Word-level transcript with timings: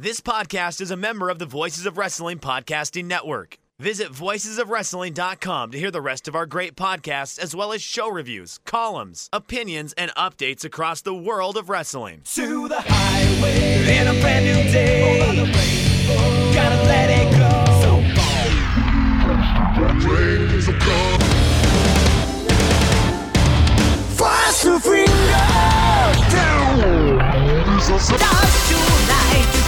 This 0.00 0.20
podcast 0.20 0.80
is 0.80 0.92
a 0.92 0.96
member 0.96 1.28
of 1.28 1.40
the 1.40 1.44
Voices 1.44 1.84
of 1.84 1.98
Wrestling 1.98 2.38
Podcasting 2.38 3.06
Network. 3.06 3.58
Visit 3.80 4.12
voicesofwrestling.com 4.12 5.72
to 5.72 5.76
hear 5.76 5.90
the 5.90 6.00
rest 6.00 6.28
of 6.28 6.36
our 6.36 6.46
great 6.46 6.76
podcasts, 6.76 7.36
as 7.36 7.52
well 7.52 7.72
as 7.72 7.82
show 7.82 8.08
reviews, 8.08 8.60
columns, 8.64 9.28
opinions, 9.32 9.92
and 9.94 10.14
updates 10.14 10.64
across 10.64 11.00
the 11.00 11.12
world 11.12 11.56
of 11.56 11.68
wrestling. 11.68 12.20
to 12.26 12.68
the 12.68 12.80
highway 12.80 13.98
in 13.98 14.06
a 14.06 14.20
brand 14.20 14.44
new 14.44 14.70
day. 14.70 15.18
Gotta 16.54 16.76
let 16.84 17.10
it 17.10 17.32
go. 17.36 17.64
Fast 24.14 24.62
to 24.62 24.78
freedom. 24.78 25.08
Stars 27.98 28.68
tonight 28.68 29.67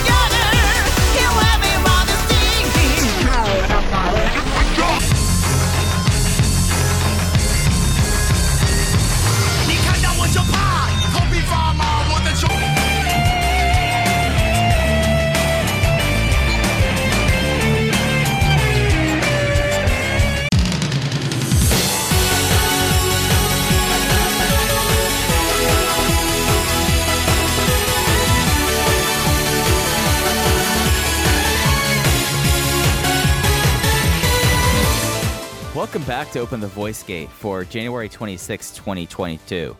Welcome 35.80 36.02
back 36.02 36.30
to 36.32 36.40
Open 36.40 36.60
the 36.60 36.68
Voice 36.68 37.02
Gate 37.02 37.30
for 37.30 37.64
January 37.64 38.08
26, 38.08 38.70
2022. 38.72 39.74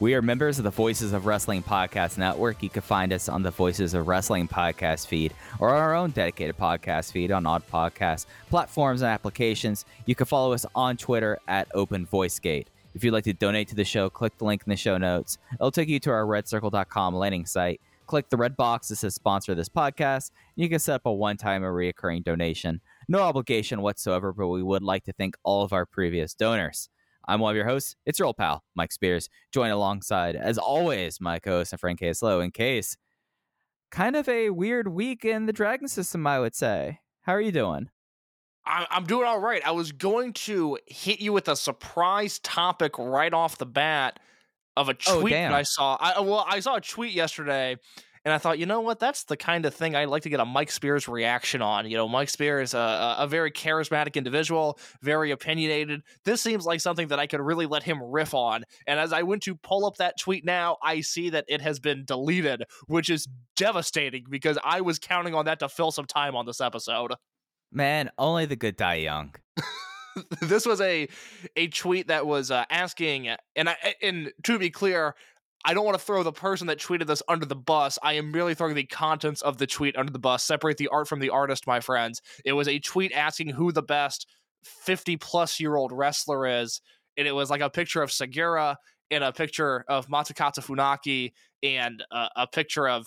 We 0.00 0.14
are 0.14 0.22
members 0.22 0.58
of 0.58 0.64
the 0.64 0.70
Voices 0.70 1.12
of 1.12 1.24
Wrestling 1.24 1.62
Podcast 1.62 2.18
Network. 2.18 2.62
You 2.64 2.68
can 2.68 2.82
find 2.82 3.12
us 3.12 3.28
on 3.28 3.42
the 3.42 3.52
Voices 3.52 3.94
of 3.94 4.08
Wrestling 4.08 4.48
podcast 4.48 5.06
feed 5.06 5.32
or 5.60 5.72
on 5.72 5.80
our 5.80 5.94
own 5.94 6.10
dedicated 6.10 6.58
podcast 6.58 7.12
feed 7.12 7.30
on 7.30 7.46
Odd 7.46 7.62
Podcast 7.70 8.26
platforms 8.50 9.02
and 9.02 9.10
applications. 9.10 9.84
You 10.04 10.16
can 10.16 10.26
follow 10.26 10.52
us 10.52 10.66
on 10.74 10.96
Twitter 10.96 11.38
at 11.46 11.68
Open 11.74 12.06
Voice 12.06 12.40
Gate. 12.40 12.70
If 12.94 13.04
you'd 13.04 13.12
like 13.12 13.24
to 13.24 13.32
donate 13.32 13.68
to 13.68 13.76
the 13.76 13.84
show, 13.84 14.10
click 14.10 14.36
the 14.36 14.44
link 14.44 14.62
in 14.66 14.70
the 14.70 14.76
show 14.76 14.98
notes. 14.98 15.38
It'll 15.54 15.70
take 15.70 15.88
you 15.88 16.00
to 16.00 16.10
our 16.10 16.24
redcircle.com 16.24 17.14
landing 17.14 17.46
site. 17.46 17.80
Click 18.06 18.28
the 18.28 18.36
red 18.36 18.56
box 18.56 18.88
that 18.88 18.96
says 18.96 19.14
sponsor 19.14 19.54
this 19.54 19.68
podcast. 19.68 20.32
And 20.56 20.64
you 20.64 20.68
can 20.68 20.80
set 20.80 20.96
up 20.96 21.06
a 21.06 21.12
one 21.12 21.36
time 21.36 21.64
or 21.64 21.72
reoccurring 21.72 22.24
donation. 22.24 22.80
No 23.08 23.20
obligation 23.20 23.80
whatsoever, 23.80 24.32
but 24.32 24.48
we 24.48 24.62
would 24.62 24.82
like 24.82 25.04
to 25.04 25.12
thank 25.12 25.36
all 25.44 25.62
of 25.62 25.72
our 25.72 25.86
previous 25.86 26.34
donors. 26.34 26.88
I'm 27.26 27.40
one 27.40 27.50
of 27.50 27.56
your 27.56 27.66
hosts. 27.66 27.96
It's 28.06 28.18
your 28.18 28.26
old 28.26 28.36
pal, 28.36 28.62
Mike 28.74 28.92
Spears, 28.92 29.28
joined 29.52 29.72
alongside, 29.72 30.36
as 30.36 30.58
always, 30.58 31.20
my 31.20 31.38
co-host 31.38 31.72
and 31.72 31.80
friend 31.80 31.98
Case 31.98 32.22
Low. 32.22 32.40
In 32.40 32.50
case, 32.50 32.96
kind 33.90 34.16
of 34.16 34.28
a 34.28 34.50
weird 34.50 34.88
week 34.88 35.24
in 35.24 35.46
the 35.46 35.52
Dragon 35.52 35.88
system, 35.88 36.26
I 36.26 36.40
would 36.40 36.54
say. 36.54 37.00
How 37.22 37.32
are 37.32 37.40
you 37.40 37.52
doing? 37.52 37.88
I'm 38.66 39.04
doing 39.04 39.26
all 39.26 39.40
right. 39.40 39.66
I 39.66 39.72
was 39.72 39.92
going 39.92 40.32
to 40.32 40.78
hit 40.86 41.20
you 41.20 41.34
with 41.34 41.48
a 41.48 41.56
surprise 41.56 42.38
topic 42.38 42.98
right 42.98 43.32
off 43.32 43.58
the 43.58 43.66
bat 43.66 44.18
of 44.76 44.88
a 44.88 44.96
Oh, 45.06 45.20
tweet 45.20 45.32
damn. 45.34 45.52
that 45.52 45.58
I 45.58 45.62
saw. 45.64 45.96
I 46.00 46.20
well, 46.20 46.46
I 46.48 46.60
saw 46.60 46.76
a 46.76 46.80
tweet 46.80 47.12
yesterday, 47.12 47.76
and 48.24 48.32
I 48.32 48.38
thought, 48.38 48.58
you 48.58 48.64
know 48.64 48.80
what? 48.80 48.98
That's 48.98 49.24
the 49.24 49.36
kind 49.36 49.66
of 49.66 49.74
thing 49.74 49.94
I'd 49.94 50.08
like 50.08 50.22
to 50.22 50.30
get 50.30 50.40
a 50.40 50.46
Mike 50.46 50.70
Spears 50.70 51.08
reaction 51.08 51.60
on. 51.60 51.88
You 51.90 51.98
know, 51.98 52.08
Mike 52.08 52.30
Spears, 52.30 52.72
a, 52.72 52.78
a, 52.78 53.16
a 53.20 53.26
very 53.26 53.50
charismatic 53.50 54.14
individual, 54.14 54.78
very 55.02 55.30
opinionated. 55.30 56.02
This 56.24 56.40
seems 56.40 56.64
like 56.64 56.80
something 56.80 57.08
that 57.08 57.18
I 57.18 57.26
could 57.26 57.40
really 57.40 57.66
let 57.66 57.82
him 57.82 58.02
riff 58.02 58.32
on. 58.32 58.64
And 58.86 58.98
as 58.98 59.12
I 59.12 59.22
went 59.22 59.42
to 59.42 59.54
pull 59.54 59.84
up 59.84 59.96
that 59.96 60.18
tweet 60.18 60.44
now, 60.44 60.78
I 60.82 61.02
see 61.02 61.30
that 61.30 61.44
it 61.48 61.60
has 61.60 61.78
been 61.78 62.04
deleted, 62.06 62.64
which 62.86 63.10
is 63.10 63.28
devastating 63.56 64.24
because 64.30 64.58
I 64.64 64.80
was 64.80 64.98
counting 64.98 65.34
on 65.34 65.44
that 65.44 65.58
to 65.58 65.68
fill 65.68 65.90
some 65.90 66.06
time 66.06 66.34
on 66.34 66.46
this 66.46 66.62
episode. 66.62 67.12
Man, 67.70 68.10
only 68.16 68.46
the 68.46 68.56
good 68.56 68.76
die 68.76 68.94
young. 68.94 69.34
this 70.40 70.66
was 70.66 70.80
a 70.80 71.08
a 71.56 71.68
tweet 71.68 72.08
that 72.08 72.26
was 72.26 72.50
uh, 72.50 72.64
asking 72.70 73.28
and 73.56 73.68
I 73.68 73.76
and 74.02 74.32
to 74.44 74.58
be 74.58 74.70
clear 74.70 75.14
I 75.64 75.72
don't 75.72 75.84
want 75.86 75.98
to 75.98 76.04
throw 76.04 76.22
the 76.22 76.32
person 76.32 76.66
that 76.66 76.78
tweeted 76.78 77.06
this 77.06 77.22
under 77.26 77.46
the 77.46 77.56
bus. 77.56 77.98
I 78.02 78.14
am 78.14 78.30
merely 78.30 78.54
throwing 78.54 78.74
the 78.74 78.84
contents 78.84 79.40
of 79.40 79.56
the 79.56 79.66
tweet 79.66 79.96
under 79.96 80.12
the 80.12 80.18
bus. 80.18 80.44
Separate 80.44 80.76
the 80.76 80.88
art 80.88 81.08
from 81.08 81.20
the 81.20 81.30
artist, 81.30 81.66
my 81.66 81.80
friends. 81.80 82.20
It 82.44 82.52
was 82.52 82.68
a 82.68 82.78
tweet 82.78 83.12
asking 83.12 83.48
who 83.50 83.72
the 83.72 83.82
best 83.82 84.26
50 84.64 85.16
plus 85.16 85.60
year 85.60 85.76
old 85.76 85.90
wrestler 85.90 86.46
is. 86.46 86.80
And 87.16 87.26
it 87.26 87.32
was 87.32 87.48
like 87.48 87.62
a 87.62 87.70
picture 87.70 88.02
of 88.02 88.12
Segura 88.12 88.76
and 89.10 89.24
a 89.24 89.32
picture 89.32 89.84
of 89.88 90.08
Masakatsu 90.08 90.64
Funaki 90.64 91.32
and 91.62 92.04
uh, 92.10 92.28
a 92.36 92.46
picture 92.46 92.88
of 92.88 93.06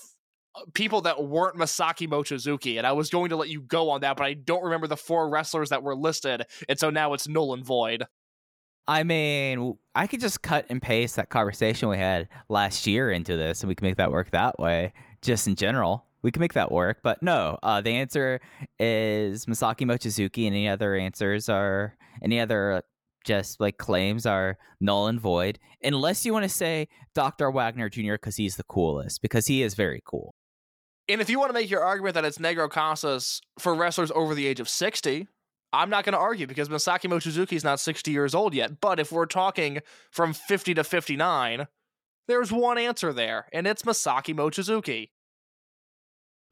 uh, 0.56 0.62
people 0.74 1.02
that 1.02 1.24
weren't 1.24 1.58
Masaaki 1.58 2.08
Mochizuki. 2.08 2.78
And 2.78 2.88
I 2.88 2.94
was 2.94 3.10
going 3.10 3.30
to 3.30 3.36
let 3.36 3.50
you 3.50 3.62
go 3.62 3.90
on 3.92 4.02
that, 4.02 4.18
but 4.18 4.26
I 4.26 4.34
don't 4.34 4.64
remember 4.64 4.88
the 4.88 4.98
four 4.98 5.30
wrestlers 5.30 5.70
that 5.70 5.84
were 5.84 5.96
listed. 5.96 6.44
And 6.68 6.80
so 6.80 6.90
now 6.90 7.14
it's 7.14 7.28
null 7.28 7.54
and 7.54 7.64
void. 7.64 8.06
I 8.88 9.04
mean, 9.04 9.78
I 9.96 10.08
could 10.08 10.22
just 10.22 10.42
cut 10.42 10.66
and 10.70 10.82
paste 10.82 11.18
that 11.18 11.30
conversation 11.30 11.90
we 11.90 11.98
had 11.98 12.30
last 12.48 12.88
year 12.88 13.12
into 13.12 13.36
this, 13.36 13.62
and 13.62 13.68
we 13.68 13.76
can 13.76 13.86
make 13.86 13.98
that 13.98 14.12
work 14.12 14.32
that 14.32 14.60
way. 14.60 14.94
Just 15.22 15.48
in 15.48 15.56
general, 15.56 16.06
we 16.22 16.32
can 16.32 16.40
make 16.40 16.54
that 16.54 16.72
work. 16.72 17.00
But 17.04 17.22
no, 17.22 17.58
uh, 17.64 17.82
the 17.82 17.92
answer 17.92 18.40
is 18.80 19.46
Masaaki 19.46 19.86
Mochizuki, 19.86 20.48
and 20.48 20.56
any 20.56 20.70
other 20.70 20.96
answers 20.96 21.50
are 21.50 21.98
any 22.22 22.40
other 22.40 22.72
uh, 22.74 22.82
just 23.26 23.60
like 23.60 23.78
claims 23.78 24.26
are 24.26 24.58
null 24.80 25.08
and 25.08 25.20
void, 25.20 25.60
unless 25.84 26.26
you 26.26 26.32
want 26.32 26.44
to 26.44 26.50
say 26.50 26.88
Dr. 27.14 27.52
Wagner 27.52 27.90
Jr. 27.90 28.14
because 28.14 28.38
he's 28.38 28.56
the 28.56 28.64
coolest, 28.64 29.22
because 29.22 29.48
he 29.48 29.64
is 29.64 29.76
very 29.76 30.02
cool. 30.06 30.34
And 31.10 31.22
if 31.22 31.30
you 31.30 31.40
want 31.40 31.50
to 31.50 31.54
make 31.54 31.70
your 31.70 31.84
argument 31.84 32.16
that 32.16 32.26
it's 32.26 32.38
Negro 32.38 32.70
Casas 32.70 33.42
for 33.60 33.76
wrestlers 33.76 34.12
over 34.12 34.34
the 34.34 34.46
age 34.46 34.60
of 34.60 34.68
60, 34.70 35.28
I'm 35.74 35.90
not 35.90 36.06
going 36.06 36.14
to 36.14 36.20
argue 36.20 36.48
because 36.48 36.70
Masaaki 36.70 37.10
Mochizuki 37.10 37.54
is 37.54 37.64
not 37.64 37.80
60 37.80 38.12
years 38.12 38.34
old 38.34 38.54
yet. 38.54 38.80
But 38.80 39.00
if 39.00 39.12
we're 39.12 39.26
talking 39.26 39.80
from 40.12 40.34
50 40.34 40.74
to 40.76 40.84
59, 40.84 41.68
there's 42.28 42.52
one 42.52 42.78
answer 42.78 43.14
there, 43.14 43.48
and 43.54 43.68
it's 43.68 43.84
Masaaki 43.84 44.36
Mochizuki. 44.36 45.10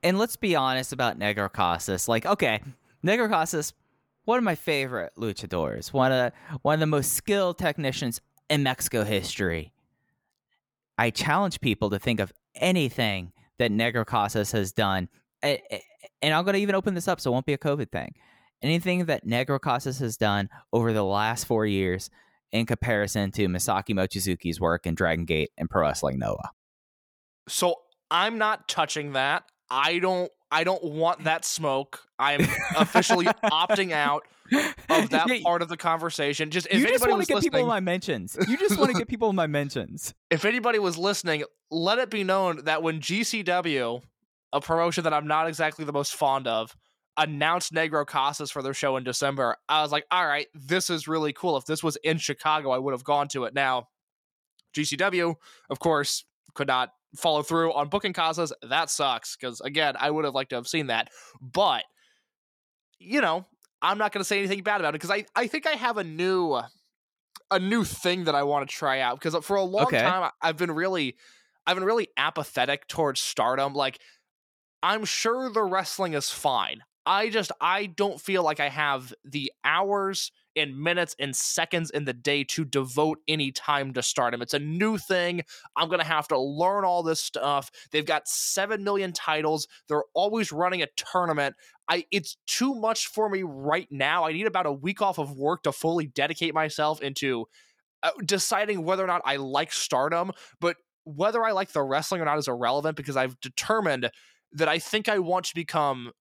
And 0.04 0.20
let's 0.20 0.36
be 0.36 0.56
honest 0.56 0.94
about 0.94 1.18
Negro 1.18 1.52
Casas. 1.52 2.08
Like, 2.08 2.26
okay, 2.26 2.62
Negro 3.06 3.30
Casas, 3.30 3.74
one 4.26 4.38
of 4.38 4.44
my 4.44 4.56
favorite 4.56 5.14
luchadors, 5.18 5.94
one 5.94 6.12
of 6.12 6.32
one 6.62 6.76
of 6.76 6.80
the 6.80 6.86
most 6.86 7.14
skilled 7.14 7.58
technicians 7.58 8.22
in 8.50 8.64
Mexico 8.64 9.04
history. 9.04 9.72
I 10.98 11.10
challenge 11.10 11.60
people 11.60 11.90
to 11.90 12.00
think 12.00 12.20
of 12.20 12.32
anything 12.56 13.34
that 13.58 13.72
Negro 13.72 14.06
Casas 14.06 14.52
has 14.52 14.72
done, 14.72 15.10
and 15.42 15.60
I'm 16.22 16.44
going 16.44 16.54
to 16.54 16.60
even 16.60 16.76
open 16.76 16.94
this 16.94 17.08
up 17.08 17.20
so 17.20 17.32
it 17.32 17.34
won't 17.34 17.46
be 17.46 17.54
a 17.54 17.58
COVID 17.58 17.92
thing. 17.92 18.14
Anything 18.62 19.06
that 19.06 19.26
Negro 19.26 19.60
Casas 19.60 20.00
has 20.00 20.18
done 20.18 20.50
over 20.74 20.94
the 20.94 21.04
last 21.04 21.46
four 21.46 21.66
years 21.66 22.10
in 22.52 22.66
comparison 22.66 23.32
to 23.32 23.48
Masaaki 23.48 23.94
Mochizuki's 23.94 24.60
work 24.60 24.86
in 24.86 24.96
Dragon 24.96 25.26
Gate 25.26 25.52
and 25.58 25.70
Pro 25.70 25.82
Wrestling 25.82 26.20
Noah. 26.20 26.52
So 27.48 27.76
I'm 28.10 28.38
not 28.38 28.68
touching 28.68 29.14
that. 29.14 29.44
I 29.70 30.00
don't. 30.00 30.32
I 30.52 30.64
don't 30.64 30.84
want 30.84 31.24
that 31.26 31.44
smoke. 31.44 32.02
I'm 32.18 32.42
officially 32.78 33.26
opting 33.44 33.92
out 33.92 34.26
of 34.90 35.10
that 35.10 35.42
part 35.44 35.62
of 35.62 35.70
the 35.70 35.76
conversation. 35.76 36.52
Just 36.52 36.68
if 36.70 36.80
you 36.80 36.88
just 36.88 37.06
want 37.08 37.26
to 37.26 37.34
get 37.34 37.42
people 37.42 37.60
in 37.60 37.68
my 37.68 37.80
mentions. 37.80 38.38
You 38.48 38.58
just 38.58 38.78
want 38.78 38.92
to 38.92 38.98
get 38.98 39.08
people 39.08 39.30
in 39.30 39.36
my 39.36 39.48
mentions. 39.48 40.14
if 40.30 40.46
anybody 40.46 40.80
was 40.80 40.98
listening, 40.98 41.44
let 41.72 42.00
it 42.00 42.10
be 42.10 42.24
known 42.24 42.64
that 42.66 42.84
when 42.84 43.02
GCW, 43.02 44.02
a 44.54 44.62
promotion 44.62 45.04
that 45.04 45.14
I'm 45.14 45.28
not 45.28 45.48
exactly 45.48 45.84
the 45.84 45.94
most 45.94 46.16
fond 46.16 46.48
of, 46.48 46.76
announced 47.18 47.74
Negro 47.74 48.06
Casas 48.06 48.52
for 48.52 48.62
their 48.62 48.74
show 48.74 48.98
in 48.98 49.04
December, 49.04 49.58
I 49.70 49.82
was 49.82 49.92
like, 49.92 50.06
all 50.12 50.26
right, 50.26 50.48
this 50.54 50.90
is 50.90 51.08
really 51.08 51.34
cool. 51.34 51.58
If 51.58 51.66
this 51.66 51.84
was 51.84 51.96
in 51.98 52.18
Chicago, 52.18 52.72
I 52.72 52.78
would 52.78 52.94
have 52.94 53.04
gone 53.04 53.28
to 53.30 53.46
it. 53.46 53.54
Now, 53.54 53.88
GCW, 54.74 55.36
of 55.70 55.80
course, 55.80 56.26
could 56.54 56.68
not 56.68 56.92
follow 57.16 57.42
through 57.44 57.74
on 57.74 57.90
booking 57.90 58.14
Casas. 58.14 58.52
That 58.62 58.90
sucks 58.90 59.36
because, 59.36 59.62
again, 59.62 59.96
I 59.98 60.12
would 60.12 60.26
have 60.26 60.34
liked 60.34 60.50
to 60.50 60.58
have 60.58 60.68
seen 60.68 60.88
that. 60.88 61.10
But, 61.42 61.86
you 63.00 63.22
know, 63.22 63.46
I'm 63.82 63.98
not 63.98 64.12
going 64.12 64.22
to 64.22 64.26
say 64.26 64.40
anything 64.40 64.64
bad 64.64 64.82
about 64.82 64.90
it 64.90 65.02
because 65.02 65.12
I, 65.12 65.26
I 65.36 65.48
think 65.48 65.68
I 65.68 65.72
have 65.72 65.98
a 65.98 66.04
new 66.04 66.60
a 67.52 67.60
new 67.60 67.84
thing 67.84 68.24
that 68.24 68.36
I 68.36 68.44
want 68.44 68.68
to 68.68 68.76
try 68.76 69.00
out 69.02 69.20
because 69.20 69.36
uh, 69.36 69.42
for 69.42 69.56
a 69.56 69.64
long 69.64 69.86
Okay. 69.86 69.98
time 69.98 70.32
I've 70.42 70.58
been 70.58 70.72
really 70.72 71.16
I've 71.68 71.76
been 71.76 71.84
really 71.84 72.08
apathetic 72.18 72.88
towards 72.88 73.20
stardom. 73.20 73.74
Like 73.74 74.00
I'm 74.84 75.06
sure 75.06 75.50
the 75.50 75.64
wrestling 75.64 76.14
is 76.14 76.30
fine. 76.30 76.84
I 77.06 77.30
just 77.30 77.52
I 77.62 77.86
don't 77.86 78.20
feel 78.20 78.44
like 78.44 78.60
I 78.60 78.70
have 78.70 79.14
the 79.24 79.52
hours 79.64 80.32
and 80.56 80.78
minutes 80.78 81.16
and 81.20 81.36
seconds 81.36 81.92
in 81.92 82.06
the 82.06 82.14
day 82.14 82.44
to 82.46 82.64
devote 82.64 83.20
any 83.28 83.52
time 83.52 83.94
to 83.94 84.02
stardom. 84.02 84.42
It's 84.42 84.54
a 84.54 84.60
new 84.60 84.98
thing. 84.98 85.42
I'm 85.76 85.90
to 85.90 86.04
have 86.04 86.28
to 86.30 86.40
learn 86.40 86.86
all 86.86 87.04
this 87.04 87.20
stuff. 87.20 87.70
They've 87.92 88.06
got 88.06 88.28
7 88.28 88.84
million 88.84 89.12
titles. 89.12 89.68
They're 89.88 90.06
always 90.14 90.52
running 90.52 90.82
a 90.82 90.88
tournament. 90.96 91.56
I 91.90 92.06
it's 92.12 92.38
too 92.48 92.74
much 92.74 93.08
for 93.08 93.30
me 93.30 93.44
right 93.44 93.88
now. 93.92 94.26
I 94.26 94.32
need 94.32 94.48
about 94.48 94.66
a 94.66 94.72
week 94.72 95.02
off 95.02 95.20
of 95.20 95.38
work 95.38 95.64
to 95.64 95.72
fully 95.72 96.08
dedicate 96.08 96.54
myself 96.54 97.02
into 97.02 97.46
uh, 98.02 98.12
deciding 98.26 98.84
whether 98.84 99.04
or 99.04 99.08
not 99.08 99.22
I 99.26 99.36
like 99.38 99.72
stardom, 99.72 100.32
but 100.60 100.78
whether 101.04 101.44
I 101.44 101.52
like 101.52 101.72
the 101.72 101.84
wrestling 101.84 102.22
or 102.22 102.26
not 102.26 102.38
is 102.40 102.48
irrelevant 102.48 102.98
because 102.98 103.18
I've 103.18 103.40
determined 103.40 104.10
that 104.54 104.68
I 104.68 104.80
think 104.80 105.08
I 105.08 105.20
want 105.20 105.46
to 105.46 105.56
become 105.56 106.12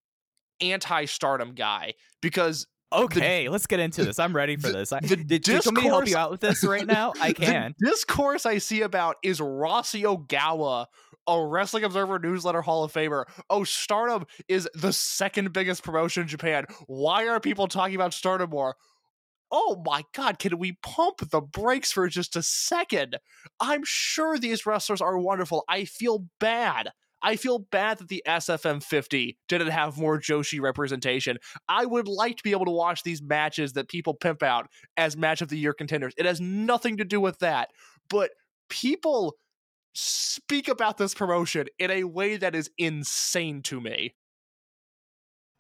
anti 0.61 1.05
stardom 1.07 1.55
guy 1.55 1.95
because 2.23 2.67
Okay, 2.93 3.49
let's 3.49 3.67
get 3.67 3.81
into 3.81 4.05
this. 4.05 4.21
I'm 4.21 4.37
ready 4.37 4.57
for 4.57 4.69
the- 4.69 4.79
this. 4.79 4.93
I, 4.93 5.01
the 5.01 5.17
did, 5.17 5.49
want 5.49 5.73
me 5.77 5.83
help 5.83 6.07
you 6.07 6.17
out 6.17 6.31
with 6.31 6.41
this 6.41 6.63
right 6.63 6.87
now? 6.87 7.13
I 7.21 7.33
can. 7.33 7.75
The 7.79 7.91
discourse 7.91 8.47
I 8.47 8.59
see 8.59 8.83
about 8.83 9.17
is 9.25 9.41
Rossi 9.41 10.03
Ogawa, 10.05 10.87
a 11.27 11.45
Wrestling 11.45 11.83
Observer 11.83 12.21
newsletter 12.21 12.63
Hall 12.63 12.85
of 12.85 12.93
Famer. 12.93 13.25
Oh, 13.51 13.65
Stardom 13.65 14.27
is 14.47 14.69
the 14.75 14.93
second 14.93 15.53
biggest 15.53 15.83
promotion 15.83 16.23
in 16.23 16.29
Japan. 16.29 16.67
Why 16.87 17.27
are 17.27 17.41
people 17.41 17.67
talking 17.67 17.97
about 17.97 18.15
Stardom 18.15 18.51
more? 18.51 18.77
Oh 19.51 19.83
my 19.85 20.03
god, 20.15 20.39
can 20.39 20.59
we 20.59 20.79
pump 20.83 21.31
the 21.31 21.41
brakes 21.41 21.91
for 21.91 22.09
just 22.09 22.37
a 22.37 22.43
second? 22.43 23.19
I'm 23.61 23.83
sure 23.85 24.39
these 24.39 24.67
wrestlers 24.67 25.01
are 25.01 25.19
wonderful. 25.19 25.65
I 25.69 25.85
feel 25.85 26.27
bad. 26.39 26.91
I 27.25 27.37
feel 27.37 27.59
bad 27.59 27.99
that 27.99 28.09
the 28.09 28.23
SFM 28.29 28.83
50 28.83 29.39
didn't 29.49 29.71
have 29.71 29.97
more 29.97 30.21
Joshi 30.21 30.61
representation. 30.61 31.39
I 31.67 31.87
would 31.87 32.07
like 32.07 32.37
to 32.37 32.43
be 32.43 32.51
able 32.51 32.67
to 32.67 32.71
watch 32.71 33.03
these 33.03 33.23
matches 33.23 33.73
that 33.73 33.89
people 33.89 34.13
pimp 34.13 34.43
out 34.43 34.69
as 34.99 35.17
match 35.17 35.41
of 35.41 35.49
the 35.49 35.57
year 35.57 35.73
contenders. 35.73 36.13
It 36.19 36.27
has 36.27 36.39
nothing 36.39 36.99
to 36.99 37.05
do 37.05 37.19
with 37.23 37.39
that. 37.39 37.71
But 38.11 38.33
people 38.69 39.37
speak 39.95 40.69
about 40.69 40.99
this 40.99 41.15
promotion 41.15 41.67
in 41.79 41.91
a 41.91 42.05
way 42.05 42.37
that 42.37 42.55
is 42.55 42.71
insane 42.77 43.63
to 43.63 43.81
me. 43.81 44.15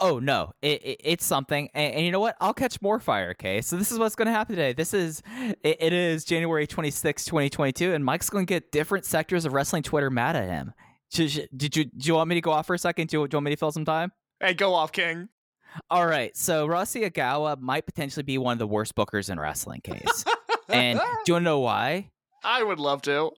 Oh 0.00 0.18
no, 0.18 0.52
it, 0.60 0.84
it 0.84 1.00
it's 1.04 1.24
something, 1.24 1.70
and, 1.72 1.94
and 1.94 2.04
you 2.04 2.10
know 2.10 2.20
what? 2.20 2.36
I'll 2.40 2.52
catch 2.52 2.82
more 2.82 2.98
fire. 2.98 3.30
Okay, 3.30 3.62
so 3.62 3.76
this 3.76 3.92
is 3.92 3.98
what's 3.98 4.16
going 4.16 4.26
to 4.26 4.32
happen 4.32 4.56
today. 4.56 4.72
This 4.72 4.92
is 4.92 5.22
it, 5.62 5.76
it 5.80 5.92
is 5.92 6.24
January 6.24 6.66
26, 6.66 7.24
2022, 7.24 7.94
and 7.94 8.04
Mike's 8.04 8.28
going 8.28 8.44
to 8.44 8.52
get 8.52 8.72
different 8.72 9.04
sectors 9.04 9.44
of 9.44 9.52
wrestling 9.52 9.84
Twitter 9.84 10.10
mad 10.10 10.34
at 10.34 10.48
him. 10.48 10.74
Should- 11.14 11.30
should- 11.30 11.48
Did 11.56 11.76
you 11.76 11.84
do 11.84 12.06
you 12.08 12.14
want 12.14 12.28
me 12.28 12.34
to 12.34 12.40
go 12.40 12.50
off 12.50 12.66
for 12.66 12.74
a 12.74 12.78
second? 12.78 13.08
Do 13.08 13.20
you, 13.20 13.28
do 13.28 13.34
you 13.34 13.38
want 13.38 13.44
me 13.44 13.50
to 13.52 13.56
fill 13.56 13.72
some 13.72 13.84
time? 13.84 14.12
Hey, 14.40 14.54
go 14.54 14.74
off, 14.74 14.92
King. 14.92 15.28
All 15.90 16.06
right, 16.06 16.36
so 16.36 16.66
Rossi 16.66 17.00
Ogawa 17.02 17.58
might 17.60 17.84
potentially 17.84 18.22
be 18.22 18.38
one 18.38 18.52
of 18.52 18.58
the 18.60 18.66
worst 18.66 18.94
bookers 18.94 19.28
in 19.30 19.40
wrestling 19.40 19.80
case, 19.80 20.24
and 20.68 20.98
do 21.00 21.04
you 21.26 21.34
want 21.34 21.40
to 21.42 21.44
know 21.44 21.58
why? 21.60 22.10
I 22.44 22.62
would 22.62 22.78
love 22.78 23.02
to. 23.02 23.30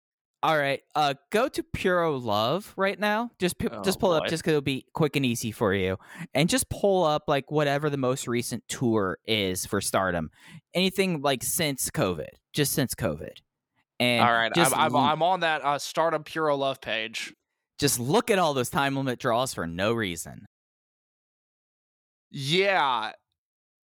All 0.42 0.56
right, 0.58 0.82
uh, 0.94 1.14
go 1.30 1.48
to 1.48 1.62
Puro 1.62 2.18
Love 2.18 2.74
right 2.76 3.00
now. 3.00 3.30
Just 3.38 3.58
pu- 3.58 3.70
Oh, 3.72 3.82
just 3.82 3.98
pull 3.98 4.14
it 4.14 4.18
boy. 4.20 4.24
up, 4.26 4.30
just 4.30 4.44
'cause 4.44 4.50
it'll 4.50 4.60
be 4.60 4.84
quick 4.92 5.16
and 5.16 5.24
easy 5.24 5.50
for 5.50 5.72
you, 5.72 5.96
and 6.34 6.48
just 6.48 6.68
pull 6.68 7.04
up 7.04 7.24
like 7.26 7.50
whatever 7.50 7.88
the 7.88 7.96
most 7.96 8.28
recent 8.28 8.62
tour 8.68 9.18
is 9.26 9.64
for 9.64 9.80
Stardom. 9.80 10.30
Anything 10.74 11.22
like 11.22 11.42
since 11.42 11.90
COVID, 11.90 12.28
just 12.52 12.72
since 12.72 12.94
COVID. 12.94 13.38
And 13.98 14.22
All 14.22 14.32
right, 14.32 14.52
I'm, 14.56 14.74
I'm, 14.74 14.94
l- 14.94 15.00
I'm 15.00 15.22
on 15.22 15.40
that 15.40 15.64
uh, 15.64 15.78
Stardom 15.78 16.22
Puro 16.22 16.54
Love 16.54 16.82
page. 16.82 17.32
Just 17.78 17.98
look 18.00 18.30
at 18.30 18.38
all 18.38 18.54
those 18.54 18.70
time 18.70 18.96
limit 18.96 19.18
draws 19.18 19.54
for 19.54 19.66
no 19.66 19.92
reason. 19.92 20.46
Yeah, 22.30 23.12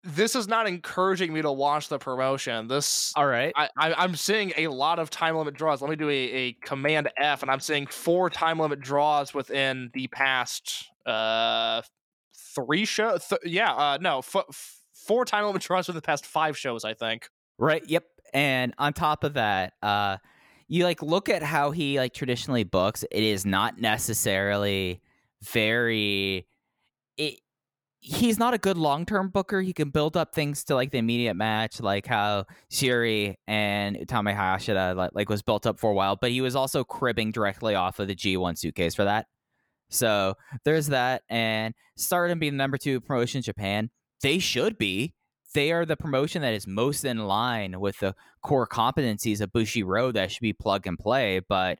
this 0.03 0.35
is 0.35 0.49
not 0.49 0.67
encouraging 0.67 1.33
me 1.33 1.43
to 1.43 1.53
watch 1.53 1.89
the 1.89 1.99
promotion. 1.99 2.69
This 2.69 3.13
All 3.17 3.27
right, 3.27 3.53
I, 3.55 3.69
I, 3.77 3.95
I'm 3.95 4.17
seeing 4.17 4.53
a 4.57 4.69
lot 4.69 4.99
of 4.99 5.11
time 5.11 5.37
limit 5.37 5.55
draws. 5.55 5.83
Let 5.83 5.91
me 5.91 5.97
do 5.97 6.09
a, 6.09 6.13
a 6.13 6.53
command 6.65 7.11
F, 7.19 7.43
and 7.43 7.51
I'm 7.51 7.61
seeing 7.61 7.87
four 7.87 8.31
time 8.31 8.59
limit 8.59 8.81
draws 8.81 9.35
within 9.35 9.91
the 9.93 10.07
past 10.09 10.87
uh 11.07 11.83
three 12.55 12.85
show. 12.85 13.19
Th- 13.19 13.41
yeah, 13.45 13.73
uh, 13.73 13.99
no, 14.01 14.19
f- 14.19 14.37
f- 14.37 14.79
four 14.95 15.25
time 15.25 15.45
limit 15.45 15.63
draws 15.63 15.87
within 15.87 15.97
the 15.99 16.03
past 16.03 16.25
five 16.25 16.57
shows. 16.57 16.85
I 16.85 16.95
think. 16.95 17.29
Right. 17.59 17.83
Yep. 17.87 18.05
And 18.33 18.75
on 18.79 18.93
top 18.95 19.25
of 19.25 19.35
that, 19.35 19.75
uh, 19.83 20.17
you 20.71 20.85
like 20.85 21.03
look 21.03 21.29
at 21.29 21.43
how 21.43 21.73
he 21.73 21.99
like 21.99 22.15
traditionally 22.15 22.63
books. 22.63 23.05
It 23.11 23.25
is 23.25 23.45
not 23.45 23.81
necessarily 23.81 25.03
very. 25.43 26.47
It. 27.17 27.41
He's 28.03 28.39
not 28.39 28.55
a 28.55 28.59
good 28.59 28.79
long 28.79 29.05
term 29.05 29.29
booker. 29.29 29.61
He 29.61 29.75
can 29.75 29.91
build 29.91 30.17
up 30.17 30.33
things 30.33 30.65
to 30.65 30.77
like 30.77 30.93
the 30.93 30.99
immediate 30.99 31.35
match, 31.35 31.81
like 31.81 32.07
how 32.07 32.47
Syuri 32.71 33.35
and 33.49 33.97
Utami 33.97 34.35
Hayashida 34.35 34.97
like, 34.97 35.11
like 35.13 35.29
was 35.29 35.43
built 35.43 35.67
up 35.67 35.79
for 35.79 35.91
a 35.91 35.95
while. 35.95 36.17
But 36.17 36.31
he 36.31 36.41
was 36.41 36.55
also 36.57 36.85
cribbing 36.85 37.33
directly 37.33 37.75
off 37.75 37.99
of 37.99 38.07
the 38.07 38.15
G1 38.15 38.57
suitcase 38.57 38.95
for 38.95 39.05
that. 39.05 39.27
So 39.91 40.35
there's 40.65 40.87
that. 40.87 41.23
And 41.29 41.75
Stardom 41.97 42.39
being 42.39 42.55
the 42.55 42.59
number 42.59 42.79
two 42.79 43.01
promotion 43.01 43.39
in 43.39 43.43
Japan, 43.43 43.91
they 44.23 44.39
should 44.39 44.79
be 44.79 45.15
they 45.55 45.73
are 45.73 45.85
the 45.85 45.97
promotion 45.97 46.43
that 46.43 46.55
is 46.55 46.67
most 46.67 47.05
in 47.05 47.19
line 47.19 47.81
with 47.81 47.99
the 47.99 48.15
core 48.43 48.67
competencies 48.67 49.41
of 49.41 49.53
Bushiroad 49.53 50.15
that 50.15 50.31
should 50.31 50.43
be 50.43 50.53
plug 50.53 50.87
and 50.87 50.99
play. 50.99 51.41
But 51.41 51.79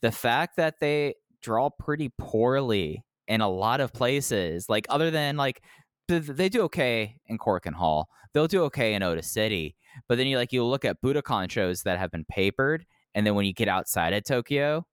the 0.00 0.12
fact 0.12 0.56
that 0.56 0.80
they 0.80 1.14
draw 1.40 1.70
pretty 1.70 2.12
poorly 2.18 3.04
in 3.26 3.40
a 3.40 3.48
lot 3.48 3.80
of 3.80 3.92
places, 3.92 4.68
like 4.68 4.86
other 4.88 5.10
than 5.10 5.36
like 5.36 5.62
they 6.08 6.48
do 6.48 6.62
okay 6.62 7.16
in 7.26 7.38
Korakuen 7.38 7.74
Hall, 7.74 8.08
they'll 8.32 8.46
do 8.46 8.64
okay 8.64 8.94
in 8.94 9.02
Ota 9.02 9.22
City. 9.22 9.76
But 10.08 10.18
then 10.18 10.26
you 10.26 10.36
like 10.36 10.52
you 10.52 10.64
look 10.64 10.84
at 10.84 11.02
Budokan 11.02 11.50
shows 11.50 11.82
that 11.82 11.98
have 11.98 12.10
been 12.10 12.24
papered, 12.24 12.86
and 13.14 13.26
then 13.26 13.34
when 13.34 13.46
you 13.46 13.52
get 13.52 13.68
outside 13.68 14.12
of 14.12 14.24
Tokyo, 14.24 14.86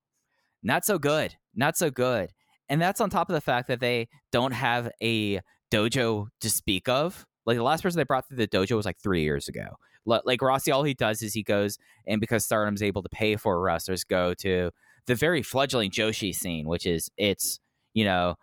not 0.62 0.86
so 0.86 1.00
good, 1.00 1.36
not 1.56 1.78
so 1.78 1.90
good. 1.90 2.32
And 2.68 2.82
that's 2.82 3.02
on 3.02 3.10
top 3.10 3.30
of 3.30 3.34
the 3.34 3.42
fact 3.42 3.68
that 3.68 3.80
they 3.80 4.10
don't 4.32 4.52
have 4.52 4.90
a 5.02 5.40
dojo 5.72 6.28
to 6.42 6.50
speak 6.50 6.90
of. 6.90 7.26
Like 7.46 7.58
the 7.58 7.64
last 7.64 7.82
person 7.82 7.98
they 7.98 8.04
brought 8.04 8.28
through 8.28 8.38
the 8.38 8.48
dojo 8.48 8.76
was 8.76 8.86
like 8.86 9.00
three 9.00 9.24
years 9.24 9.48
ago. 9.48 9.68
Li- 10.06 10.22
Like 10.26 10.42
Rossi, 10.42 10.72
all 10.72 10.84
he 10.84 10.94
does 10.94 11.22
is 11.22 11.34
he 11.34 11.44
goes 11.44 11.78
and 12.08 12.20
because 12.22 12.46
Stardom's 12.46 12.84
able 12.84 13.02
to 13.04 13.10
pay 13.10 13.36
for 13.36 13.60
wrestlers, 13.62 14.04
go 14.04 14.34
to 14.36 14.72
the 15.08 15.16
very 15.16 15.42
fledgling 15.42 15.92
Joshi 15.92 16.34
scene, 16.34 16.68
which 16.68 16.86
is 16.86 17.10
it's 17.18 17.60
you 17.94 18.06
know 18.06 18.36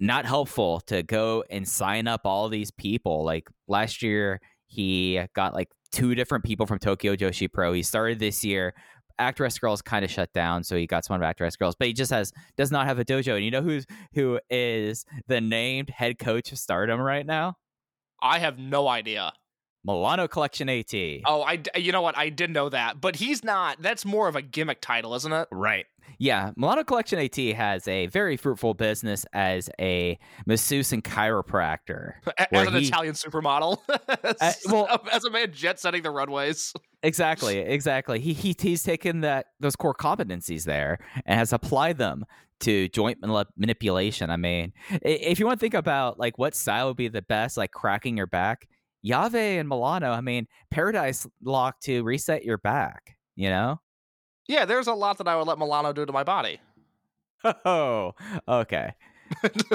not 0.00 0.24
helpful 0.24 0.80
to 0.82 1.02
go 1.02 1.42
and 1.50 1.66
sign 1.68 2.06
up 2.06 2.20
all 2.24 2.48
these 2.48 2.70
people. 2.70 3.24
Like 3.24 3.48
last 3.66 4.02
year, 4.02 4.40
he 4.66 5.20
got 5.34 5.54
like 5.54 5.68
two 5.90 6.14
different 6.14 6.44
people 6.44 6.66
from 6.66 6.78
Tokyo 6.78 7.16
Joshi 7.16 7.52
Pro. 7.52 7.72
He 7.72 7.82
started 7.82 8.18
this 8.18 8.44
year. 8.44 8.74
Actwres 9.20 9.58
girl'Z 9.58 9.82
kind 9.82 10.04
of 10.04 10.10
shut 10.12 10.32
down, 10.32 10.62
so 10.62 10.76
he 10.76 10.86
got 10.86 11.04
some 11.04 11.16
of 11.20 11.22
Actwres 11.22 11.56
girl'Z, 11.56 11.74
but 11.76 11.88
he 11.88 11.92
just 11.92 12.12
has 12.12 12.32
does 12.56 12.70
not 12.70 12.86
have 12.86 13.00
a 13.00 13.04
dojo. 13.04 13.34
And 13.34 13.44
you 13.44 13.50
know 13.50 13.62
who's 13.62 13.84
who 14.14 14.38
is 14.48 15.04
the 15.26 15.40
named 15.40 15.90
head 15.90 16.20
coach 16.20 16.52
of 16.52 16.58
Stardom 16.58 17.00
right 17.00 17.26
now? 17.26 17.56
I 18.20 18.38
have 18.38 18.58
no 18.58 18.88
idea. 18.88 19.32
Milano 19.84 20.28
Collection 20.28 20.68
AT. 20.68 20.92
Oh, 21.24 21.42
I 21.42 21.62
you 21.76 21.92
know 21.92 22.02
what? 22.02 22.18
I 22.18 22.28
did 22.28 22.50
know 22.50 22.68
that, 22.68 23.00
but 23.00 23.16
he's 23.16 23.42
not. 23.44 23.80
That's 23.80 24.04
more 24.04 24.28
of 24.28 24.36
a 24.36 24.42
gimmick 24.42 24.80
title, 24.80 25.14
isn't 25.14 25.32
it? 25.32 25.48
Right. 25.50 25.86
Yeah, 26.18 26.50
Milano 26.56 26.82
Collection 26.84 27.18
AT 27.18 27.36
has 27.56 27.86
a 27.86 28.06
very 28.06 28.36
fruitful 28.36 28.74
business 28.74 29.24
as 29.32 29.70
a 29.78 30.18
masseuse 30.46 30.92
and 30.92 31.04
chiropractor. 31.04 32.14
As 32.52 32.66
an 32.66 32.74
he- 32.74 32.88
Italian 32.88 33.14
supermodel. 33.14 33.78
as, 34.40 34.58
uh, 34.66 34.70
well- 34.72 35.06
as 35.12 35.24
a 35.24 35.30
man 35.30 35.52
jet 35.52 35.78
setting 35.78 36.02
the 36.02 36.10
runways. 36.10 36.72
Exactly, 37.02 37.58
exactly. 37.58 38.18
He, 38.20 38.32
he 38.32 38.56
he's 38.58 38.82
taken 38.82 39.20
that 39.20 39.46
those 39.60 39.76
core 39.76 39.94
competencies 39.94 40.64
there 40.64 40.98
and 41.24 41.38
has 41.38 41.52
applied 41.52 41.98
them 41.98 42.24
to 42.60 42.88
joint 42.88 43.18
manipulation. 43.56 44.30
I 44.30 44.36
mean, 44.36 44.72
if 45.02 45.38
you 45.38 45.46
want 45.46 45.58
to 45.58 45.64
think 45.64 45.74
about 45.74 46.18
like 46.18 46.38
what 46.38 46.54
style 46.54 46.88
would 46.88 46.96
be 46.96 47.08
the 47.08 47.22
best, 47.22 47.56
like 47.56 47.70
cracking 47.70 48.16
your 48.16 48.26
back, 48.26 48.68
Yave 49.04 49.60
and 49.60 49.68
Milano. 49.68 50.10
I 50.10 50.20
mean, 50.20 50.46
Paradise 50.70 51.26
Lock 51.42 51.80
to 51.80 52.02
reset 52.02 52.44
your 52.44 52.58
back. 52.58 53.16
You 53.36 53.50
know. 53.50 53.80
Yeah, 54.48 54.64
there's 54.64 54.86
a 54.86 54.94
lot 54.94 55.18
that 55.18 55.28
I 55.28 55.36
would 55.36 55.46
let 55.46 55.58
Milano 55.58 55.92
do 55.92 56.06
to 56.06 56.12
my 56.12 56.24
body. 56.24 56.60
Oh, 57.44 58.14
okay. 58.48 58.94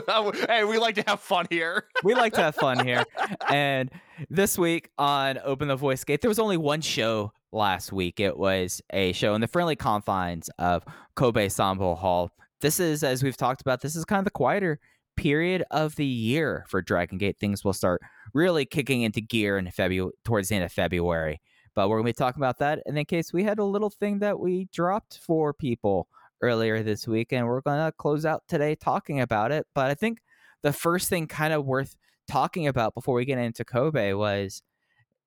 Oh, 0.07 0.31
hey, 0.47 0.63
we 0.63 0.79
like 0.79 0.95
to 0.95 1.03
have 1.05 1.19
fun 1.19 1.45
here. 1.49 1.85
we 2.03 2.15
like 2.15 2.33
to 2.33 2.41
have 2.41 2.55
fun 2.55 2.85
here. 2.85 3.05
And 3.49 3.91
this 4.29 4.57
week 4.57 4.89
on 4.97 5.39
Open 5.43 5.67
the 5.67 5.75
Voice 5.75 6.03
Gate, 6.03 6.21
there 6.21 6.29
was 6.29 6.39
only 6.39 6.57
one 6.57 6.81
show 6.81 7.31
last 7.51 7.93
week. 7.93 8.19
It 8.19 8.35
was 8.35 8.81
a 8.91 9.11
show 9.13 9.35
in 9.35 9.41
the 9.41 9.47
friendly 9.47 9.75
confines 9.75 10.49
of 10.57 10.83
Kobe 11.15 11.49
Sambo 11.49 11.93
Hall. 11.93 12.31
This 12.63 12.79
is, 12.79 13.03
as 13.03 13.21
we've 13.21 13.35
talked 13.35 13.59
about, 13.59 13.81
this 13.81 13.93
is 13.93 14.05
kind 14.05 14.19
of 14.19 14.23
the 14.23 14.31
quieter 14.31 14.79
period 15.17 15.65
of 15.69 15.97
the 15.97 16.05
year 16.05 16.63
for 16.69 16.81
Dragon 16.81 17.17
Gate. 17.17 17.35
Things 17.37 17.65
will 17.65 17.73
start 17.73 18.01
really 18.33 18.63
kicking 18.63 19.01
into 19.01 19.19
gear 19.19 19.57
in 19.57 19.69
February, 19.69 20.13
towards 20.23 20.47
the 20.47 20.55
end 20.55 20.63
of 20.63 20.71
February. 20.71 21.41
But 21.75 21.89
we're 21.89 21.97
going 21.97 22.05
to 22.05 22.17
be 22.17 22.23
talking 22.23 22.39
about 22.39 22.59
that. 22.59 22.79
And 22.85 22.97
in 22.97 23.03
case 23.03 23.33
we 23.33 23.43
had 23.43 23.59
a 23.59 23.65
little 23.65 23.89
thing 23.89 24.19
that 24.19 24.39
we 24.39 24.69
dropped 24.71 25.19
for 25.21 25.53
people 25.53 26.07
earlier 26.41 26.81
this 26.83 27.05
week, 27.05 27.33
and 27.33 27.45
we're 27.45 27.59
going 27.59 27.85
to 27.85 27.91
close 27.91 28.25
out 28.25 28.43
today 28.47 28.75
talking 28.75 29.19
about 29.19 29.51
it. 29.51 29.67
But 29.75 29.91
I 29.91 29.93
think 29.93 30.19
the 30.61 30.71
first 30.71 31.09
thing 31.09 31.27
kind 31.27 31.51
of 31.51 31.65
worth 31.65 31.97
talking 32.29 32.65
about 32.65 32.93
before 32.93 33.15
we 33.15 33.25
get 33.25 33.39
into 33.39 33.65
Kobe 33.65 34.13
was 34.13 34.61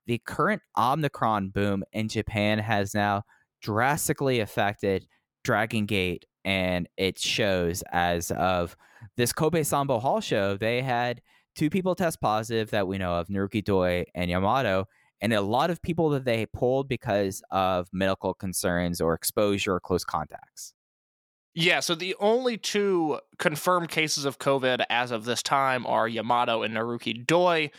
the 0.06 0.22
current 0.24 0.62
Omicron 0.78 1.50
boom 1.50 1.84
in 1.92 2.08
Japan 2.08 2.60
has 2.60 2.94
now 2.94 3.24
drastically 3.60 4.40
affected 4.40 5.06
Dragon 5.44 5.84
Gate 5.84 6.24
and 6.46 6.88
it 6.96 7.18
shows 7.18 7.82
as 7.92 8.30
of 8.30 8.76
this 9.16 9.32
Kobe 9.32 9.64
Sambo 9.64 9.98
Hall 9.98 10.20
show. 10.20 10.56
They 10.56 10.80
had 10.80 11.20
two 11.56 11.68
people 11.68 11.94
test 11.94 12.20
positive 12.20 12.70
that 12.70 12.86
we 12.86 12.96
know 12.96 13.14
of, 13.14 13.26
Naruki 13.26 13.62
Doi 13.62 14.04
and 14.14 14.30
Yamato, 14.30 14.86
and 15.20 15.32
a 15.32 15.40
lot 15.40 15.70
of 15.70 15.82
people 15.82 16.10
that 16.10 16.24
they 16.24 16.46
pulled 16.46 16.88
because 16.88 17.42
of 17.50 17.88
medical 17.92 18.32
concerns 18.32 19.00
or 19.00 19.12
exposure 19.12 19.74
or 19.74 19.80
close 19.80 20.04
contacts. 20.04 20.72
Yeah, 21.54 21.80
so 21.80 21.94
the 21.94 22.14
only 22.20 22.58
two 22.58 23.18
confirmed 23.38 23.88
cases 23.88 24.24
of 24.24 24.38
COVID 24.38 24.84
as 24.88 25.10
of 25.10 25.24
this 25.24 25.42
time 25.42 25.86
are 25.86 26.06
Yamato 26.06 26.62
and 26.62 26.76
Naruki 26.76 27.26
Doi. 27.26 27.70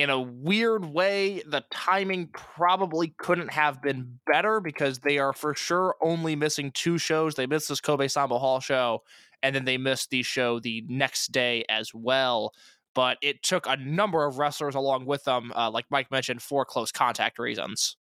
In 0.00 0.08
a 0.08 0.18
weird 0.18 0.86
way, 0.86 1.42
the 1.46 1.62
timing 1.70 2.28
probably 2.28 3.12
couldn't 3.18 3.52
have 3.52 3.82
been 3.82 4.18
better 4.32 4.58
because 4.58 5.00
they 5.00 5.18
are 5.18 5.34
for 5.34 5.54
sure 5.54 5.94
only 6.00 6.34
missing 6.34 6.70
two 6.72 6.96
shows. 6.96 7.34
They 7.34 7.46
missed 7.46 7.68
this 7.68 7.82
Kobe 7.82 8.08
Sambo 8.08 8.38
Hall 8.38 8.60
show, 8.60 9.02
and 9.42 9.54
then 9.54 9.66
they 9.66 9.76
missed 9.76 10.08
the 10.08 10.22
show 10.22 10.58
the 10.58 10.82
next 10.88 11.32
day 11.32 11.66
as 11.68 11.92
well. 11.92 12.54
But 12.94 13.18
it 13.20 13.42
took 13.42 13.66
a 13.66 13.76
number 13.76 14.24
of 14.24 14.38
wrestlers 14.38 14.74
along 14.74 15.04
with 15.04 15.24
them, 15.24 15.52
uh, 15.54 15.70
like 15.70 15.84
Mike 15.90 16.10
mentioned, 16.10 16.40
for 16.40 16.64
close 16.64 16.90
contact 16.90 17.38
reasons. 17.38 17.98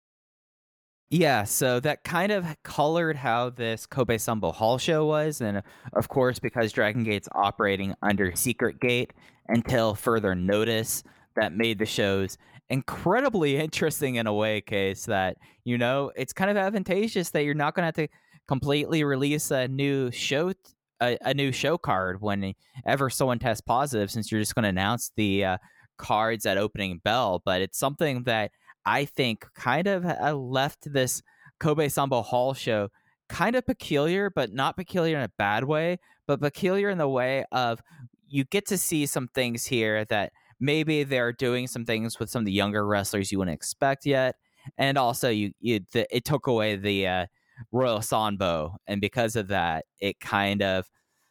Yeah, 1.09 1.45
so 1.45 1.79
that 1.79 2.03
kind 2.03 2.31
of 2.31 2.45
colored 2.61 3.15
how 3.15 3.49
this 3.49 3.87
Kobe 3.87 4.19
Sambo 4.19 4.51
Hall 4.51 4.77
show 4.77 5.03
was. 5.07 5.41
And 5.41 5.63
of 5.93 6.09
course, 6.09 6.37
because 6.37 6.71
Dragon 6.71 7.03
Gate's 7.03 7.29
operating 7.33 7.95
under 8.03 8.35
Secret 8.35 8.79
Gate 8.79 9.13
until 9.47 9.95
further 9.95 10.35
notice, 10.35 11.03
that 11.37 11.53
made 11.53 11.79
the 11.79 11.85
shows 11.85 12.37
incredibly 12.69 13.57
interesting 13.57 14.15
in 14.15 14.27
a 14.27 14.33
way, 14.33 14.59
case 14.59 15.05
that, 15.05 15.37
you 15.63 15.77
know, 15.77 16.11
it's 16.15 16.33
kind 16.33 16.51
of 16.51 16.57
advantageous 16.57 17.29
that 17.29 17.45
you're 17.45 17.53
not 17.53 17.73
going 17.73 17.83
to 17.83 18.01
have 18.01 18.09
to 18.09 18.13
completely 18.47 19.03
release 19.03 19.49
a 19.51 19.67
new 19.67 20.11
show. 20.11 20.51
A, 20.99 21.31
new 21.35 21.51
show 21.51 21.77
card 21.77 22.21
whenever 22.21 23.11
someone 23.11 23.37
tests 23.37 23.61
positive, 23.61 24.09
since 24.09 24.31
you're 24.31 24.41
just 24.41 24.55
going 24.55 24.63
to 24.63 24.69
announce 24.69 25.11
the 25.15 25.45
uh, 25.45 25.57
cards 25.99 26.43
at 26.47 26.57
opening 26.57 26.99
bell. 27.03 27.39
But 27.45 27.61
it's 27.61 27.77
something 27.77 28.23
that 28.23 28.49
I 28.83 29.05
think 29.05 29.45
kind 29.53 29.87
of 29.87 30.03
left 30.35 30.91
this 30.91 31.21
Kobe 31.59 31.87
Sambo 31.89 32.23
Hall 32.23 32.55
show 32.55 32.89
kind 33.29 33.55
of 33.55 33.63
peculiar, 33.63 34.31
but 34.31 34.51
not 34.51 34.75
peculiar 34.75 35.17
in 35.17 35.23
a 35.23 35.31
bad 35.37 35.65
way, 35.65 35.99
but 36.25 36.41
peculiar 36.41 36.89
in 36.89 36.97
the 36.97 37.07
way 37.07 37.45
of 37.51 37.79
you 38.27 38.45
get 38.45 38.65
to 38.67 38.77
see 38.79 39.05
some 39.05 39.27
things 39.27 39.65
here 39.65 40.03
that 40.05 40.33
maybe 40.59 41.03
they're 41.03 41.33
doing 41.33 41.67
some 41.67 41.85
things 41.85 42.19
with 42.19 42.29
some 42.29 42.41
of 42.41 42.45
the 42.45 42.51
younger 42.51 42.85
wrestlers 42.85 43.31
you 43.31 43.39
wouldn't 43.39 43.55
expect 43.55 44.05
yet, 44.05 44.35
and 44.77 44.97
also 44.97 45.29
you, 45.29 45.51
you 45.59 45.81
the, 45.93 46.07
it 46.15 46.25
took 46.25 46.47
away 46.47 46.75
the 46.75 47.07
uh, 47.07 47.25
Royal 47.71 47.99
Sanbo, 47.99 48.75
and 48.87 49.01
because 49.01 49.35
of 49.35 49.47
that, 49.49 49.85
it 49.99 50.19
kind 50.19 50.61
of 50.61 50.89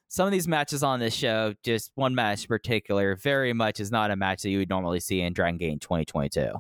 some 0.09 0.27
of 0.27 0.33
these 0.33 0.47
matches 0.47 0.83
on 0.83 1.01
this 1.01 1.15
show, 1.15 1.55
just 1.65 1.91
one 1.95 2.15
match 2.15 2.43
in 2.43 2.49
particular, 2.49 3.17
very 3.17 3.53
much 3.53 3.81
is 3.81 3.91
not 3.91 4.11
a 4.11 4.17
match 4.17 4.43
that 4.43 4.51
you 4.51 4.59
would 4.59 4.69
normally 4.69 5.01
see 5.01 5.21
in 5.21 5.33
Dragon 5.33 5.59
Gate 5.59 5.81
2022. 5.81 6.53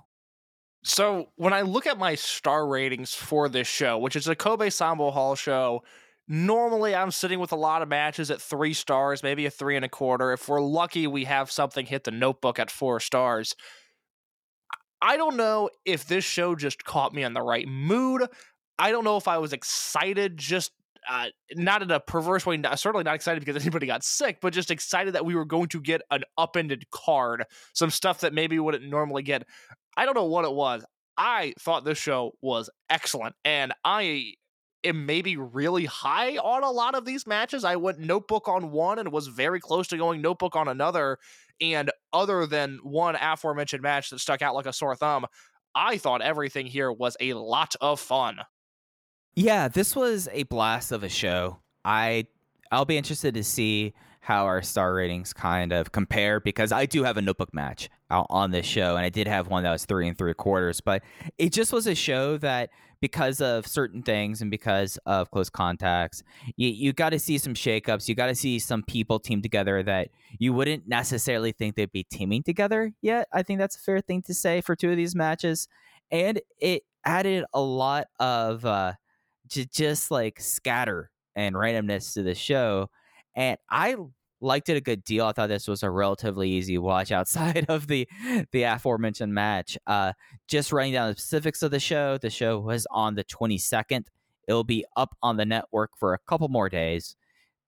So 0.82 1.30
when 1.36 1.52
I 1.52 1.62
look 1.62 1.86
at 1.86 1.98
my 1.98 2.14
star 2.14 2.66
ratings 2.66 3.14
for 3.14 3.48
this 3.48 3.66
show, 3.66 3.98
which 3.98 4.16
is 4.16 4.28
a 4.28 4.36
Kobe 4.36 4.70
Sambo 4.70 5.10
Hall 5.10 5.34
show, 5.34 5.82
normally 6.28 6.94
I'm 6.94 7.10
sitting 7.10 7.38
with 7.38 7.52
a 7.52 7.56
lot 7.56 7.82
of 7.82 7.88
matches 7.88 8.30
at 8.30 8.40
three 8.40 8.72
stars, 8.72 9.22
maybe 9.22 9.46
a 9.46 9.50
three 9.50 9.76
and 9.76 9.84
a 9.84 9.88
quarter. 9.88 10.32
If 10.32 10.48
we're 10.48 10.60
lucky, 10.60 11.06
we 11.06 11.24
have 11.24 11.50
something 11.50 11.86
hit 11.86 12.04
the 12.04 12.10
notebook 12.10 12.58
at 12.58 12.70
four 12.70 13.00
stars. 13.00 13.54
I 15.00 15.16
don't 15.16 15.36
know 15.36 15.70
if 15.84 16.06
this 16.06 16.24
show 16.24 16.54
just 16.54 16.84
caught 16.84 17.14
me 17.14 17.22
in 17.22 17.34
the 17.34 17.42
right 17.42 17.68
mood. 17.68 18.26
I 18.78 18.90
don't 18.90 19.04
know 19.04 19.16
if 19.16 19.28
I 19.28 19.38
was 19.38 19.52
excited 19.52 20.36
just 20.36 20.72
uh, 21.08 21.26
not 21.54 21.82
in 21.82 21.90
a 21.90 22.00
perverse 22.00 22.44
way, 22.44 22.56
not, 22.56 22.78
certainly 22.78 23.04
not 23.04 23.14
excited 23.14 23.44
because 23.44 23.62
anybody 23.62 23.86
got 23.86 24.04
sick, 24.04 24.38
but 24.40 24.52
just 24.52 24.70
excited 24.70 25.14
that 25.14 25.24
we 25.24 25.34
were 25.34 25.44
going 25.44 25.68
to 25.68 25.80
get 25.80 26.02
an 26.10 26.22
upended 26.36 26.90
card, 26.90 27.44
some 27.74 27.90
stuff 27.90 28.20
that 28.20 28.34
maybe 28.34 28.58
wouldn't 28.58 28.84
normally 28.84 29.22
get. 29.22 29.44
I 29.96 30.04
don't 30.04 30.14
know 30.14 30.24
what 30.24 30.44
it 30.44 30.52
was. 30.52 30.84
I 31.16 31.54
thought 31.60 31.84
this 31.84 31.98
show 31.98 32.32
was 32.42 32.68
excellent, 32.90 33.34
and 33.44 33.72
I 33.84 34.34
am 34.86 35.06
maybe 35.06 35.36
really 35.36 35.84
high 35.84 36.36
on 36.36 36.62
a 36.62 36.70
lot 36.70 36.94
of 36.94 37.04
these 37.04 37.26
matches. 37.26 37.64
I 37.64 37.76
went 37.76 37.98
notebook 37.98 38.48
on 38.48 38.70
one 38.70 38.98
and 38.98 39.12
was 39.12 39.26
very 39.26 39.60
close 39.60 39.88
to 39.88 39.96
going 39.96 40.22
notebook 40.22 40.56
on 40.56 40.68
another. 40.68 41.18
And 41.60 41.90
other 42.12 42.46
than 42.46 42.80
one 42.82 43.16
aforementioned 43.16 43.82
match 43.82 44.10
that 44.10 44.18
stuck 44.18 44.42
out 44.42 44.54
like 44.54 44.66
a 44.66 44.72
sore 44.72 44.96
thumb, 44.96 45.26
I 45.74 45.98
thought 45.98 46.22
everything 46.22 46.66
here 46.66 46.90
was 46.90 47.16
a 47.20 47.34
lot 47.34 47.74
of 47.80 48.00
fun. 48.00 48.38
Yeah, 49.34 49.68
this 49.68 49.94
was 49.94 50.28
a 50.32 50.44
blast 50.44 50.92
of 50.92 51.02
a 51.02 51.08
show. 51.08 51.58
I 51.84 52.26
I'll 52.72 52.86
be 52.86 52.96
interested 52.96 53.34
to 53.34 53.44
see 53.44 53.92
how 54.20 54.46
our 54.46 54.60
star 54.60 54.92
ratings 54.92 55.32
kind 55.32 55.72
of 55.72 55.92
compare 55.92 56.40
because 56.40 56.72
I 56.72 56.86
do 56.86 57.04
have 57.04 57.16
a 57.16 57.22
notebook 57.22 57.54
match 57.54 57.88
out 58.10 58.26
on 58.28 58.50
this 58.50 58.66
show, 58.66 58.96
and 58.96 59.04
I 59.04 59.08
did 59.08 59.28
have 59.28 59.46
one 59.46 59.62
that 59.62 59.70
was 59.70 59.84
three 59.84 60.08
and 60.08 60.18
three 60.18 60.34
quarters, 60.34 60.80
but 60.80 61.02
it 61.38 61.52
just 61.52 61.72
was 61.72 61.86
a 61.86 61.94
show 61.94 62.36
that 62.38 62.70
because 63.00 63.40
of 63.40 63.66
certain 63.66 64.02
things 64.02 64.40
and 64.42 64.50
because 64.50 64.98
of 65.06 65.30
close 65.30 65.50
contacts, 65.50 66.22
you, 66.56 66.68
you 66.68 66.92
got 66.92 67.10
to 67.10 67.18
see 67.18 67.38
some 67.38 67.54
shakeups. 67.54 68.08
You 68.08 68.14
got 68.14 68.26
to 68.26 68.34
see 68.34 68.58
some 68.58 68.82
people 68.82 69.18
team 69.18 69.42
together 69.42 69.82
that 69.82 70.08
you 70.38 70.52
wouldn't 70.52 70.88
necessarily 70.88 71.52
think 71.52 71.76
they'd 71.76 71.92
be 71.92 72.04
teaming 72.04 72.42
together 72.42 72.92
yet. 73.02 73.28
I 73.32 73.42
think 73.42 73.58
that's 73.58 73.76
a 73.76 73.80
fair 73.80 74.00
thing 74.00 74.22
to 74.22 74.34
say 74.34 74.60
for 74.60 74.74
two 74.74 74.90
of 74.90 74.96
these 74.96 75.14
matches, 75.14 75.68
and 76.10 76.40
it 76.58 76.82
added 77.04 77.44
a 77.52 77.60
lot 77.60 78.08
of 78.18 78.64
uh, 78.64 78.94
j- 79.46 79.68
just 79.70 80.10
like 80.10 80.40
scatter 80.40 81.10
and 81.34 81.54
randomness 81.54 82.14
to 82.14 82.22
the 82.22 82.34
show. 82.34 82.90
And 83.34 83.58
I 83.70 83.96
liked 84.40 84.68
it 84.68 84.76
a 84.76 84.80
good 84.80 85.04
deal. 85.04 85.26
I 85.26 85.32
thought 85.32 85.48
this 85.48 85.68
was 85.68 85.82
a 85.82 85.90
relatively 85.90 86.50
easy 86.50 86.78
watch 86.78 87.12
outside 87.12 87.66
of 87.68 87.86
the 87.86 88.08
the 88.52 88.62
aforementioned 88.64 89.34
match. 89.34 89.78
Uh, 89.86 90.12
just 90.48 90.72
writing 90.72 90.92
down 90.92 91.10
the 91.10 91.18
specifics 91.18 91.62
of 91.62 91.70
the 91.70 91.80
show. 91.80 92.18
The 92.18 92.30
show 92.30 92.58
was 92.58 92.86
on 92.90 93.14
the 93.14 93.24
22nd. 93.24 94.06
It'll 94.46 94.64
be 94.64 94.84
up 94.96 95.16
on 95.22 95.36
the 95.36 95.44
network 95.44 95.90
for 95.98 96.14
a 96.14 96.18
couple 96.18 96.48
more 96.48 96.68
days. 96.68 97.16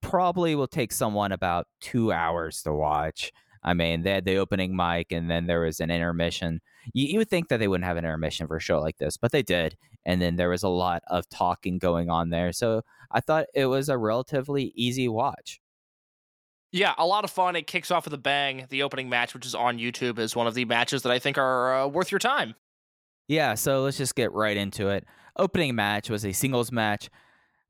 Probably 0.01 0.55
will 0.55 0.69
take 0.69 0.93
someone 0.93 1.33
about 1.33 1.67
two 1.81 2.13
hours 2.13 2.63
to 2.63 2.73
watch. 2.73 3.33
I 3.65 3.75
mean, 3.75 4.03
they 4.03 4.13
had 4.13 4.25
the 4.25 4.37
opening 4.37 4.77
mic 4.77 5.11
and 5.11 5.29
then 5.29 5.47
there 5.47 5.61
was 5.61 5.81
an 5.81 5.91
intermission. 5.91 6.61
You, 6.95 7.07
you 7.07 7.19
would 7.19 7.29
think 7.29 7.49
that 7.49 7.59
they 7.59 7.67
wouldn't 7.67 7.87
have 7.87 7.97
an 7.97 8.05
intermission 8.05 8.47
for 8.47 8.57
a 8.57 8.61
show 8.61 8.81
like 8.81 8.99
this, 8.99 9.17
but 9.17 9.33
they 9.33 9.43
did. 9.43 9.77
And 10.07 10.23
then 10.23 10.37
there 10.37 10.49
was 10.49 10.63
a 10.63 10.69
lot 10.69 11.03
of 11.09 11.29
talking 11.29 11.79
going 11.79 12.09
on 12.09 12.31
there. 12.31 12.53
So 12.53 12.83
I 13.11 13.21
thought 13.21 13.47
it 13.55 13.67
was 13.67 13.89
a 13.89 13.99
relatively 13.99 14.73
easy 14.77 15.09
watch. 15.09 15.61
Yeah, 16.71 16.95
a 16.99 17.07
lot 17.07 17.25
of 17.25 17.31
fun. 17.31 17.57
It 17.57 17.67
kicks 17.67 17.91
off 17.91 18.05
with 18.05 18.15
a 18.15 18.19
bang. 18.19 18.67
The 18.69 18.83
opening 18.83 19.09
match, 19.09 19.33
which 19.33 19.47
is 19.47 19.55
on 19.55 19.79
YouTube, 19.79 20.19
is 20.19 20.37
one 20.37 20.47
of 20.47 20.55
the 20.55 20.65
matches 20.65 21.03
that 21.03 21.13
I 21.13 21.19
think 21.19 21.39
are 21.39 21.75
uh, 21.75 21.87
worth 21.87 22.11
your 22.11 22.19
time. 22.19 22.55
Yeah, 23.27 23.55
so 23.55 23.83
let's 23.83 23.99
just 23.99 24.15
get 24.15 24.33
right 24.33 24.57
into 24.57 24.89
it. 24.89 25.05
Opening 25.37 25.75
match 25.75 26.11
was 26.11 26.25
a 26.25 26.33
singles 26.33 26.73
match. 26.73 27.09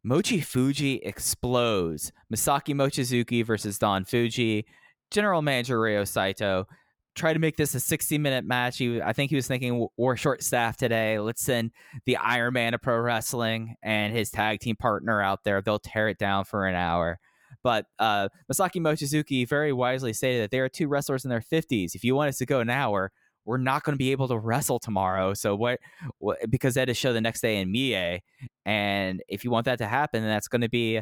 Mochi 0.05 0.41
Fuji 0.41 0.97
explodes. 0.97 2.13
Masaaki 2.33 2.75
Mochizuki 2.75 3.45
versus 3.45 3.79
Don 3.79 4.05
Fuji. 4.05 4.65
General 5.11 5.43
Manager 5.43 5.81
Ryo 5.81 6.05
Saito 6.05 6.67
tried 7.15 7.35
to 7.35 7.39
make 7.39 7.57
this 7.57 7.75
a 7.75 7.81
60 7.81 8.19
minute 8.19 8.45
match. 8.45 8.79
He, 8.79 9.03
I 9.03 9.13
think 9.13 9.31
he 9.31 9.37
was 9.37 9.47
thinking 9.47 9.87
we're 9.97 10.17
short 10.17 10.43
staffed 10.43 10.79
today. 10.79 11.19
Let's 11.19 11.43
send 11.43 11.73
the 12.07 12.17
Iron 12.17 12.55
Man 12.55 12.75
of 12.75 12.83
pro 12.83 12.99
wrestling 12.99 13.75
and 13.83 14.15
his 14.17 14.31
tag 14.31 14.61
team 14.61 14.77
partner 14.77 15.21
out 15.21 15.45
there. 15.45 15.61
They'll 15.61 15.79
tear 15.79 16.09
it 16.09 16.19
down 16.19 16.45
for 16.45 16.67
an 16.67 16.75
hour. 16.75 17.19
But 17.69 17.85
uh, 17.99 18.31
Masaaki 18.51 18.81
Mochizuki 18.81 19.47
very 19.47 19.75
wisely 19.75 20.15
stated 20.15 20.43
that 20.43 20.51
there 20.51 20.65
are 20.65 20.71
two 20.71 20.89
wrestlers 20.89 21.27
in 21.27 21.29
their 21.29 21.43
50s. 21.43 21.95
If 21.95 22.03
you 22.03 22.15
want 22.15 22.31
us 22.31 22.39
to 22.39 22.47
go 22.47 22.61
an 22.61 22.71
hour, 22.71 23.13
we're 23.45 23.59
not 23.59 23.85
going 23.85 23.93
to 23.93 23.99
be 23.99 24.11
able 24.11 24.27
to 24.29 24.39
wrestle 24.39 24.79
tomorrow. 24.79 25.35
So 25.35 25.55
what, 25.55 25.79
what 26.17 26.39
because 26.49 26.77
had 26.77 26.89
a 26.89 26.95
show 26.95 27.13
the 27.13 27.21
next 27.21 27.43
day 27.43 27.61
in 27.61 27.71
Mie, 27.71 28.23
and 28.65 29.23
if 29.29 29.45
you 29.45 29.51
want 29.51 29.67
that 29.67 29.77
to 29.81 29.87
happen, 29.87 30.23
then 30.23 30.31
that's 30.31 30.49
going 30.49 30.63
to 30.63 30.71
be 30.71 30.93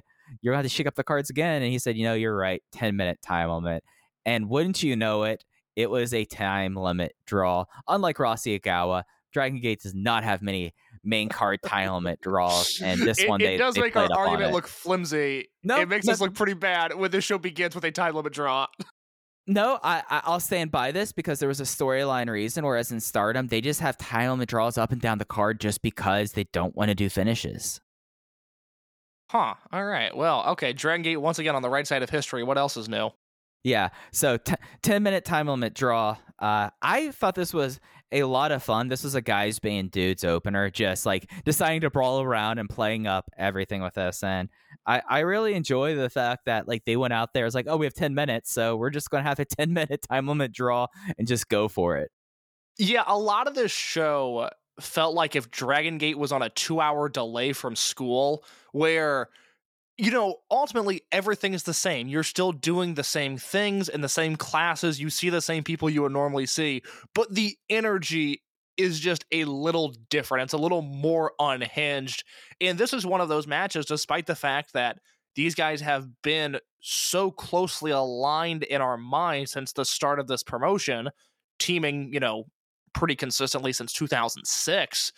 you're 0.41 0.55
going 0.55 0.55
to 0.55 0.57
have 0.57 0.65
to 0.65 0.69
shake 0.69 0.89
up 0.89 0.97
the 0.97 1.05
cards 1.05 1.31
again. 1.31 1.63
And 1.63 1.71
he 1.71 1.79
said, 1.79 1.97
you 1.97 2.03
know, 2.03 2.15
you're 2.15 2.37
right, 2.37 2.61
10 2.73 2.97
minute 2.97 3.23
time 3.23 3.49
limit. 3.49 3.85
And 4.25 4.49
wouldn't 4.49 4.83
you 4.83 4.97
know 4.97 5.23
it, 5.23 5.45
it 5.77 5.89
was 5.89 6.13
a 6.13 6.25
time 6.25 6.75
limit 6.75 7.15
draw. 7.27 7.67
Unlike 7.87 8.19
Rossi 8.19 8.59
Ogawa, 8.59 9.05
Dragon 9.33 9.61
Gate 9.61 9.83
does 9.83 9.95
not 9.95 10.25
have 10.25 10.43
many 10.43 10.75
main 11.07 11.29
card 11.29 11.63
time 11.63 11.93
limit 11.93 12.21
draws, 12.21 12.81
and 12.83 13.01
this 13.01 13.19
it, 13.21 13.29
one 13.29 13.41
they 13.41 13.55
it 13.55 13.59
does 13.59 13.75
they 13.75 13.83
make 13.83 13.97
our 13.97 14.07
played 14.07 14.13
up 14.13 14.19
on 14.19 14.29
argument 14.29 14.53
look 14.53 14.67
flimsy. 14.67 15.49
No, 15.63 15.81
it 15.81 15.89
makes 15.89 16.07
no. 16.07 16.13
us 16.13 16.21
look 16.21 16.35
pretty 16.35 16.55
bad 16.55 16.95
when 16.95 17.11
this 17.11 17.25
show 17.25 17.39
begins 17.39 17.75
with 17.75 17.85
a 17.85 17.91
time 17.91 18.15
limit 18.15 18.33
draw. 18.33 18.67
No, 19.49 19.79
I, 19.81 20.03
I 20.11 20.23
I'll 20.25 20.41
stand 20.41 20.73
by 20.73 20.91
this 20.91 21.13
because 21.13 21.39
there 21.39 21.49
was 21.49 21.61
a 21.61 21.65
storyline 21.65 22.29
reason. 22.29 22.65
Whereas 22.65 22.91
in 22.91 22.99
Stardom, 22.99 23.47
they 23.47 23.61
just 23.61 23.81
have 23.81 23.97
time 23.97 24.31
limit 24.31 24.49
draws 24.49 24.77
up 24.77 24.91
and 24.91 25.01
down 25.01 25.19
the 25.19 25.25
card 25.25 25.61
just 25.61 25.83
because 25.83 26.33
they 26.33 26.45
don't 26.53 26.75
want 26.75 26.89
to 26.89 26.97
do 26.97 27.09
finishes. 27.09 27.81
Huh. 29.31 29.55
All 29.73 29.85
right. 29.85 30.17
Well, 30.17 30.45
okay. 30.49 30.73
Dragon 30.73 31.03
Gate 31.03 31.17
once 31.19 31.39
again 31.39 31.55
on 31.55 31.63
the 31.63 31.71
right 31.71 31.87
side 31.87 32.03
of 32.03 32.11
history. 32.11 32.43
What 32.43 32.59
else 32.59 32.77
is 32.77 32.89
new? 32.89 33.11
Yeah. 33.65 33.89
So 34.13 34.37
t- 34.37 34.55
10 34.83 35.03
minute 35.03 35.25
time 35.25 35.49
limit 35.49 35.75
draw. 35.75 36.17
Uh, 36.39 36.71
I 36.83 37.11
thought 37.11 37.35
this 37.35 37.55
was 37.55 37.81
a 38.13 38.23
lot 38.23 38.53
of 38.53 38.63
fun. 38.63 38.89
This 38.89 39.05
was 39.05 39.15
a 39.15 39.21
guys 39.21 39.59
being 39.59 39.89
dudes 39.89 40.25
opener, 40.25 40.71
just 40.71 41.07
like 41.07 41.31
deciding 41.45 41.81
to 41.83 41.91
brawl 41.91 42.21
around 42.21 42.59
and 42.59 42.69
playing 42.69 43.07
up 43.07 43.31
everything 43.37 43.83
with 43.83 43.99
us. 43.99 44.23
And 44.23 44.49
I, 44.87 45.03
I 45.09 45.19
really 45.21 45.55
enjoy 45.55 45.97
the 45.97 46.09
fact 46.09 46.47
that 46.47 46.69
like 46.69 46.85
they 46.85 46.97
went 46.97 47.13
out 47.13 47.35
there. 47.35 47.47
It's 47.47 47.55
like, 47.55 47.67
oh, 47.69 47.77
we 47.77 47.87
have 47.87 47.95
ten 47.95 48.15
minutes, 48.15 48.53
so 48.53 48.77
we're 48.77 48.91
just 48.91 49.11
gonna 49.11 49.25
have 49.25 49.41
a 49.41 49.45
ten 49.45 49.73
minute 49.73 50.07
time 50.09 50.29
limit 50.29 50.53
draw 50.53 50.87
and 51.19 51.27
just 51.27 51.49
go 51.49 51.69
for 51.69 51.97
it. 51.97 52.11
Yeah, 52.79 53.05
a 53.07 53.19
lot 53.19 53.49
of 53.49 53.55
this 53.55 53.73
show 53.73 54.51
felt 54.81 55.15
like 55.15 55.35
if 55.35 55.51
Dragon 55.51 55.99
Gate 55.99 56.19
was 56.19 56.33
on 56.33 56.43
a 56.43 56.51
two 56.51 56.81
hour 56.81 57.09
delay 57.09 57.53
from 57.53 57.75
school, 57.75 58.45
where 58.73 59.29
you 59.99 60.11
know, 60.11 60.37
ultimately 60.51 61.03
everything 61.11 61.55
is 61.55 61.63
the 61.63 61.75
same. 61.75 62.09
You're 62.09 62.23
still 62.23 62.53
doing 62.53 62.95
the 62.95 63.05
same 63.05 63.39
things 63.39 63.89
in 63.89 64.03
the 64.03 64.09
same 64.09 64.37
classes. 64.37 65.01
You 65.01 65.09
see 65.09 65.31
the 65.31 65.41
same 65.41 65.65
people 65.65 65.89
you 65.89 66.03
would 66.03 66.13
normally 66.13 66.47
see, 66.47 66.83
but 67.15 67.35
the 67.35 67.57
energy 67.71 68.43
is 68.77 69.01
just 69.01 69.25
a 69.33 69.45
little 69.45 69.95
different. 70.11 70.45
It's 70.45 70.53
a 70.53 70.59
little 70.59 70.83
more 70.83 71.33
unhinged. 71.39 72.25
And 72.61 72.77
this 72.77 72.93
is 72.93 73.07
one 73.07 73.23
of 73.23 73.31
those 73.31 73.47
matches, 73.47 73.87
despite 73.87 74.27
the 74.27 74.35
fact 74.35 74.75
that 74.75 74.99
these 75.35 75.55
guys 75.55 75.81
have 75.81 76.09
been 76.23 76.59
so 76.81 77.31
closely 77.31 77.91
aligned 77.91 78.65
in 78.65 78.83
our 78.83 78.99
mind 78.99 79.49
since 79.49 79.73
the 79.73 79.85
start 79.85 80.21
of 80.21 80.27
this 80.27 80.43
promotion, 80.43 81.09
teaming, 81.59 82.13
you 82.13 82.21
know, 82.21 82.45
pretty 82.93 83.17
consistently 83.17 83.73
since 83.73 83.93
2006 83.93 85.13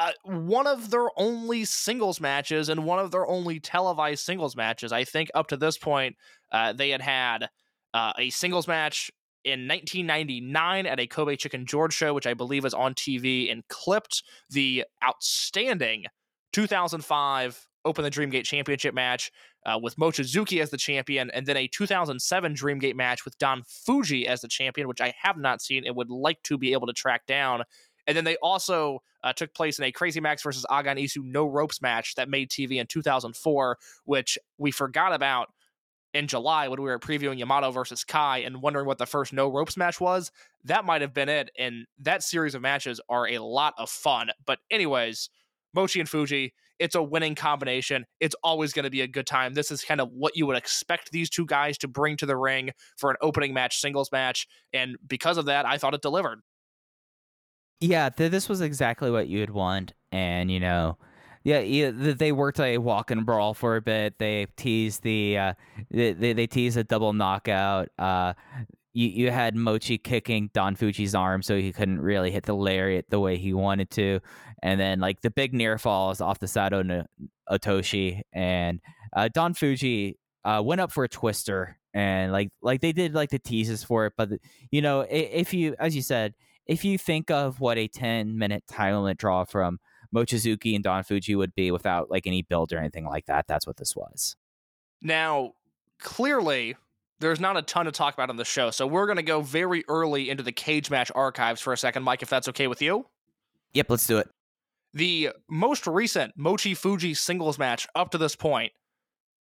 uh, 0.00 0.12
one 0.24 0.66
of 0.66 0.90
their 0.90 1.08
only 1.18 1.66
singles 1.66 2.22
matches 2.22 2.70
and 2.70 2.86
one 2.86 2.98
of 2.98 3.10
their 3.10 3.26
only 3.26 3.60
televised 3.60 4.24
singles 4.24 4.56
matches. 4.56 4.92
I 4.92 5.04
think 5.04 5.28
up 5.34 5.48
to 5.48 5.58
this 5.58 5.76
point, 5.76 6.16
uh, 6.50 6.72
they 6.72 6.88
had 6.88 7.02
had 7.02 7.50
uh, 7.92 8.14
a 8.18 8.30
singles 8.30 8.66
match 8.66 9.10
in 9.44 9.68
1999 9.68 10.86
at 10.86 10.98
a 10.98 11.06
Kobe 11.06 11.36
Chicken 11.36 11.66
George 11.66 11.92
show, 11.92 12.14
which 12.14 12.26
I 12.26 12.32
believe 12.32 12.64
is 12.64 12.72
on 12.72 12.94
TV 12.94 13.52
and 13.52 13.62
clipped 13.68 14.22
the 14.48 14.84
outstanding 15.04 16.04
2005 16.54 17.66
Open 17.84 18.04
the 18.04 18.10
Dreamgate 18.10 18.44
Championship 18.44 18.94
match 18.94 19.30
uh, 19.64 19.78
with 19.82 19.96
Mochizuki 19.96 20.60
as 20.60 20.68
the 20.68 20.76
champion, 20.76 21.30
and 21.30 21.46
then 21.46 21.56
a 21.56 21.66
2007 21.66 22.54
Dreamgate 22.54 22.94
match 22.94 23.24
with 23.24 23.38
Don 23.38 23.62
Fuji 23.66 24.26
as 24.26 24.42
the 24.42 24.48
champion, 24.48 24.86
which 24.86 25.00
I 25.00 25.14
have 25.22 25.38
not 25.38 25.62
seen 25.62 25.86
and 25.86 25.96
would 25.96 26.10
like 26.10 26.42
to 26.44 26.58
be 26.58 26.72
able 26.72 26.86
to 26.88 26.92
track 26.92 27.26
down 27.26 27.62
and 28.10 28.16
then 28.16 28.24
they 28.24 28.36
also 28.42 29.02
uh, 29.22 29.32
took 29.32 29.54
place 29.54 29.78
in 29.78 29.84
a 29.84 29.92
Crazy 29.92 30.18
Max 30.18 30.42
versus 30.42 30.66
Aagan 30.68 31.00
Iisou 31.00 31.22
no 31.22 31.46
ropes 31.46 31.80
match 31.80 32.16
that 32.16 32.28
made 32.28 32.50
TV 32.50 32.80
in 32.80 32.88
2004, 32.88 33.78
which 34.04 34.36
we 34.58 34.72
forgot 34.72 35.12
about 35.12 35.50
in 36.12 36.26
July 36.26 36.66
when 36.66 36.82
we 36.82 36.88
were 36.88 36.98
previewing 36.98 37.38
Yamato 37.38 37.70
versus 37.70 38.02
Kai 38.02 38.38
and 38.38 38.62
wondering 38.62 38.84
what 38.84 38.98
the 38.98 39.06
first 39.06 39.32
no 39.32 39.46
ropes 39.46 39.76
match 39.76 40.00
was. 40.00 40.32
That 40.64 40.84
might 40.84 41.02
have 41.02 41.14
been 41.14 41.28
it. 41.28 41.52
And 41.56 41.86
that 42.00 42.24
series 42.24 42.56
of 42.56 42.62
matches 42.62 43.00
are 43.08 43.28
a 43.28 43.38
lot 43.38 43.74
of 43.78 43.88
fun. 43.88 44.30
But, 44.44 44.58
anyways, 44.72 45.30
Mochi 45.72 46.00
and 46.00 46.08
Fuji, 46.08 46.52
it's 46.80 46.96
a 46.96 47.02
winning 47.02 47.36
combination. 47.36 48.06
It's 48.18 48.34
always 48.42 48.72
going 48.72 48.86
to 48.86 48.90
be 48.90 49.02
a 49.02 49.06
good 49.06 49.28
time. 49.28 49.54
This 49.54 49.70
is 49.70 49.84
kind 49.84 50.00
of 50.00 50.08
what 50.10 50.34
you 50.34 50.46
would 50.46 50.56
expect 50.56 51.12
these 51.12 51.30
two 51.30 51.46
guys 51.46 51.78
to 51.78 51.86
bring 51.86 52.16
to 52.16 52.26
the 52.26 52.36
ring 52.36 52.70
for 52.96 53.10
an 53.10 53.18
opening 53.20 53.54
match, 53.54 53.78
singles 53.78 54.10
match. 54.10 54.48
And 54.72 54.96
because 55.06 55.36
of 55.36 55.44
that, 55.44 55.64
I 55.64 55.78
thought 55.78 55.94
it 55.94 56.02
delivered. 56.02 56.40
Yeah, 57.80 58.10
th- 58.10 58.30
this 58.30 58.48
was 58.48 58.60
exactly 58.60 59.10
what 59.10 59.28
you'd 59.28 59.50
want, 59.50 59.92
and 60.12 60.50
you 60.50 60.60
know, 60.60 60.98
yeah, 61.44 61.60
yeah 61.60 61.90
they 61.94 62.32
worked 62.32 62.60
a 62.60 62.76
walk 62.78 63.10
and 63.10 63.24
brawl 63.24 63.54
for 63.54 63.76
a 63.76 63.80
bit. 63.82 64.18
They 64.18 64.46
teased 64.56 65.02
the, 65.02 65.38
uh, 65.38 65.54
they, 65.90 66.12
they 66.12 66.46
teased 66.46 66.76
a 66.76 66.84
double 66.84 67.12
knockout. 67.14 67.88
Uh, 67.98 68.34
you 68.92 69.08
you 69.08 69.30
had 69.30 69.54
Mochi 69.56 69.98
kicking 69.98 70.50
Don 70.52 70.74
Fuji's 70.76 71.14
arm 71.14 71.42
so 71.42 71.56
he 71.56 71.72
couldn't 71.72 72.00
really 72.00 72.30
hit 72.30 72.44
the 72.44 72.54
lariat 72.54 73.06
the 73.08 73.20
way 73.20 73.36
he 73.38 73.54
wanted 73.54 73.90
to, 73.92 74.20
and 74.62 74.78
then 74.80 75.00
like 75.00 75.22
the 75.22 75.30
big 75.30 75.54
near 75.54 75.78
falls 75.78 76.20
off 76.20 76.38
the 76.40 76.48
Sato 76.48 76.82
no- 76.82 77.06
Otoshi, 77.50 78.20
and 78.32 78.80
uh, 79.14 79.28
Don 79.32 79.54
Fuji 79.54 80.18
uh, 80.44 80.60
went 80.64 80.80
up 80.82 80.92
for 80.92 81.04
a 81.04 81.08
twister, 81.08 81.78
and 81.94 82.32
like 82.32 82.50
like 82.62 82.80
they 82.82 82.92
did 82.92 83.14
like 83.14 83.30
the 83.30 83.38
teases 83.38 83.82
for 83.84 84.06
it, 84.06 84.14
but 84.18 84.30
you 84.70 84.82
know 84.82 85.06
if 85.08 85.54
you 85.54 85.74
as 85.78 85.96
you 85.96 86.02
said 86.02 86.34
if 86.66 86.84
you 86.84 86.98
think 86.98 87.30
of 87.30 87.60
what 87.60 87.78
a 87.78 87.88
10 87.88 88.38
minute 88.38 88.64
time 88.66 88.94
limit 88.96 89.18
draw 89.18 89.44
from 89.44 89.78
Mochizuki 90.14 90.74
and 90.74 90.84
Don 90.84 91.02
Fuji 91.02 91.34
would 91.34 91.54
be 91.54 91.70
without 91.70 92.10
like 92.10 92.26
any 92.26 92.42
build 92.42 92.72
or 92.72 92.78
anything 92.78 93.04
like 93.04 93.26
that, 93.26 93.46
that's 93.46 93.66
what 93.66 93.76
this 93.76 93.94
was. 93.94 94.36
Now, 95.02 95.52
clearly, 95.98 96.76
there's 97.20 97.40
not 97.40 97.56
a 97.56 97.62
ton 97.62 97.86
to 97.86 97.92
talk 97.92 98.14
about 98.14 98.30
on 98.30 98.36
the 98.36 98.44
show, 98.44 98.70
so 98.70 98.86
we're 98.86 99.06
going 99.06 99.16
to 99.16 99.22
go 99.22 99.40
very 99.40 99.84
early 99.88 100.30
into 100.30 100.42
the 100.42 100.52
cage 100.52 100.90
match 100.90 101.10
archives 101.14 101.60
for 101.60 101.72
a 101.72 101.76
second, 101.76 102.02
Mike, 102.02 102.22
if 102.22 102.28
that's 102.28 102.48
okay 102.48 102.66
with 102.66 102.82
you. 102.82 103.06
Yep, 103.74 103.90
let's 103.90 104.06
do 104.06 104.18
it. 104.18 104.28
The 104.92 105.30
most 105.48 105.86
recent 105.86 106.32
Mochi 106.36 106.74
Fuji 106.74 107.14
singles 107.14 107.58
match 107.58 107.86
up 107.94 108.10
to 108.10 108.18
this 108.18 108.34
point, 108.34 108.72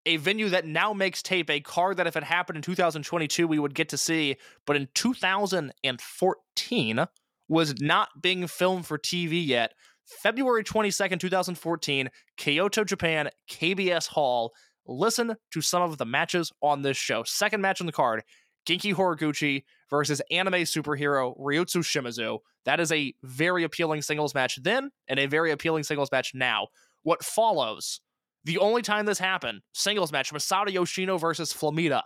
a 0.06 0.18
venue 0.18 0.50
that 0.50 0.66
now 0.66 0.94
makes 0.94 1.22
tape, 1.22 1.50
a 1.50 1.60
card 1.60 1.98
that 1.98 2.08
if 2.08 2.16
it 2.16 2.24
happened 2.24 2.58
in 2.58 2.62
2022, 2.62 3.48
we 3.48 3.60
would 3.60 3.76
get 3.76 3.90
to 3.90 3.98
see, 3.98 4.38
but 4.66 4.76
in 4.76 4.88
2014, 4.94 7.06
was 7.50 7.82
not 7.82 8.10
being 8.22 8.48
filmed 8.48 8.86
for 8.86 8.98
TV 8.98 9.46
yet. 9.46 9.74
February 10.06 10.64
22nd, 10.64 11.20
2014, 11.20 12.10
Kyoto, 12.38 12.84
Japan, 12.84 13.30
KBS 13.50 14.08
Hall. 14.08 14.54
Listen 14.88 15.36
to 15.52 15.62
some 15.62 15.82
of 15.82 15.98
the 15.98 16.06
matches 16.06 16.52
on 16.62 16.82
this 16.82 16.98
show. 16.98 17.24
Second 17.24 17.62
match 17.62 17.82
on 17.82 17.88
the 17.88 17.92
card 17.92 18.24
Genki 18.68 18.94
Horiguchi 18.94 19.64
versus 19.90 20.22
anime 20.32 20.54
superhero 20.54 21.38
Ryotsu 21.40 21.82
Shimizu. 21.82 22.40
That 22.66 22.80
is 22.80 22.92
a 22.92 23.14
very 23.24 23.64
appealing 23.64 24.02
singles 24.02 24.36
match 24.36 24.60
then 24.62 24.92
and 25.08 25.20
a 25.20 25.26
very 25.26 25.52
appealing 25.52 25.84
singles 25.84 26.12
match 26.12 26.32
now. 26.34 26.68
What 27.04 27.24
follows, 27.24 28.02
the 28.44 28.58
only 28.58 28.82
time 28.82 29.06
this 29.06 29.20
happened, 29.20 29.62
singles 29.74 30.12
match 30.12 30.34
Masato 30.34 30.72
Yoshino 30.72 31.18
versus 31.18 31.54
Flamita. 31.54 32.04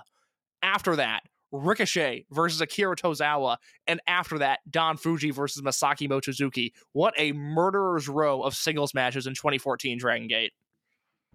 After 0.61 0.95
that, 0.95 1.23
Ricochet 1.51 2.25
versus 2.31 2.61
Akira 2.61 2.95
Tozawa, 2.95 3.57
and 3.85 4.01
after 4.07 4.39
that, 4.39 4.59
Don 4.69 4.97
Fuji 4.97 5.29
versus 5.29 5.61
Masaki 5.61 6.09
Mochizuki. 6.09 6.71
What 6.93 7.13
a 7.17 7.31
murderer's 7.33 8.09
row 8.09 8.41
of 8.41 8.55
singles 8.55 8.93
matches 8.93 9.27
in 9.27 9.35
2014 9.35 9.99
Dragon 9.99 10.27
Gate. 10.27 10.53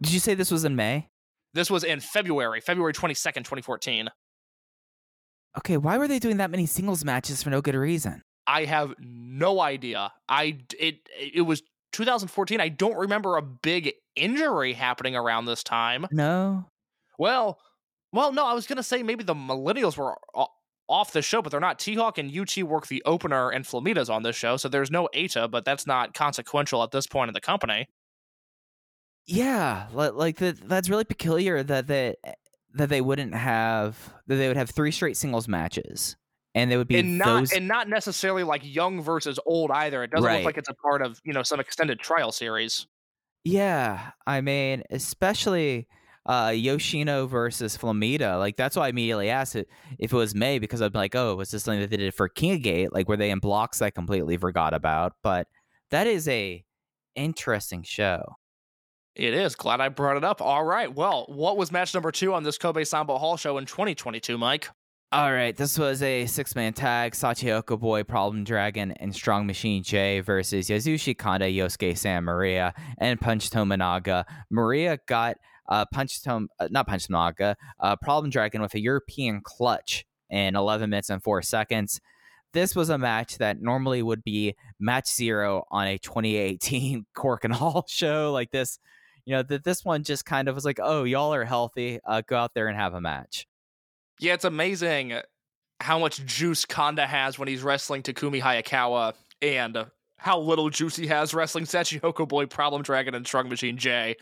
Did 0.02 0.12
you 0.12 0.18
say 0.18 0.34
this 0.34 0.50
was 0.50 0.64
in 0.64 0.74
May? 0.74 1.08
This 1.54 1.70
was 1.70 1.84
in 1.84 2.00
February, 2.00 2.60
February 2.60 2.92
22nd, 2.92 3.36
2014. 3.36 4.08
Okay, 5.56 5.76
why 5.76 5.98
were 5.98 6.08
they 6.08 6.18
doing 6.18 6.36
that 6.38 6.50
many 6.50 6.66
singles 6.66 7.04
matches 7.04 7.42
for 7.42 7.50
no 7.50 7.60
good 7.60 7.74
reason? 7.74 8.22
I 8.46 8.64
have 8.64 8.94
no 8.98 9.60
idea. 9.60 10.12
I 10.28 10.58
it 10.78 11.08
it 11.18 11.42
was 11.42 11.62
2014. 11.92 12.60
I 12.60 12.68
don't 12.68 12.96
remember 12.96 13.36
a 13.36 13.42
big 13.42 13.92
injury 14.16 14.72
happening 14.72 15.16
around 15.16 15.46
this 15.46 15.62
time. 15.62 16.06
No. 16.10 16.66
Well, 17.18 17.58
well, 18.12 18.32
no, 18.32 18.46
I 18.46 18.54
was 18.54 18.66
gonna 18.66 18.82
say 18.82 19.02
maybe 19.02 19.24
the 19.24 19.34
millennials 19.34 19.96
were 19.96 20.16
off 20.88 21.12
the 21.12 21.22
show, 21.22 21.42
but 21.42 21.50
they're 21.50 21.60
not. 21.60 21.78
T 21.78 21.94
Hawk 21.94 22.18
and 22.18 22.30
U-T 22.30 22.62
work 22.62 22.86
the 22.86 23.02
opener, 23.04 23.50
and 23.50 23.64
Flamita's 23.64 24.08
on 24.08 24.22
this 24.22 24.36
show, 24.36 24.56
so 24.56 24.68
there's 24.68 24.90
no 24.90 25.08
Eita, 25.14 25.50
but 25.50 25.64
that's 25.64 25.86
not 25.86 26.14
consequential 26.14 26.82
at 26.82 26.90
this 26.90 27.06
point 27.06 27.28
in 27.28 27.34
the 27.34 27.40
company. 27.40 27.88
Yeah, 29.26 29.88
like 29.92 30.36
that. 30.36 30.66
That's 30.66 30.88
really 30.88 31.04
peculiar 31.04 31.62
that 31.62 31.86
they 31.86 32.16
that 32.74 32.88
they 32.88 33.02
wouldn't 33.02 33.34
have 33.34 34.14
that 34.26 34.36
they 34.36 34.48
would 34.48 34.56
have 34.56 34.70
three 34.70 34.90
straight 34.90 35.18
singles 35.18 35.46
matches, 35.46 36.16
and 36.58 36.70
they 36.70 36.76
would 36.76 36.88
be 36.88 36.98
and 36.98 37.18
not 37.18 37.40
those... 37.40 37.52
and 37.52 37.68
not 37.68 37.88
necessarily 37.88 38.42
like 38.42 38.62
young 38.64 39.00
versus 39.00 39.38
old 39.46 39.70
either. 39.70 40.02
It 40.02 40.10
doesn't 40.10 40.26
Right. 40.26 40.36
look 40.38 40.46
like 40.46 40.58
it's 40.58 40.68
a 40.68 40.74
part 40.74 41.02
of 41.02 41.20
you 41.24 41.32
know 41.32 41.42
some 41.42 41.60
extended 41.60 42.00
trial 42.00 42.32
series. 42.32 42.86
Yeah, 43.44 44.10
I 44.26 44.40
mean, 44.40 44.82
especially 44.90 45.86
uh, 46.26 46.52
Yoshino 46.54 47.26
versus 47.26 47.76
Flamita. 47.78 48.38
Like 48.38 48.56
that's 48.56 48.76
why 48.76 48.86
I 48.86 48.88
immediately 48.88 49.30
asked 49.30 49.56
it 49.56 49.68
if 49.98 50.12
it 50.12 50.16
was 50.16 50.34
May 50.34 50.58
because 50.58 50.80
I'm 50.80 50.92
like, 50.92 51.14
oh, 51.14 51.36
was 51.36 51.50
this 51.50 51.62
something 51.64 51.80
that 51.80 51.90
they 51.90 51.96
did 51.96 52.14
for 52.14 52.28
King 52.28 52.54
of 52.54 52.62
Gate? 52.62 52.92
Like 52.92 53.08
were 53.08 53.16
they 53.16 53.30
in 53.30 53.38
blocks 53.38 53.80
I 53.80 53.90
completely 53.90 54.36
forgot 54.36 54.74
about? 54.74 55.14
But 55.22 55.46
that 55.90 56.06
is 56.06 56.28
a 56.28 56.64
interesting 57.14 57.82
show. 57.82 58.36
It 59.14 59.34
is. 59.34 59.56
Glad 59.56 59.80
I 59.80 59.88
brought 59.88 60.16
it 60.16 60.24
up. 60.24 60.40
All 60.40 60.64
right. 60.64 60.94
Well, 60.94 61.24
what 61.28 61.56
was 61.56 61.72
match 61.72 61.92
number 61.94 62.12
two 62.12 62.34
on 62.34 62.44
this 62.44 62.58
Kobe 62.58 62.84
Sambo 62.84 63.18
Hall 63.18 63.36
show 63.36 63.58
in 63.58 63.66
2022, 63.66 64.38
Mike? 64.38 64.68
All 65.10 65.32
right, 65.32 65.56
this 65.56 65.78
was 65.78 66.02
a 66.02 66.26
six 66.26 66.54
man 66.54 66.74
tag 66.74 67.12
Shachihoko 67.12 67.80
Boy, 67.80 68.02
Problem 68.04 68.44
Dragon, 68.44 68.92
and 68.92 69.14
Strong 69.14 69.46
Machine 69.46 69.82
J 69.82 70.20
versus 70.20 70.68
Yasushi 70.68 71.16
Kanda, 71.16 71.46
Yosuke 71.46 71.96
Santa 71.96 72.20
Maria, 72.20 72.74
and 72.98 73.18
Punch 73.18 73.48
Tominaga. 73.48 74.24
Maria 74.50 74.98
got 75.06 75.38
uh, 75.70 75.86
Punch 75.86 76.22
Tom, 76.22 76.50
uh, 76.60 76.68
not 76.70 76.86
Punch 76.86 77.08
Tominaga, 77.08 77.54
uh, 77.80 77.96
Problem 77.96 78.28
Dragon 78.28 78.60
with 78.60 78.74
a 78.74 78.80
European 78.80 79.40
clutch 79.42 80.04
in 80.28 80.54
11 80.54 80.90
minutes 80.90 81.08
and 81.08 81.22
4 81.22 81.40
seconds. 81.40 82.02
This 82.52 82.76
was 82.76 82.90
a 82.90 82.98
match 82.98 83.38
that 83.38 83.62
normally 83.62 84.02
would 84.02 84.22
be 84.22 84.56
match 84.78 85.08
zero 85.08 85.64
on 85.70 85.86
a 85.86 85.96
2018 85.96 87.06
Korakuen 87.16 87.52
Hall 87.52 87.86
show 87.88 88.30
like 88.30 88.50
this. 88.50 88.78
You 89.24 89.36
know, 89.36 89.42
that 89.44 89.64
this 89.64 89.86
one 89.86 90.04
just 90.04 90.26
kind 90.26 90.48
of 90.48 90.54
was 90.54 90.66
like, 90.66 90.80
oh, 90.82 91.04
y'all 91.04 91.32
are 91.32 91.46
healthy. 91.46 91.98
Uh, 92.04 92.20
go 92.26 92.36
out 92.36 92.52
there 92.52 92.68
and 92.68 92.76
have 92.76 92.92
a 92.92 93.00
match. 93.00 93.46
Yeah, 94.20 94.34
it's 94.34 94.44
amazing 94.44 95.20
how 95.80 95.98
much 95.98 96.24
juice 96.24 96.64
Kanda 96.64 97.06
has 97.06 97.38
when 97.38 97.48
he's 97.48 97.62
wrestling 97.62 98.02
Takumi 98.02 98.42
Hayakawa. 98.42 99.14
and 99.40 99.76
uh, 99.76 99.84
how 100.18 100.40
little 100.40 100.68
juice 100.68 100.96
he 100.96 101.06
has 101.06 101.32
wrestling 101.32 101.64
Shachihoko 101.64 102.26
Boy, 102.26 102.46
Problem 102.46 102.82
Dragon, 102.82 103.14
and 103.14 103.24
Strong 103.24 103.48
Machine 103.48 103.78
J. 103.78 104.16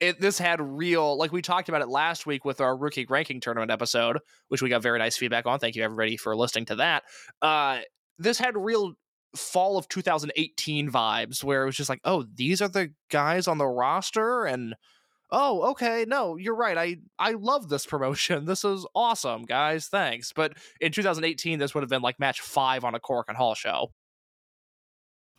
It 0.00 0.20
this 0.20 0.38
had 0.38 0.60
real 0.60 1.16
like 1.18 1.30
we 1.30 1.42
talked 1.42 1.68
about 1.68 1.82
it 1.82 1.88
last 1.88 2.26
week 2.26 2.44
with 2.44 2.60
our 2.60 2.74
rookie 2.74 3.06
ranking 3.08 3.40
tournament 3.40 3.70
episode, 3.70 4.18
which 4.48 4.62
we 4.62 4.70
got 4.70 4.82
very 4.82 4.98
nice 4.98 5.16
feedback 5.16 5.46
on. 5.46 5.58
Thank 5.58 5.76
you 5.76 5.84
everybody 5.84 6.16
for 6.16 6.34
listening 6.34 6.64
to 6.66 6.76
that. 6.76 7.02
Uh, 7.42 7.80
this 8.18 8.38
had 8.38 8.56
real 8.56 8.94
fall 9.36 9.76
of 9.76 9.88
2018 9.88 10.90
vibes 10.90 11.44
where 11.44 11.62
it 11.62 11.66
was 11.66 11.76
just 11.76 11.88
like, 11.90 12.00
oh, 12.04 12.24
these 12.34 12.62
are 12.62 12.68
the 12.68 12.92
guys 13.10 13.46
on 13.46 13.58
the 13.58 13.66
roster 13.66 14.44
and 14.44 14.74
oh, 15.32 15.70
okay, 15.70 16.04
no, 16.06 16.36
you're 16.36 16.54
right. 16.54 16.78
I 16.78 16.98
I 17.18 17.32
love 17.32 17.68
this 17.68 17.86
promotion. 17.86 18.44
This 18.52 18.64
is 18.64 18.86
awesome, 18.94 19.44
guys. 19.44 19.88
Thanks. 19.88 20.32
But 20.34 20.58
in 20.80 20.92
2018 20.92 21.58
this 21.58 21.74
would 21.74 21.82
have 21.82 21.88
been 21.88 22.02
like 22.02 22.20
match 22.20 22.40
5 22.40 22.84
on 22.84 22.94
a 22.94 23.00
Korakuen 23.00 23.34
Hall 23.34 23.54
show. 23.54 23.92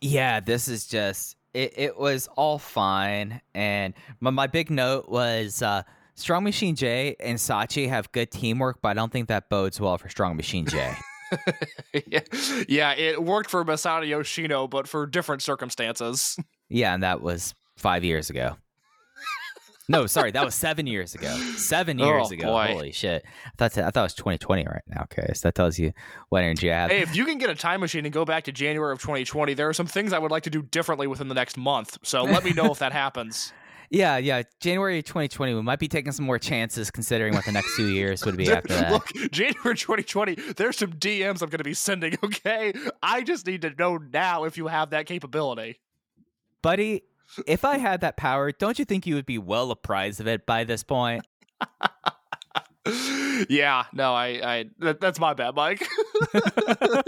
Yeah, 0.00 0.40
this 0.40 0.66
is 0.66 0.86
just 0.86 1.36
it, 1.54 1.74
it 1.76 1.96
was 1.96 2.28
all 2.36 2.58
fine. 2.58 3.40
And 3.54 3.94
my, 4.20 4.30
my 4.30 4.48
big 4.48 4.68
note 4.68 5.08
was 5.08 5.62
uh 5.62 5.84
Strong 6.16 6.44
Machine 6.44 6.74
J 6.74 7.16
and 7.20 7.38
Sachi 7.38 7.88
have 7.88 8.10
good 8.12 8.30
teamwork, 8.30 8.80
but 8.82 8.88
I 8.88 8.94
don't 8.94 9.12
think 9.12 9.28
that 9.28 9.48
bodes 9.48 9.80
well 9.80 9.96
for 9.98 10.08
Strong 10.08 10.36
Machine 10.36 10.66
J. 10.66 10.94
yeah, 12.06 12.20
yeah, 12.68 12.92
it 12.94 13.22
worked 13.22 13.50
for 13.50 13.64
Masato 13.64 14.06
Yoshino, 14.06 14.68
but 14.68 14.88
for 14.88 15.06
different 15.06 15.42
circumstances. 15.42 16.36
yeah, 16.68 16.94
and 16.94 17.02
that 17.02 17.20
was 17.20 17.54
five 17.76 18.04
years 18.04 18.30
ago. 18.30 18.56
No, 19.88 20.06
sorry, 20.06 20.30
that 20.30 20.44
was 20.44 20.54
seven 20.54 20.86
years 20.86 21.14
ago. 21.14 21.28
Seven 21.56 22.00
oh, 22.00 22.06
years 22.06 22.28
Oh, 22.30 22.34
ago. 22.34 22.46
boy. 22.46 22.66
Holy 22.68 22.92
shit! 22.92 23.24
I 23.46 23.50
thought 23.68 23.76
I 23.78 23.90
thought 23.90 24.00
it 24.00 24.02
was 24.02 24.14
2020 24.14 24.64
right 24.64 24.82
now. 24.88 25.02
Okay, 25.02 25.32
so 25.34 25.48
that 25.48 25.54
tells 25.54 25.78
you 25.78 25.92
what 26.30 26.42
energy 26.42 26.72
I 26.72 26.80
have. 26.80 26.90
Hey, 26.90 27.00
if 27.00 27.14
you 27.14 27.24
can 27.26 27.38
get 27.38 27.50
a 27.50 27.54
time 27.54 27.80
machine 27.80 28.04
and 28.06 28.12
go 28.12 28.24
back 28.24 28.44
to 28.44 28.52
January 28.52 28.92
of 28.92 29.00
2020, 29.00 29.52
there 29.54 29.68
are 29.68 29.74
some 29.74 29.86
things 29.86 30.12
I 30.12 30.18
would 30.18 30.30
like 30.30 30.44
to 30.44 30.50
do 30.50 30.62
differently 30.62 31.06
within 31.06 31.28
the 31.28 31.34
next 31.34 31.56
month. 31.58 31.98
So 32.02 32.22
let 32.22 32.44
me 32.44 32.52
know 32.52 32.72
if 32.72 32.78
that 32.78 32.92
happens. 32.92 33.52
Yeah, 33.90 34.16
yeah. 34.16 34.42
January 34.60 35.02
2020, 35.02 35.54
we 35.54 35.62
might 35.62 35.78
be 35.78 35.86
taking 35.86 36.10
some 36.10 36.24
more 36.24 36.38
chances 36.38 36.90
considering 36.90 37.34
what 37.34 37.44
the 37.44 37.52
next 37.52 37.76
two 37.76 37.90
years 37.90 38.24
would 38.24 38.36
be 38.36 38.50
after 38.52 38.74
that. 38.74 38.90
Look, 38.90 39.06
January 39.30 39.76
2020, 39.76 40.34
there's 40.56 40.78
some 40.78 40.94
DMs 40.94 41.42
I'm 41.42 41.50
going 41.50 41.58
to 41.58 41.64
be 41.64 41.74
sending, 41.74 42.16
okay? 42.24 42.72
I 43.02 43.22
just 43.22 43.46
need 43.46 43.62
to 43.62 43.70
know 43.78 43.98
now 43.98 44.44
if 44.44 44.56
you 44.56 44.66
have 44.66 44.90
that 44.90 45.06
capability. 45.06 45.78
Buddy, 46.62 47.04
if 47.46 47.64
I 47.64 47.78
had 47.78 48.00
that 48.02 48.16
power, 48.16 48.52
don't 48.52 48.78
you 48.78 48.84
think 48.84 49.06
you 49.06 49.14
would 49.14 49.26
be 49.26 49.38
well 49.38 49.70
apprised 49.70 50.20
of 50.20 50.26
it 50.26 50.46
by 50.46 50.64
this 50.64 50.82
point? 50.82 51.26
yeah, 53.48 53.84
no, 53.92 54.12
I, 54.12 54.26
I 54.42 54.64
that, 54.80 55.00
that's 55.00 55.18
my 55.18 55.32
bad, 55.32 55.54
Mike. 55.54 55.86
but 56.32 57.04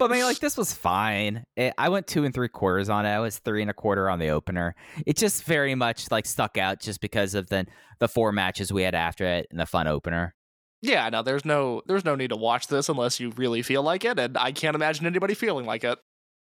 I 0.00 0.08
mean, 0.08 0.24
like 0.24 0.38
this 0.40 0.56
was 0.56 0.72
fine. 0.72 1.44
It, 1.56 1.72
I 1.78 1.88
went 1.88 2.06
two 2.08 2.24
and 2.24 2.34
three 2.34 2.48
quarters 2.48 2.88
on 2.88 3.06
it. 3.06 3.10
I 3.10 3.20
was 3.20 3.38
three 3.38 3.62
and 3.62 3.70
a 3.70 3.74
quarter 3.74 4.10
on 4.10 4.18
the 4.18 4.30
opener. 4.30 4.74
It 5.06 5.16
just 5.16 5.44
very 5.44 5.74
much 5.74 6.10
like 6.10 6.26
stuck 6.26 6.58
out 6.58 6.80
just 6.80 7.00
because 7.00 7.34
of 7.34 7.48
the 7.48 7.66
the 8.00 8.08
four 8.08 8.32
matches 8.32 8.72
we 8.72 8.82
had 8.82 8.94
after 8.94 9.24
it 9.24 9.46
and 9.50 9.60
the 9.60 9.66
fun 9.66 9.86
opener. 9.86 10.34
yeah, 10.82 11.08
no, 11.10 11.22
there's 11.22 11.44
no 11.44 11.82
there's 11.86 12.04
no 12.04 12.16
need 12.16 12.30
to 12.30 12.36
watch 12.36 12.66
this 12.66 12.88
unless 12.88 13.20
you 13.20 13.30
really 13.36 13.62
feel 13.62 13.82
like 13.82 14.04
it, 14.04 14.18
and 14.18 14.36
I 14.36 14.50
can't 14.52 14.74
imagine 14.74 15.06
anybody 15.06 15.34
feeling 15.34 15.64
like 15.64 15.84
it. 15.84 15.98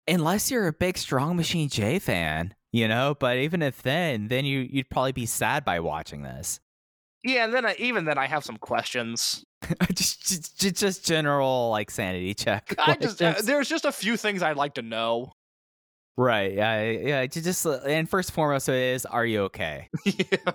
Unless 0.07 0.49
you're 0.49 0.67
a 0.67 0.73
big 0.73 0.97
Strong 0.97 1.35
Machine 1.35 1.69
J 1.69 1.99
fan, 1.99 2.55
you 2.71 2.87
know. 2.87 3.15
But 3.19 3.37
even 3.37 3.61
if 3.61 3.81
then, 3.81 4.27
then 4.27 4.45
you 4.45 4.59
you'd 4.59 4.89
probably 4.89 5.11
be 5.11 5.25
sad 5.25 5.63
by 5.65 5.79
watching 5.79 6.23
this. 6.23 6.59
Yeah, 7.23 7.45
and 7.45 7.53
then 7.53 7.65
I, 7.65 7.75
even 7.77 8.05
then 8.05 8.17
I 8.17 8.25
have 8.25 8.43
some 8.43 8.57
questions. 8.57 9.43
just, 9.93 10.27
just 10.27 10.59
just- 10.59 10.75
just 10.77 11.05
general 11.05 11.69
like 11.69 11.91
sanity 11.91 12.33
check. 12.33 12.73
I 12.79 12.95
just 12.95 13.21
uh, 13.21 13.35
there's 13.43 13.69
just 13.69 13.85
a 13.85 13.91
few 13.91 14.17
things 14.17 14.41
I'd 14.41 14.57
like 14.57 14.73
to 14.75 14.81
know. 14.81 15.33
right. 16.17 16.53
Yeah. 16.53 16.81
Yeah. 16.91 17.25
Just 17.27 17.65
uh, 17.65 17.79
and 17.85 18.09
first 18.09 18.29
and 18.29 18.35
foremost 18.35 18.67
is, 18.69 19.05
are 19.05 19.25
you 19.25 19.41
okay? 19.43 19.89
yeah. 20.05 20.51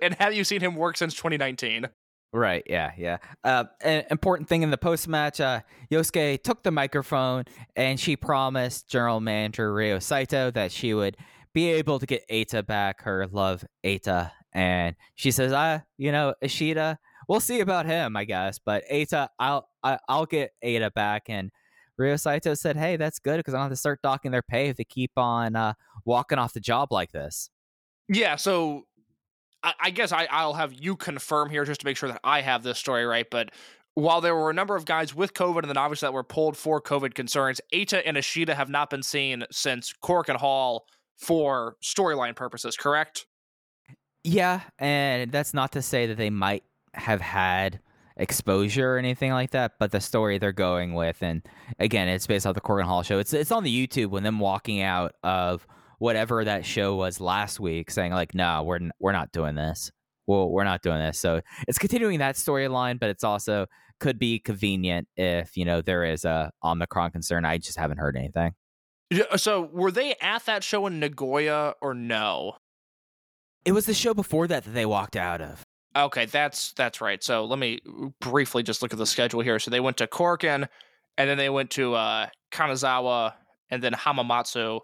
and 0.00 0.14
have 0.14 0.32
you 0.34 0.44
seen 0.44 0.60
him 0.60 0.76
work 0.76 0.96
since 0.96 1.14
2019? 1.14 1.88
Right. 2.34 2.62
Yeah. 2.66 2.92
Yeah. 2.96 3.18
Uh, 3.44 3.64
an 3.82 4.04
important 4.10 4.48
thing 4.48 4.62
in 4.62 4.70
the 4.70 4.78
post 4.78 5.06
match, 5.06 5.38
uh, 5.38 5.60
Yosuke 5.90 6.42
took 6.42 6.62
the 6.62 6.70
microphone 6.70 7.44
and 7.76 8.00
she 8.00 8.16
promised 8.16 8.88
General 8.88 9.20
Manager 9.20 9.72
Ryo 9.74 9.98
Saito 9.98 10.50
that 10.52 10.72
she 10.72 10.94
would 10.94 11.18
be 11.52 11.68
able 11.72 11.98
to 11.98 12.06
get 12.06 12.26
Eita 12.30 12.66
back, 12.66 13.02
her 13.02 13.26
love 13.26 13.64
Eita, 13.84 14.30
and 14.54 14.96
she 15.14 15.30
says, 15.30 15.52
"Ah, 15.52 15.82
you 15.98 16.10
know, 16.10 16.34
Ishida, 16.40 16.98
we'll 17.28 17.40
see 17.40 17.60
about 17.60 17.84
him, 17.84 18.16
I 18.16 18.24
guess, 18.24 18.58
but 18.58 18.84
Eita, 18.90 19.28
I'll 19.38 19.68
I, 19.82 19.98
I'll 20.08 20.24
get 20.24 20.52
Eita 20.64 20.92
back." 20.94 21.24
And 21.28 21.50
Ryo 21.98 22.16
Saito 22.16 22.54
said, 22.54 22.78
"Hey, 22.78 22.96
that's 22.96 23.18
good 23.18 23.36
because 23.36 23.52
I 23.52 23.58
don't 23.58 23.64
have 23.64 23.72
to 23.72 23.76
start 23.76 24.00
docking 24.02 24.30
their 24.30 24.40
pay 24.42 24.68
if 24.68 24.76
they 24.78 24.84
keep 24.84 25.12
on 25.18 25.54
uh, 25.56 25.74
walking 26.06 26.38
off 26.38 26.54
the 26.54 26.60
job 26.60 26.90
like 26.92 27.12
this." 27.12 27.50
Yeah, 28.08 28.36
so 28.36 28.84
I, 29.62 29.74
I 29.80 29.90
guess 29.90 30.12
I, 30.12 30.26
I'll 30.30 30.54
have 30.54 30.72
you 30.72 30.96
confirm 30.96 31.50
here 31.50 31.64
just 31.64 31.80
to 31.80 31.86
make 31.86 31.96
sure 31.96 32.08
that 32.08 32.20
I 32.24 32.40
have 32.40 32.62
this 32.62 32.78
story 32.78 33.04
right. 33.04 33.26
But 33.30 33.50
while 33.94 34.20
there 34.20 34.34
were 34.34 34.50
a 34.50 34.54
number 34.54 34.74
of 34.74 34.84
guys 34.84 35.14
with 35.14 35.34
COVID 35.34 35.60
and 35.60 35.68
then 35.68 35.76
obviously 35.76 36.06
that 36.06 36.12
were 36.12 36.24
pulled 36.24 36.56
for 36.56 36.80
COVID 36.80 37.14
concerns, 37.14 37.60
Eita 37.72 38.02
and 38.04 38.16
Ishida 38.16 38.54
have 38.54 38.68
not 38.68 38.90
been 38.90 39.02
seen 39.02 39.44
since 39.50 39.92
Korakuen 40.02 40.36
Hall 40.36 40.86
for 41.18 41.76
storyline 41.82 42.34
purposes, 42.34 42.76
correct? 42.76 43.26
Yeah, 44.24 44.60
and 44.78 45.30
that's 45.30 45.52
not 45.52 45.72
to 45.72 45.82
say 45.82 46.06
that 46.06 46.16
they 46.16 46.30
might 46.30 46.64
have 46.94 47.20
had 47.20 47.80
exposure 48.16 48.94
or 48.94 48.98
anything 48.98 49.32
like 49.32 49.50
that, 49.50 49.72
but 49.78 49.90
the 49.90 50.00
story 50.00 50.38
they're 50.38 50.52
going 50.52 50.94
with, 50.94 51.22
and 51.22 51.42
again, 51.78 52.08
it's 52.08 52.26
based 52.26 52.46
off 52.46 52.54
the 52.54 52.60
Korakuen 52.60 52.84
Hall 52.84 53.02
show. 53.02 53.18
It's 53.18 53.32
it's 53.32 53.50
on 53.52 53.64
the 53.64 53.86
YouTube 53.86 54.08
when 54.08 54.22
them 54.22 54.38
walking 54.38 54.80
out 54.80 55.14
of 55.22 55.66
whatever 56.02 56.44
that 56.44 56.66
show 56.66 56.96
was 56.96 57.20
last 57.20 57.60
week, 57.60 57.88
saying 57.88 58.10
like, 58.12 58.34
"No, 58.34 58.64
we're 58.64 58.76
n- 58.76 58.90
we're 58.98 59.12
not 59.12 59.30
doing 59.30 59.54
this. 59.54 59.92
Well, 60.26 60.50
we're 60.50 60.64
not 60.64 60.82
doing 60.82 60.98
this." 60.98 61.18
So 61.18 61.40
it's 61.68 61.78
continuing 61.78 62.18
that 62.18 62.34
storyline, 62.34 62.98
but 62.98 63.08
it's 63.08 63.22
also 63.22 63.66
could 64.00 64.18
be 64.18 64.40
convenient 64.40 65.06
if 65.16 65.56
you 65.56 65.64
know 65.64 65.80
there 65.80 66.04
is 66.04 66.24
a 66.24 66.50
Omicron 66.64 67.12
concern. 67.12 67.44
I 67.44 67.58
just 67.58 67.78
haven't 67.78 67.98
heard 67.98 68.16
anything. 68.16 68.52
Yeah, 69.10 69.36
So 69.36 69.62
were 69.72 69.92
they 69.92 70.16
at 70.20 70.44
that 70.46 70.64
show 70.64 70.86
in 70.86 70.98
Nagoya 70.98 71.74
or 71.80 71.94
no? 71.94 72.56
It 73.64 73.72
was 73.72 73.86
the 73.86 73.94
show 73.94 74.12
before 74.12 74.48
that 74.48 74.64
that 74.64 74.70
they 74.70 74.86
walked 74.86 75.14
out 75.14 75.40
of. 75.40 75.62
Okay, 75.94 76.26
that's 76.26 76.72
that's 76.72 77.00
right. 77.00 77.22
So 77.22 77.44
let 77.44 77.60
me 77.60 77.78
briefly 78.20 78.64
just 78.64 78.82
look 78.82 78.92
at 78.92 78.98
the 78.98 79.06
schedule 79.06 79.40
here. 79.40 79.60
So 79.60 79.70
they 79.70 79.78
went 79.78 79.98
to 79.98 80.08
Korakuen, 80.08 80.66
and 81.16 81.30
then 81.30 81.38
they 81.38 81.50
went 81.50 81.70
to 81.72 81.94
uh, 81.94 82.26
Kanazawa, 82.50 83.34
and 83.70 83.82
then 83.82 83.92
Hamamatsu, 83.92 84.80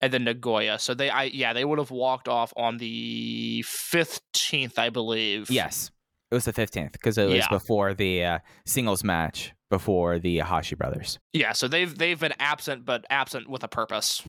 and 0.00 0.12
then 0.12 0.24
Nagoya. 0.24 0.78
So 0.78 0.94
they, 0.94 1.10
I 1.10 1.24
yeah, 1.24 1.52
they 1.52 1.64
would 1.64 1.78
have 1.78 1.90
walked 1.90 2.28
off 2.28 2.52
on 2.56 2.78
the 2.78 3.62
fifteenth, 3.66 4.78
I 4.78 4.90
believe. 4.90 5.50
Yes, 5.50 5.90
it 6.30 6.34
was 6.34 6.44
the 6.44 6.52
fifteenth 6.52 6.92
because 6.92 7.18
it 7.18 7.26
was 7.26 7.34
Yeah. 7.36 7.48
before 7.50 7.94
the 7.94 8.24
uh, 8.24 8.38
singles 8.64 9.02
match 9.04 9.52
before 9.70 10.18
the 10.18 10.38
Hashi 10.38 10.76
brothers. 10.76 11.18
yeah. 11.32 11.52
So 11.52 11.66
they've 11.68 11.96
they've 11.96 12.18
been 12.20 12.34
absent, 12.38 12.84
but 12.84 13.04
absent 13.10 13.48
with 13.48 13.64
a 13.64 13.68
purpose. 13.68 14.22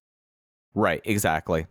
Right, 0.73 1.01
exactly. 1.06 1.65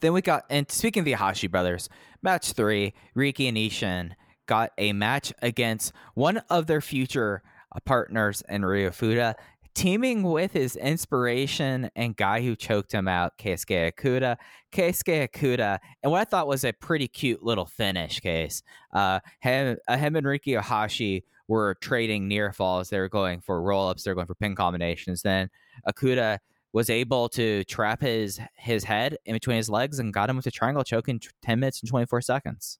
Then 0.00 0.14
we 0.14 0.22
got, 0.22 0.44
and 0.48 0.70
speaking 0.70 1.02
of 1.02 1.04
the 1.04 1.12
Hashi 1.12 1.46
brothers, 1.46 1.90
match 2.22 2.52
three, 2.52 2.94
Riki 3.14 3.46
and 3.48 3.56
Ishin 3.58 4.12
got 4.46 4.70
a 4.78 4.94
match 4.94 5.32
against 5.42 5.92
one 6.14 6.38
of 6.48 6.66
their 6.66 6.80
future 6.80 7.42
partners 7.84 8.42
in 8.48 8.64
Ryo 8.64 8.90
Fuda, 8.90 9.36
teaming 9.80 10.22
with 10.22 10.52
his 10.52 10.76
inspiration 10.76 11.90
and 11.96 12.14
guy 12.14 12.42
who 12.42 12.54
choked 12.54 12.92
him 12.92 13.08
out, 13.08 13.38
Keisuke 13.38 13.90
Okuda. 13.90 14.36
Keisuke 14.72 15.26
Okuda, 15.26 15.78
and 16.02 16.12
what 16.12 16.20
I 16.20 16.24
thought 16.24 16.46
was 16.46 16.64
a 16.64 16.72
pretty 16.72 17.08
cute 17.08 17.42
little 17.42 17.64
finish 17.64 18.20
case. 18.20 18.62
Uh, 18.92 19.20
him, 19.40 19.78
uh, 19.88 19.96
him 19.96 20.16
and 20.16 20.26
Riki 20.26 20.52
Ohashi 20.52 21.22
were 21.48 21.76
trading 21.80 22.28
near 22.28 22.52
falls. 22.52 22.90
They 22.90 22.98
were 22.98 23.08
going 23.08 23.40
for 23.40 23.62
roll 23.62 23.88
ups, 23.88 24.04
they 24.04 24.10
were 24.10 24.14
going 24.16 24.26
for 24.26 24.34
pin 24.34 24.54
combinations. 24.54 25.22
Then 25.22 25.48
Okuda 25.88 26.40
was 26.74 26.90
able 26.90 27.30
to 27.30 27.64
trap 27.64 28.02
his 28.02 28.38
his 28.56 28.84
head 28.84 29.16
in 29.24 29.32
between 29.32 29.56
his 29.56 29.70
legs 29.70 29.98
and 29.98 30.12
got 30.12 30.28
him 30.28 30.36
with 30.36 30.46
a 30.46 30.50
triangle 30.50 30.84
choke 30.84 31.08
in 31.08 31.20
t- 31.20 31.28
10 31.40 31.58
minutes 31.58 31.80
and 31.80 31.88
24 31.88 32.20
seconds. 32.20 32.78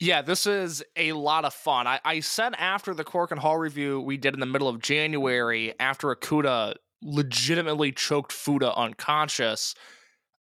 Yeah, 0.00 0.22
this 0.22 0.46
is 0.46 0.82
a 0.96 1.12
lot 1.12 1.44
of 1.44 1.54
fun. 1.54 1.86
I, 1.86 2.00
I 2.04 2.20
said 2.20 2.54
after 2.58 2.94
the 2.94 3.04
Korakuen 3.04 3.38
Hall 3.38 3.56
review 3.56 4.00
we 4.00 4.16
did 4.16 4.34
in 4.34 4.40
the 4.40 4.46
middle 4.46 4.68
of 4.68 4.80
January, 4.80 5.72
after 5.78 6.14
Okuda 6.14 6.74
legitimately 7.02 7.92
choked 7.92 8.32
Fuda 8.32 8.74
unconscious, 8.76 9.74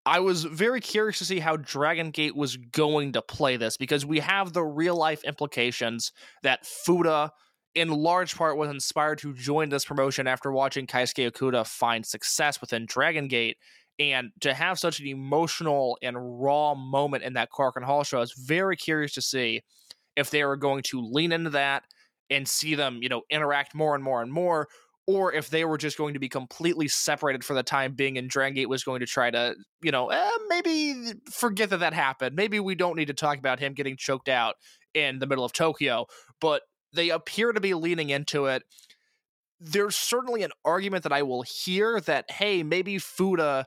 I 0.04 0.20
was 0.20 0.44
very 0.44 0.80
curious 0.80 1.18
to 1.18 1.24
see 1.24 1.38
how 1.38 1.56
Dragon 1.56 2.10
Gate 2.10 2.36
was 2.36 2.56
going 2.56 3.12
to 3.12 3.22
play 3.22 3.56
this 3.56 3.76
because 3.76 4.04
we 4.04 4.20
have 4.20 4.52
the 4.52 4.62
real 4.64 4.96
life 4.96 5.24
implications 5.24 6.12
that 6.42 6.64
Fuda, 6.66 7.30
in 7.74 7.88
large 7.90 8.36
part, 8.36 8.56
was 8.56 8.70
inspired 8.70 9.18
to 9.18 9.32
join 9.32 9.68
this 9.68 9.84
promotion 9.84 10.26
after 10.26 10.50
watching 10.52 10.86
Keisuke 10.86 11.30
Okuda 11.30 11.66
find 11.66 12.04
success 12.04 12.60
within 12.60 12.86
Dragon 12.86 13.28
Gate. 13.28 13.58
And 13.98 14.30
to 14.40 14.52
have 14.52 14.78
such 14.78 15.00
an 15.00 15.06
emotional 15.06 15.96
and 16.02 16.16
raw 16.42 16.74
moment 16.74 17.24
in 17.24 17.32
that 17.34 17.48
Korakuen 17.50 17.84
Hall 17.84 18.04
show, 18.04 18.18
I 18.18 18.20
was 18.20 18.34
very 18.34 18.76
curious 18.76 19.14
to 19.14 19.22
see 19.22 19.62
if 20.16 20.30
they 20.30 20.44
were 20.44 20.56
going 20.56 20.82
to 20.84 21.00
lean 21.00 21.32
into 21.32 21.50
that 21.50 21.84
and 22.28 22.46
see 22.46 22.74
them, 22.74 22.98
you 23.02 23.08
know, 23.08 23.22
interact 23.30 23.74
more 23.74 23.94
and 23.94 24.04
more 24.04 24.22
and 24.22 24.32
more, 24.32 24.68
or 25.06 25.32
if 25.32 25.50
they 25.50 25.64
were 25.64 25.78
just 25.78 25.96
going 25.96 26.14
to 26.14 26.20
be 26.20 26.28
completely 26.28 26.88
separated 26.88 27.44
for 27.44 27.54
the 27.54 27.62
time 27.62 27.94
being 27.94 28.18
and 28.18 28.28
Dragon 28.28 28.54
Gate 28.54 28.68
was 28.68 28.82
going 28.82 29.00
to 29.00 29.06
try 29.06 29.30
to, 29.30 29.54
you 29.82 29.92
know, 29.92 30.10
eh, 30.10 30.30
maybe 30.48 31.12
forget 31.30 31.70
that 31.70 31.80
that 31.80 31.94
happened. 31.94 32.34
Maybe 32.34 32.58
we 32.58 32.74
don't 32.74 32.96
need 32.96 33.06
to 33.06 33.14
talk 33.14 33.38
about 33.38 33.60
him 33.60 33.72
getting 33.72 33.96
choked 33.96 34.28
out 34.28 34.56
in 34.94 35.20
the 35.20 35.26
middle 35.26 35.44
of 35.44 35.52
Tokyo, 35.52 36.06
but 36.40 36.62
they 36.92 37.10
appear 37.10 37.52
to 37.52 37.60
be 37.60 37.74
leaning 37.74 38.10
into 38.10 38.46
it. 38.46 38.62
There's 39.60 39.96
certainly 39.96 40.42
an 40.42 40.50
argument 40.64 41.04
that 41.04 41.12
I 41.12 41.22
will 41.22 41.42
hear 41.42 42.00
that, 42.00 42.30
hey, 42.30 42.62
maybe 42.62 42.98
Fuda 42.98 43.66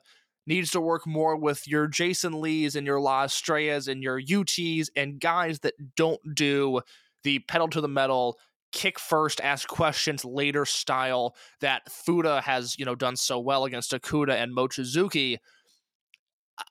needs 0.50 0.72
to 0.72 0.80
work 0.80 1.06
more 1.06 1.36
with 1.36 1.66
your 1.68 1.86
Jason 1.86 2.40
Lees 2.40 2.74
and 2.74 2.84
your 2.84 3.00
La 3.00 3.24
Estrellas 3.24 3.86
and 3.86 4.02
your 4.02 4.20
UTs 4.20 4.88
and 4.96 5.20
guys 5.20 5.60
that 5.60 5.74
don't 5.94 6.20
do 6.34 6.80
the 7.22 7.38
pedal 7.38 7.68
to 7.68 7.80
the 7.80 7.88
metal 7.88 8.36
kick 8.72 8.98
first, 8.98 9.40
ask 9.40 9.68
questions 9.68 10.24
later 10.24 10.64
style 10.64 11.36
that 11.60 11.90
Fuda 11.90 12.40
has, 12.40 12.76
you 12.78 12.84
know, 12.84 12.96
done 12.96 13.16
so 13.16 13.38
well 13.38 13.64
against 13.64 13.92
Okuda 13.92 14.32
and 14.32 14.54
Mochizuki. 14.54 15.38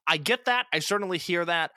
I 0.06 0.18
get 0.18 0.46
that. 0.46 0.66
I 0.74 0.80
certainly 0.80 1.18
hear 1.18 1.46
that. 1.46 1.72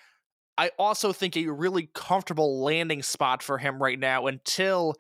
I 0.58 0.72
also 0.78 1.12
think 1.12 1.36
a 1.36 1.46
really 1.46 1.88
comfortable 1.94 2.62
landing 2.62 3.02
spot 3.02 3.44
for 3.44 3.58
him 3.58 3.80
right 3.80 3.98
now 3.98 4.26
until 4.26 4.96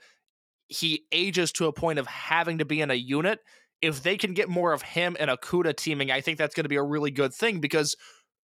he 0.68 1.04
ages 1.10 1.50
to 1.52 1.66
a 1.66 1.72
point 1.72 1.98
of 1.98 2.06
having 2.06 2.58
to 2.58 2.64
be 2.64 2.80
in 2.80 2.90
a 2.90 2.94
unit. 2.94 3.40
If 3.82 4.02
they 4.02 4.16
can 4.16 4.32
get 4.32 4.48
more 4.48 4.72
of 4.72 4.82
him 4.82 5.16
and 5.18 5.30
Okuda 5.30 5.76
teaming, 5.76 6.10
I 6.10 6.20
think 6.20 6.38
that's 6.38 6.54
going 6.54 6.64
to 6.64 6.68
be 6.68 6.76
a 6.76 6.82
really 6.82 7.10
good 7.10 7.34
thing 7.34 7.60
because 7.60 7.96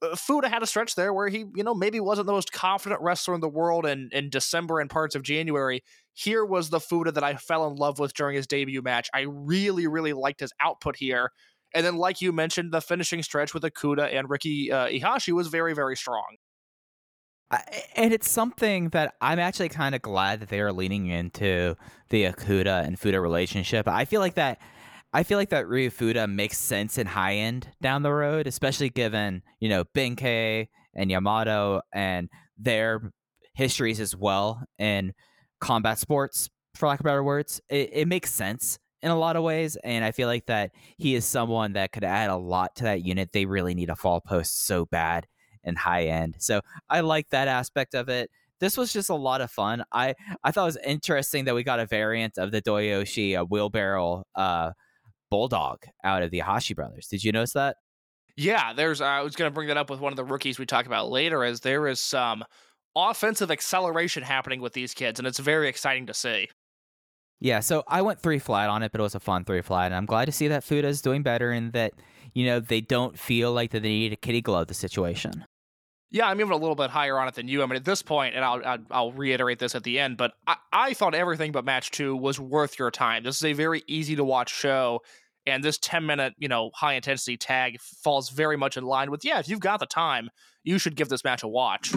uh, 0.03 0.17
Fuda 0.17 0.49
had 0.49 0.63
a 0.63 0.67
stretch 0.67 0.95
there 0.95 1.13
where 1.13 1.29
he, 1.29 1.45
you 1.55 1.63
know, 1.63 1.75
maybe 1.75 2.01
wasn't 2.01 2.27
the 2.27 2.33
most 2.33 2.53
confident 2.53 3.01
wrestler 3.03 3.35
in 3.35 3.41
the 3.41 3.49
world 3.49 3.87
in, 3.87 4.09
in 4.13 4.31
December 4.31 4.81
and 4.81 4.91
parts 4.91 5.15
of 5.15 5.23
January. 5.23 5.83
Here 6.15 6.45
was 6.45 6.71
the 6.71 6.81
Fuda 6.81 7.13
that 7.13 7.25
I 7.25 7.37
fell 7.37 7.67
in 7.67 7.77
love 7.77 7.99
with 7.99 8.15
during 8.15 8.37
his 8.37 8.47
debut 8.47 8.83
match. 8.83 9.09
I 9.15 9.27
really, 9.29 9.87
really 9.87 10.13
liked 10.13 10.41
his 10.41 10.53
output 10.61 10.97
here. 10.97 11.31
And 11.75 11.85
then, 11.85 11.97
like 11.97 12.21
you 12.21 12.33
mentioned, 12.33 12.73
the 12.73 12.81
finishing 12.81 13.23
stretch 13.23 13.53
with 13.53 13.63
Okuda 13.63 14.15
and 14.15 14.31
Ricky 14.31 14.73
uh, 14.73 14.87
Ihashi 14.87 15.33
was 15.33 15.49
very, 15.49 15.75
very 15.75 15.97
strong. 15.97 16.37
I, 17.51 17.63
and 17.95 18.13
it's 18.13 18.31
something 18.31 18.89
that 18.91 19.15
I'm 19.21 19.39
actually 19.39 19.69
kind 19.69 19.95
of 19.95 20.03
glad 20.03 20.41
that 20.41 20.49
they 20.49 20.61
are 20.61 20.73
leaning 20.73 21.07
into 21.07 21.77
the 22.09 22.25
Okuda 22.25 22.85
and 22.85 22.99
Fuda 22.99 23.21
relationship. 23.21 23.87
I 23.87 24.05
feel 24.05 24.21
like 24.21 24.35
that 24.35 24.59
I 25.17 25.23
feel 25.23 25.39
like 25.39 25.49
that 25.49 25.67
Ryu 25.67 25.89
Fuda 25.89 26.27
makes 26.27 26.59
sense 26.59 26.99
in 26.99 27.07
High-End 27.07 27.71
down 27.81 28.03
the 28.03 28.13
road, 28.13 28.47
especially 28.47 28.91
given, 28.91 29.43
you 29.61 29.71
know, 29.71 29.83
Benkei 29.83 30.69
and 30.95 31.11
Yamato 31.11 31.81
and 31.91 32.29
their 32.59 33.13
histories 33.55 33.99
as 33.99 34.15
well 34.15 34.63
in 34.79 35.15
combat 35.59 35.99
sports, 35.99 36.51
for 36.75 36.87
lack 36.87 37.01
of 37.01 37.05
better 37.05 37.25
words. 37.25 37.63
It, 37.71 37.89
it 37.95 38.09
makes 38.09 38.31
sense 38.31 38.79
in 39.01 39.11
a 39.11 39.17
lot 39.17 39.37
of 39.37 39.43
ways. 39.43 39.79
And 39.83 40.05
I 40.05 40.13
feel 40.13 40.29
like 40.29 40.45
that 40.49 40.73
he 40.99 41.15
is 41.15 41.25
someone 41.25 41.73
that 41.73 41.93
could 41.93 42.05
add 42.05 42.29
a 42.29 42.37
lot 42.37 42.77
to 42.77 42.85
that 42.85 43.03
unit. 43.03 43.33
They 43.33 43.47
really 43.47 43.75
need 43.75 43.89
a 43.89 43.97
fall 43.97 44.21
post 44.21 44.67
so 44.67 44.85
bad 44.85 45.27
and 45.65 45.79
High-End. 45.79 46.35
So 46.41 46.61
I 46.91 47.01
like 47.01 47.31
that 47.31 47.49
aspect 47.49 47.95
of 47.95 48.11
it. 48.11 48.29
This 48.61 48.77
was 48.77 48.93
just 48.93 49.09
a 49.09 49.15
lot 49.15 49.41
of 49.41 49.51
fun. 49.51 49.83
I, 49.91 50.15
I 50.45 50.51
thought 50.51 50.65
it 50.65 50.75
was 50.75 50.79
interesting 50.85 51.47
that 51.47 51.55
we 51.55 51.63
got 51.63 51.81
a 51.81 51.87
variant 51.87 52.37
of 52.37 52.53
the 52.53 52.61
Doyoshi, 52.61 53.35
a 53.35 53.47
wheelbarrow 53.47 54.25
uh, 54.35 54.73
bulldog 55.31 55.79
out 56.05 56.23
of 56.23 56.31
the 56.31 56.41
Hashi 56.41 56.75
brothers. 56.75 57.09
Did 57.09 57.25
you 57.25 57.33
notice 57.33 57.53
that? 57.53 57.77
Yeah, 58.37 58.73
there's. 58.75 59.01
Uh, 59.01 59.07
I 59.07 59.23
was 59.23 59.35
going 59.35 59.51
to 59.51 59.55
bring 59.55 59.69
that 59.69 59.77
up 59.77 59.91
with 59.91 60.01
one 60.01 60.13
of 60.13 60.17
the 60.17 60.25
rookies 60.25 60.59
we 60.59 60.67
talk 60.67 60.87
about 60.87 61.11
later. 61.11 61.43
As 61.43 61.61
there 61.61 61.87
is 61.89 62.01
some 62.01 62.45
offensive 62.95 63.51
acceleration 63.51 64.23
happening 64.23 64.61
with 64.61 64.75
these 64.75 64.95
kids, 64.95 65.19
and 65.19 65.27
it's 65.27 65.39
very 65.39 65.69
exciting 65.69 66.07
to 66.07 66.15
see. 66.15 66.49
Yeah, 67.41 67.61
so 67.61 67.85
I 67.87 68.03
went 68.03 68.21
three 68.21 68.39
flat 68.39 68.71
on 68.71 68.83
it, 68.83 68.93
but 68.93 69.01
it 69.01 69.03
was 69.03 69.15
a 69.15 69.21
fun 69.21 69.45
three 69.45 69.63
flat, 69.63 69.87
and 69.87 69.95
I'm 69.95 70.07
glad 70.07 70.27
to 70.27 70.33
see 70.33 70.49
that 70.49 70.65
Fuda 70.65 70.89
is 70.89 71.03
doing 71.03 71.23
better 71.23 71.51
and 71.51 71.73
that 71.73 71.93
you 72.35 72.47
know 72.47 72.61
they 72.61 72.81
don't 72.81 73.19
feel 73.19 73.53
like 73.53 73.71
that 73.73 73.83
they 73.83 73.89
need 73.89 74.13
a 74.13 74.17
kitty 74.17 74.41
glove 74.41 74.69
the 74.69 74.75
situation. 74.75 75.45
Yeah, 76.11 76.29
I'm 76.29 76.41
even 76.41 76.53
a 76.53 76.57
little 76.57 76.77
bit 76.77 76.91
higher 76.91 77.19
on 77.19 77.27
it 77.27 77.35
than 77.35 77.49
you. 77.49 77.63
I 77.63 77.67
mean, 77.67 77.77
at 77.77 77.85
this 77.85 78.03
point, 78.03 78.37
and 78.37 78.45
I'll 78.45 78.79
I'll, 78.91 79.13
reiterate 79.13 79.59
this 79.59 79.75
at 79.75 79.83
the 79.83 79.99
end, 79.99 80.17
but 80.17 80.33
I, 80.47 80.57
I 80.73 80.95
thought 80.95 81.15
everything 81.15 81.53
but 81.53 81.65
match 81.65 81.91
two 81.91 82.17
was 82.17 82.39
worth 82.39 82.79
your 82.79 82.91
time. 82.91 83.25
This 83.25 83.37
is 83.37 83.45
a 83.45 83.53
very 83.53 83.83
easy 83.89 84.15
to 84.17 84.25
watch 84.25 84.55
show, 84.55 85.01
and 85.47 85.65
this 85.65 85.79
10 85.79 86.07
minute 86.07 86.35
you 86.39 86.49
know 86.49 86.71
high 86.75 86.95
intensity 86.95 87.37
tag 87.37 87.81
falls 87.81 88.31
very 88.31 88.57
much 88.57 88.77
in 88.77 88.85
line 88.85 89.11
with 89.11 89.25
yeah, 89.25 89.41
if 89.41 89.49
you've 89.49 89.61
got 89.61 89.81
the 89.81 89.87
time, 89.87 90.31
you 90.63 90.79
should 90.79 90.95
give 90.95 91.09
this 91.09 91.25
match 91.25 91.43
a 91.43 91.49
watch. 91.49 91.93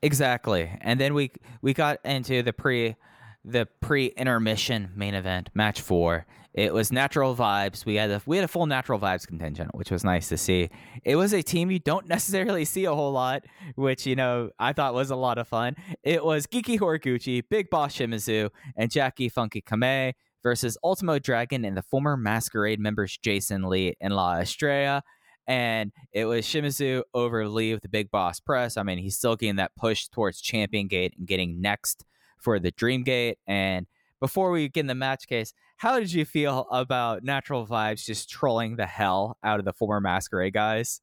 Exactly, 0.00 0.70
and 0.80 1.00
then 1.00 1.14
we 1.14 1.32
we 1.60 1.74
got 1.74 1.98
into 2.04 2.42
the 2.42 2.52
pre 2.52 2.94
the 3.44 3.66
pre 3.80 4.06
intermission 4.06 4.90
main 4.94 5.14
event 5.14 5.50
match 5.54 5.80
four. 5.80 6.26
It 6.54 6.74
was 6.74 6.92
natural 6.92 7.34
vibes. 7.34 7.86
We 7.86 7.94
had 7.94 8.10
a 8.10 8.20
we 8.26 8.36
had 8.36 8.44
a 8.44 8.48
full 8.48 8.66
natural 8.66 8.98
vibes 8.98 9.26
contingent, 9.26 9.74
which 9.74 9.90
was 9.90 10.04
nice 10.04 10.28
to 10.28 10.36
see. 10.36 10.68
It 11.02 11.16
was 11.16 11.32
a 11.32 11.42
team 11.42 11.70
you 11.70 11.78
don't 11.78 12.06
necessarily 12.08 12.64
see 12.64 12.84
a 12.84 12.94
whole 12.94 13.12
lot, 13.12 13.44
which 13.74 14.06
you 14.06 14.16
know 14.16 14.50
I 14.58 14.72
thought 14.72 14.94
was 14.94 15.10
a 15.10 15.16
lot 15.16 15.38
of 15.38 15.48
fun. 15.48 15.76
It 16.02 16.24
was 16.24 16.46
Genki 16.46 16.78
Horiguchi, 16.78 17.42
Big 17.48 17.70
Boss 17.70 17.96
Shimizu, 17.96 18.50
and 18.76 18.90
Jacky 18.90 19.28
Funky 19.28 19.62
Kamei 19.62 20.12
versus 20.42 20.76
Ultimo 20.84 21.18
Dragon 21.18 21.64
and 21.64 21.76
the 21.76 21.82
former 21.82 22.16
Masquerade 22.16 22.80
members 22.80 23.16
Jason 23.16 23.68
Lee 23.68 23.94
and 24.00 24.14
La 24.14 24.38
Estrella. 24.38 25.02
And 25.46 25.90
it 26.12 26.26
was 26.26 26.44
Shimizu 26.44 27.02
over 27.14 27.48
Lee 27.48 27.72
with 27.72 27.82
the 27.82 27.88
Big 27.88 28.10
Boss 28.10 28.40
Press. 28.40 28.76
I 28.76 28.82
mean, 28.82 28.98
he's 28.98 29.16
still 29.16 29.36
getting 29.36 29.56
that 29.56 29.74
push 29.76 30.06
towards 30.08 30.40
Champion 30.40 30.86
Gate 30.86 31.14
and 31.18 31.26
getting 31.26 31.60
next 31.60 32.04
for 32.42 32.58
the 32.58 32.70
Dreamgate. 32.70 33.36
And 33.46 33.86
before 34.20 34.50
we 34.50 34.68
get 34.68 34.80
in 34.80 34.86
the 34.88 34.94
match 34.94 35.26
case, 35.26 35.54
how 35.78 35.98
did 35.98 36.12
you 36.12 36.24
feel 36.24 36.66
about 36.70 37.24
Natural 37.24 37.66
Vibes 37.66 38.04
just 38.04 38.28
trolling 38.28 38.76
the 38.76 38.86
hell 38.86 39.38
out 39.42 39.58
of 39.58 39.64
the 39.64 39.72
former 39.72 40.00
Masquerade 40.00 40.52
guys? 40.52 41.00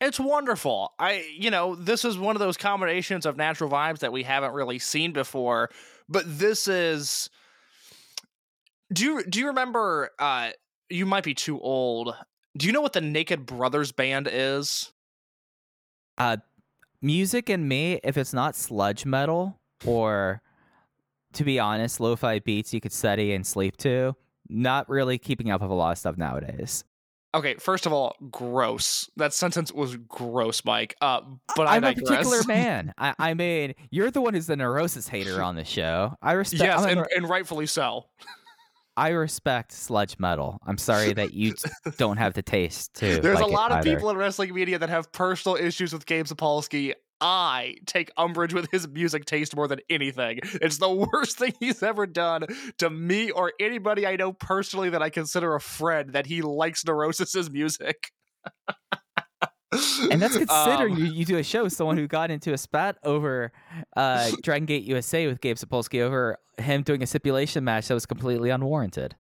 It's 0.00 0.18
wonderful. 0.18 0.94
I, 0.98 1.26
you 1.36 1.50
know, 1.50 1.74
this 1.74 2.06
is 2.06 2.16
one 2.16 2.34
of 2.34 2.40
those 2.40 2.56
combinations 2.56 3.26
of 3.26 3.36
natural 3.36 3.68
vibes 3.68 3.98
that 3.98 4.12
we 4.12 4.22
haven't 4.22 4.54
really 4.54 4.78
seen 4.78 5.12
before. 5.12 5.70
But 6.08 6.24
this 6.26 6.68
is. 6.68 7.28
Do 8.92 9.04
you 9.04 9.24
do 9.24 9.40
you 9.40 9.48
remember? 9.48 10.10
Uh, 10.18 10.50
you 10.88 11.04
might 11.04 11.24
be 11.24 11.34
too 11.34 11.60
old. 11.60 12.14
Do 12.56 12.66
you 12.66 12.72
know 12.72 12.80
what 12.80 12.94
the 12.94 13.00
Naked 13.00 13.44
Brothers 13.44 13.92
band 13.92 14.28
is? 14.30 14.92
Uh, 16.16 16.38
music 17.00 17.48
and 17.48 17.68
me, 17.68 18.00
if 18.02 18.16
it's 18.16 18.32
not 18.32 18.56
sludge 18.56 19.06
metal 19.06 19.60
or, 19.86 20.42
to 21.34 21.44
be 21.44 21.58
honest, 21.58 22.00
lo-fi 22.00 22.38
beats 22.38 22.72
you 22.74 22.80
could 22.80 22.92
study 22.92 23.32
and 23.32 23.46
sleep 23.46 23.76
to, 23.78 24.14
not 24.48 24.88
really 24.88 25.18
keeping 25.18 25.50
up 25.50 25.60
with 25.60 25.70
a 25.70 25.74
lot 25.74 25.92
of 25.92 25.98
stuff 25.98 26.16
nowadays. 26.16 26.84
Okay, 27.32 27.54
first 27.54 27.86
of 27.86 27.92
all, 27.92 28.16
gross. 28.30 29.08
That 29.16 29.32
sentence 29.32 29.72
was 29.72 29.96
gross, 29.96 30.64
Mike. 30.64 30.96
Uh, 31.00 31.20
but 31.54 31.68
I 31.68 31.76
I'm 31.76 31.84
a 31.84 31.94
particular 31.94 32.42
man. 32.48 32.92
I, 32.98 33.14
I 33.18 33.34
mean, 33.34 33.74
you're 33.90 34.10
the 34.10 34.20
one 34.20 34.34
who's 34.34 34.46
the 34.46 34.56
neurosis 34.56 35.06
hater 35.06 35.40
on 35.40 35.54
the 35.54 35.64
show. 35.64 36.16
I 36.20 36.32
respect. 36.32 36.62
Yes, 36.62 36.84
and, 36.84 37.06
and 37.14 37.28
rightfully 37.28 37.66
so. 37.66 38.06
I 38.96 39.10
respect 39.10 39.72
sludge 39.72 40.18
metal. 40.18 40.58
I'm 40.66 40.76
sorry 40.76 41.12
that 41.14 41.32
you 41.32 41.54
don't 41.98 42.16
have 42.16 42.34
the 42.34 42.42
taste 42.42 42.94
to. 42.94 43.20
There's 43.20 43.40
like 43.40 43.48
a 43.48 43.54
lot 43.54 43.70
of 43.70 43.84
people 43.84 44.10
in 44.10 44.16
wrestling 44.16 44.52
media 44.52 44.78
that 44.80 44.88
have 44.88 45.12
personal 45.12 45.56
issues 45.56 45.92
with 45.92 46.06
Gabe 46.06 46.26
Sapolsky. 46.26 46.94
I 47.20 47.76
take 47.86 48.10
umbrage 48.16 48.54
with 48.54 48.70
his 48.70 48.88
music 48.88 49.24
taste 49.24 49.54
more 49.54 49.68
than 49.68 49.80
anything. 49.90 50.40
It's 50.42 50.78
the 50.78 50.90
worst 50.90 51.38
thing 51.38 51.52
he's 51.60 51.82
ever 51.82 52.06
done 52.06 52.46
to 52.78 52.90
me 52.90 53.30
or 53.30 53.52
anybody 53.60 54.06
I 54.06 54.16
know 54.16 54.32
personally 54.32 54.90
that 54.90 55.02
I 55.02 55.10
consider 55.10 55.54
a 55.54 55.60
friend 55.60 56.12
that 56.12 56.26
he 56.26 56.42
likes 56.42 56.84
Neurosis's 56.84 57.50
music. 57.50 58.10
And 60.10 60.20
that's 60.20 60.36
considering 60.46 60.94
Um, 60.94 60.98
you, 60.98 61.04
you 61.06 61.24
do 61.24 61.36
a 61.36 61.42
show 61.42 61.64
with 61.64 61.72
someone 61.72 61.96
who 61.96 62.06
got 62.06 62.30
into 62.30 62.52
a 62.52 62.58
spat 62.58 62.96
over 63.04 63.52
uh, 63.96 64.30
Dragon 64.42 64.66
Gate 64.66 64.84
USA 64.84 65.26
with 65.26 65.40
Gabe 65.40 65.56
Sapolsky 65.56 66.00
over 66.00 66.38
him 66.58 66.82
doing 66.82 67.02
a 67.02 67.06
stipulation 67.06 67.64
match 67.64 67.88
that 67.88 67.94
was 67.94 68.06
completely 68.06 68.50
unwarranted. 68.50 69.16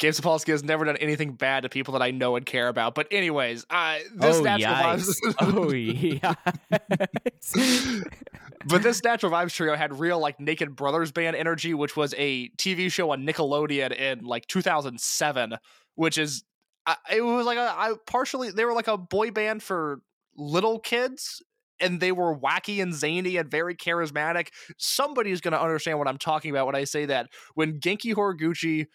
Gabe 0.00 0.14
Sapolsky 0.14 0.48
has 0.48 0.64
never 0.64 0.86
done 0.86 0.96
anything 0.96 1.34
bad 1.34 1.62
to 1.62 1.68
people 1.68 1.92
that 1.92 2.00
I 2.02 2.10
know 2.10 2.34
and 2.34 2.44
care 2.44 2.68
about. 2.68 2.94
But 2.94 3.06
anyways, 3.10 3.66
uh, 3.68 3.98
this 4.14 4.38
oh, 4.38 4.42
natural 4.42 4.74
yikes. 4.74 5.14
vibes. 5.30 5.34
oh, 5.40 5.70
yeah. 5.72 6.34
but 8.66 8.82
this 8.82 9.04
natural 9.04 9.30
vibes 9.30 9.54
trio 9.54 9.76
had 9.76 10.00
real 10.00 10.18
like 10.18 10.40
naked 10.40 10.74
brothers 10.74 11.12
band 11.12 11.36
energy 11.36 11.74
which 11.74 11.96
was 11.96 12.14
a 12.18 12.48
tv 12.50 12.90
show 12.92 13.10
on 13.10 13.26
nickelodeon 13.26 13.92
in 13.96 14.24
like 14.24 14.46
2007 14.46 15.56
which 15.94 16.18
is 16.18 16.44
I 16.86 16.96
it 17.14 17.22
was 17.22 17.46
like 17.46 17.58
a 17.58 17.74
I 17.76 17.94
partially 18.06 18.50
they 18.50 18.64
were 18.64 18.74
like 18.74 18.88
a 18.88 18.98
boy 18.98 19.30
band 19.30 19.62
for 19.62 20.00
little 20.36 20.78
kids 20.78 21.42
and 21.80 22.00
they 22.00 22.12
were 22.12 22.36
wacky 22.36 22.82
and 22.82 22.94
zany 22.94 23.36
and 23.36 23.50
very 23.50 23.74
charismatic 23.74 24.48
somebody's 24.76 25.40
going 25.40 25.52
to 25.52 25.60
understand 25.60 25.98
what 25.98 26.08
i'm 26.08 26.18
talking 26.18 26.50
about 26.50 26.66
when 26.66 26.74
i 26.74 26.84
say 26.84 27.06
that 27.06 27.28
when 27.54 27.80
genki 27.80 28.14
horiguchi 28.14 28.86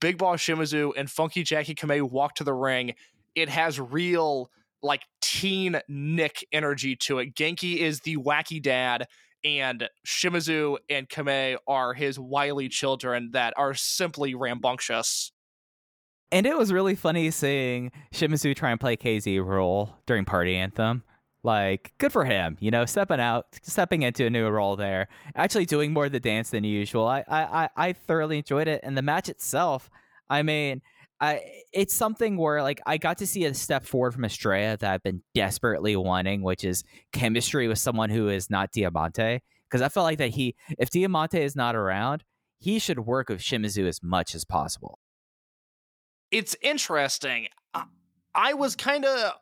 big 0.00 0.18
boss 0.18 0.40
shimizu 0.40 0.92
and 0.96 1.10
funky 1.10 1.42
jackie 1.42 1.74
kamei 1.74 2.02
walk 2.02 2.34
to 2.34 2.44
the 2.44 2.52
ring 2.52 2.94
it 3.34 3.48
has 3.48 3.80
real 3.80 4.50
like 4.82 5.02
teen 5.20 5.80
Nick 5.88 6.46
energy 6.52 6.96
to 6.96 7.18
it. 7.18 7.34
Genki 7.34 7.78
is 7.78 8.00
the 8.00 8.16
wacky 8.16 8.62
dad, 8.62 9.06
and 9.44 9.88
Shimizu 10.06 10.78
and 10.88 11.08
Kamei 11.08 11.56
are 11.66 11.94
his 11.94 12.18
wily 12.18 12.68
children 12.68 13.30
that 13.32 13.54
are 13.56 13.74
simply 13.74 14.34
rambunctious. 14.34 15.32
And 16.30 16.46
it 16.46 16.58
was 16.58 16.72
really 16.72 16.94
funny 16.94 17.30
seeing 17.30 17.90
Shimizu 18.12 18.54
try 18.54 18.70
and 18.70 18.80
play 18.80 18.96
KZ 18.96 19.44
role 19.44 19.94
during 20.06 20.24
Party 20.24 20.56
Anthem. 20.56 21.02
Like, 21.44 21.92
good 21.98 22.12
for 22.12 22.24
him, 22.24 22.56
you 22.60 22.70
know, 22.70 22.84
stepping 22.84 23.20
out, 23.20 23.46
stepping 23.62 24.02
into 24.02 24.26
a 24.26 24.30
new 24.30 24.48
role 24.48 24.74
there, 24.74 25.08
actually 25.36 25.66
doing 25.66 25.92
more 25.92 26.06
of 26.06 26.12
the 26.12 26.20
dance 26.20 26.50
than 26.50 26.64
usual. 26.64 27.06
I, 27.06 27.24
I, 27.28 27.68
I, 27.76 27.92
thoroughly 27.92 28.38
enjoyed 28.38 28.66
it, 28.66 28.80
and 28.82 28.96
the 28.96 29.02
match 29.02 29.28
itself. 29.28 29.88
I 30.28 30.42
mean, 30.42 30.82
I, 31.20 31.42
it's 31.72 31.94
something 31.94 32.36
where 32.36 32.62
like 32.62 32.80
I 32.86 32.98
got 32.98 33.18
to 33.18 33.26
see 33.26 33.44
a 33.44 33.54
step 33.54 33.84
forward 33.84 34.12
from 34.14 34.24
Estrella 34.24 34.76
that 34.76 34.92
I've 34.92 35.02
been 35.02 35.22
desperately 35.34 35.94
wanting, 35.96 36.42
which 36.42 36.64
is 36.64 36.82
chemistry 37.12 37.68
with 37.68 37.78
someone 37.78 38.10
who 38.10 38.28
is 38.28 38.50
not 38.50 38.72
Diamante. 38.72 39.40
Because 39.68 39.82
I 39.82 39.88
felt 39.90 40.04
like 40.04 40.18
that 40.18 40.30
he, 40.30 40.54
if 40.78 40.90
Diamante 40.90 41.42
is 41.42 41.54
not 41.54 41.76
around, 41.76 42.24
he 42.58 42.78
should 42.78 43.00
work 43.00 43.28
with 43.28 43.40
Shimizu 43.40 43.86
as 43.86 44.02
much 44.02 44.34
as 44.34 44.44
possible. 44.44 44.98
It's 46.30 46.56
interesting. 46.62 47.48
I 48.34 48.54
was 48.54 48.76
kind 48.76 49.04
of 49.04 49.32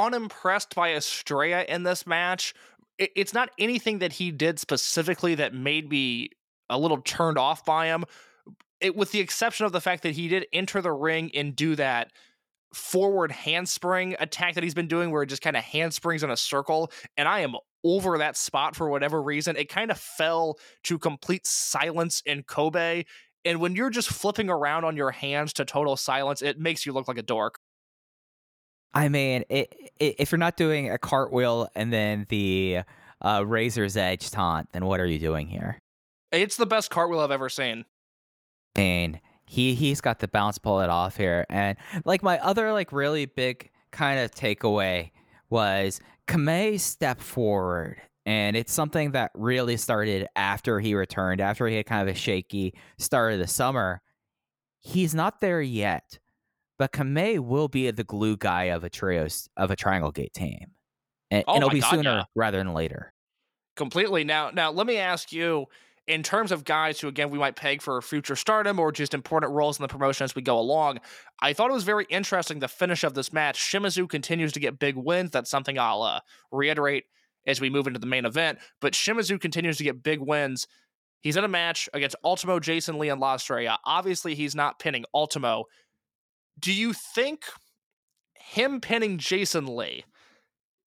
unimpressed 0.00 0.74
by 0.74 0.94
Estrella 0.94 1.64
in 1.68 1.82
this 1.82 2.06
match. 2.06 2.54
It, 2.98 3.10
it's 3.14 3.34
not 3.34 3.50
anything 3.58 3.98
that 3.98 4.14
he 4.14 4.30
did 4.30 4.58
specifically 4.58 5.34
that 5.36 5.54
made 5.54 5.90
me 5.90 6.30
a 6.70 6.78
little 6.78 7.02
turned 7.02 7.38
off 7.38 7.64
by 7.64 7.86
him. 7.86 8.04
It, 8.80 8.96
with 8.96 9.12
the 9.12 9.20
exception 9.20 9.66
of 9.66 9.72
the 9.72 9.80
fact 9.80 10.02
that 10.04 10.12
he 10.12 10.28
did 10.28 10.46
enter 10.52 10.80
the 10.80 10.92
ring 10.92 11.30
and 11.34 11.54
do 11.54 11.76
that 11.76 12.12
forward 12.72 13.30
handspring 13.30 14.16
attack 14.18 14.54
that 14.54 14.64
he's 14.64 14.74
been 14.74 14.88
doing, 14.88 15.10
where 15.10 15.22
it 15.22 15.26
just 15.26 15.42
kind 15.42 15.56
of 15.56 15.62
handsprings 15.62 16.22
in 16.22 16.30
a 16.30 16.36
circle. 16.36 16.90
And 17.16 17.28
I 17.28 17.40
am 17.40 17.56
over 17.84 18.18
that 18.18 18.36
spot 18.36 18.74
for 18.74 18.88
whatever 18.88 19.22
reason. 19.22 19.56
It 19.56 19.68
kind 19.68 19.90
of 19.90 19.98
fell 19.98 20.58
to 20.84 20.98
complete 20.98 21.46
silence 21.46 22.22
in 22.24 22.42
Kobe. 22.42 23.04
And 23.44 23.60
when 23.60 23.74
you're 23.74 23.90
just 23.90 24.08
flipping 24.08 24.50
around 24.50 24.84
on 24.84 24.96
your 24.96 25.10
hands 25.10 25.52
to 25.54 25.64
total 25.64 25.96
silence, 25.96 26.42
it 26.42 26.58
makes 26.58 26.86
you 26.86 26.92
look 26.92 27.08
like 27.08 27.18
a 27.18 27.22
dork. 27.22 27.58
I 28.92 29.08
mean, 29.08 29.44
it, 29.48 29.92
it, 29.98 30.16
if 30.18 30.32
you're 30.32 30.38
not 30.38 30.56
doing 30.56 30.90
a 30.90 30.98
cartwheel 30.98 31.68
and 31.74 31.92
then 31.92 32.26
the 32.28 32.80
uh, 33.20 33.44
razor's 33.46 33.96
edge 33.96 34.30
taunt, 34.30 34.72
then 34.72 34.84
what 34.84 35.00
are 35.00 35.06
you 35.06 35.18
doing 35.18 35.46
here? 35.46 35.78
It's 36.32 36.56
the 36.56 36.66
best 36.66 36.90
cartwheel 36.90 37.20
I've 37.20 37.30
ever 37.30 37.48
seen. 37.48 37.84
And 38.76 39.20
he 39.46 39.74
he's 39.74 40.00
got 40.00 40.20
the 40.20 40.28
bounce 40.28 40.58
pull 40.58 40.80
it 40.80 40.90
off 40.90 41.16
here. 41.16 41.44
And 41.50 41.76
like 42.04 42.22
my 42.22 42.38
other 42.38 42.72
like 42.72 42.92
really 42.92 43.26
big 43.26 43.70
kind 43.90 44.20
of 44.20 44.30
takeaway 44.30 45.10
was 45.48 46.00
Kamei 46.28 46.78
stepped 46.78 47.22
forward. 47.22 48.00
And 48.24 48.56
it's 48.56 48.72
something 48.72 49.12
that 49.12 49.32
really 49.34 49.76
started 49.76 50.28
after 50.36 50.78
he 50.78 50.94
returned, 50.94 51.40
after 51.40 51.66
he 51.66 51.76
had 51.76 51.86
kind 51.86 52.08
of 52.08 52.14
a 52.14 52.18
shaky 52.18 52.74
start 52.96 53.32
of 53.32 53.40
the 53.40 53.48
summer. 53.48 54.02
He's 54.78 55.14
not 55.14 55.40
there 55.40 55.60
yet 55.60 56.19
but 56.80 56.92
Kamei 56.92 57.38
will 57.38 57.68
be 57.68 57.90
the 57.90 58.04
glue 58.04 58.38
guy 58.38 58.64
of 58.64 58.84
a 58.84 58.88
trio 58.88 59.26
of 59.58 59.70
a 59.70 59.76
Triangle 59.76 60.10
Gate 60.10 60.32
team, 60.32 60.72
and, 61.30 61.44
Oh 61.46 61.52
and 61.52 61.62
it'll 61.62 61.68
be 61.68 61.80
God, 61.80 61.90
sooner 61.90 62.10
yeah. 62.10 62.24
rather 62.34 62.56
than 62.56 62.72
later. 62.72 63.12
completely. 63.76 64.24
Now, 64.24 64.48
now 64.48 64.70
let 64.70 64.86
me 64.86 64.96
ask 64.96 65.30
you, 65.30 65.66
in 66.06 66.22
terms 66.22 66.50
of 66.50 66.64
guys 66.64 66.98
who 66.98 67.06
again 67.06 67.28
we 67.28 67.38
might 67.38 67.54
peg 67.54 67.82
for 67.82 68.00
future 68.00 68.34
stardom 68.34 68.80
or 68.80 68.92
just 68.92 69.12
important 69.12 69.52
roles 69.52 69.78
in 69.78 69.82
the 69.82 69.88
promotion 69.88 70.24
as 70.24 70.34
we 70.34 70.40
go 70.40 70.58
along, 70.58 71.00
I 71.42 71.52
thought 71.52 71.70
it 71.70 71.74
was 71.74 71.84
very 71.84 72.06
interesting 72.08 72.60
the 72.60 72.66
finish 72.66 73.04
of 73.04 73.12
this 73.12 73.30
match. 73.30 73.60
Shimizu 73.60 74.08
continues 74.08 74.54
to 74.54 74.60
get 74.60 74.78
big 74.78 74.96
wins. 74.96 75.32
That's 75.32 75.50
something 75.50 75.78
I'll 75.78 76.00
uh, 76.00 76.20
reiterate 76.50 77.04
as 77.46 77.60
we 77.60 77.68
move 77.68 77.88
into 77.88 78.00
the 78.00 78.06
main 78.06 78.24
event. 78.24 78.58
But 78.80 78.94
Shimizu 78.94 79.38
continues 79.38 79.76
to 79.76 79.84
get 79.84 80.02
big 80.02 80.20
wins. 80.20 80.66
He's 81.20 81.36
in 81.36 81.44
a 81.44 81.48
match 81.48 81.90
against 81.92 82.16
Ultimo, 82.24 82.58
Jason 82.58 82.98
Lee, 82.98 83.10
and 83.10 83.20
La 83.20 83.34
Estrella. 83.34 83.78
Obviously, 83.84 84.34
he's 84.34 84.54
not 84.54 84.78
pinning 84.78 85.04
Ultimo. 85.14 85.66
Do 86.60 86.72
you 86.72 86.92
think 86.92 87.44
him 88.34 88.80
pinning 88.80 89.18
Jason 89.18 89.76
Lee 89.76 90.04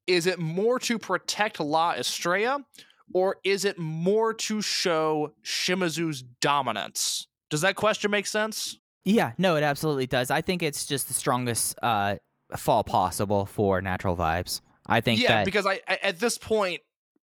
is 0.05 0.27
it 0.27 0.37
more 0.39 0.79
to 0.79 0.99
protect 0.99 1.59
La 1.59 1.93
Estrella 1.93 2.65
or 3.13 3.37
is 3.43 3.65
it 3.65 3.79
more 3.79 4.33
to 4.33 4.61
show 4.61 5.33
Shimizu's 5.43 6.23
dominance? 6.41 7.27
Does 7.49 7.61
that 7.61 7.75
question 7.75 8.11
make 8.11 8.27
sense? 8.27 8.79
Yeah, 9.05 9.33
no, 9.37 9.55
it 9.55 9.63
absolutely 9.63 10.07
does. 10.07 10.31
I 10.31 10.41
think 10.41 10.63
it's 10.63 10.85
just 10.85 11.07
the 11.07 11.13
strongest 11.13 11.77
uh, 11.81 12.15
fall 12.55 12.83
possible 12.83 13.45
for 13.45 13.81
Natural 13.81 14.15
Vibes. 14.15 14.61
I 14.87 15.01
think 15.01 15.21
yeah, 15.21 15.29
that 15.29 15.45
because 15.45 15.65
I 15.65 15.79
at 15.87 16.19
this 16.19 16.37
point 16.37 16.81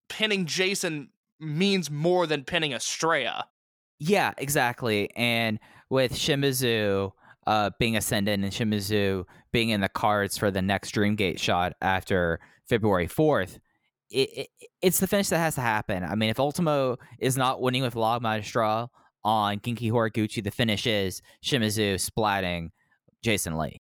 pinning 0.08 0.46
Jason 0.46 1.10
means 1.40 1.90
more 1.90 2.28
than 2.28 2.44
pinning 2.44 2.74
Estrella. 2.74 3.48
Yeah, 4.00 4.34
exactly. 4.38 5.10
And 5.16 5.60
with 5.90 6.14
Shimizu 6.14 7.12
uh, 7.50 7.72
being 7.80 7.98
ascendant 7.98 8.44
and 8.44 8.54
Shimizu 8.54 9.26
being 9.52 9.70
in 9.70 9.82
the 9.82 9.90
cards 9.90 10.38
for 10.38 10.52
the 10.52 10.62
next 10.62 10.94
Dreamgate 10.94 11.40
shot 11.40 11.74
after 11.82 12.40
February 12.68 13.08
4th, 13.08 13.58
it, 14.12 14.30
it, 14.38 14.70
it's 14.84 15.00
the 15.00 15.08
finish 15.08 15.30
that 15.30 15.40
has 15.40 15.56
to 15.56 15.62
happen. 15.62 16.04
I 16.04 16.14
mean, 16.14 16.30
if 16.30 16.40
Ultimo 16.40 16.98
is 17.18 17.38
not 17.38 17.60
winning 17.60 17.82
with 17.82 17.96
La 17.96 18.20
Magistral 18.20 18.92
on 19.24 19.60
Genki 19.62 19.92
Horiguchi, 19.92 20.44
the 20.44 20.52
finish 20.52 20.86
is 20.86 21.24
Shimizu 21.44 21.96
splatting 21.96 22.70
Jason 23.24 23.58
Lee. 23.58 23.82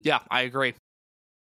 Yeah, 0.00 0.18
I 0.28 0.42
agree. 0.42 0.74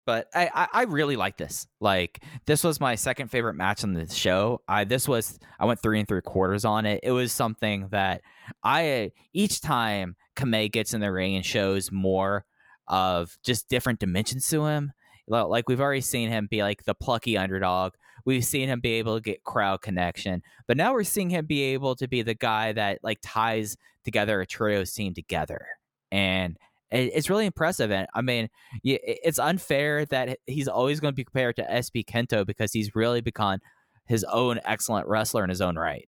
But 0.05 0.27
I, 0.33 0.49
I 0.53 0.67
I 0.73 0.83
really 0.83 1.15
like 1.15 1.37
this. 1.37 1.67
Like 1.79 2.23
this 2.45 2.63
was 2.63 2.79
my 2.79 2.95
second 2.95 3.29
favorite 3.29 3.53
match 3.53 3.83
on 3.83 3.93
the 3.93 4.07
show. 4.07 4.61
I 4.67 4.83
this 4.83 5.07
was 5.07 5.39
I 5.59 5.65
went 5.65 5.81
three 5.81 5.99
and 5.99 6.07
three 6.07 6.21
quarters 6.21 6.65
on 6.65 6.85
it. 6.85 7.01
It 7.03 7.11
was 7.11 7.31
something 7.31 7.87
that 7.91 8.21
I 8.63 9.11
each 9.33 9.61
time 9.61 10.15
Kamei 10.35 10.71
gets 10.71 10.93
in 10.93 11.01
the 11.01 11.11
ring 11.11 11.35
and 11.35 11.45
shows 11.45 11.91
more 11.91 12.45
of 12.87 13.37
just 13.43 13.69
different 13.69 13.99
dimensions 13.99 14.47
to 14.49 14.65
him. 14.65 14.91
Like 15.27 15.69
we've 15.69 15.79
already 15.79 16.01
seen 16.01 16.29
him 16.29 16.47
be 16.49 16.61
like 16.61 16.83
the 16.83 16.95
plucky 16.95 17.37
underdog. 17.37 17.93
We've 18.25 18.45
seen 18.45 18.67
him 18.67 18.81
be 18.81 18.93
able 18.93 19.15
to 19.15 19.21
get 19.21 19.43
crowd 19.43 19.81
connection, 19.81 20.43
but 20.67 20.77
now 20.77 20.93
we're 20.93 21.03
seeing 21.03 21.29
him 21.29 21.45
be 21.45 21.61
able 21.73 21.95
to 21.95 22.07
be 22.07 22.21
the 22.21 22.35
guy 22.35 22.73
that 22.73 22.99
like 23.01 23.19
ties 23.23 23.77
together 24.03 24.41
a 24.41 24.45
trio 24.45 24.83
team 24.83 25.13
together, 25.13 25.65
and 26.11 26.57
it's 26.91 27.29
really 27.29 27.45
impressive. 27.45 27.91
And 27.91 28.07
I 28.13 28.21
mean, 28.21 28.49
it's 28.83 29.39
unfair 29.39 30.05
that 30.05 30.39
he's 30.45 30.67
always 30.67 30.99
going 30.99 31.13
to 31.13 31.15
be 31.15 31.23
compared 31.23 31.55
to 31.55 31.63
SB 31.63 32.05
Kento 32.05 32.45
because 32.45 32.73
he's 32.73 32.95
really 32.95 33.21
become 33.21 33.59
his 34.07 34.23
own 34.25 34.59
excellent 34.65 35.07
wrestler 35.07 35.43
in 35.43 35.49
his 35.49 35.61
own 35.61 35.77
right. 35.77 36.07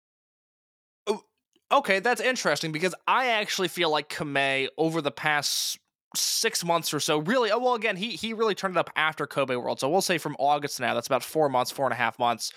Oh, 1.06 1.22
okay, 1.70 2.00
that's 2.00 2.20
interesting 2.20 2.72
because 2.72 2.94
I 3.06 3.28
actually 3.28 3.68
feel 3.68 3.90
like 3.90 4.08
Kamei 4.08 4.68
over 4.78 5.02
the 5.02 5.10
past 5.10 5.78
six 6.16 6.64
months 6.64 6.94
or 6.94 7.00
so, 7.00 7.18
really. 7.18 7.50
Oh, 7.50 7.58
well, 7.58 7.74
again, 7.74 7.96
he 7.96 8.10
he 8.10 8.32
really 8.32 8.54
turned 8.54 8.76
it 8.76 8.80
up 8.80 8.90
after 8.96 9.26
Kobe 9.26 9.56
World, 9.56 9.80
so 9.80 9.88
we'll 9.88 10.00
say 10.00 10.18
from 10.18 10.36
August 10.38 10.80
now, 10.80 10.94
that's 10.94 11.06
about 11.06 11.22
four 11.22 11.48
months, 11.48 11.70
four 11.70 11.86
and 11.86 11.92
a 11.92 11.96
half 11.96 12.18
months. 12.18 12.52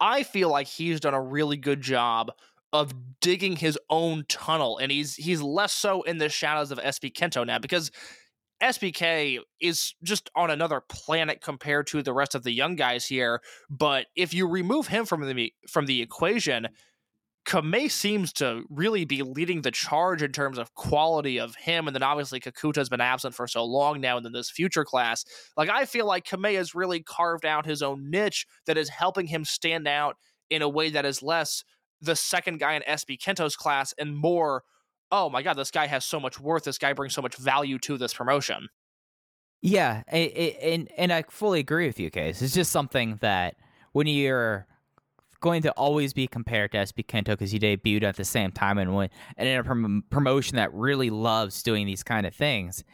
I 0.00 0.22
feel 0.22 0.48
like 0.48 0.68
he's 0.68 1.00
done 1.00 1.14
a 1.14 1.20
really 1.20 1.56
good 1.56 1.80
job 1.80 2.32
of 2.72 2.92
digging 3.20 3.56
his 3.56 3.78
own 3.88 4.24
tunnel, 4.28 4.78
and 4.78 4.92
he's 4.92 5.14
he's 5.14 5.42
less 5.42 5.72
so 5.72 6.02
in 6.02 6.18
the 6.18 6.28
shadows 6.28 6.70
of 6.70 6.78
SB 6.78 7.12
Kento 7.12 7.46
now 7.46 7.58
because 7.58 7.90
SBK 8.62 9.38
is 9.60 9.94
just 10.02 10.30
on 10.34 10.50
another 10.50 10.82
planet 10.88 11.40
compared 11.40 11.86
to 11.88 12.02
the 12.02 12.12
rest 12.12 12.34
of 12.34 12.42
the 12.42 12.52
young 12.52 12.76
guys 12.76 13.06
here. 13.06 13.40
But 13.70 14.06
if 14.16 14.34
you 14.34 14.48
remove 14.48 14.88
him 14.88 15.06
from 15.06 15.26
the 15.26 15.52
from 15.68 15.86
the 15.86 16.02
equation, 16.02 16.68
Kamei 17.46 17.90
seems 17.90 18.32
to 18.34 18.64
really 18.68 19.04
be 19.04 19.22
leading 19.22 19.62
the 19.62 19.70
charge 19.70 20.22
in 20.22 20.32
terms 20.32 20.58
of 20.58 20.74
quality 20.74 21.38
of 21.38 21.54
him, 21.54 21.86
and 21.86 21.94
then 21.94 22.02
obviously 22.02 22.40
Kakuta's 22.40 22.88
been 22.88 23.00
absent 23.00 23.34
for 23.34 23.46
so 23.46 23.64
long 23.64 24.00
now, 24.00 24.16
and 24.16 24.26
then 24.26 24.32
this 24.32 24.50
future 24.50 24.84
class. 24.84 25.24
Like 25.56 25.70
I 25.70 25.84
feel 25.84 26.06
like 26.06 26.26
Kamei 26.26 26.56
has 26.56 26.74
really 26.74 27.00
carved 27.00 27.46
out 27.46 27.64
his 27.64 27.80
own 27.80 28.10
niche 28.10 28.46
that 28.66 28.76
is 28.76 28.88
helping 28.88 29.26
him 29.26 29.44
stand 29.44 29.86
out 29.86 30.16
in 30.50 30.62
a 30.62 30.68
way 30.68 30.90
that 30.90 31.06
is 31.06 31.22
less 31.22 31.62
the 32.00 32.16
second 32.16 32.60
guy 32.60 32.74
in 32.74 32.82
SB 32.82 33.18
Kento's 33.20 33.56
class 33.56 33.94
and 33.98 34.16
more, 34.16 34.62
oh 35.10 35.28
my 35.30 35.42
god, 35.42 35.54
this 35.54 35.70
guy 35.70 35.86
has 35.86 36.04
so 36.04 36.20
much 36.20 36.38
worth. 36.40 36.64
This 36.64 36.78
guy 36.78 36.92
brings 36.92 37.14
so 37.14 37.22
much 37.22 37.36
value 37.36 37.78
to 37.80 37.98
this 37.98 38.14
promotion. 38.14 38.68
Yeah, 39.60 40.02
and 40.06 40.88
and 40.96 41.12
I 41.12 41.24
fully 41.28 41.60
agree 41.60 41.86
with 41.86 41.98
you, 41.98 42.10
Case. 42.10 42.42
It's 42.42 42.54
just 42.54 42.70
something 42.70 43.18
that 43.20 43.56
when 43.92 44.06
you're 44.06 44.66
going 45.40 45.62
to 45.62 45.72
always 45.72 46.12
be 46.12 46.26
compared 46.26 46.72
to 46.72 46.78
SB 46.78 47.06
Kento 47.06 47.26
because 47.26 47.50
he 47.50 47.58
debuted 47.58 48.02
at 48.02 48.16
the 48.16 48.24
same 48.24 48.50
time 48.50 48.78
and 48.78 48.94
when 48.94 49.08
and 49.36 49.48
in 49.48 49.58
a 49.58 49.64
prom- 49.64 50.04
promotion 50.10 50.56
that 50.56 50.72
really 50.74 51.10
loves 51.10 51.62
doing 51.62 51.86
these 51.86 52.02
kind 52.02 52.26
of 52.26 52.34
things, 52.34 52.84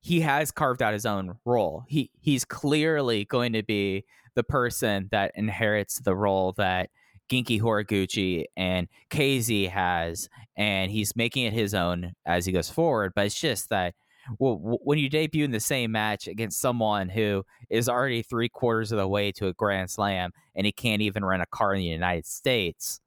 he 0.00 0.20
has 0.20 0.50
carved 0.50 0.82
out 0.82 0.92
his 0.92 1.06
own 1.06 1.36
role. 1.44 1.84
He 1.88 2.10
he's 2.20 2.44
clearly 2.44 3.24
going 3.26 3.52
to 3.52 3.62
be 3.62 4.04
the 4.34 4.44
person 4.44 5.08
that 5.10 5.32
inherits 5.34 6.00
the 6.00 6.14
role 6.14 6.52
that 6.56 6.90
Genki 7.30 7.60
Horiguchi 7.60 8.44
and 8.56 8.88
KZ 9.10 9.68
has, 9.70 10.28
and 10.56 10.90
he's 10.90 11.16
making 11.16 11.46
it 11.46 11.52
his 11.52 11.74
own 11.74 12.12
as 12.26 12.46
he 12.46 12.52
goes 12.52 12.70
forward. 12.70 13.12
But 13.14 13.26
it's 13.26 13.40
just 13.40 13.70
that 13.70 13.94
well, 14.38 14.78
when 14.82 14.98
you 14.98 15.08
debut 15.08 15.44
in 15.44 15.50
the 15.50 15.60
same 15.60 15.92
match 15.92 16.28
against 16.28 16.60
someone 16.60 17.08
who 17.08 17.44
is 17.70 17.88
already 17.88 18.22
three 18.22 18.48
quarters 18.48 18.92
of 18.92 18.98
the 18.98 19.08
way 19.08 19.32
to 19.32 19.48
a 19.48 19.52
Grand 19.52 19.90
Slam 19.90 20.32
and 20.54 20.66
he 20.66 20.72
can't 20.72 21.02
even 21.02 21.24
rent 21.24 21.42
a 21.42 21.46
car 21.46 21.74
in 21.74 21.80
the 21.80 21.86
United 21.86 22.26
States, 22.26 23.00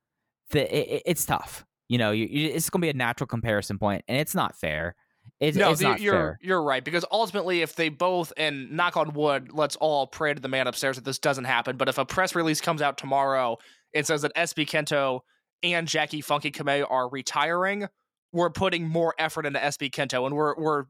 the, 0.52 0.96
it, 0.96 1.04
it's 1.06 1.26
tough. 1.26 1.66
You 1.90 1.98
know, 1.98 2.12
you, 2.12 2.28
it's 2.30 2.70
going 2.70 2.82
to 2.82 2.86
be 2.86 2.90
a 2.90 2.94
natural 2.94 3.28
comparison 3.28 3.78
point, 3.80 4.04
and 4.08 4.18
it's 4.18 4.36
not 4.36 4.56
fair. 4.56 4.96
It's, 5.40 5.56
no, 5.56 5.72
it's 5.72 5.82
the- 5.82 5.98
you're 6.00 6.14
fair. 6.14 6.40
you're 6.42 6.62
right 6.64 6.84
because 6.84 7.06
ultimately, 7.12 7.62
if 7.62 7.76
they 7.76 7.90
both 7.90 8.34
and 8.38 8.72
knock 8.72 8.98
on 8.98 9.14
wood, 9.14 9.52
let's 9.54 9.76
all 9.76 10.08
pray 10.08 10.34
to 10.34 10.40
the 10.40 10.48
man 10.48 10.66
upstairs 10.68 10.96
that 10.96 11.06
this 11.06 11.20
doesn't 11.20 11.44
happen. 11.46 11.78
But 11.78 11.90
if 11.90 11.98
a 11.98 12.06
press 12.06 12.34
release 12.34 12.60
comes 12.60 12.82
out 12.82 12.98
tomorrow 12.98 13.58
and 13.94 14.06
says 14.06 14.24
that 14.24 14.34
SB 14.36 14.68
Kento 14.68 15.20
and 15.62 15.88
Jacky 15.88 16.22
Funky 16.22 16.52
Kamei 16.52 16.86
are 16.90 17.08
retiring, 17.10 17.88
we're 18.34 18.50
putting 18.50 18.88
more 18.88 19.14
effort 19.20 19.46
into 19.46 19.60
SB 19.60 19.92
Kento, 19.92 20.26
and 20.26 20.36
we're 20.36 20.56
we're 20.58 20.86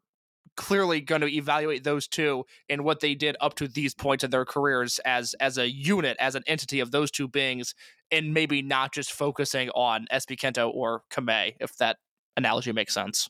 clearly 0.56 1.02
going 1.02 1.22
to 1.22 1.28
evaluate 1.32 1.84
those 1.84 2.08
two 2.08 2.44
and 2.70 2.84
what 2.84 3.00
they 3.00 3.14
did 3.14 3.36
up 3.42 3.54
to 3.56 3.68
these 3.68 3.94
points 3.94 4.24
in 4.24 4.32
their 4.32 4.46
careers 4.46 4.98
as 5.06 5.36
as 5.42 5.58
a 5.58 5.70
unit, 5.70 6.16
as 6.20 6.36
an 6.36 6.44
entity 6.48 6.80
of 6.80 6.92
those 6.92 7.12
two 7.12 7.28
beings, 7.28 7.76
and 8.12 8.34
maybe 8.34 8.62
not 8.62 8.94
just 8.94 9.12
focusing 9.12 9.70
on 9.72 10.08
SB 10.12 10.38
Kento 10.38 10.74
or 10.74 11.02
Kamei, 11.12 11.56
if 11.60 11.76
that 11.78 11.98
analogy 12.38 12.72
makes 12.72 12.94
sense. 12.94 13.30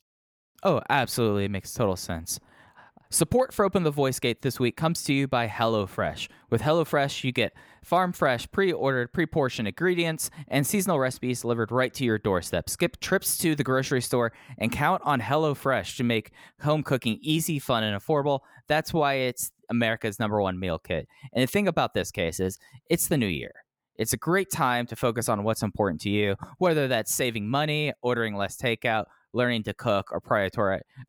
Oh, 0.67 0.81
absolutely. 0.89 1.45
It 1.45 1.51
makes 1.51 1.73
total 1.73 1.95
sense. 1.95 2.41
Support 3.09 3.53
for 3.53 3.63
Open 3.63 3.83
the 3.83 3.89
Voice 3.89 4.19
Gate 4.19 4.41
this 4.41 4.59
week 4.59 4.75
comes 4.75 5.01
to 5.05 5.13
you 5.13 5.25
by 5.25 5.47
HelloFresh. 5.47 6.27
With 6.49 6.61
HelloFresh, 6.61 7.23
you 7.23 7.31
get 7.31 7.53
farm 7.85 8.11
fresh, 8.11 8.51
pre 8.51 8.73
ordered, 8.73 9.13
pre 9.13 9.25
portioned 9.25 9.69
ingredients 9.69 10.29
and 10.49 10.67
seasonal 10.67 10.99
recipes 10.99 11.39
delivered 11.39 11.71
right 11.71 11.93
to 11.93 12.03
your 12.03 12.17
doorstep. 12.17 12.69
Skip 12.69 12.99
trips 12.99 13.37
to 13.37 13.55
the 13.55 13.63
grocery 13.63 14.01
store 14.01 14.33
and 14.57 14.69
count 14.69 15.01
on 15.05 15.21
HelloFresh 15.21 15.95
to 15.95 16.03
make 16.03 16.31
home 16.59 16.83
cooking 16.83 17.17
easy, 17.21 17.59
fun, 17.59 17.85
and 17.85 17.97
affordable. 17.97 18.41
That's 18.67 18.93
why 18.93 19.13
it's 19.13 19.53
America's 19.69 20.19
number 20.19 20.41
one 20.41 20.59
meal 20.59 20.79
kit. 20.79 21.07
And 21.31 21.43
the 21.43 21.47
thing 21.47 21.69
about 21.69 21.93
this 21.93 22.11
case 22.11 22.41
is, 22.41 22.59
it's 22.89 23.07
the 23.07 23.17
new 23.17 23.27
year. 23.27 23.53
It's 23.95 24.11
a 24.11 24.17
great 24.17 24.51
time 24.51 24.85
to 24.87 24.97
focus 24.97 25.29
on 25.29 25.43
what's 25.43 25.63
important 25.63 26.01
to 26.01 26.09
you, 26.09 26.35
whether 26.57 26.89
that's 26.89 27.13
saving 27.13 27.47
money, 27.47 27.93
ordering 28.01 28.35
less 28.35 28.57
takeout, 28.57 29.05
learning 29.37 29.63
to 29.63 29.73
cook, 29.73 30.11
or 30.11 30.21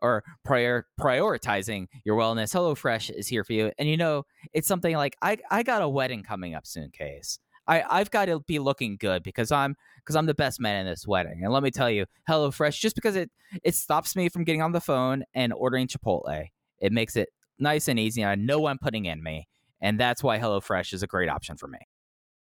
or 0.01 0.25
prior 0.45 0.87
prioritizing 1.01 1.87
your 2.05 2.17
wellness. 2.17 2.55
HelloFresh 2.55 3.11
is 3.11 3.27
here 3.27 3.43
for 3.43 3.55
you, 3.55 3.73
and 3.79 3.89
you 3.89 3.97
know 3.97 4.25
it's 4.53 4.69
something 4.69 4.95
like 4.95 5.17
I 5.23 5.39
I 5.51 5.63
got 5.63 5.83
a 5.83 5.89
wedding 5.89 6.23
coming 6.23 6.55
up 6.55 6.67
soon, 6.67 6.91
case. 6.91 7.39
I 7.67 7.83
I've 7.89 8.11
got 8.11 8.27
to 8.27 8.41
be 8.41 8.59
looking 8.59 8.97
good 8.97 9.23
because 9.23 9.51
I'm 9.51 9.75
because 9.97 10.15
I'm 10.15 10.27
the 10.27 10.35
best 10.35 10.61
man 10.61 10.87
in 10.87 10.87
this 10.87 11.07
wedding, 11.07 11.41
and 11.43 11.53
let 11.53 11.63
me 11.63 11.71
tell 11.71 11.91
you, 11.91 12.07
HelloFresh 12.29 12.79
just 12.79 12.95
because 12.95 13.17
it 13.17 13.31
it 13.65 13.75
stops 13.75 14.15
me 14.15 14.29
from 14.29 14.45
getting 14.45 14.63
on 14.63 14.73
the 14.73 14.81
phone 14.81 15.25
and 15.35 15.53
ordering 15.53 15.89
Chipotle, 15.89 16.47
it 16.79 16.93
makes 16.93 17.17
it 17.17 17.31
nice 17.59 17.89
and 17.89 17.99
easy. 17.99 18.23
And 18.23 18.31
I 18.31 18.35
know 18.37 18.67
I'm 18.67 18.79
putting 18.79 19.07
in 19.07 19.23
me, 19.23 19.49
and 19.81 19.99
that's 19.99 20.23
why 20.23 20.39
HelloFresh 20.39 20.93
is 20.93 21.03
a 21.03 21.07
great 21.07 21.29
option 21.29 21.57
for 21.57 21.67
me. 21.67 21.81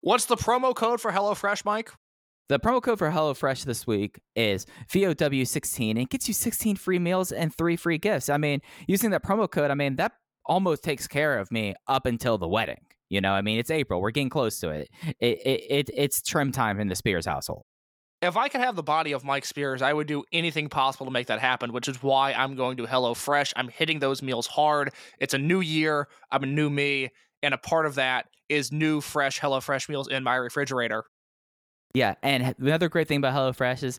What's 0.00 0.26
the 0.26 0.36
promo 0.36 0.74
code 0.74 1.00
for 1.00 1.12
HelloFresh, 1.12 1.64
Mike? 1.64 1.90
The 2.50 2.58
promo 2.60 2.82
code 2.82 2.98
for 2.98 3.10
HelloFresh 3.10 3.64
this 3.64 3.86
week 3.86 4.20
is 4.36 4.66
VOW16 4.90 5.90
and 5.90 5.98
it 6.00 6.10
gets 6.10 6.28
you 6.28 6.34
16 6.34 6.76
free 6.76 6.98
meals 6.98 7.32
and 7.32 7.54
three 7.54 7.74
free 7.74 7.96
gifts. 7.96 8.28
I 8.28 8.36
mean, 8.36 8.60
using 8.86 9.10
that 9.10 9.24
promo 9.24 9.50
code, 9.50 9.70
I 9.70 9.74
mean, 9.74 9.96
that 9.96 10.12
almost 10.44 10.84
takes 10.84 11.08
care 11.08 11.38
of 11.38 11.50
me 11.50 11.74
up 11.88 12.04
until 12.04 12.36
the 12.36 12.46
wedding. 12.46 12.84
You 13.08 13.22
know, 13.22 13.32
I 13.32 13.40
mean, 13.40 13.58
it's 13.58 13.70
April. 13.70 14.02
We're 14.02 14.10
getting 14.10 14.28
close 14.28 14.60
to 14.60 14.68
it. 14.68 14.90
It, 15.20 15.38
it, 15.46 15.62
it 15.70 15.90
It's 15.94 16.20
trim 16.20 16.52
time 16.52 16.80
in 16.80 16.88
the 16.88 16.96
Spears 16.96 17.24
household. 17.24 17.62
If 18.20 18.36
I 18.36 18.48
could 18.48 18.60
have 18.60 18.76
the 18.76 18.82
body 18.82 19.12
of 19.12 19.24
Mike 19.24 19.46
Spears, 19.46 19.80
I 19.80 19.94
would 19.94 20.06
do 20.06 20.22
anything 20.30 20.68
possible 20.68 21.06
to 21.06 21.12
make 21.12 21.28
that 21.28 21.40
happen, 21.40 21.72
which 21.72 21.88
is 21.88 22.02
why 22.02 22.34
I'm 22.34 22.56
going 22.56 22.76
to 22.76 22.86
HelloFresh. 22.86 23.54
I'm 23.56 23.68
hitting 23.68 24.00
those 24.00 24.22
meals 24.22 24.46
hard. 24.46 24.92
It's 25.18 25.32
a 25.32 25.38
new 25.38 25.60
year. 25.60 26.08
I'm 26.30 26.42
a 26.42 26.46
new 26.46 26.68
me. 26.68 27.08
And 27.42 27.54
a 27.54 27.58
part 27.58 27.86
of 27.86 27.94
that 27.94 28.26
is 28.50 28.70
new, 28.70 29.00
fresh 29.00 29.40
HelloFresh 29.40 29.88
meals 29.88 30.08
in 30.08 30.22
my 30.24 30.36
refrigerator. 30.36 31.04
Yeah. 31.94 32.14
And 32.22 32.54
another 32.58 32.88
great 32.88 33.08
thing 33.08 33.18
about 33.18 33.34
HelloFresh 33.34 33.82
is 33.82 33.98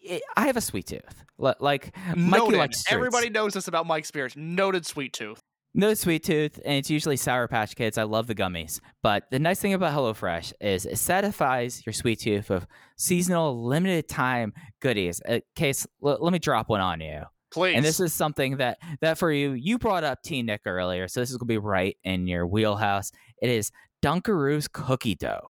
it, 0.00 0.22
I 0.36 0.46
have 0.46 0.56
a 0.56 0.60
sweet 0.60 0.86
tooth. 0.86 1.24
Li- 1.38 1.52
Like, 1.60 1.94
Mikey 2.16 2.56
likes. 2.56 2.84
Everybody 2.90 3.28
knows 3.30 3.52
this 3.54 3.68
about 3.68 3.86
Mike 3.86 4.04
Spears. 4.06 4.34
Noted 4.36 4.86
sweet 4.86 5.12
tooth. 5.12 5.40
No 5.72 5.94
sweet 5.94 6.24
tooth, 6.24 6.58
and 6.64 6.74
it's 6.78 6.90
usually 6.90 7.16
Sour 7.16 7.46
Patch 7.46 7.76
Kids. 7.76 7.96
I 7.96 8.02
love 8.02 8.26
the 8.26 8.34
gummies. 8.34 8.80
But 9.04 9.30
the 9.30 9.38
nice 9.38 9.60
thing 9.60 9.72
about 9.72 9.96
HelloFresh 9.96 10.52
is 10.60 10.84
it 10.84 10.98
satisfies 10.98 11.86
your 11.86 11.92
sweet 11.92 12.18
tooth 12.18 12.50
with 12.50 12.66
seasonal, 12.96 13.64
limited 13.64 14.08
time 14.08 14.52
goodies. 14.80 15.20
Uh, 15.28 15.38
case, 15.54 15.86
l- 16.04 16.18
let 16.20 16.32
me 16.32 16.40
drop 16.40 16.68
one 16.70 16.80
on 16.80 17.00
you. 17.00 17.22
Please. 17.52 17.76
And 17.76 17.84
this 17.84 18.00
is 18.00 18.12
something 18.12 18.56
that 18.56 18.78
that 19.00 19.16
for 19.18 19.30
you, 19.30 19.52
you 19.52 19.78
brought 19.78 20.02
up 20.02 20.22
T 20.24 20.42
Nick 20.42 20.62
earlier, 20.66 21.06
so 21.06 21.20
this 21.20 21.30
is 21.30 21.36
gonna 21.36 21.46
be 21.46 21.58
right 21.58 21.96
in 22.02 22.26
your 22.26 22.46
wheelhouse. 22.48 23.12
It 23.40 23.50
is 23.50 23.70
Dunkaroo's 24.02 24.66
cookie 24.66 25.14
dough. 25.14 25.50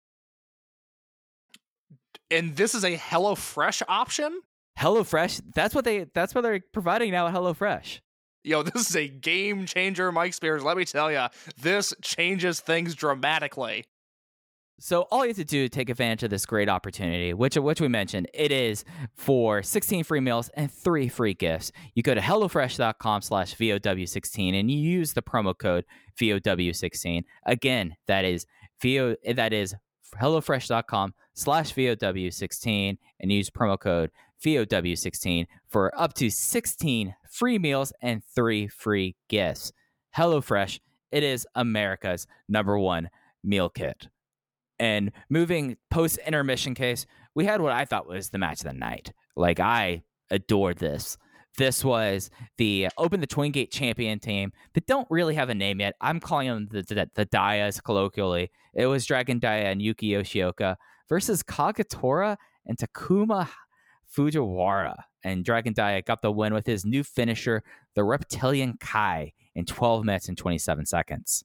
And 2.31 2.57
this 2.57 2.75
is 2.75 2.85
a 2.85 2.97
HelloFresh 2.97 3.83
option? 3.89 4.41
HelloFresh, 4.79 5.43
that's 5.55 5.75
what 5.75 5.85
they 5.85 6.07
that's 6.15 6.35
what 6.35 6.43
they're 6.43 6.61
providing 6.73 7.11
now 7.11 7.27
at 7.27 7.35
HelloFresh. 7.35 8.01
Yo, 8.45 8.63
this 8.63 8.89
is 8.89 8.97
a 8.97 9.09
game 9.09 9.67
changer, 9.67 10.13
Mike 10.13 10.35
Spears. 10.35 10.63
Let 10.63 10.77
me 10.77 10.85
tell 10.85 11.11
you, 11.11 11.27
this 11.61 11.93
changes 12.03 12.61
things 12.61 12.95
dramatically. 12.95 13.85
So 14.81 15.03
all 15.11 15.25
you 15.25 15.31
have 15.31 15.37
to 15.39 15.45
do 15.45 15.65
to 15.65 15.69
take 15.69 15.91
advantage 15.91 16.23
of 16.23 16.31
this 16.31 16.47
great 16.47 16.69
opportunity, 16.69 17.35
which 17.35 17.57
which 17.57 17.81
we 17.81 17.89
mentioned, 17.89 18.29
it 18.33 18.53
is 18.53 18.85
for 19.17 19.61
16 19.61 20.05
free 20.05 20.21
meals 20.21 20.51
and 20.55 20.71
three 20.71 21.09
free 21.09 21.35
gifts. 21.35 21.73
You 21.95 22.05
go 22.05 22.15
to 22.15 22.21
hellofresh.com 22.21 23.23
slash 23.23 23.57
VOW16 23.57 24.59
and 24.59 24.71
you 24.71 24.79
use 24.79 25.15
the 25.15 25.23
promo 25.23 25.59
code 25.59 25.85
VOW16. 26.21 27.25
Again, 27.45 27.97
that 28.07 28.25
is 28.25 28.47
VO 28.81 29.17
that 29.27 29.53
is 29.53 29.75
hellofresh.com 30.17 31.13
slash 31.39 31.73
VOW16 31.75 32.99
and 33.21 33.33
use 33.33 33.49
promo 33.49 33.79
code 33.79 34.11
VOW16 34.45 35.47
for 35.69 35.99
up 35.99 36.15
to 36.15 36.31
16 36.31 37.15
free 37.31 37.59
meals 37.59 37.93
and 38.03 38.23
three 38.35 38.67
free 38.67 39.17
gifts. 39.29 39.73
HelloFresh, 40.17 40.81
it 41.13 41.23
is 41.23 41.47
America's 41.55 42.27
number 42.49 42.79
one 42.79 43.09
meal 43.45 43.69
kit. 43.69 44.09
And 44.81 45.13
moving 45.29 45.77
post 45.91 46.19
intermission 46.27 46.75
case, 46.75 47.07
we 47.35 47.45
had 47.45 47.61
what 47.61 47.73
I 47.73 47.85
thought 47.85 48.09
was 48.09 48.31
the 48.31 48.39
match 48.39 48.61
of 48.61 48.67
the 48.67 48.73
night. 48.73 49.13
Like 49.37 49.61
I 49.61 50.03
adored 50.31 50.79
this. 50.79 51.17
This 51.57 51.85
was 51.85 52.31
the 52.57 52.89
Open 52.99 53.21
the 53.21 53.27
Twin 53.27 53.51
Gate 53.51 53.73
champion 53.73 54.21
team 54.21 54.53
that 54.75 54.87
don't 54.87 55.09
really 55.11 55.35
have 55.35 55.49
a 55.49 55.55
name 55.55 55.81
yet. 55.81 55.95
I'm 56.01 56.21
calling 56.21 56.49
them 56.49 56.69
the, 56.71 56.83
the, 56.83 57.11
the 57.15 57.81
colloquially. 57.85 58.51
It 58.75 58.87
was 58.87 59.05
Dragon 59.05 59.41
Dia 59.41 59.71
and 59.71 59.83
Yuki 59.83 60.11
Yoshioka 60.11 60.77
versus 61.09 61.43
Kagatora 61.43 62.37
and 62.67 62.79
Takuma 62.79 63.49
Fujiwara. 64.17 65.03
And 65.25 65.45
Dragon 65.45 65.73
Dia 65.73 66.03
got 66.03 66.23
the 66.23 66.31
win 66.31 66.55
with 66.55 66.67
his 66.67 66.85
new 66.85 67.03
finisher, 67.03 67.63
the 67.95 68.05
Reptilian 68.05 68.75
Kai, 68.79 69.33
in 69.55 69.65
12 69.65 70.05
minutes 70.05 70.29
and 70.29 70.39
27 70.39 70.87
seconds. 70.87 71.45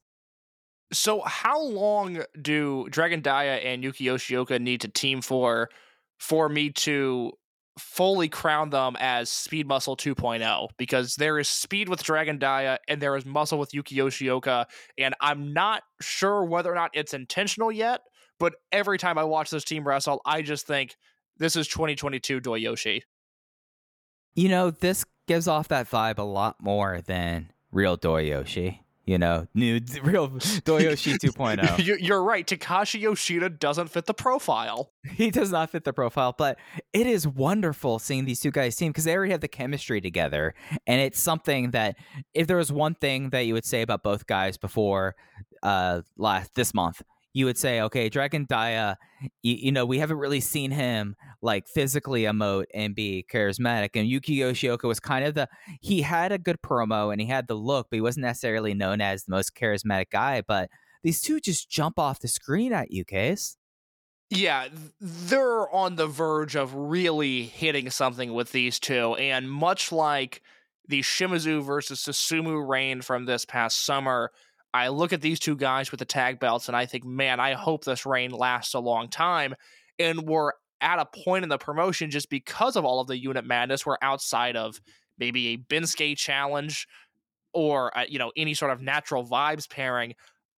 So, 0.92 1.22
how 1.22 1.60
long 1.60 2.22
do 2.40 2.86
Dragon 2.88 3.20
Dia 3.20 3.56
and 3.56 3.82
Yuki 3.82 4.04
Yoshioka 4.04 4.60
need 4.60 4.82
to 4.82 4.88
team 4.88 5.22
for 5.22 5.70
for 6.18 6.48
me 6.48 6.70
to 6.70 7.32
fully 7.76 8.28
crown 8.28 8.70
them 8.70 8.96
as 9.00 9.28
Speed 9.28 9.66
Muscle 9.66 9.96
2.0? 9.96 10.68
Because 10.76 11.16
there 11.16 11.40
is 11.40 11.48
speed 11.48 11.88
with 11.88 12.04
Dragon 12.04 12.38
Dia 12.38 12.78
and 12.86 13.00
there 13.00 13.16
is 13.16 13.26
muscle 13.26 13.58
with 13.58 13.74
Yuki 13.74 13.96
Yoshioka, 13.96 14.66
and 14.96 15.14
I'm 15.20 15.52
not 15.52 15.82
sure 16.00 16.44
whether 16.44 16.70
or 16.70 16.76
not 16.76 16.90
it's 16.94 17.14
intentional 17.14 17.72
yet. 17.72 18.02
But 18.38 18.54
every 18.72 18.98
time 18.98 19.18
I 19.18 19.24
watch 19.24 19.50
this 19.50 19.64
team 19.64 19.86
wrestle, 19.86 20.20
I 20.26 20.42
just 20.42 20.66
think 20.66 20.96
this 21.38 21.56
is 21.56 21.68
2022 21.68 22.40
Doyoshi. 22.40 23.02
You 24.34 24.48
know, 24.48 24.70
this 24.70 25.04
gives 25.28 25.46
off 25.48 25.68
that 25.68 25.88
vibe 25.90 26.18
a 26.18 26.22
lot 26.22 26.56
more 26.60 27.00
than 27.06 27.52
real 27.70 27.96
Doyoshi. 27.96 28.80
You 29.06 29.18
know, 29.18 29.46
new 29.54 29.80
real 30.02 30.28
Doyoshi 30.30 31.14
2.0. 31.18 31.84
You- 31.84 31.98
You're 32.00 32.22
right. 32.24 32.46
Takashi 32.46 33.00
Yoshida 33.00 33.50
doesn't 33.50 33.88
fit 33.88 34.06
the 34.06 34.14
profile. 34.14 34.92
he 35.10 35.30
does 35.30 35.52
not 35.52 35.68
fit 35.70 35.84
the 35.84 35.92
profile, 35.92 36.34
but 36.36 36.58
it 36.94 37.06
is 37.06 37.28
wonderful 37.28 37.98
seeing 37.98 38.24
these 38.24 38.40
two 38.40 38.50
guys 38.50 38.76
team 38.76 38.90
because 38.92 39.04
they 39.04 39.14
already 39.14 39.32
have 39.32 39.42
the 39.42 39.48
chemistry 39.48 40.00
together. 40.00 40.54
And 40.86 41.00
it's 41.02 41.20
something 41.20 41.72
that 41.72 41.96
if 42.32 42.46
there 42.46 42.56
was 42.56 42.72
one 42.72 42.94
thing 42.94 43.28
that 43.30 43.40
you 43.40 43.52
would 43.52 43.66
say 43.66 43.82
about 43.82 44.02
both 44.02 44.26
guys 44.26 44.56
before 44.56 45.14
uh 45.62 46.00
last 46.16 46.54
this 46.54 46.72
month, 46.72 47.02
you 47.34 47.44
would 47.46 47.58
say, 47.58 47.80
okay, 47.82 48.08
Dragon 48.08 48.46
Dia, 48.48 48.96
you, 49.42 49.54
you 49.54 49.72
know, 49.72 49.84
we 49.84 49.98
haven't 49.98 50.18
really 50.18 50.40
seen 50.40 50.70
him 50.70 51.16
like 51.42 51.68
physically 51.68 52.22
emote 52.22 52.66
and 52.72 52.94
be 52.94 53.26
charismatic. 53.30 53.90
And 53.94 54.08
Yuki 54.08 54.36
Yoshioka 54.36 54.84
was 54.84 55.00
kind 55.00 55.24
of 55.24 55.34
the 55.34 55.48
he 55.80 56.00
had 56.00 56.32
a 56.32 56.38
good 56.38 56.62
promo 56.62 57.12
and 57.12 57.20
he 57.20 57.26
had 57.26 57.48
the 57.48 57.54
look, 57.54 57.88
but 57.90 57.96
he 57.96 58.00
wasn't 58.00 58.24
necessarily 58.24 58.72
known 58.72 59.00
as 59.00 59.24
the 59.24 59.32
most 59.32 59.54
charismatic 59.54 60.10
guy. 60.10 60.42
But 60.46 60.70
these 61.02 61.20
two 61.20 61.40
just 61.40 61.68
jump 61.68 61.98
off 61.98 62.20
the 62.20 62.28
screen 62.28 62.72
at 62.72 62.92
you, 62.92 63.04
Case. 63.04 63.56
Yeah, 64.30 64.68
they're 65.00 65.68
on 65.70 65.96
the 65.96 66.06
verge 66.06 66.56
of 66.56 66.74
really 66.74 67.42
hitting 67.42 67.90
something 67.90 68.32
with 68.32 68.52
these 68.52 68.78
two. 68.78 69.16
And 69.16 69.50
much 69.50 69.92
like 69.92 70.40
the 70.88 71.00
Shimizu 71.00 71.62
versus 71.62 72.00
Susumu 72.00 72.66
reign 72.66 73.02
from 73.02 73.26
this 73.26 73.44
past 73.44 73.84
summer. 73.84 74.30
I 74.74 74.88
look 74.88 75.12
at 75.12 75.20
these 75.20 75.38
two 75.38 75.56
guys 75.56 75.92
with 75.92 76.00
the 76.00 76.04
tag 76.04 76.40
belts 76.40 76.66
and 76.68 76.76
I 76.76 76.84
think, 76.84 77.04
man, 77.04 77.38
I 77.38 77.52
hope 77.52 77.84
this 77.84 78.04
reign 78.04 78.32
lasts 78.32 78.74
a 78.74 78.80
long 78.80 79.08
time. 79.08 79.54
And 80.00 80.22
we're 80.22 80.50
at 80.80 80.98
a 80.98 81.06
point 81.06 81.44
in 81.44 81.48
the 81.48 81.58
promotion 81.58 82.10
just 82.10 82.28
because 82.28 82.74
of 82.74 82.84
all 82.84 83.00
of 83.00 83.06
the 83.06 83.16
unit 83.16 83.46
madness, 83.46 83.86
we're 83.86 83.96
outside 84.02 84.56
of 84.56 84.80
maybe 85.16 85.48
a 85.48 85.56
Binsuke 85.56 86.16
challenge 86.16 86.88
or 87.52 87.96
uh, 87.96 88.04
you 88.08 88.18
know 88.18 88.32
any 88.36 88.52
sort 88.52 88.72
of 88.72 88.82
natural 88.82 89.24
vibes 89.24 89.68
pairing. 89.68 90.14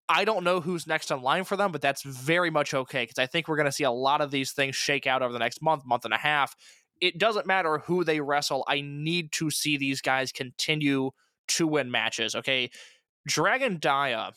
I 0.08 0.24
don't 0.24 0.44
know 0.44 0.60
who's 0.60 0.86
next 0.86 1.10
in 1.10 1.20
line 1.20 1.44
for 1.44 1.56
them, 1.56 1.72
but 1.72 1.82
that's 1.82 2.02
very 2.02 2.48
much 2.48 2.72
okay 2.72 3.02
because 3.02 3.18
I 3.18 3.26
think 3.26 3.48
we're 3.48 3.56
going 3.56 3.66
to 3.66 3.72
see 3.72 3.84
a 3.84 3.90
lot 3.90 4.20
of 4.20 4.30
these 4.30 4.52
things 4.52 4.76
shake 4.76 5.06
out 5.06 5.22
over 5.22 5.32
the 5.32 5.38
next 5.38 5.60
month, 5.60 5.84
month 5.84 6.04
and 6.04 6.14
a 6.14 6.18
half. 6.18 6.54
It 7.00 7.18
doesn't 7.18 7.46
matter 7.46 7.78
who 7.78 8.04
they 8.04 8.20
wrestle. 8.20 8.64
I 8.66 8.80
need 8.80 9.32
to 9.32 9.50
see 9.50 9.76
these 9.76 10.00
guys 10.00 10.32
continue 10.32 11.10
to 11.48 11.66
win 11.66 11.90
matches. 11.90 12.34
Okay, 12.34 12.70
Dragon 13.26 13.78
Dia. 13.78 14.32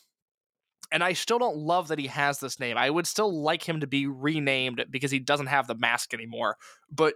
And 0.92 1.04
I 1.04 1.14
still 1.14 1.38
don't 1.38 1.58
love 1.58 1.90
that 1.90 2.00
he 2.00 2.08
has 2.08 2.40
this 2.40 2.60
name. 2.60 2.76
I 2.76 2.90
would 2.90 3.06
still 3.06 3.44
like 3.44 3.68
him 3.68 3.82
to 3.82 3.88
be 3.88 4.08
renamed 4.08 4.84
because 4.90 5.12
he 5.12 5.20
doesn't 5.20 5.46
have 5.46 5.68
the 5.68 5.76
mask 5.76 6.16
anymore. 6.16 6.58
But 6.92 7.14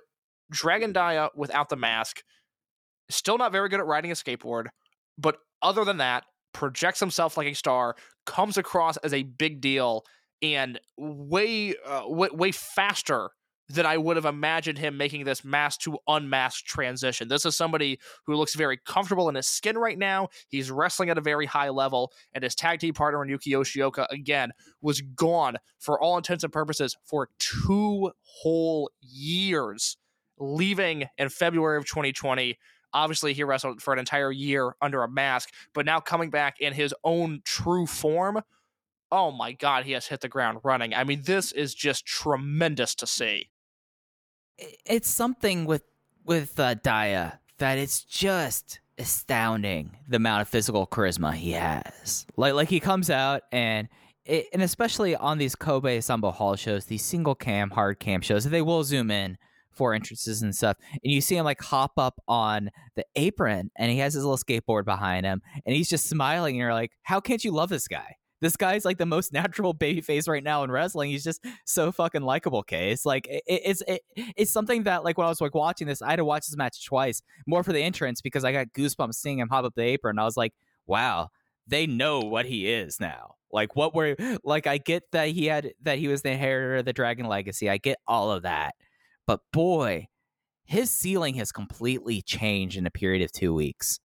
Dragon 0.51 0.93
Dia 0.93 1.30
without 1.36 1.69
the 1.69 1.76
mask, 1.76 2.21
still 3.09 3.39
not 3.39 3.51
very 3.51 3.69
good 3.69 3.80
at 3.80 3.88
riding 3.88 4.11
a 4.11 4.13
skateboard. 4.13 4.67
But 5.17 5.38
other 5.63 5.84
than 5.86 5.97
that, 5.97 6.26
projects 6.53 6.99
himself 6.99 7.36
like 7.36 7.47
a 7.47 7.55
star, 7.55 7.95
comes 8.26 8.57
across 8.57 8.97
as 8.97 9.13
a 9.13 9.24
big 9.24 9.59
deal, 9.59 10.03
and 10.41 10.80
way 10.97 11.76
uh, 11.86 12.03
way, 12.05 12.30
way 12.32 12.51
faster 12.51 13.32
than 13.74 13.86
I 13.86 13.97
would 13.97 14.15
have 14.15 14.26
imagined 14.26 14.78
him 14.78 14.97
making 14.97 15.26
this 15.26 15.43
mask 15.43 15.82
to 15.82 15.97
unmask 16.07 16.65
transition. 16.65 17.28
This 17.28 17.45
is 17.45 17.55
somebody 17.55 17.99
who 18.26 18.36
looks 18.36 18.55
very 18.55 18.78
comfortable 18.86 19.30
in 19.30 19.36
his 19.36 19.47
skin 19.47 19.78
right 19.78 19.97
now. 19.97 20.30
He's 20.47 20.71
wrestling 20.71 21.09
at 21.09 21.17
a 21.17 21.21
very 21.21 21.45
high 21.45 21.69
level, 21.69 22.11
and 22.34 22.43
his 22.43 22.55
tag 22.55 22.80
team 22.80 22.93
partner, 22.93 23.24
in 23.24 23.30
Yuki 23.30 23.51
Yoshioka, 23.51 24.07
again, 24.09 24.51
was 24.82 25.01
gone 25.01 25.57
for 25.80 26.01
all 26.01 26.17
intents 26.17 26.43
and 26.43 26.53
purposes 26.53 26.95
for 27.03 27.30
two 27.39 28.11
whole 28.21 28.91
years, 29.01 29.97
leaving 30.38 31.05
in 31.17 31.30
February 31.30 31.78
of 31.78 31.86
2020 31.86 32.57
Obviously, 32.93 33.34
he 33.34 33.43
wrestled 33.43 33.82
for 33.82 33.91
an 33.91 33.99
entire 33.99 34.32
year 34.32 34.76
under 34.82 35.03
a 35.03 35.09
mask, 35.09 35.51
but 35.74 35.86
now 35.86 35.99
coming 35.99 36.30
back 36.30 36.59
in 36.59 36.74
his 36.74 36.93
own 37.03 37.41
true 37.43 37.88
form. 37.88 38.41
Oh 39.11 39.32
my 39.32 39.51
God, 39.51 39.86
he 39.86 39.93
has 39.93 40.07
hit 40.07 40.21
the 40.21 40.30
ground 40.30 40.59
running. 40.63 40.93
I 40.93 41.03
mean, 41.03 41.24
this 41.24 41.51
is 41.51 41.74
just 41.74 42.05
tremendous 42.05 42.93
to 42.95 43.07
see. 43.07 43.49
It's 44.58 45.10
something 45.10 45.66
with 45.66 45.84
with 46.26 46.60
uh, 46.60 46.76
Dia 46.76 47.39
that 47.58 47.78
it's 47.78 48.04
just 48.04 48.80
astounding 48.97 49.97
the 50.08 50.18
amount 50.18 50.41
of 50.41 50.47
physical 50.47 50.88
charisma 50.88 51.34
he 51.34 51.51
has. 51.51 52.26
Like 52.38 52.54
like 52.54 52.70
he 52.70 52.80
comes 52.80 53.10
out 53.10 53.43
and 53.51 53.88
it, 54.26 54.47
and 54.54 54.62
especially 54.62 55.16
on 55.16 55.38
these 55.38 55.56
Kobe 55.56 55.99
Sambo 56.01 56.32
Hall 56.32 56.56
shows, 56.56 56.86
these 56.86 57.04
single 57.04 57.36
cam, 57.36 57.70
hard 57.70 57.99
cam 57.99 58.22
shows, 58.22 58.45
they 58.45 58.62
will 58.62 58.84
zoom 58.84 59.12
in 59.12 59.38
for 59.72 59.93
entrances 59.93 60.41
and 60.41 60.56
stuff. 60.56 60.78
And 61.04 61.12
you 61.12 61.20
see 61.20 61.36
him 61.36 61.45
like 61.45 61.62
hop 61.62 61.93
up 61.97 62.22
on 62.28 62.70
the 62.95 63.06
apron 63.16 63.72
and 63.76 63.91
he 63.91 63.97
has 63.99 64.14
his 64.14 64.24
little 64.24 64.38
skateboard 64.38 64.86
behind 64.86 65.26
him 65.26 65.41
and 65.66 65.76
he's 65.76 65.89
just 65.89 66.08
smiling. 66.08 66.56
And 66.56 66.60
you're 66.60 66.74
like, 66.74 66.91
how 67.01 67.20
can't 67.20 67.43
you 67.43 67.51
love 67.51 67.70
this 67.70 67.88
guy? 67.88 68.16
This 68.44 68.58
guy's 68.58 68.84
like 68.84 68.98
the 68.98 69.06
most 69.06 69.32
natural 69.32 69.72
baby 69.74 70.02
face 70.02 70.28
right 70.28 70.44
now 70.44 70.66
in 70.66 70.70
wrestling. 70.70 71.12
He's 71.12 71.24
just 71.24 71.46
so 71.64 71.94
fucking 71.94 72.24
likable. 72.24 72.62
Case 72.62 73.06
like 73.06 73.26
it, 73.28 73.41
it's 73.48 73.82
it, 73.88 74.02
it's 74.36 74.52
something 74.52 74.84
that 74.84 75.06
like 75.06 75.18
when 75.18 75.26
I 75.26 75.30
was 75.30 75.39
like 75.39 75.56
watching 75.56 75.88
this, 75.88 76.02
I 76.02 76.10
had 76.10 76.18
to 76.18 76.26
watch 76.26 76.46
this 76.46 76.58
match 76.58 76.86
twice, 76.86 77.22
more 77.48 77.64
for 77.64 77.72
the 77.72 77.80
entrance 77.80 78.20
because 78.20 78.44
I 78.44 78.52
got 78.52 78.68
goosebumps 78.74 79.14
seeing 79.16 79.39
him 79.39 79.48
hop 79.48 79.64
up 79.64 79.76
the 79.76 79.84
apron. 79.84 80.20
I 80.20 80.26
was 80.26 80.36
like, 80.36 80.52
wow, 80.86 81.30
they 81.68 81.88
know 81.88 82.20
what 82.20 82.46
he 82.46 82.70
is 82.70 83.00
now. 83.00 83.36
Like 83.50 83.78
what 83.78 83.96
were 83.96 84.18
like 84.44 84.68
I 84.68 84.78
get 84.78 85.04
that 85.14 85.30
he 85.30 85.46
had 85.46 85.72
that 85.84 85.98
he 86.00 86.10
was 86.10 86.22
the 86.22 86.32
inheritor 86.32 86.76
of 86.78 86.86
the 86.86 86.91
Dragon 86.91 87.28
Legacy. 87.28 87.70
I 87.70 87.78
get 87.78 87.98
all 88.06 88.30
of 88.30 88.44
that. 88.44 88.76
But 89.26 89.39
boy, 89.54 90.08
his 90.66 90.91
ceiling 90.91 91.36
has 91.36 91.54
completely 91.54 92.22
changed 92.22 92.76
in 92.76 92.86
a 92.86 92.91
period 92.91 93.24
of 93.24 93.32
two 93.32 93.54
weeks. 93.54 94.02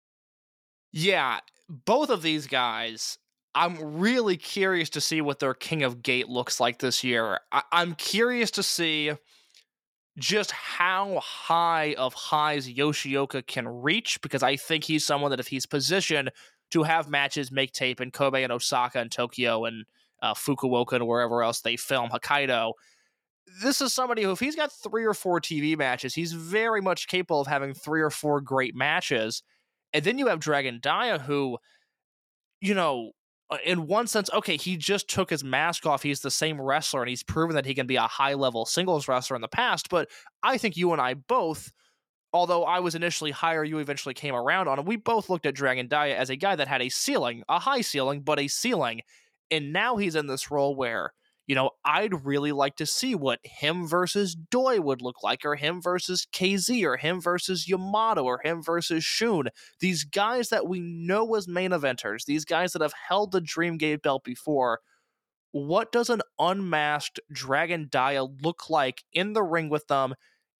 Yeah, 0.93 1.39
both 1.68 2.11
of 2.11 2.22
these 2.22 2.49
guys, 2.49 3.16
I'm 3.55 3.98
really 3.98 4.36
curious 4.36 4.90
to 4.90 5.00
see 5.00 5.20
what 5.20 5.38
their 5.38 5.55
King 5.55 5.82
of 5.82 6.02
Gate 6.02 6.28
looks 6.28 6.59
like 6.59 6.78
this 6.78 7.05
year. 7.05 7.40
I- 7.52 7.62
am 7.72 7.94
curious 7.94 8.50
to 8.52 8.62
see 8.62 9.12
just 10.18 10.50
how 10.50 11.20
high 11.20 11.94
of 11.94 12.14
highs 12.14 12.68
Yoshioka 12.68 13.46
can 13.46 13.66
reach 13.66 14.20
because 14.22 14.42
I 14.42 14.57
think 14.57 14.84
he's 14.84 15.05
someone 15.05 15.30
that 15.30 15.40
if 15.40 15.48
he's 15.48 15.66
positioned 15.66 16.30
to 16.70 16.82
have 16.82 17.09
matches 17.09 17.52
make 17.52 17.72
tape 17.72 18.00
in 18.00 18.11
Kobe 18.11 18.42
and 18.42 18.52
Osaka 18.52 18.98
and 19.00 19.11
Tokyo 19.11 19.64
and 19.64 19.84
uh, 20.22 20.34
Fukuoka 20.34 20.92
and 20.92 21.07
wherever 21.07 21.42
else 21.42 21.61
they 21.61 21.76
film 21.76 22.11
Hokkaido, 22.11 22.72
this 23.62 23.80
is 23.80 23.92
somebody 23.92 24.22
who, 24.22 24.32
if 24.32 24.40
he's 24.40 24.57
got 24.57 24.72
three 24.72 25.05
or 25.05 25.14
four 25.14 25.40
TV 25.40 25.76
matches, 25.76 26.14
he's 26.14 26.32
very 26.32 26.80
much 26.80 27.09
capable 27.09 27.40
of 27.40 27.46
having 27.46 27.74
three 27.74 28.00
or 28.00 28.11
four 28.11 28.40
great 28.40 28.74
matches. 28.74 29.42
And 29.92 30.05
then 30.05 30.18
you 30.18 30.28
have 30.28 30.40
Dragon 30.40 30.80
Dia, 30.82 31.18
who, 31.18 31.59
you 32.61 32.74
know, 32.74 33.12
Uh, 33.51 33.59
in 33.64 33.86
one 33.86 34.07
sense, 34.07 34.30
okay, 34.32 34.57
he 34.57 34.76
just 34.76 35.09
took 35.09 35.28
his 35.28 35.45
mask 35.45 35.86
off. 35.86 36.03
He's 36.03 36.20
the 36.20 36.30
same 36.30 36.61
wrestler, 36.61 37.03
and 37.03 37.11
he's 37.11 37.22
proven 37.22 37.55
that 37.57 37.66
he 37.66 37.74
can 37.74 37.86
be 37.86 37.97
a 37.97 38.03
high 38.03 38.34
level 38.34 38.64
singles 38.64 39.07
wrestler 39.07 39.36
in 39.36 39.42
the 39.42 39.49
past. 39.49 39.90
But 39.90 40.09
I 40.42 40.57
think 40.57 40.76
you 40.76 40.92
and 40.92 41.01
I 41.01 41.14
both, 41.14 41.70
although 42.32 42.64
I 42.64 42.80
was 42.80 42.95
initially 42.95 43.32
higher, 43.32 43.62
you 43.62 43.78
eventually 43.78 44.14
came 44.14 44.34
around 44.34 44.68
on 44.68 44.78
him. 44.78 44.86
We 44.86 44.97
both 44.97 45.28
looked 45.28 45.47
at 45.47 45.55
Dragon 45.55 45.88
Dia 45.88 46.16
as 46.16 46.30
a 46.30 46.36
guy 46.36 46.57
that 46.57 46.68
had 46.68 46.80
a 46.80 46.88
ceiling, 46.88 47.42
a 47.49 47.59
high 47.59 47.82
ceiling, 47.82 48.22
but 48.22 48.38
a 48.38 48.49
ceiling. 48.49 49.03
And 49.51 49.72
now 49.72 49.99
he's 49.99 50.16
in 50.16 50.26
this 50.26 50.51
role 50.51 50.74
where 50.74 51.12
I'd 51.85 52.24
really 52.24 52.53
like 52.53 52.76
to 52.76 52.87
see 52.87 53.14
what 53.14 53.41
him 53.43 53.87
versus 53.87 54.35
Doi 54.35 54.80
would 54.80 55.03
look 55.03 55.22
like, 55.22 55.45
or 55.45 55.55
him 55.55 55.82
versus 55.82 56.26
KZ, 56.32 56.82
or 56.85 56.97
him 56.97 57.20
versus 57.20 57.68
Yamato, 57.68 58.24
or 58.24 58.41
him 58.43 58.62
versus 58.62 59.05
Shun. 59.05 59.49
These 59.80 60.05
guys 60.05 60.49
that 60.49 60.66
we 60.66 60.80
know 60.80 61.35
as 61.35 61.47
main 61.47 61.72
eventers, 61.72 62.24
these 62.24 62.45
guys 62.45 62.72
that 62.72 62.82
have 62.82 62.95
held 63.09 63.32
the 63.32 63.41
Dream 63.41 63.76
Gate 63.76 64.03
belt 64.03 64.24
before. 64.24 64.80
What 65.53 65.93
does 65.93 66.11
an 66.11 66.20
unmasked 66.39 67.20
Dragon 67.30 67.89
Dia 67.89 68.24
look 68.24 68.70
like 68.70 69.05
in 69.12 69.35
the 69.35 69.43
ring 69.43 69.68
with 69.68 69.87
them 69.87 70.14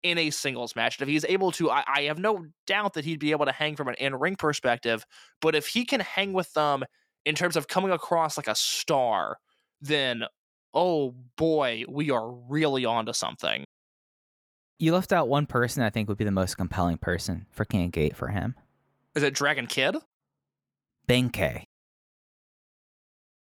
in 0.05 0.18
a 0.18 0.31
singles 0.31 0.77
match? 0.77 1.01
And 1.01 1.09
if 1.09 1.12
he's 1.12 1.25
able 1.25 1.51
to, 1.53 1.70
I, 1.70 1.83
I 1.87 2.03
have 2.03 2.18
no 2.18 2.47
doubt 2.66 2.95
that 2.95 3.05
he'd 3.05 3.18
be 3.18 3.33
able 3.33 3.47
to 3.47 3.53
hang 3.53 3.75
from 3.75 3.89
an 3.89 3.95
in 3.95 4.14
ring 4.14 4.37
perspective. 4.37 5.05
But 5.41 5.57
if 5.57 5.66
he 5.66 5.85
can 5.85 6.01
hang 6.01 6.33
with 6.33 6.53
them 6.53 6.85
in 7.25 7.35
terms 7.35 7.57
of 7.57 7.66
coming 7.66 7.91
across 7.91 8.37
like 8.37 8.47
a 8.47 8.55
star, 8.55 9.39
then 9.81 10.25
oh 10.75 11.14
boy, 11.37 11.85
we 11.89 12.11
are 12.11 12.31
really 12.31 12.85
onto 12.85 13.12
something. 13.12 13.64
You 14.79 14.93
left 14.93 15.12
out 15.12 15.29
one 15.29 15.47
person 15.47 15.83
I 15.83 15.91
think 15.91 16.09
would 16.09 16.18
be 16.18 16.25
the 16.25 16.31
most 16.31 16.57
compelling 16.57 16.99
person 16.99 17.47
for 17.53 17.64
King 17.64 17.91
Gate 17.91 18.16
for 18.16 18.29
him. 18.29 18.55
Is 19.14 19.22
it 19.22 19.35
Dragon 19.35 19.66
Kid? 19.66 19.97
Ben-K. 21.07 21.64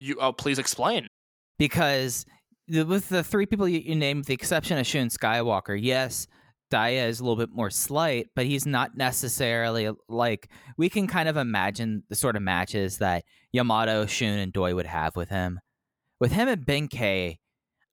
You 0.00 0.16
oh 0.20 0.32
please 0.32 0.58
explain. 0.58 1.08
Because 1.58 2.26
with 2.68 3.08
the 3.08 3.24
three 3.24 3.46
people 3.46 3.68
you, 3.68 3.80
you 3.80 3.94
named, 3.94 4.24
the 4.24 4.34
exception 4.34 4.78
of 4.78 4.86
Shun 4.86 5.08
Skywalker, 5.08 5.78
yes, 5.80 6.26
Dia 6.70 7.06
is 7.06 7.20
a 7.20 7.24
little 7.24 7.36
bit 7.36 7.50
more 7.50 7.70
slight, 7.70 8.28
but 8.34 8.46
he's 8.46 8.66
not 8.66 8.96
necessarily 8.96 9.90
like 10.08 10.48
we 10.76 10.88
can 10.88 11.06
kind 11.06 11.28
of 11.28 11.36
imagine 11.36 12.02
the 12.08 12.16
sort 12.16 12.36
of 12.36 12.42
matches 12.42 12.98
that 12.98 13.24
Yamato, 13.52 14.06
Shun, 14.06 14.38
and 14.38 14.52
Doi 14.52 14.74
would 14.74 14.86
have 14.86 15.16
with 15.16 15.28
him. 15.28 15.60
With 16.20 16.32
him 16.32 16.48
and 16.48 16.64
Ben-K, 16.64 17.38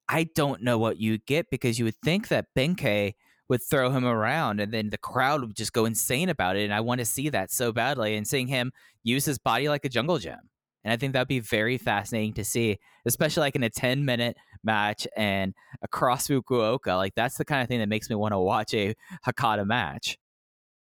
I 0.08 0.24
don't 0.36 0.62
know 0.62 0.78
what 0.78 0.98
you 0.98 1.18
get 1.20 1.50
because 1.50 1.80
you 1.80 1.86
would 1.86 1.98
think 2.04 2.28
that 2.28 2.48
Ben-K 2.56 3.16
would 3.50 3.62
throw 3.62 3.92
him 3.92 4.06
around 4.06 4.62
and 4.62 4.74
then 4.74 4.90
the 4.90 4.98
crowd 4.98 5.42
would 5.42 5.56
just 5.56 5.74
go 5.74 5.86
insane 5.86 6.30
about 6.30 6.56
it. 6.56 6.64
And 6.64 6.74
I 6.74 6.80
want 6.80 7.00
to 7.00 7.06
see 7.06 7.30
that 7.30 7.52
so 7.52 7.72
badly 7.72 8.16
and 8.16 8.28
seeing 8.28 8.48
him 8.48 8.72
use 9.04 9.26
his 9.26 9.40
body 9.40 9.68
like 9.68 9.84
a 9.84 9.90
jungle 9.90 10.20
gym. 10.20 10.40
And 10.84 10.94
I 10.94 10.98
think 10.98 11.14
that'd 11.14 11.28
be 11.28 11.40
very 11.40 11.78
fascinating 11.78 12.34
to 12.34 12.44
see, 12.44 12.80
especially 13.06 13.42
like 13.42 13.56
in 13.56 13.64
a 13.64 13.70
10 13.70 14.06
minute 14.06 14.38
match 14.64 15.08
and 15.16 15.54
across 15.82 16.28
Fukuoka. 16.28 16.96
Like 16.98 17.14
that's 17.16 17.38
the 17.38 17.46
kind 17.46 17.62
of 17.62 17.68
thing 17.68 17.80
that 17.80 17.90
makes 17.90 18.10
me 18.10 18.16
want 18.16 18.34
to 18.34 18.40
watch 18.40 18.74
a 18.74 18.96
Hakata 19.28 19.66
match. 19.66 20.18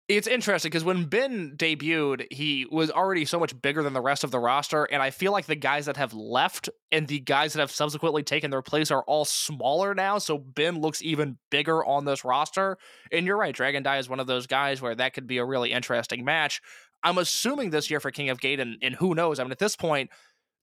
It's 0.08 0.28
interesting 0.28 0.70
because 0.70 0.84
when 0.84 1.06
Ben 1.06 1.56
debuted, 1.58 2.32
he 2.32 2.68
was 2.70 2.92
already 2.92 3.26
so 3.26 3.40
much 3.40 3.60
bigger 3.60 3.82
than 3.82 3.94
the 3.94 4.02
rest 4.02 4.24
of 4.24 4.30
the 4.30 4.40
roster, 4.40 4.84
and 4.84 5.02
I 5.02 5.10
feel 5.10 5.32
like 5.32 5.48
the 5.48 5.56
guys 5.56 5.88
that 5.88 5.98
have 5.98 6.14
left 6.14 6.70
and 6.92 7.08
the 7.08 7.20
guys 7.20 7.54
that 7.54 7.60
have 7.60 7.72
subsequently 7.72 8.22
taken 8.22 8.52
their 8.52 8.62
place 8.62 8.92
are 8.92 9.02
all 9.04 9.26
smaller 9.26 9.96
now. 9.96 10.20
So 10.20 10.38
Ben 10.38 10.80
looks 10.80 11.02
even 11.02 11.40
bigger 11.50 11.84
on 11.84 12.06
this 12.06 12.24
roster. 12.24 12.78
And 13.12 13.26
you're 13.26 13.38
right, 13.38 13.56
Dragon 13.56 13.82
Dia 13.82 13.98
is 13.98 14.08
one 14.08 14.20
of 14.20 14.28
those 14.28 14.46
guys 14.46 14.80
where 14.80 14.94
that 14.94 15.14
could 15.14 15.26
be 15.26 15.40
a 15.40 15.46
really 15.46 15.72
interesting 15.72 16.24
match. 16.24 16.62
I'm 17.02 17.18
assuming 17.18 17.72
this 17.72 17.90
year 17.90 18.00
for 18.00 18.12
King 18.12 18.30
of 18.30 18.40
Gate, 18.40 18.60
and, 18.60 18.78
and 18.84 18.94
who 18.94 19.16
knows? 19.16 19.40
I 19.40 19.44
mean, 19.44 19.52
at 19.52 19.60
this 19.60 19.76
point, 19.76 20.12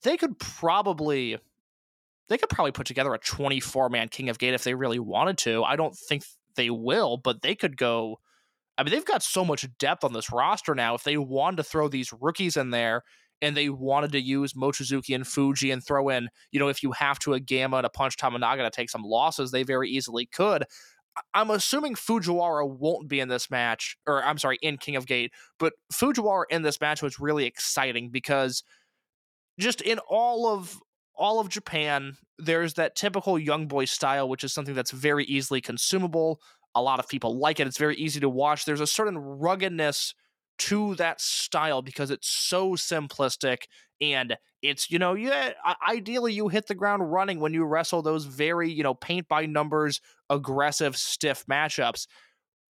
they 0.05 0.17
could 0.17 0.39
probably 0.39 1.39
they 2.29 2.39
could 2.39 2.49
probably 2.49 2.73
put 2.73 2.87
together 2.87 3.13
a 3.13 3.19
24 3.19 3.89
man 3.89 4.09
King 4.09 4.29
of 4.29 4.39
Gate 4.39 4.55
if 4.55 4.63
they 4.63 4.75
really 4.75 5.01
wanted 5.01 5.37
to. 5.39 5.65
I 5.65 5.75
don't 5.75 5.97
think 5.97 6.23
they 6.55 6.71
will, 6.71 7.17
but 7.17 7.43
they 7.43 7.57
could 7.57 7.77
go 7.77 8.21
I 8.79 8.83
mean, 8.83 8.93
they've 8.93 9.05
got 9.05 9.23
so 9.23 9.45
much 9.45 9.67
depth 9.79 10.05
on 10.05 10.13
this 10.13 10.33
roster 10.33 10.75
now. 10.75 10.95
If 10.95 11.05
they 11.05 11.17
wanted 11.17 11.59
to 11.59 11.65
throw 11.65 11.89
these 11.89 12.13
rookies 12.13 12.57
in 12.57 12.71
there 12.71 13.03
and 13.41 13.57
they 13.57 13.69
wanted 13.69 14.13
to 14.13 14.21
use 14.21 14.55
Mochizuki 14.55 15.15
and 15.15 15.25
Fujii 15.25 15.73
and 15.73 15.85
throw 15.85 16.09
in, 16.09 16.29
you 16.53 16.61
know, 16.61 16.69
if 16.69 16.83
you 16.83 16.93
have 16.93 17.19
to 17.21 17.35
a 17.35 17.41
Gamma 17.41 17.79
and 17.79 17.87
a 17.87 17.91
Punch 17.91 18.17
Tominaga 18.17 18.59
to 18.59 18.71
take 18.71 18.91
some 18.91 19.03
losses, 19.03 19.51
they 19.51 19.63
very 19.63 19.91
easily 19.91 20.27
could. 20.27 20.65
I'm 21.35 21.51
assuming 21.51 21.95
Fujiwara 21.95 22.67
won't 22.69 23.09
be 23.09 23.21
in 23.21 23.29
this 23.29 23.51
match, 23.51 23.97
or 24.07 24.25
I'm 24.25 24.39
sorry, 24.39 24.59
in 24.63 24.79
King 24.79 24.97
of 24.97 25.07
Gate, 25.07 25.33
but 25.59 25.75
Fujiwara 25.93 26.45
in 26.51 26.63
this 26.63 26.81
match 26.81 27.03
was 27.03 27.21
really 27.21 27.45
exciting 27.45 28.09
because 28.11 28.63
just 29.59 29.83
in 29.83 29.99
all 30.09 30.47
of 30.47 30.79
all 31.15 31.39
of 31.39 31.51
Japan, 31.51 32.17
there's 32.39 32.75
that 32.75 32.97
typical 32.97 33.39
young 33.39 33.69
boy 33.69 33.85
style, 33.85 34.29
which 34.29 34.43
is 34.43 34.53
something 34.55 34.75
that's 34.75 34.91
very 34.91 35.25
easily 35.27 35.61
consumable. 35.61 36.41
A 36.75 36.83
lot 36.83 36.99
of 36.99 37.09
people 37.09 37.39
like 37.39 37.61
it. 37.61 37.67
It's 37.67 37.79
very 37.79 37.97
easy 37.97 38.21
to 38.21 38.29
watch. 38.29 38.65
There's 38.65 38.81
a 38.81 38.87
certain 38.87 39.19
ruggedness 39.19 40.15
to 40.59 40.95
that 40.97 41.21
style 41.21 41.83
because 41.83 42.11
it's 42.11 42.29
so 42.29 42.73
simplistic 42.73 43.63
and 44.01 44.37
it's 44.61 44.91
you 44.91 44.99
know 44.99 45.15
yeah 45.15 45.51
ideally 45.89 46.33
you 46.33 46.49
hit 46.49 46.67
the 46.67 46.75
ground 46.75 47.11
running 47.11 47.41
when 47.41 47.55
you 47.55 47.65
wrestle 47.65 48.03
those 48.03 48.27
very 48.27 48.71
you 48.71 48.83
know 48.83 48.95
paint 48.95 49.27
by 49.29 49.47
numbers 49.47 50.01
aggressive 50.31 50.97
stiff 50.97 51.45
matchups 51.47 52.07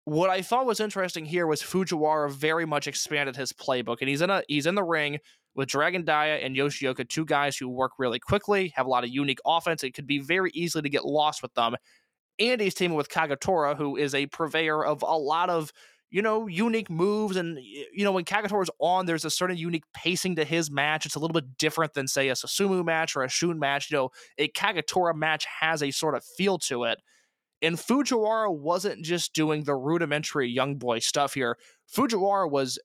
what 0.06 0.30
i 0.30 0.42
thought 0.42 0.66
was 0.66 0.80
interesting 0.80 1.26
here 1.26 1.48
was 1.48 1.62
fujiwara 1.62 2.32
very 2.32 2.66
much 2.66 2.88
expanded 2.88 3.36
his 3.36 3.52
playbook 3.52 3.98
and 4.00 4.10
he's 4.10 4.22
in 4.22 4.30
a 4.30 4.44
he's 4.48 4.66
in 4.66 4.76
the 4.76 4.84
ring 4.84 5.18
with 5.56 5.68
dragon 5.68 6.06
dia 6.06 6.38
and 6.38 6.56
yoshioka 6.56 7.08
two 7.08 7.26
guys 7.26 7.58
who 7.58 7.68
work 7.68 7.92
really 7.98 8.20
quickly 8.20 8.72
have 8.76 8.86
a 8.86 8.90
lot 8.90 9.04
of 9.04 9.10
unique 9.10 9.40
offense 9.46 9.84
it 9.84 9.94
could 9.94 10.08
be 10.08 10.20
very 10.20 10.52
easy 10.54 10.82
to 10.82 10.90
get 10.90 11.04
lost 11.04 11.42
with 11.42 11.54
them 11.56 11.76
and 12.50 12.60
he's 12.60 12.74
teaming 12.74 12.98
with 12.98 13.10
kagatora 13.10 13.78
who 13.78 13.96
is 13.98 14.16
a 14.16 14.26
purveyor 14.28 14.84
of 14.84 15.04
a 15.04 15.18
lot 15.18 15.50
of 15.50 15.72
you 16.12 16.22
know, 16.22 16.46
unique 16.46 16.90
moves. 16.90 17.38
And, 17.38 17.58
you 17.58 18.04
know, 18.04 18.12
when 18.12 18.26
Kagatora's 18.26 18.70
on, 18.80 19.06
there's 19.06 19.24
a 19.24 19.30
certain 19.30 19.56
unique 19.56 19.86
pacing 19.94 20.36
to 20.36 20.44
his 20.44 20.70
match. 20.70 21.06
It's 21.06 21.16
a 21.16 21.20
little 21.20 21.34
bit 21.34 21.58
different 21.58 21.94
than, 21.94 22.08
say, 22.08 22.28
a 22.28 22.34
Susumu 22.34 22.84
match 22.84 23.16
or 23.16 23.24
a 23.24 23.30
Shun 23.30 23.58
match. 23.58 23.90
You 23.90 23.98
know, 23.98 24.10
a 24.38 24.50
Kagatora 24.50 25.16
match 25.16 25.48
has 25.62 25.82
a 25.82 25.90
sort 25.92 26.16
of 26.16 26.24
feel 26.38 26.60
to 26.60 26.84
it. 26.84 27.02
And 27.62 27.78
Fujiwara 27.78 28.54
wasn't 28.54 29.06
just 29.06 29.34
doing 29.34 29.64
the 29.64 29.76
rudimentary 29.76 30.50
young 30.50 30.76
boy 30.76 31.00
stuff 31.00 31.34
here. 31.34 31.58
Fujiwara 31.96 32.50
was 32.52 32.78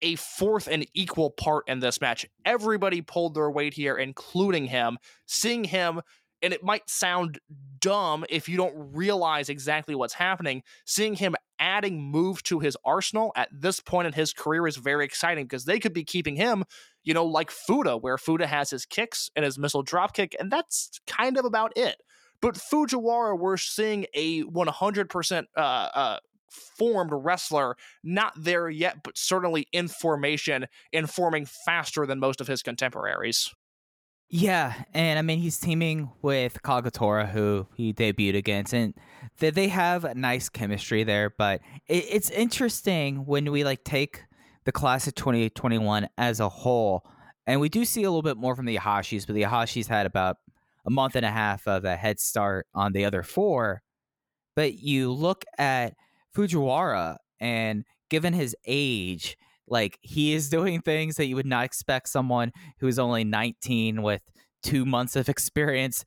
a 0.00 0.16
fourth 0.16 0.66
and 0.66 0.86
equal 0.94 1.30
part 1.30 1.68
in 1.68 1.80
this 1.80 2.00
match. 2.00 2.26
Everybody 2.44 3.02
pulled 3.02 3.34
their 3.34 3.50
weight 3.50 3.74
here, 3.74 3.96
including 3.96 4.66
him. 4.66 4.98
Seeing 5.26 5.64
him 5.64 6.00
and 6.42 6.52
it 6.52 6.62
might 6.62 6.88
sound 6.88 7.38
dumb 7.78 8.24
if 8.28 8.48
you 8.48 8.56
don't 8.56 8.74
realize 8.94 9.48
exactly 9.48 9.94
what's 9.94 10.14
happening. 10.14 10.62
Seeing 10.84 11.14
him 11.14 11.34
adding 11.58 12.02
move 12.02 12.42
to 12.44 12.58
his 12.58 12.76
arsenal 12.84 13.32
at 13.36 13.48
this 13.52 13.80
point 13.80 14.06
in 14.06 14.12
his 14.12 14.32
career 14.32 14.66
is 14.66 14.76
very 14.76 15.04
exciting 15.04 15.44
because 15.44 15.64
they 15.64 15.78
could 15.78 15.92
be 15.92 16.04
keeping 16.04 16.36
him, 16.36 16.64
you 17.04 17.14
know, 17.14 17.24
like 17.24 17.50
Fuda, 17.50 17.96
where 17.96 18.18
Fuda 18.18 18.46
has 18.46 18.70
his 18.70 18.84
kicks 18.84 19.30
and 19.36 19.44
his 19.44 19.58
missile 19.58 19.84
dropkick, 19.84 20.34
and 20.40 20.50
that's 20.50 21.00
kind 21.06 21.38
of 21.38 21.44
about 21.44 21.72
it. 21.76 21.96
But 22.40 22.54
Fujiwara, 22.54 23.38
we're 23.38 23.56
seeing 23.56 24.06
a 24.14 24.42
100% 24.42 25.44
uh, 25.56 25.60
uh, 25.60 26.18
formed 26.50 27.10
wrestler, 27.12 27.76
not 28.02 28.32
there 28.36 28.68
yet, 28.68 29.04
but 29.04 29.16
certainly 29.16 29.68
in 29.72 29.88
formation 29.88 30.66
and 30.92 31.08
forming 31.08 31.46
faster 31.46 32.04
than 32.04 32.18
most 32.18 32.40
of 32.40 32.48
his 32.48 32.62
contemporaries. 32.62 33.54
Yeah, 34.34 34.84
and 34.94 35.18
I 35.18 35.22
mean 35.22 35.40
he's 35.40 35.58
teaming 35.58 36.10
with 36.22 36.62
Kagatora, 36.62 37.28
who 37.28 37.66
he 37.76 37.92
debuted 37.92 38.34
against, 38.34 38.72
and 38.72 38.94
they 39.40 39.50
they 39.50 39.68
have 39.68 40.06
a 40.06 40.14
nice 40.14 40.48
chemistry 40.48 41.04
there. 41.04 41.28
But 41.28 41.60
it, 41.86 42.06
it's 42.08 42.30
interesting 42.30 43.26
when 43.26 43.52
we 43.52 43.62
like 43.62 43.84
take 43.84 44.24
the 44.64 44.72
class 44.72 45.06
of 45.06 45.14
twenty 45.14 45.50
twenty 45.50 45.76
one 45.76 46.08
as 46.16 46.40
a 46.40 46.48
whole, 46.48 47.04
and 47.46 47.60
we 47.60 47.68
do 47.68 47.84
see 47.84 48.04
a 48.04 48.08
little 48.08 48.22
bit 48.22 48.38
more 48.38 48.56
from 48.56 48.64
the 48.64 48.76
Ahashis, 48.76 49.26
but 49.26 49.34
the 49.34 49.42
Ahashis 49.42 49.86
had 49.86 50.06
about 50.06 50.38
a 50.86 50.90
month 50.90 51.14
and 51.14 51.26
a 51.26 51.30
half 51.30 51.68
of 51.68 51.84
a 51.84 51.94
head 51.94 52.18
start 52.18 52.66
on 52.74 52.92
the 52.92 53.04
other 53.04 53.22
four. 53.22 53.82
But 54.56 54.78
you 54.78 55.12
look 55.12 55.44
at 55.58 55.92
Fujiwara, 56.34 57.18
and 57.38 57.84
given 58.08 58.32
his 58.32 58.56
age, 58.66 59.36
like 59.68 59.98
he 60.02 60.34
is 60.34 60.48
doing 60.48 60.80
things 60.80 61.16
that 61.16 61.26
you 61.26 61.36
would 61.36 61.46
not 61.46 61.64
expect 61.64 62.08
someone 62.08 62.52
who 62.80 62.86
is 62.86 62.98
only 62.98 63.24
19 63.24 64.02
with 64.02 64.22
two 64.62 64.84
months 64.84 65.16
of 65.16 65.28
experience 65.28 66.04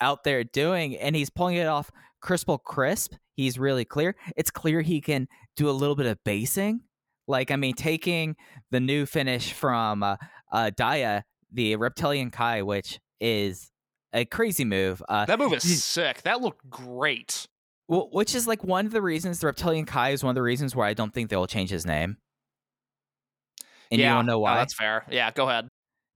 out 0.00 0.24
there 0.24 0.44
doing, 0.44 0.96
and 0.96 1.16
he's 1.16 1.30
pulling 1.30 1.56
it 1.56 1.66
off 1.66 1.90
crystal 2.20 2.58
crisp. 2.58 3.14
He's 3.36 3.58
really 3.58 3.84
clear. 3.84 4.16
It's 4.36 4.50
clear 4.50 4.80
he 4.80 5.00
can 5.00 5.28
do 5.56 5.68
a 5.68 5.72
little 5.72 5.96
bit 5.96 6.06
of 6.06 6.18
basing. 6.24 6.80
Like, 7.26 7.50
I 7.50 7.56
mean, 7.56 7.74
taking 7.74 8.36
the 8.70 8.80
new 8.80 9.06
finish 9.06 9.52
from 9.52 10.02
uh, 10.02 10.16
uh, 10.52 10.70
Dia, 10.76 11.24
the 11.52 11.76
Reptilian 11.76 12.30
Kai, 12.30 12.62
which 12.62 13.00
is 13.20 13.70
a 14.12 14.24
crazy 14.24 14.64
move. 14.64 15.02
Uh, 15.08 15.24
that 15.24 15.38
move 15.38 15.52
is 15.54 15.84
sick. 15.84 16.22
That 16.22 16.40
looked 16.40 16.68
great. 16.68 17.46
Well, 17.88 18.08
which 18.12 18.34
is 18.34 18.46
like 18.46 18.62
one 18.64 18.86
of 18.86 18.92
the 18.92 19.02
reasons 19.02 19.40
the 19.40 19.46
Reptilian 19.46 19.84
Kai 19.84 20.10
is 20.10 20.22
one 20.22 20.30
of 20.30 20.34
the 20.34 20.42
reasons 20.42 20.74
why 20.74 20.88
I 20.88 20.94
don't 20.94 21.12
think 21.12 21.30
they'll 21.30 21.46
change 21.46 21.70
his 21.70 21.84
name. 21.84 22.16
And 23.94 24.00
yeah, 24.00 24.16
you 24.16 24.22
to 24.22 24.26
know 24.26 24.38
why? 24.40 24.54
Oh, 24.54 24.56
that's 24.56 24.74
fair. 24.74 25.04
Yeah, 25.10 25.30
go 25.30 25.48
ahead. 25.48 25.68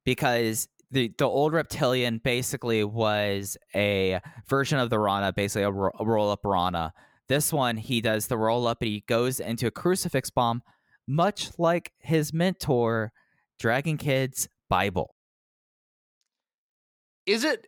Because 0.05 0.69
the 0.91 1.13
the 1.19 1.27
old 1.27 1.53
reptilian 1.53 2.21
basically 2.23 2.83
was 2.85 3.57
a 3.75 4.21
version 4.49 4.79
of 4.79 4.91
the 4.91 4.99
Rana, 4.99 5.33
basically 5.33 5.63
a, 5.63 5.71
ro- 5.71 5.93
a 5.99 6.05
roll 6.05 6.31
up 6.31 6.41
Rana. 6.45 6.93
This 7.29 7.53
one, 7.53 7.77
he 7.77 8.01
does 8.01 8.27
the 8.27 8.39
roll 8.39 8.67
up 8.67 8.79
and 8.81 8.91
he 8.91 9.05
goes 9.07 9.39
into 9.39 9.67
a 9.67 9.71
crucifix 9.71 10.31
bomb, 10.31 10.63
much 11.07 11.51
like 11.59 11.93
his 11.99 12.33
mentor, 12.33 13.13
Dragon 13.59 13.99
Kid's 13.99 14.49
Bible. 14.69 15.15
Is 17.27 17.45
it? 17.45 17.67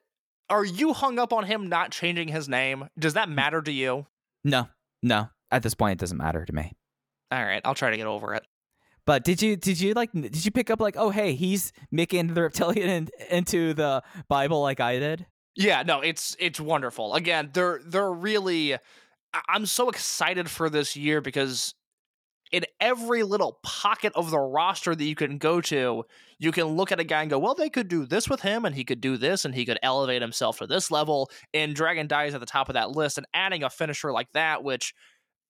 Are 0.48 0.64
you 0.64 0.92
hung 0.94 1.18
up 1.18 1.32
on 1.32 1.44
him 1.44 1.68
not 1.68 1.92
changing 1.92 2.28
his 2.28 2.48
name? 2.48 2.88
Does 2.98 3.14
that 3.14 3.28
matter 3.28 3.62
to 3.62 3.70
you? 3.70 4.06
No, 4.42 4.68
no. 5.02 5.28
At 5.52 5.62
this 5.62 5.74
point, 5.74 5.92
it 5.92 6.00
doesn't 6.00 6.16
matter 6.16 6.44
to 6.44 6.52
me. 6.52 6.72
All 7.30 7.44
right, 7.44 7.60
I'll 7.64 7.74
try 7.74 7.90
to 7.90 7.96
get 7.96 8.06
over 8.06 8.34
it. 8.34 8.44
But 9.06 9.24
did 9.24 9.42
you 9.42 9.56
did 9.56 9.80
you 9.80 9.94
like 9.94 10.12
did 10.12 10.44
you 10.44 10.50
pick 10.50 10.70
up 10.70 10.80
like 10.80 10.96
oh 10.96 11.10
hey 11.10 11.34
he's 11.34 11.72
making 11.90 12.28
the 12.28 12.42
reptilian 12.42 12.88
in, 12.88 13.08
into 13.30 13.74
the 13.74 14.02
Bible 14.28 14.60
like 14.62 14.80
I 14.80 14.98
did? 14.98 15.26
Yeah, 15.56 15.82
no, 15.82 16.00
it's 16.00 16.36
it's 16.38 16.60
wonderful. 16.60 17.14
Again, 17.14 17.50
they're 17.52 17.80
they're 17.84 18.12
really. 18.12 18.76
I'm 19.48 19.66
so 19.66 19.88
excited 19.88 20.50
for 20.50 20.68
this 20.68 20.96
year 20.96 21.20
because 21.20 21.74
in 22.50 22.64
every 22.80 23.22
little 23.22 23.60
pocket 23.62 24.12
of 24.16 24.30
the 24.30 24.38
roster 24.38 24.94
that 24.94 25.04
you 25.04 25.14
can 25.14 25.38
go 25.38 25.60
to, 25.60 26.04
you 26.38 26.50
can 26.50 26.64
look 26.64 26.90
at 26.90 26.98
a 26.98 27.04
guy 27.04 27.20
and 27.20 27.30
go, 27.30 27.38
well, 27.38 27.54
they 27.54 27.70
could 27.70 27.86
do 27.86 28.06
this 28.06 28.28
with 28.28 28.40
him, 28.40 28.64
and 28.64 28.74
he 28.74 28.84
could 28.84 29.00
do 29.00 29.16
this, 29.16 29.44
and 29.44 29.54
he 29.54 29.64
could 29.64 29.78
elevate 29.82 30.20
himself 30.20 30.58
to 30.58 30.66
this 30.66 30.90
level. 30.90 31.30
And 31.54 31.76
Dragon 31.76 32.08
Dia's 32.08 32.34
at 32.34 32.40
the 32.40 32.46
top 32.46 32.68
of 32.68 32.74
that 32.74 32.90
list, 32.90 33.18
and 33.18 33.26
adding 33.34 33.62
a 33.62 33.70
finisher 33.70 34.12
like 34.12 34.32
that, 34.32 34.64
which 34.64 34.94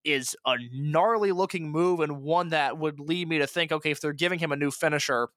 is 0.04 0.36
a 0.46 0.56
gnarly 0.72 1.32
looking 1.32 1.70
move 1.70 2.00
and 2.00 2.22
one 2.22 2.48
that 2.48 2.78
would 2.78 3.00
lead 3.00 3.28
me 3.28 3.38
to 3.38 3.46
think, 3.46 3.72
okay, 3.72 3.90
if 3.90 4.00
they're 4.00 4.12
giving 4.12 4.38
him 4.38 4.52
a 4.52 4.56
new 4.56 4.70
finisher, 4.70 5.28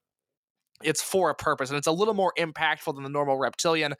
it's 0.82 1.02
for 1.02 1.30
a 1.30 1.34
purpose 1.34 1.70
and 1.70 1.78
it's 1.78 1.86
a 1.86 1.92
little 1.92 2.14
more 2.14 2.32
impactful 2.38 2.94
than 2.94 3.04
the 3.04 3.10
normal 3.10 3.36
reptilian. 3.36 3.94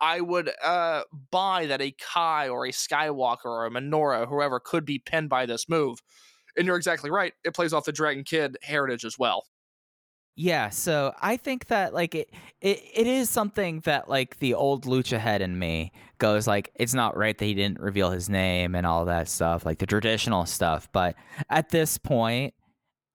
I 0.00 0.20
would 0.20 0.50
uh, 0.62 1.02
buy 1.30 1.66
that 1.66 1.80
a 1.80 1.92
Kai 1.92 2.48
or 2.48 2.66
a 2.66 2.70
Skywalker 2.70 3.46
or 3.46 3.66
a 3.66 3.70
Minoru, 3.70 4.28
whoever, 4.28 4.60
could 4.60 4.84
be 4.84 4.98
pinned 4.98 5.28
by 5.28 5.46
this 5.46 5.68
move. 5.68 6.00
And 6.56 6.66
you're 6.66 6.76
exactly 6.76 7.10
right. 7.10 7.32
It 7.44 7.54
plays 7.54 7.72
off 7.72 7.84
the 7.84 7.92
Dragon 7.92 8.24
Kid 8.24 8.56
heritage 8.62 9.04
as 9.04 9.18
well. 9.18 9.44
Yeah, 10.40 10.70
so 10.70 11.12
I 11.20 11.36
think 11.36 11.66
that 11.66 11.92
like 11.92 12.14
it, 12.14 12.30
it 12.60 12.80
it 12.94 13.06
is 13.08 13.28
something 13.28 13.80
that 13.80 14.08
like 14.08 14.38
the 14.38 14.54
old 14.54 14.84
lucha 14.84 15.18
head 15.18 15.42
in 15.42 15.58
me 15.58 15.90
goes 16.18 16.46
like 16.46 16.70
it's 16.76 16.94
not 16.94 17.16
right 17.16 17.36
that 17.36 17.44
he 17.44 17.54
didn't 17.54 17.80
reveal 17.80 18.12
his 18.12 18.30
name 18.30 18.76
and 18.76 18.86
all 18.86 19.04
that 19.06 19.28
stuff, 19.28 19.66
like 19.66 19.78
the 19.78 19.86
traditional 19.86 20.46
stuff. 20.46 20.88
But 20.92 21.16
at 21.50 21.70
this 21.70 21.98
point, 21.98 22.54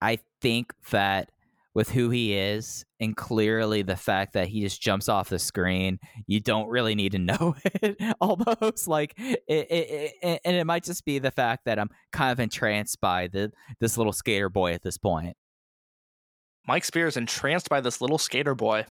I 0.02 0.20
think 0.42 0.74
that 0.92 1.30
with 1.74 1.90
who 1.92 2.10
he 2.10 2.34
is 2.34 2.84
and 3.00 3.16
clearly 3.16 3.84
the 3.84 3.96
fact 3.96 4.34
that 4.34 4.50
he 4.50 4.60
just 4.60 4.82
jumps 4.82 5.08
off 5.08 5.30
the 5.30 5.40
screen, 5.40 6.00
you 6.28 6.42
don't 6.42 6.68
really 6.68 6.94
need 6.94 7.14
to 7.14 7.20
know 7.20 7.56
it. 7.64 8.16
Almost 8.20 8.90
like 8.90 9.14
it, 9.18 9.46
it, 9.48 10.14
it, 10.22 10.42
and 10.44 10.58
it 10.58 10.66
might 10.66 10.84
just 10.84 11.06
be 11.06 11.20
the 11.20 11.32
fact 11.32 11.64
that 11.66 11.80
I'm 11.80 11.90
kind 12.12 12.34
of 12.34 12.42
entranced 12.42 13.00
by 13.00 13.30
the 13.30 13.54
this 13.80 13.98
little 13.98 14.12
skater 14.12 14.50
boy 14.50 14.74
at 14.74 14.84
this 14.84 14.98
point. 14.98 15.38
Mike 16.68 16.86
Spears 16.86 17.18
entranced 17.18 17.70
by 17.70 17.82
this 17.82 18.02
little 18.02 18.18
skater 18.18 18.56
boy. 18.56 18.86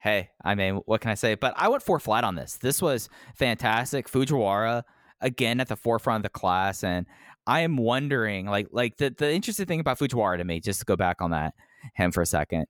hey, 0.00 0.30
I 0.42 0.54
mean, 0.54 0.76
what 0.86 1.00
can 1.00 1.10
I 1.10 1.14
say? 1.14 1.34
But 1.34 1.54
I 1.56 1.68
went 1.68 1.82
four 1.82 2.00
flat 2.00 2.24
on 2.24 2.34
this. 2.34 2.56
This 2.56 2.80
was 2.80 3.08
fantastic. 3.34 4.08
Fujiwara 4.08 4.82
again 5.20 5.60
at 5.60 5.68
the 5.68 5.76
forefront 5.76 6.20
of 6.20 6.22
the 6.32 6.38
class, 6.38 6.82
and 6.82 7.06
I 7.46 7.60
am 7.60 7.76
wondering, 7.76 8.46
like, 8.46 8.68
like 8.70 8.96
the 8.96 9.14
the 9.16 9.32
interesting 9.32 9.66
thing 9.66 9.80
about 9.80 9.98
Fujiwara 9.98 10.38
to 10.38 10.44
me, 10.44 10.60
just 10.60 10.80
to 10.80 10.86
go 10.86 10.96
back 10.96 11.20
on 11.20 11.30
that 11.32 11.54
him 11.94 12.12
for 12.12 12.22
a 12.22 12.26
second. 12.26 12.66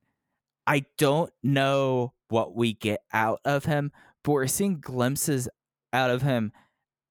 I 0.67 0.85
don't 0.99 1.33
know 1.43 2.13
what 2.29 2.55
we 2.55 2.75
get 2.75 3.01
out 3.13 3.41
of 3.45 3.65
him, 3.65 3.93
but 4.23 4.33
we're 4.33 4.47
seeing 4.47 4.81
glimpses 4.81 5.49
out 5.93 6.11
of 6.11 6.23
him 6.23 6.53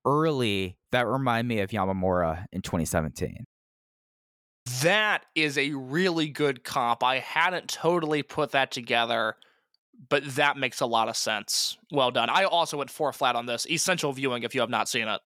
early 0.05 0.77
that 0.91 1.07
remind 1.07 1.47
me 1.47 1.59
of 1.59 1.71
Yamamura 1.71 2.45
in 2.51 2.61
2017. 2.61 3.45
That 4.81 5.25
is 5.35 5.57
a 5.57 5.71
really 5.71 6.27
good 6.27 6.63
comp. 6.63 7.03
I 7.03 7.19
hadn't 7.19 7.69
totally 7.69 8.23
put 8.23 8.51
that 8.51 8.71
together, 8.71 9.35
but 10.09 10.23
that 10.35 10.57
makes 10.57 10.81
a 10.81 10.85
lot 10.85 11.09
of 11.09 11.17
sense. 11.17 11.77
Well 11.91 12.11
done. 12.11 12.29
I 12.29 12.43
also 12.43 12.77
went 12.77 12.89
four 12.89 13.11
flat 13.13 13.35
on 13.35 13.45
this. 13.45 13.65
Essential 13.69 14.11
viewing 14.13 14.43
if 14.43 14.53
you 14.53 14.61
have 14.61 14.69
not 14.69 14.89
seen 14.89 15.07
it. 15.07 15.21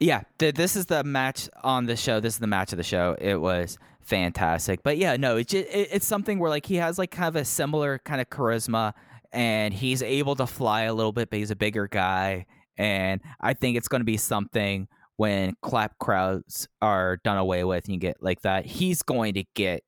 Yeah, 0.00 0.22
th- 0.38 0.54
this 0.54 0.76
is 0.76 0.86
the 0.86 1.04
match 1.04 1.48
on 1.62 1.86
the 1.86 1.96
show. 1.96 2.20
This 2.20 2.34
is 2.34 2.40
the 2.40 2.46
match 2.46 2.72
of 2.72 2.76
the 2.76 2.82
show. 2.82 3.16
It 3.20 3.36
was 3.36 3.78
fantastic. 4.00 4.82
But 4.82 4.98
yeah, 4.98 5.16
no, 5.16 5.36
it's 5.36 5.52
just, 5.52 5.68
it, 5.68 5.88
it's 5.92 6.06
something 6.06 6.38
where 6.38 6.50
like 6.50 6.66
he 6.66 6.76
has 6.76 6.98
like 6.98 7.10
kind 7.10 7.28
of 7.28 7.36
a 7.36 7.44
similar 7.44 8.00
kind 8.04 8.20
of 8.20 8.28
charisma, 8.28 8.94
and 9.30 9.72
he's 9.72 10.02
able 10.02 10.34
to 10.36 10.46
fly 10.46 10.82
a 10.82 10.94
little 10.94 11.12
bit, 11.12 11.30
but 11.30 11.38
he's 11.38 11.50
a 11.50 11.56
bigger 11.56 11.86
guy, 11.86 12.46
and 12.76 13.20
I 13.40 13.54
think 13.54 13.76
it's 13.76 13.88
going 13.88 14.00
to 14.00 14.04
be 14.04 14.16
something 14.16 14.88
when 15.16 15.54
clap 15.62 15.98
crowds 15.98 16.68
are 16.80 17.18
done 17.24 17.36
away 17.36 17.64
with 17.64 17.84
and 17.84 17.94
you 17.94 18.00
get 18.00 18.22
like 18.22 18.42
that. 18.42 18.66
He's 18.66 19.02
going 19.02 19.34
to 19.34 19.44
get 19.54 19.82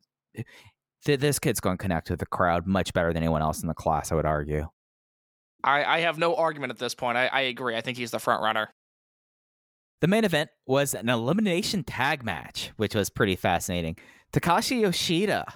th- 1.05 1.21
this 1.21 1.39
kid's 1.39 1.61
going 1.61 1.77
to 1.77 1.83
connect 1.83 2.11
with 2.11 2.21
the 2.21 2.27
crowd 2.27 2.67
much 2.67 2.93
better 2.93 3.13
than 3.13 3.23
anyone 3.23 3.43
else 3.43 3.63
in 3.63 3.69
the 3.69 3.75
class. 3.75 4.13
I 4.13 4.15
would 4.15 4.27
argue. 4.27 4.69
I, 5.63 5.85
I 5.85 6.01
have 6.01 6.19
no 6.19 6.35
argument 6.37 6.71
at 6.71 6.79
this 6.79 6.95
point. 6.95 7.17
I, 7.17 7.27
I 7.27 7.41
agree. 7.43 7.77
I 7.77 7.81
think 7.81 7.97
he's 7.97 8.11
the 8.11 8.19
front 8.19 8.43
runner. 8.43 8.71
The 10.01 10.09
main 10.09 10.25
event 10.25 10.51
was 10.67 10.93
an 10.93 11.09
elimination 11.09 11.85
tag 11.85 12.23
match, 12.23 12.73
which 12.77 12.95
was 12.95 13.09
pretty 13.09 13.37
fascinating. 13.37 13.97
Takashi 14.33 14.83
Yoshida 14.83 15.47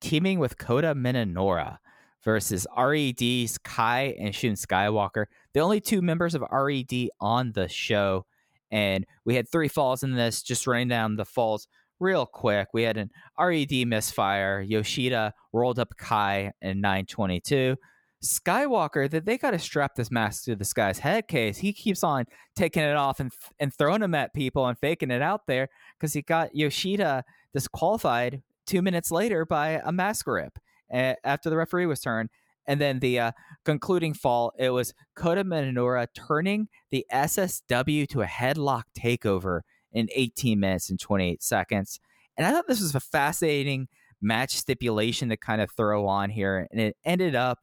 teaming 0.00 0.38
with 0.38 0.58
Kota 0.58 0.94
Minoura 0.94 1.78
versus 2.24 2.66
RED's 2.76 3.58
Kai 3.58 4.16
and 4.18 4.34
Shun 4.34 4.54
Skywalker, 4.54 5.26
the 5.54 5.60
only 5.60 5.80
two 5.80 6.02
members 6.02 6.34
of 6.34 6.42
RED 6.50 7.08
on 7.20 7.52
the 7.52 7.68
show. 7.68 8.26
And 8.70 9.06
we 9.24 9.34
had 9.34 9.48
three 9.48 9.68
falls 9.68 10.02
in 10.02 10.14
this, 10.14 10.42
just 10.42 10.66
running 10.66 10.88
down 10.88 11.16
the 11.16 11.24
falls 11.24 11.68
real 12.00 12.26
quick. 12.26 12.68
We 12.72 12.82
had 12.82 12.96
an 12.96 13.10
RED 13.38 13.86
misfire. 13.86 14.60
Yoshida 14.60 15.32
rolled 15.52 15.78
up 15.78 15.96
Kai 15.96 16.52
in 16.60 16.80
922. 16.80 17.76
Skywalker 18.22 19.08
that 19.08 19.26
they 19.26 19.38
got 19.38 19.52
to 19.52 19.58
strap 19.60 19.94
this 19.94 20.10
mask 20.10 20.44
to 20.44 20.56
this 20.56 20.72
guy's 20.72 20.98
head 20.98 21.28
case. 21.28 21.58
He 21.58 21.72
keeps 21.72 22.02
on 22.02 22.24
taking 22.56 22.82
it 22.82 22.96
off 22.96 23.20
and 23.20 23.30
and 23.60 23.72
throwing 23.72 24.00
them 24.00 24.14
at 24.14 24.34
people 24.34 24.66
and 24.66 24.76
faking 24.76 25.12
it 25.12 25.22
out 25.22 25.46
there 25.46 25.68
because 25.96 26.14
he 26.14 26.22
got 26.22 26.54
Yoshida 26.54 27.24
disqualified 27.54 28.42
two 28.66 28.82
minutes 28.82 29.12
later 29.12 29.46
by 29.46 29.80
a 29.84 29.92
mask 29.92 30.26
rip 30.26 30.58
after 30.90 31.48
the 31.48 31.56
referee 31.56 31.86
was 31.86 32.00
turned. 32.00 32.28
And 32.68 32.80
then 32.80 33.00
the 33.00 33.18
uh, 33.18 33.32
concluding 33.64 34.12
fall, 34.12 34.52
it 34.58 34.70
was 34.70 34.92
Kota 35.16 35.42
Minoura 35.42 36.06
turning 36.14 36.68
the 36.90 37.04
SSW 37.10 38.06
to 38.10 38.20
a 38.20 38.26
headlock 38.26 38.82
takeover 38.96 39.62
in 39.90 40.08
18 40.14 40.60
minutes 40.60 40.90
and 40.90 41.00
28 41.00 41.42
seconds. 41.42 41.98
And 42.36 42.46
I 42.46 42.52
thought 42.52 42.68
this 42.68 42.82
was 42.82 42.94
a 42.94 43.00
fascinating 43.00 43.88
match 44.20 44.54
stipulation 44.54 45.30
to 45.30 45.36
kind 45.38 45.62
of 45.62 45.70
throw 45.72 46.06
on 46.06 46.28
here. 46.28 46.68
And 46.70 46.80
it 46.80 46.96
ended 47.06 47.34
up 47.34 47.60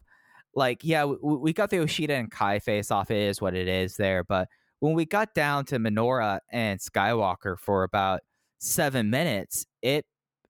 like, 0.56 0.80
yeah, 0.84 1.06
we, 1.06 1.18
we 1.22 1.53
got 1.53 1.70
the 1.70 1.78
Yoshida 1.78 2.16
and 2.16 2.32
Kai 2.32 2.58
face 2.58 2.89
off. 2.89 3.12
It 3.12 3.18
is 3.18 3.39
what 3.39 3.53
it 3.53 3.68
is 3.68 3.97
there. 3.97 4.24
But 4.24 4.47
when 4.80 4.95
we 4.95 5.06
got 5.06 5.36
down 5.36 5.66
to 5.66 5.78
Minoura 5.78 6.39
and 6.51 6.80
Skywalker 6.80 7.60
for 7.60 7.84
about 7.84 8.22
seven 8.58 9.12
minutes, 9.12 9.68
it 9.84 10.06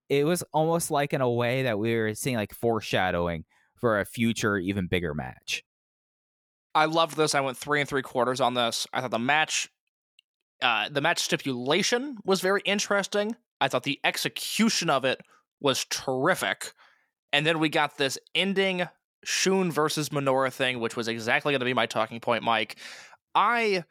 it 0.07 0.23
was 0.23 0.43
almost 0.53 0.91
like 0.91 1.13
in 1.13 1.21
a 1.21 1.29
way 1.29 1.63
that 1.63 1.79
we 1.79 1.95
were 1.95 2.13
seeing 2.13 2.35
like 2.35 2.53
foreshadowing 2.53 3.43
for 3.85 3.99
a 3.99 4.03
future 4.03 4.57
even 4.57 4.87
bigger 4.87 5.13
match. 5.13 5.63
I 6.73 6.85
loved 6.85 7.17
this. 7.17 7.35
I 7.35 7.41
went 7.41 7.55
three 7.55 7.81
and 7.81 7.87
three 7.87 8.01
quarters 8.01 8.41
on 8.41 8.55
this. 8.55 8.87
I 8.91 8.99
thought 8.99 9.11
the 9.11 9.19
match, 9.19 9.69
uh, 10.59 10.89
the 10.89 11.01
match 11.01 11.19
stipulation 11.19 12.17
was 12.25 12.41
very 12.41 12.63
interesting. 12.65 13.35
I 13.61 13.67
thought 13.67 13.83
the 13.83 13.99
execution 14.03 14.89
of 14.89 15.05
it 15.05 15.21
was 15.61 15.85
terrific. 15.91 16.73
And 17.31 17.45
then 17.45 17.59
we 17.59 17.69
got 17.69 17.99
this 17.99 18.17
ending 18.33 18.87
Shun 19.23 19.71
versus 19.71 20.09
Minoura 20.09 20.51
thing, 20.51 20.79
which 20.79 20.95
was 20.95 21.07
exactly 21.07 21.53
going 21.53 21.59
to 21.59 21.65
be 21.65 21.75
my 21.75 21.85
talking 21.85 22.19
point, 22.19 22.41
Mike. 22.41 22.77
I 23.35 23.83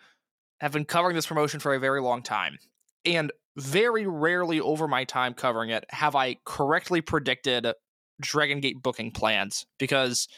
have 0.58 0.72
been 0.72 0.86
covering 0.86 1.14
this 1.14 1.26
promotion 1.26 1.60
for 1.60 1.72
a 1.72 1.78
very 1.78 2.00
long 2.00 2.20
time. 2.20 2.58
And 3.04 3.30
very 3.56 4.08
rarely 4.08 4.60
over 4.60 4.88
my 4.88 5.04
time 5.04 5.34
covering 5.34 5.70
it 5.70 5.84
have 5.90 6.16
I 6.16 6.38
correctly 6.44 7.00
predicted 7.00 7.68
Dragon 8.20 8.60
Gate 8.60 8.82
booking 8.82 9.10
plans 9.10 9.66
because 9.78 10.28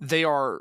they 0.00 0.24
are 0.24 0.60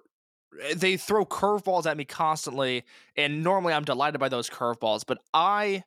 eh, 0.63 0.73
they 0.75 0.97
throw 0.97 1.25
curveballs 1.25 1.85
at 1.85 1.97
me 1.97 2.05
constantly 2.05 2.83
and 3.15 3.43
normally 3.43 3.73
I'm 3.73 3.83
delighted 3.83 4.19
by 4.19 4.29
those 4.29 4.49
curveballs 4.49 5.03
but 5.05 5.19
I 5.33 5.83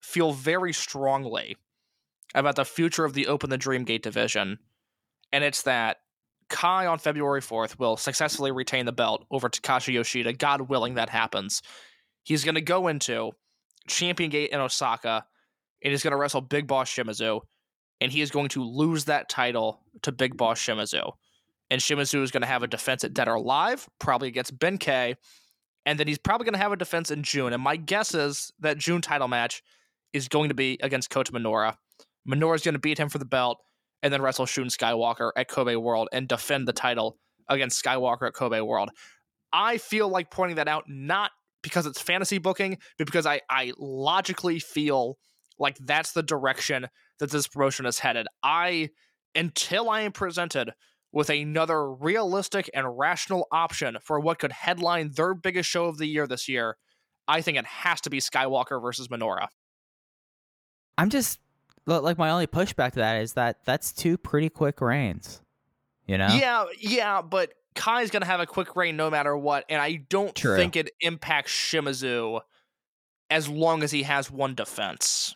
feel 0.00 0.32
very 0.32 0.72
strongly 0.72 1.56
about 2.34 2.56
the 2.56 2.64
future 2.64 3.04
of 3.04 3.14
the 3.14 3.26
Open 3.28 3.50
the 3.50 3.58
Dream 3.58 3.84
Gate 3.84 4.02
division 4.02 4.58
and 5.32 5.44
it's 5.44 5.62
that 5.62 5.98
Kai 6.48 6.86
on 6.86 6.98
February 6.98 7.40
4th 7.40 7.78
will 7.78 7.96
successfully 7.96 8.52
retain 8.52 8.86
the 8.86 8.92
belt 8.92 9.24
over 9.30 9.48
Takashi 9.48 9.94
Yoshida 9.94 10.32
god 10.32 10.62
willing 10.62 10.94
that 10.94 11.10
happens. 11.10 11.62
He's 12.22 12.44
going 12.44 12.54
to 12.54 12.60
go 12.60 12.88
into 12.88 13.32
Champion 13.88 14.30
Gate 14.30 14.50
in 14.50 14.60
Osaka, 14.60 15.24
and 15.82 15.90
he's 15.90 16.02
going 16.02 16.12
to 16.12 16.16
wrestle 16.16 16.40
Big 16.40 16.66
Boss 16.66 16.88
Shimizu, 16.88 17.40
and 18.00 18.12
he 18.12 18.20
is 18.20 18.30
going 18.30 18.48
to 18.48 18.62
lose 18.62 19.06
that 19.06 19.28
title 19.28 19.80
to 20.02 20.12
Big 20.12 20.36
Boss 20.36 20.60
Shimizu. 20.60 21.12
And 21.70 21.80
Shimizu 21.80 22.22
is 22.22 22.30
going 22.30 22.42
to 22.42 22.46
have 22.46 22.62
a 22.62 22.68
defense 22.68 23.02
at 23.04 23.14
Dead 23.14 23.28
or 23.28 23.34
Alive, 23.34 23.88
probably 23.98 24.28
against 24.28 24.58
Ben 24.58 24.78
K, 24.78 25.16
and 25.84 25.98
then 25.98 26.06
he's 26.06 26.18
probably 26.18 26.44
going 26.44 26.54
to 26.54 26.60
have 26.60 26.72
a 26.72 26.76
defense 26.76 27.10
in 27.10 27.22
June. 27.22 27.52
And 27.52 27.62
my 27.62 27.76
guess 27.76 28.14
is 28.14 28.52
that 28.60 28.78
June 28.78 29.00
title 29.00 29.28
match 29.28 29.62
is 30.12 30.28
going 30.28 30.48
to 30.48 30.54
be 30.54 30.78
against 30.82 31.10
Kota 31.10 31.32
Minoura. 31.32 31.76
Minoura 32.28 32.54
is 32.56 32.62
going 32.62 32.74
to 32.74 32.80
beat 32.80 32.98
him 32.98 33.08
for 33.08 33.18
the 33.18 33.24
belt, 33.24 33.58
and 34.02 34.12
then 34.12 34.22
wrestle 34.22 34.46
Shun 34.46 34.66
Skywalker 34.66 35.30
at 35.36 35.48
Kobe 35.48 35.76
World 35.76 36.08
and 36.12 36.28
defend 36.28 36.68
the 36.68 36.72
title 36.72 37.18
against 37.48 37.82
Skywalker 37.82 38.26
at 38.26 38.34
Kobe 38.34 38.60
World. 38.60 38.90
I 39.52 39.78
feel 39.78 40.08
like 40.08 40.30
pointing 40.30 40.56
that 40.56 40.68
out 40.68 40.84
not 40.88 41.30
because 41.62 41.86
it's 41.86 42.00
fantasy 42.00 42.38
booking, 42.38 42.78
but 42.98 43.06
because 43.06 43.26
I, 43.26 43.40
I 43.48 43.72
logically 43.78 44.58
feel 44.58 45.18
like 45.58 45.78
that's 45.78 46.12
the 46.12 46.22
direction 46.22 46.88
that 47.18 47.30
this 47.30 47.46
promotion 47.46 47.86
is 47.86 48.00
headed. 48.00 48.26
I, 48.42 48.90
until 49.34 49.88
I 49.90 50.02
am 50.02 50.12
presented 50.12 50.72
with 51.12 51.30
another 51.30 51.90
realistic 51.90 52.68
and 52.74 52.98
rational 52.98 53.46
option 53.50 53.96
for 54.02 54.20
what 54.20 54.38
could 54.38 54.52
headline 54.52 55.12
their 55.14 55.34
biggest 55.34 55.68
show 55.68 55.86
of 55.86 55.98
the 55.98 56.06
year 56.06 56.26
this 56.26 56.48
year, 56.48 56.76
I 57.28 57.40
think 57.40 57.56
it 57.58 57.66
has 57.66 58.00
to 58.02 58.10
be 58.10 58.18
Skywalker 58.18 58.80
versus 58.80 59.08
Minoura. 59.08 59.48
I'm 60.98 61.10
just 61.10 61.38
like 61.86 62.18
my 62.18 62.30
only 62.30 62.46
pushback 62.46 62.92
to 62.92 62.98
that 62.98 63.20
is 63.22 63.34
that 63.34 63.64
that's 63.64 63.92
two 63.92 64.18
pretty 64.18 64.48
quick 64.48 64.80
reigns. 64.80 65.40
You 66.06 66.18
know? 66.18 66.28
Yeah, 66.28 66.64
yeah, 66.78 67.22
but 67.22 67.52
Kai's 67.74 68.10
going 68.10 68.22
to 68.22 68.26
have 68.26 68.40
a 68.40 68.46
quick 68.46 68.74
reign 68.74 68.96
no 68.96 69.10
matter 69.10 69.36
what, 69.36 69.64
and 69.68 69.80
I 69.80 70.04
don't 70.08 70.34
True. 70.34 70.56
think 70.56 70.76
it 70.76 70.90
impacts 71.00 71.52
Shimizu 71.52 72.40
as 73.30 73.48
long 73.48 73.82
as 73.82 73.92
he 73.92 74.02
has 74.02 74.30
one 74.30 74.54
defense. 74.54 75.35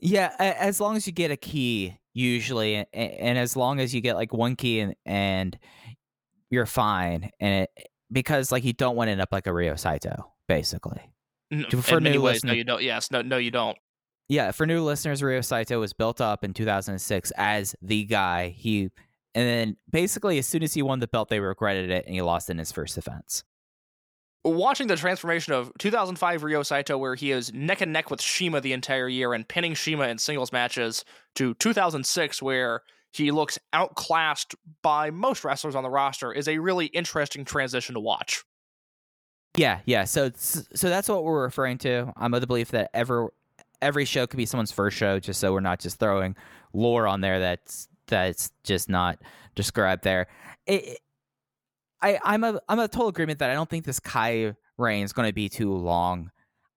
Yeah, 0.00 0.34
as 0.38 0.80
long 0.80 0.96
as 0.96 1.06
you 1.06 1.12
get 1.12 1.30
a 1.30 1.36
key, 1.36 1.96
usually, 2.14 2.84
and 2.92 3.38
as 3.38 3.56
long 3.56 3.80
as 3.80 3.94
you 3.94 4.00
get 4.00 4.14
like 4.14 4.32
one 4.32 4.56
key 4.56 4.80
and 4.80 4.94
and 5.04 5.58
you're 6.50 6.66
fine, 6.66 7.30
and 7.40 7.62
it 7.64 7.70
eh, 7.76 7.82
because 8.10 8.50
like 8.52 8.64
you 8.64 8.72
don't 8.72 8.96
want 8.96 9.08
to 9.08 9.12
end 9.12 9.20
up 9.20 9.30
like 9.32 9.46
a 9.46 9.52
Ryo 9.52 9.74
Saito, 9.76 10.32
basically. 10.46 11.00
N- 11.52 11.66
For 11.82 12.00
new 12.00 12.22
ways, 12.22 12.36
listener- 12.36 12.52
no, 12.52 12.56
you 12.56 12.64
don't. 12.64 12.82
Yes, 12.82 13.10
no, 13.10 13.22
no, 13.22 13.36
you 13.38 13.50
don't. 13.50 13.76
Yeah, 14.28 14.50
for 14.52 14.66
new 14.66 14.82
listeners, 14.82 15.22
Ryo 15.22 15.40
Saito 15.40 15.80
was 15.80 15.92
built 15.94 16.20
up 16.20 16.44
in 16.44 16.52
2006 16.54 17.32
as 17.36 17.74
the 17.82 18.04
guy. 18.04 18.50
He 18.50 18.90
and 19.34 19.48
then 19.48 19.76
basically 19.90 20.38
as 20.38 20.46
soon 20.46 20.62
as 20.62 20.74
he 20.74 20.82
won 20.82 21.00
the 21.00 21.08
belt, 21.08 21.28
they 21.28 21.40
regretted 21.40 21.90
it, 21.90 22.04
and 22.06 22.14
he 22.14 22.22
lost 22.22 22.50
in 22.50 22.58
his 22.58 22.70
first 22.72 22.94
defense. 22.94 23.42
Watching 24.44 24.86
the 24.86 24.96
transformation 24.96 25.52
of 25.52 25.72
2005 25.78 26.42
Ryo 26.42 26.62
Saito, 26.62 26.96
where 26.96 27.14
he 27.14 27.32
is 27.32 27.52
neck 27.52 27.80
and 27.80 27.92
neck 27.92 28.10
with 28.10 28.20
CIMA 28.20 28.60
the 28.60 28.72
entire 28.72 29.08
year 29.08 29.34
and 29.34 29.46
pinning 29.46 29.74
CIMA 29.74 30.08
in 30.08 30.18
singles 30.18 30.52
matches, 30.52 31.04
to 31.34 31.54
2006, 31.54 32.40
where 32.40 32.82
he 33.12 33.30
looks 33.30 33.58
outclassed 33.72 34.54
by 34.82 35.10
most 35.10 35.44
wrestlers 35.44 35.74
on 35.74 35.82
the 35.82 35.90
roster, 35.90 36.32
is 36.32 36.46
a 36.46 36.58
really 36.58 36.86
interesting 36.86 37.44
transition 37.44 37.94
to 37.94 38.00
watch. 38.00 38.44
Yeah, 39.56 39.80
yeah. 39.86 40.04
So 40.04 40.30
so 40.36 40.88
that's 40.88 41.08
what 41.08 41.24
we're 41.24 41.42
referring 41.42 41.78
to. 41.78 42.12
I'm 42.16 42.32
of 42.32 42.40
the 42.40 42.46
belief 42.46 42.70
that 42.70 42.90
ever 42.94 43.32
every 43.82 44.04
show 44.04 44.26
could 44.26 44.36
be 44.36 44.46
someone's 44.46 44.72
first 44.72 44.96
show, 44.96 45.18
just 45.18 45.40
so 45.40 45.52
we're 45.52 45.60
not 45.60 45.80
just 45.80 45.98
throwing 45.98 46.36
lore 46.72 47.06
on 47.06 47.20
there 47.20 47.40
that's 47.40 47.88
that's 48.06 48.50
just 48.62 48.88
not 48.88 49.18
described 49.54 50.04
there. 50.04 50.28
It, 50.66 50.98
I 52.00 52.18
I'm 52.22 52.44
a 52.44 52.60
I'm 52.68 52.78
a 52.78 52.88
total 52.88 53.08
agreement 53.08 53.38
that 53.40 53.50
I 53.50 53.54
don't 53.54 53.68
think 53.68 53.84
this 53.84 54.00
Kai 54.00 54.54
reign 54.76 55.04
is 55.04 55.12
going 55.12 55.28
to 55.28 55.34
be 55.34 55.48
too 55.48 55.72
long. 55.72 56.30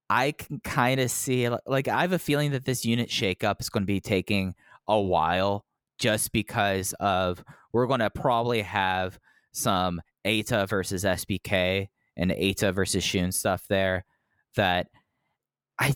I 0.09 0.32
can 0.32 0.59
kind 0.59 0.99
of 0.99 1.09
see 1.11 1.49
like 1.65 1.88
I 1.88 2.01
have 2.01 2.13
a 2.13 2.19
feeling 2.19 2.51
that 2.51 2.65
this 2.65 2.86
unit 2.86 3.09
shakeup 3.09 3.61
is 3.61 3.69
going 3.69 3.84
to 3.84 3.88
be 3.88 4.01
taking 4.01 4.55
a 4.88 4.99
while, 4.99 5.65
just 5.99 6.32
because 6.32 6.93
of 6.99 7.43
we're 7.72 7.88
going 7.88 7.99
to 7.99 8.09
probably 8.09 8.61
have 8.61 9.19
some 9.53 10.01
Eita 10.26 10.67
versus 10.67 11.03
SBK 11.03 11.88
and 12.17 12.32
Eita 12.32 12.74
versus 12.74 13.03
Shun 13.03 13.32
stuff 13.32 13.63
there 13.69 14.05
that 14.55 14.88
I 15.80 15.93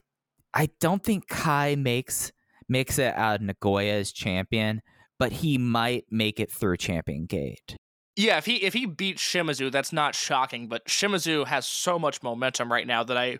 I 0.53 0.69
don't 0.79 1.03
think 1.03 1.27
Kai 1.27 1.75
makes 1.75 2.31
makes 2.69 2.97
it 2.99 3.13
out 3.15 3.35
of 3.35 3.41
Nagoya 3.41 3.93
as 3.95 4.11
champion, 4.11 4.81
but 5.19 5.31
he 5.31 5.57
might 5.57 6.05
make 6.09 6.39
it 6.39 6.51
through 6.51 6.77
Champion 6.77 7.25
Gate. 7.25 7.75
Yeah, 8.15 8.37
if 8.37 8.45
he 8.45 8.55
if 8.63 8.73
he 8.73 8.85
beats 8.85 9.21
Shimizu, 9.21 9.71
that's 9.71 9.91
not 9.91 10.15
shocking. 10.15 10.67
But 10.67 10.85
Shimizu 10.85 11.45
has 11.47 11.65
so 11.65 11.99
much 11.99 12.23
momentum 12.23 12.71
right 12.71 12.87
now 12.87 13.03
that 13.03 13.17
I 13.17 13.39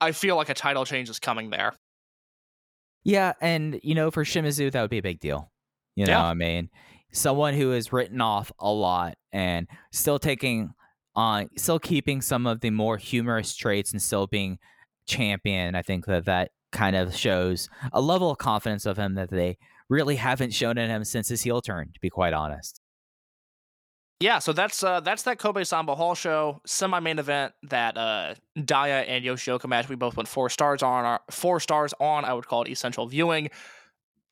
I 0.00 0.12
feel 0.12 0.36
like 0.36 0.48
a 0.48 0.54
title 0.54 0.84
change 0.84 1.10
is 1.10 1.18
coming 1.18 1.50
there. 1.50 1.74
Yeah, 3.04 3.32
and 3.40 3.78
you 3.82 3.94
know, 3.94 4.10
for 4.10 4.24
Shimizu, 4.24 4.72
that 4.72 4.80
would 4.80 4.90
be 4.90 4.98
a 4.98 5.02
big 5.02 5.20
deal. 5.20 5.50
You 5.94 6.06
know, 6.06 6.12
Yeah. 6.12 6.24
I 6.24 6.34
mean, 6.34 6.70
someone 7.12 7.54
who 7.54 7.72
is 7.72 7.92
written 7.92 8.20
off 8.20 8.50
a 8.58 8.72
lot 8.72 9.16
and 9.32 9.68
still 9.92 10.18
taking 10.18 10.72
on, 11.14 11.48
still 11.56 11.78
keeping 11.78 12.22
some 12.22 12.46
of 12.46 12.60
the 12.60 12.70
more 12.70 12.96
humorous 12.96 13.54
traits 13.54 13.92
and 13.92 14.00
still 14.00 14.26
being 14.26 14.58
champion. 15.06 15.74
I 15.74 15.82
think 15.82 16.06
that 16.06 16.24
that 16.24 16.50
kind 16.72 16.96
of 16.96 17.14
shows 17.14 17.68
a 17.92 18.00
level 18.00 18.30
of 18.30 18.38
confidence 18.38 18.86
of 18.86 18.96
him 18.96 19.14
that 19.14 19.30
they 19.30 19.58
really 19.88 20.16
haven't 20.16 20.54
shown 20.54 20.78
in 20.78 20.88
him 20.90 21.04
since 21.04 21.28
his 21.28 21.42
heel 21.42 21.60
turn. 21.60 21.90
To 21.92 22.00
be 22.00 22.10
quite 22.10 22.32
honest. 22.32 22.80
Yeah, 24.20 24.38
so 24.38 24.52
that's 24.52 24.82
uh 24.82 25.00
that's 25.00 25.22
that 25.24 25.38
Kobe 25.38 25.64
Sambo 25.64 25.94
Hall 25.94 26.14
show 26.14 26.60
semi 26.64 27.00
main 27.00 27.18
event 27.18 27.52
that 27.64 27.98
uh 27.98 28.34
Dia 28.54 29.02
and 29.02 29.24
Yoshioka 29.24 29.68
match 29.68 29.88
we 29.88 29.96
both 29.96 30.16
went 30.16 30.28
four 30.28 30.48
stars 30.48 30.82
on 30.82 31.04
our 31.04 31.20
four 31.30 31.60
stars 31.60 31.92
on 32.00 32.24
I 32.24 32.32
would 32.32 32.46
call 32.46 32.62
it 32.62 32.70
essential 32.70 33.06
viewing. 33.06 33.50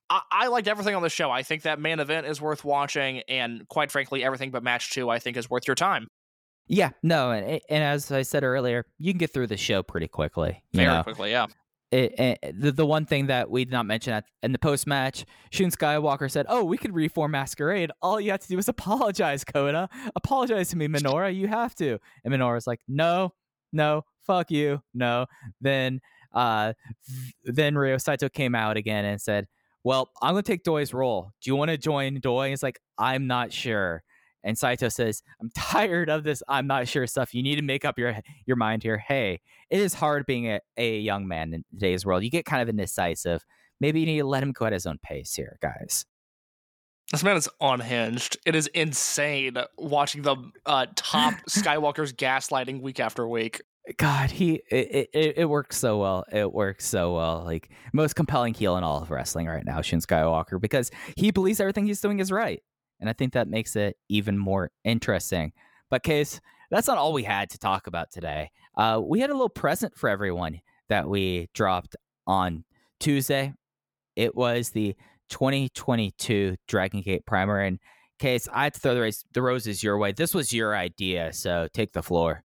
I, 0.08 0.20
I 0.30 0.46
liked 0.48 0.68
everything 0.68 0.94
on 0.94 1.02
the 1.02 1.08
show. 1.08 1.30
I 1.30 1.42
think 1.42 1.62
that 1.62 1.80
main 1.80 1.98
event 2.00 2.26
is 2.26 2.40
worth 2.40 2.64
watching, 2.64 3.20
and 3.28 3.66
quite 3.68 3.90
frankly, 3.90 4.22
everything 4.22 4.50
but 4.50 4.62
match 4.62 4.92
two 4.92 5.10
I 5.10 5.18
think 5.18 5.36
is 5.36 5.50
worth 5.50 5.66
your 5.66 5.74
time. 5.74 6.08
Yeah, 6.68 6.90
no, 7.02 7.32
and, 7.32 7.60
and 7.68 7.82
as 7.84 8.10
I 8.12 8.22
said 8.22 8.44
earlier, 8.44 8.86
you 8.98 9.12
can 9.12 9.18
get 9.18 9.32
through 9.32 9.48
the 9.48 9.56
show 9.56 9.82
pretty 9.82 10.08
quickly. 10.08 10.62
Very 10.72 10.86
know? 10.86 11.02
quickly, 11.02 11.32
yeah. 11.32 11.46
It, 11.92 12.18
it, 12.18 12.54
the, 12.58 12.72
the 12.72 12.86
one 12.86 13.04
thing 13.04 13.26
that 13.26 13.50
we 13.50 13.66
did 13.66 13.72
not 13.72 13.84
mention 13.84 14.14
at, 14.14 14.24
in 14.42 14.52
the 14.52 14.58
post 14.58 14.86
match, 14.86 15.26
Shun 15.50 15.70
Skywalker 15.70 16.30
said, 16.30 16.46
"Oh, 16.48 16.64
we 16.64 16.78
could 16.78 16.94
reform 16.94 17.32
Masquerade. 17.32 17.90
All 18.00 18.18
you 18.18 18.30
have 18.30 18.40
to 18.40 18.48
do 18.48 18.58
is 18.58 18.66
apologize, 18.68 19.44
Kota. 19.44 19.90
Apologize 20.16 20.70
to 20.70 20.78
me, 20.78 20.88
Minoura. 20.88 21.34
You 21.34 21.48
have 21.48 21.74
to." 21.76 21.98
And 22.24 22.32
Minoura's 22.32 22.66
like, 22.66 22.80
"No, 22.88 23.34
no, 23.74 24.06
fuck 24.26 24.50
you, 24.50 24.80
no." 24.94 25.26
Then, 25.60 26.00
uh, 26.34 26.72
then 27.44 27.76
Ryo 27.76 27.98
Saito 27.98 28.30
came 28.30 28.54
out 28.54 28.78
again 28.78 29.04
and 29.04 29.20
said, 29.20 29.46
"Well, 29.84 30.10
I'm 30.22 30.32
gonna 30.32 30.42
take 30.42 30.64
Doi's 30.64 30.94
role. 30.94 31.32
Do 31.42 31.50
you 31.50 31.56
want 31.56 31.72
to 31.72 31.76
join 31.76 32.20
Doi?" 32.20 32.48
He's 32.48 32.62
like, 32.62 32.80
"I'm 32.96 33.26
not 33.26 33.52
sure." 33.52 34.02
And 34.44 34.58
Saito 34.58 34.88
says, 34.88 35.22
"I'm 35.40 35.50
tired 35.56 36.10
of 36.10 36.24
this. 36.24 36.42
I'm 36.48 36.66
not 36.66 36.88
sure 36.88 37.06
stuff. 37.06 37.34
You 37.34 37.42
need 37.42 37.56
to 37.56 37.62
make 37.62 37.84
up 37.84 37.98
your 37.98 38.16
your 38.46 38.56
mind 38.56 38.82
here. 38.82 38.98
Hey, 38.98 39.40
it 39.70 39.80
is 39.80 39.94
hard 39.94 40.26
being 40.26 40.46
a, 40.48 40.60
a 40.76 40.98
young 40.98 41.26
man 41.28 41.54
in 41.54 41.64
today's 41.72 42.04
world. 42.04 42.24
You 42.24 42.30
get 42.30 42.44
kind 42.44 42.62
of 42.62 42.68
indecisive. 42.68 43.44
Maybe 43.80 44.00
you 44.00 44.06
need 44.06 44.18
to 44.18 44.26
let 44.26 44.42
him 44.42 44.52
go 44.52 44.66
at 44.66 44.72
his 44.72 44.86
own 44.86 44.98
pace 45.02 45.34
here, 45.34 45.58
guys. 45.60 46.06
This 47.10 47.22
man 47.22 47.36
is 47.36 47.48
unhinged. 47.60 48.38
It 48.46 48.54
is 48.54 48.68
insane 48.68 49.56
watching 49.76 50.22
the 50.22 50.36
uh, 50.64 50.86
top 50.96 51.34
Skywalker's 51.48 52.12
gaslighting 52.12 52.80
week 52.80 53.00
after 53.00 53.26
week. 53.28 53.60
God, 53.98 54.30
he 54.30 54.62
it, 54.70 55.10
it, 55.12 55.34
it 55.38 55.44
works 55.44 55.76
so 55.76 55.98
well. 55.98 56.24
It 56.32 56.52
works 56.52 56.86
so 56.86 57.14
well. 57.14 57.42
Like 57.44 57.68
most 57.92 58.14
compelling 58.14 58.54
heel 58.54 58.76
in 58.76 58.84
all 58.84 59.02
of 59.02 59.10
wrestling 59.10 59.46
right 59.46 59.64
now, 59.64 59.82
Shun 59.82 60.00
Skywalker, 60.00 60.60
because 60.60 60.90
he 61.16 61.32
believes 61.32 61.60
everything 61.60 61.86
he's 61.86 62.00
doing 62.00 62.20
is 62.20 62.30
right. 62.30 62.62
And 63.02 63.10
I 63.10 63.12
think 63.12 63.32
that 63.32 63.48
makes 63.48 63.74
it 63.74 63.96
even 64.08 64.38
more 64.38 64.70
interesting. 64.84 65.52
But 65.90 66.04
case, 66.04 66.40
that's 66.70 66.86
not 66.86 66.98
all 66.98 67.12
we 67.12 67.24
had 67.24 67.50
to 67.50 67.58
talk 67.58 67.88
about 67.88 68.12
today. 68.12 68.52
Uh, 68.76 69.00
we 69.04 69.18
had 69.18 69.28
a 69.28 69.34
little 69.34 69.48
present 69.48 69.96
for 69.96 70.08
everyone 70.08 70.60
that 70.88 71.08
we 71.08 71.48
dropped 71.52 71.96
on 72.28 72.64
Tuesday. 73.00 73.52
It 74.14 74.36
was 74.36 74.70
the 74.70 74.94
2022 75.30 76.56
Dragon 76.68 77.00
Gate 77.00 77.26
Primer. 77.26 77.58
And 77.58 77.80
case, 78.20 78.48
I 78.52 78.62
had 78.64 78.74
to 78.74 78.80
throw 78.80 78.94
the, 78.94 79.00
race, 79.00 79.24
the 79.32 79.42
roses 79.42 79.82
your 79.82 79.98
way. 79.98 80.12
This 80.12 80.32
was 80.32 80.52
your 80.52 80.76
idea, 80.76 81.32
so 81.32 81.66
take 81.74 81.92
the 81.92 82.04
floor. 82.04 82.44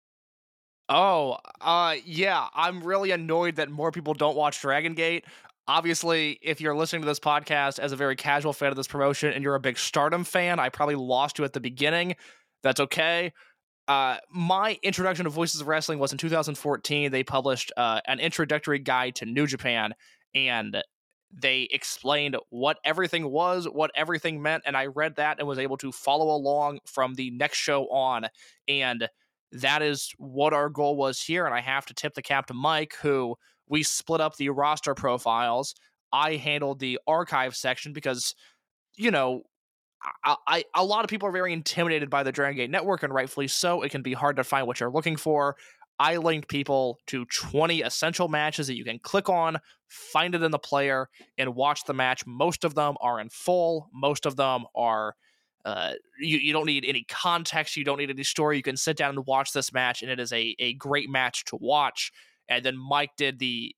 Oh, 0.90 1.38
uh, 1.62 1.96
yeah. 2.06 2.48
I'm 2.56 2.82
really 2.82 3.12
annoyed 3.12 3.58
that 3.58 3.70
more 3.70 3.92
people 3.92 4.14
don't 4.14 4.36
watch 4.36 4.62
Dragon 4.62 4.94
Gate. 4.94 5.26
Obviously, 5.68 6.40
if 6.42 6.62
you're 6.62 6.76
listening 6.76 7.02
to 7.02 7.08
this 7.08 7.20
podcast 7.20 7.80
as 7.80 7.92
a 7.92 7.98
very 7.98 8.16
casual 8.16 8.54
fan 8.54 8.70
of 8.70 8.78
this 8.78 8.88
promotion 8.88 9.34
and 9.34 9.44
you're 9.44 9.56
a 9.56 9.60
big 9.60 9.78
Stardom 9.78 10.24
fan, 10.24 10.60
I 10.60 10.70
probably 10.70 10.96
lost 10.96 11.40
you 11.40 11.46
at 11.46 11.54
the 11.54 11.60
beginning. 11.60 12.16
That's 12.64 12.80
okay. 12.80 13.34
Uh, 13.88 14.18
my 14.32 14.78
introduction 14.84 15.26
to 15.26 15.30
Voices 15.30 15.62
of 15.62 15.68
Wrestling 15.68 16.00
was 16.00 16.12
in 16.12 16.18
2014. 16.18 17.12
They 17.12 17.24
published 17.24 17.72
uh, 17.76 18.00
an 18.06 18.20
introductory 18.20 18.80
guide 18.80 19.16
to 19.16 19.26
New 19.26 19.46
Japan, 19.46 19.94
and 20.34 20.82
they 21.32 21.68
explained 21.72 22.38
what 22.50 22.78
everything 22.86 23.30
was, 23.30 23.66
what 23.66 23.92
everything 23.96 24.42
meant, 24.42 24.64
and 24.66 24.78
I 24.78 24.86
read 24.88 25.16
that 25.18 25.40
and 25.40 25.48
was 25.48 25.60
able 25.60 25.78
to 25.78 25.92
follow 25.92 26.36
along 26.36 26.80
from 26.86 27.16
the 27.16 27.32
next 27.32 27.58
show 27.58 27.88
on. 27.90 28.28
And 28.68 29.10
that 29.52 29.82
is 29.82 30.12
what 30.18 30.54
our 30.54 30.70
goal 30.70 30.96
was 30.96 31.22
here. 31.22 31.46
And 31.46 31.54
I 31.54 31.62
have 31.62 31.86
to 31.88 31.94
tip 31.94 32.14
the 32.14 32.22
cap 32.22 32.48
to 32.48 32.54
Mike, 32.54 32.96
who 33.02 33.36
we 33.70 33.84
split 33.84 34.22
up 34.22 34.36
the 34.38 34.50
roster 34.50 34.94
profiles. 34.94 35.76
I 36.12 36.36
handled 36.36 36.80
the 36.80 37.00
archive 37.08 37.56
section 37.56 37.94
because, 37.94 38.34
you 38.96 39.12
know, 39.12 39.44
I, 40.24 40.36
I 40.48 40.64
a 40.76 40.86
lot 40.86 41.04
of 41.04 41.10
people 41.10 41.28
are 41.28 41.34
very 41.34 41.54
intimidated 41.54 42.10
by 42.10 42.24
the 42.24 42.32
Dragon 42.32 42.58
Gate 42.58 42.70
Network, 42.70 43.04
and 43.04 43.14
rightfully 43.14 43.48
so. 43.48 43.82
It 43.82 43.92
can 43.92 44.02
be 44.02 44.14
hard 44.14 44.36
to 44.38 44.44
find 44.44 44.68
what 44.68 44.80
you're 44.80 44.92
looking 44.92 45.18
for. 45.18 45.56
I 46.00 46.18
linked 46.18 46.48
people 46.48 47.00
to 47.08 47.26
20 47.26 47.82
essential 47.82 48.28
matches 48.28 48.68
that 48.68 48.78
you 48.78 48.86
can 48.86 49.00
click 49.00 49.30
on, 49.30 49.58
find 49.88 50.36
it 50.36 50.44
in 50.44 50.52
the 50.52 50.60
player, 50.60 51.10
and 51.40 51.56
watch 51.56 51.86
the 51.86 51.94
match. 51.94 52.26
Most 52.28 52.64
of 52.64 52.76
them 52.76 52.96
are 53.02 53.20
in 53.20 53.30
full. 53.30 53.90
Most 53.92 54.28
of 54.28 54.36
them 54.36 54.66
are 54.76 55.16
uh, 55.66 55.94
you, 56.20 56.38
you 56.38 56.54
don't 56.54 56.66
need 56.66 56.86
any 56.86 57.04
context. 57.10 57.76
You 57.76 57.84
don't 57.84 57.98
need 57.98 58.10
any 58.10 58.24
story. 58.24 58.56
You 58.58 58.64
can 58.64 58.78
sit 58.78 58.96
down 58.96 59.18
and 59.18 59.26
watch 59.26 59.52
this 59.52 59.74
match, 59.74 60.02
and 60.02 60.12
it 60.12 60.20
is 60.20 60.32
a, 60.32 60.56
a 60.60 60.74
great 60.76 61.10
match 61.10 61.44
to 61.46 61.58
watch. 61.60 62.12
And 62.50 62.64
then 62.64 62.78
Mike 62.78 63.12
did 63.18 63.40
the 63.40 63.76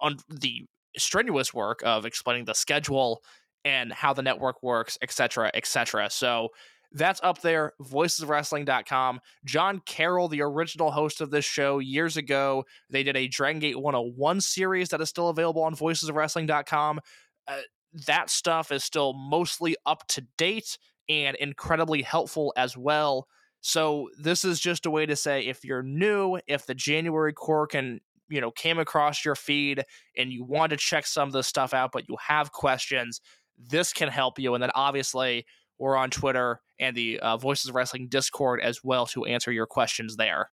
on 0.00 0.16
the 0.28 0.64
strenuous 0.96 1.52
work 1.52 1.82
of 1.84 2.06
explaining 2.06 2.44
the 2.44 2.54
schedule 2.54 3.22
and 3.64 3.92
how 3.92 4.12
the 4.12 4.22
network 4.22 4.62
works, 4.62 4.98
etc., 5.02 5.50
etc. 5.54 6.08
So 6.10 6.50
that's 6.92 7.20
up 7.22 7.42
there, 7.42 7.74
voicesofwrestling.com. 7.82 9.20
John 9.44 9.82
Carroll, 9.84 10.28
the 10.28 10.42
original 10.42 10.90
host 10.90 11.20
of 11.20 11.30
this 11.30 11.44
show 11.44 11.80
years 11.80 12.16
ago, 12.16 12.64
they 12.88 13.02
did 13.02 13.16
a 13.16 13.28
Dragon 13.28 13.60
Gate 13.60 13.78
101 13.78 14.40
series 14.40 14.88
that 14.88 15.00
is 15.00 15.08
still 15.08 15.28
available 15.28 15.62
on 15.62 15.74
voicesofwrestling.com. 15.74 17.00
Uh, 17.46 17.58
that 18.06 18.30
stuff 18.30 18.72
is 18.72 18.84
still 18.84 19.12
mostly 19.12 19.76
up 19.84 20.06
to 20.08 20.26
date 20.36 20.78
and 21.08 21.36
incredibly 21.36 22.02
helpful 22.02 22.52
as 22.56 22.76
well. 22.76 23.26
So 23.68 24.08
this 24.18 24.46
is 24.46 24.58
just 24.58 24.86
a 24.86 24.90
way 24.90 25.04
to 25.04 25.14
say 25.14 25.42
if 25.42 25.62
you're 25.62 25.82
new, 25.82 26.38
if 26.46 26.64
the 26.64 26.74
January 26.74 27.34
Korakuen, 27.34 27.98
you 28.30 28.40
know, 28.40 28.50
came 28.50 28.78
across 28.78 29.26
your 29.26 29.34
feed 29.34 29.84
and 30.16 30.32
you 30.32 30.42
want 30.42 30.70
to 30.70 30.78
check 30.78 31.06
some 31.06 31.28
of 31.28 31.34
this 31.34 31.48
stuff 31.48 31.74
out, 31.74 31.90
but 31.92 32.08
you 32.08 32.16
have 32.26 32.50
questions, 32.50 33.20
this 33.58 33.92
can 33.92 34.08
help 34.08 34.38
you. 34.38 34.54
And 34.54 34.62
then 34.62 34.70
obviously 34.74 35.44
we're 35.78 35.96
on 35.96 36.08
Twitter 36.08 36.62
and 36.80 36.96
the 36.96 37.20
uh, 37.20 37.36
Voices 37.36 37.68
of 37.68 37.74
Wrestling 37.74 38.08
Discord 38.08 38.62
as 38.62 38.82
well 38.82 39.04
to 39.08 39.26
answer 39.26 39.52
your 39.52 39.66
questions 39.66 40.16
there. 40.16 40.50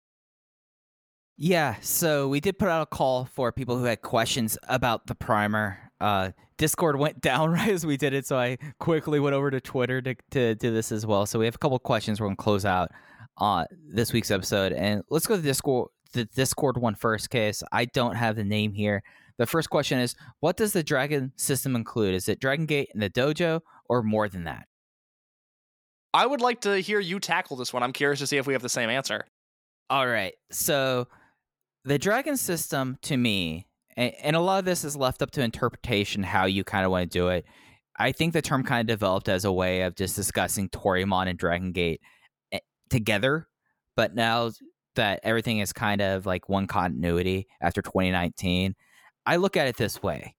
Yeah, 1.36 1.76
so 1.82 2.30
we 2.30 2.40
did 2.40 2.58
put 2.58 2.70
out 2.70 2.84
a 2.84 2.86
call 2.86 3.26
for 3.26 3.52
people 3.52 3.78
who 3.78 3.84
had 3.84 4.04
questions 4.04 4.58
about 4.70 5.08
the 5.08 5.16
primer. 5.16 5.91
Uh, 6.02 6.32
Discord 6.58 6.98
went 6.98 7.22
down 7.22 7.52
right 7.52 7.70
as 7.70 7.86
we 7.86 7.98
did 7.98 8.14
it, 8.14 8.26
so 8.26 8.38
I 8.38 8.58
quickly 8.80 9.20
went 9.20 9.36
over 9.36 9.52
to 9.52 9.62
Twitter 9.62 10.02
to, 10.02 10.16
to 10.32 10.56
do 10.56 10.74
this 10.74 10.92
as 10.92 11.06
well. 11.06 11.26
So 11.26 11.40
we 11.40 11.46
have 11.46 11.56
a 11.56 11.60
couple 11.60 11.78
questions 11.80 12.20
we're 12.20 12.28
going 12.28 12.38
to 12.38 12.44
close 12.44 12.66
out 12.66 12.92
uh, 13.38 13.66
this 13.88 14.12
week's 14.12 14.32
episode. 14.32 14.74
And 14.74 15.04
let's 15.10 15.28
go 15.28 15.36
to 15.36 15.42
the 15.42 15.48
Discord, 15.48 15.90
the 16.14 16.26
Discord 16.26 16.78
one 16.78 16.96
first, 16.96 17.30
case. 17.30 17.64
I 17.72 17.86
don't 17.86 18.16
have 18.16 18.36
the 18.36 18.44
name 18.44 18.74
here. 18.74 19.04
The 19.38 19.46
first 19.46 19.70
question 19.70 20.00
is 20.00 20.16
What 20.40 20.58
does 20.58 20.74
the 20.74 20.84
Dragon 20.84 21.32
system 21.36 21.76
include? 21.76 22.16
Is 22.16 22.28
it 22.28 22.40
Dragon 22.40 22.66
Gate 22.66 22.90
and 22.94 23.02
the 23.02 23.10
dojo, 23.10 23.62
or 23.88 24.04
more 24.04 24.28
than 24.28 24.44
that? 24.44 24.66
I 26.14 26.26
would 26.26 26.42
like 26.42 26.62
to 26.62 26.78
hear 26.80 27.00
you 27.00 27.20
tackle 27.20 27.56
this 27.56 27.72
one. 27.72 27.84
I'm 27.84 27.94
curious 27.94 28.20
to 28.20 28.28
see 28.28 28.38
if 28.38 28.46
we 28.46 28.54
have 28.54 28.62
the 28.62 28.70
same 28.70 28.90
answer. 28.90 29.26
All 29.90 30.08
right. 30.08 30.34
So 30.52 31.08
the 31.86 31.98
dragon 31.98 32.38
system 32.38 32.98
to 33.04 33.18
me, 33.18 33.68
and, 33.98 34.14
and 34.24 34.36
a 34.36 34.40
lot 34.40 34.60
of 34.60 34.66
this 34.66 34.84
is 34.84 34.96
left 34.96 35.22
up 35.22 35.32
to 35.32 35.42
interpretation 35.42 36.24
how 36.24 36.46
you 36.46 36.64
kind 36.64 36.86
of 36.86 36.92
want 36.92 37.12
to 37.12 37.18
do 37.18 37.30
it. 37.30 37.46
I 37.98 38.12
think 38.12 38.34
the 38.34 38.42
term 38.42 38.64
kind 38.64 38.82
of 38.82 38.88
developed 38.88 39.30
as 39.30 39.46
a 39.46 39.52
way 39.52 39.82
of 39.82 39.96
just 39.96 40.16
discussing 40.16 40.70
Toryumon 40.70 41.28
and 41.28 41.38
Dragon 41.38 41.72
Gate 41.72 42.02
eh, 42.52 42.60
together. 42.90 43.48
But 43.96 44.16
now 44.16 44.52
that 44.96 45.20
everything 45.24 45.60
is 45.60 45.74
kind 45.74 46.02
of 46.02 46.26
like 46.26 46.50
one 46.50 46.68
continuity 46.68 47.48
after 47.62 47.82
2019, 47.82 48.76
I 49.26 49.36
look 49.36 49.56
at 49.58 49.68
it 49.68 49.78
this 49.78 50.02
way. 50.02 50.36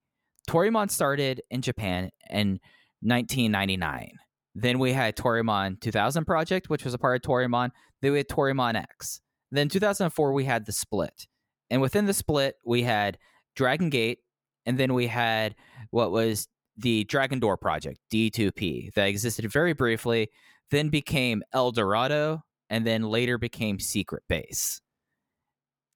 Toryumon 0.48 0.90
started 0.90 1.40
in 1.50 1.62
Japan 1.62 2.10
in 2.30 2.58
1999. 3.00 4.10
Then 4.54 4.78
we 4.78 4.92
had 4.92 5.16
Toryumon 5.16 5.80
2000 5.80 6.24
project, 6.24 6.68
which 6.68 6.84
was 6.84 6.94
a 6.94 6.98
part 6.98 7.16
of 7.16 7.22
Toryumon. 7.22 7.70
Then 8.00 8.12
we 8.12 8.18
had 8.18 8.28
Toryumon 8.28 8.74
X. 8.74 9.20
Then 9.50 9.68
2004 9.68 10.32
we 10.32 10.44
had 10.44 10.66
the 10.66 10.72
split, 10.72 11.26
and 11.70 11.82
within 11.82 12.06
the 12.06 12.14
split 12.14 12.56
we 12.64 12.82
had 12.82 13.18
Dragon 13.54 13.90
Gate, 13.90 14.18
and 14.66 14.78
then 14.78 14.94
we 14.94 15.06
had 15.06 15.54
what 15.90 16.10
was 16.10 16.48
the 16.76 17.04
Dragon 17.04 17.38
Door 17.38 17.58
project, 17.58 17.98
D2P, 18.12 18.94
that 18.94 19.08
existed 19.08 19.50
very 19.50 19.72
briefly, 19.72 20.28
then 20.70 20.88
became 20.88 21.42
El 21.52 21.70
Dorado, 21.72 22.42
and 22.70 22.86
then 22.86 23.02
later 23.02 23.38
became 23.38 23.78
Secret 23.78 24.22
Base. 24.28 24.80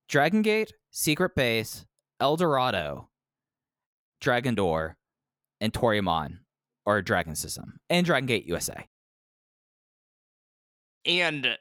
Dragon 0.09 0.43
Gate, 0.43 0.73
Secret 0.91 1.35
Base, 1.35 1.87
El 2.21 2.37
Dorado, 2.37 3.09
Dragon 4.21 4.55
Door, 4.55 4.97
and 5.61 5.73
Toryumon, 5.73 6.39
or 6.85 7.03
Dragon 7.03 7.35
System, 7.35 7.79
and 7.89 8.05
Dragon 8.05 8.27
Gate 8.27 8.47
USA. 8.47 8.87
and 11.07 11.57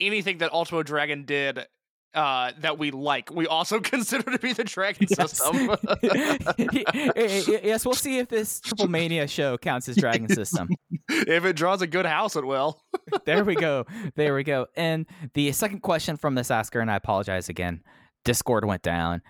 anything 0.00 0.38
that 0.38 0.52
Ultimo 0.52 0.82
Dragon 0.82 1.24
did 1.24 1.66
uh, 2.14 2.52
that 2.60 2.78
we 2.78 2.90
like, 2.90 3.30
we 3.32 3.46
also 3.46 3.80
consider 3.80 4.30
to 4.30 4.38
be 4.38 4.52
the 4.52 4.64
Dragon 4.64 5.08
system. 5.08 5.70
yes, 7.64 7.84
we'll 7.84 7.94
see 7.94 8.18
if 8.18 8.28
this 8.28 8.60
Triple 8.60 8.88
Mania 8.88 9.26
show 9.26 9.58
counts 9.58 9.88
as 9.88 9.96
Dragon 9.96 10.28
System. 10.34 10.68
if 11.08 11.44
it 11.44 11.56
draws 11.56 11.82
a 11.82 11.86
good 11.86 12.06
house, 12.06 12.36
it 12.36 12.44
will. 12.44 12.80
there 13.24 13.44
we 13.44 13.54
go. 13.54 13.84
There 14.14 14.34
we 14.34 14.44
go. 14.44 14.66
And 14.76 15.06
the 15.34 15.52
second 15.52 15.80
question 15.80 16.16
from 16.16 16.34
this 16.34 16.50
asker, 16.50 16.80
and 16.80 16.90
I 16.90 16.96
apologize 16.96 17.48
again, 17.48 17.82
Discord 18.24 18.64
went 18.64 18.82
down. 18.82 19.22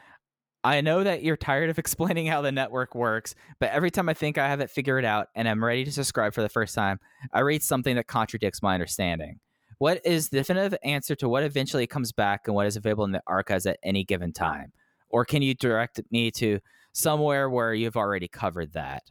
I 0.62 0.80
know 0.80 1.04
that 1.04 1.22
you're 1.22 1.36
tired 1.36 1.68
of 1.68 1.78
explaining 1.78 2.26
how 2.26 2.40
the 2.40 2.50
network 2.50 2.94
works, 2.94 3.34
but 3.60 3.70
every 3.70 3.90
time 3.90 4.08
I 4.08 4.14
think 4.14 4.38
I 4.38 4.48
have 4.48 4.60
it 4.60 4.70
figured 4.70 5.04
out 5.04 5.28
and 5.34 5.46
I'm 5.46 5.62
ready 5.62 5.84
to 5.84 5.92
subscribe 5.92 6.32
for 6.32 6.40
the 6.40 6.48
first 6.48 6.74
time, 6.74 6.98
I 7.34 7.40
read 7.40 7.62
something 7.62 7.96
that 7.96 8.06
contradicts 8.06 8.62
my 8.62 8.72
understanding. 8.72 9.40
What 9.78 10.00
is 10.04 10.28
the 10.28 10.38
definitive 10.38 10.78
answer 10.82 11.14
to 11.16 11.28
what 11.28 11.42
eventually 11.42 11.86
comes 11.86 12.12
back 12.12 12.42
and 12.46 12.54
what 12.54 12.66
is 12.66 12.76
available 12.76 13.04
in 13.04 13.12
the 13.12 13.22
archives 13.26 13.66
at 13.66 13.78
any 13.82 14.04
given 14.04 14.32
time? 14.32 14.72
Or 15.08 15.24
can 15.24 15.42
you 15.42 15.54
direct 15.54 16.00
me 16.10 16.30
to 16.32 16.60
somewhere 16.92 17.48
where 17.50 17.74
you've 17.74 17.96
already 17.96 18.28
covered 18.28 18.72
that? 18.72 19.02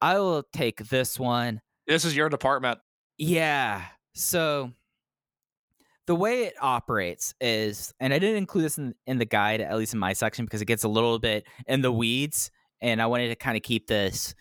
I 0.00 0.18
will 0.18 0.44
take 0.52 0.88
this 0.88 1.18
one. 1.18 1.60
This 1.86 2.04
is 2.04 2.16
your 2.16 2.28
department. 2.28 2.78
Yeah. 3.18 3.82
So 4.14 4.72
the 6.06 6.14
way 6.14 6.44
it 6.44 6.54
operates 6.60 7.34
is, 7.40 7.92
and 8.00 8.12
I 8.12 8.18
didn't 8.18 8.38
include 8.38 8.64
this 8.64 8.78
in, 8.78 8.94
in 9.06 9.18
the 9.18 9.24
guide, 9.24 9.60
at 9.60 9.76
least 9.76 9.92
in 9.94 10.00
my 10.00 10.12
section, 10.12 10.44
because 10.44 10.62
it 10.62 10.66
gets 10.66 10.84
a 10.84 10.88
little 10.88 11.18
bit 11.18 11.44
in 11.66 11.82
the 11.82 11.92
weeds. 11.92 12.50
And 12.80 13.00
I 13.02 13.06
wanted 13.06 13.28
to 13.28 13.36
kind 13.36 13.56
of 13.56 13.62
keep 13.62 13.86
this 13.86 14.34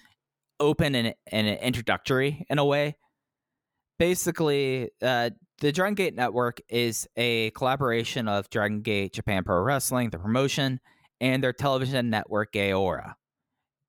open 0.60 0.96
and, 0.96 1.14
and 1.32 1.48
introductory 1.48 2.46
in 2.50 2.58
a 2.58 2.66
way. 2.66 2.96
Basically, 3.98 4.90
uh, 5.02 5.32
the 5.60 5.72
Dragon 5.72 5.96
Gate 5.96 6.16
Network 6.16 6.62
is 6.70 7.08
a 7.18 7.50
collaboration 7.52 8.28
of 8.28 8.50
Dragon 8.50 8.82
Gate 8.82 9.14
Japan 9.14 9.44
Pro 9.44 9.60
Wrestling, 9.62 10.10
the 10.10 10.18
promotion, 10.18 10.80
and 11.20 11.44
their 11.44 11.54
television 11.54 12.10
network, 12.10 12.54
Gaora. 12.54 13.16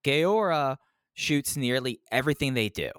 Gaora 0.04 0.76
shoots 1.14 1.56
nearly 1.56 2.00
everything 2.10 2.54
they 2.54 2.68
do. 2.68 2.90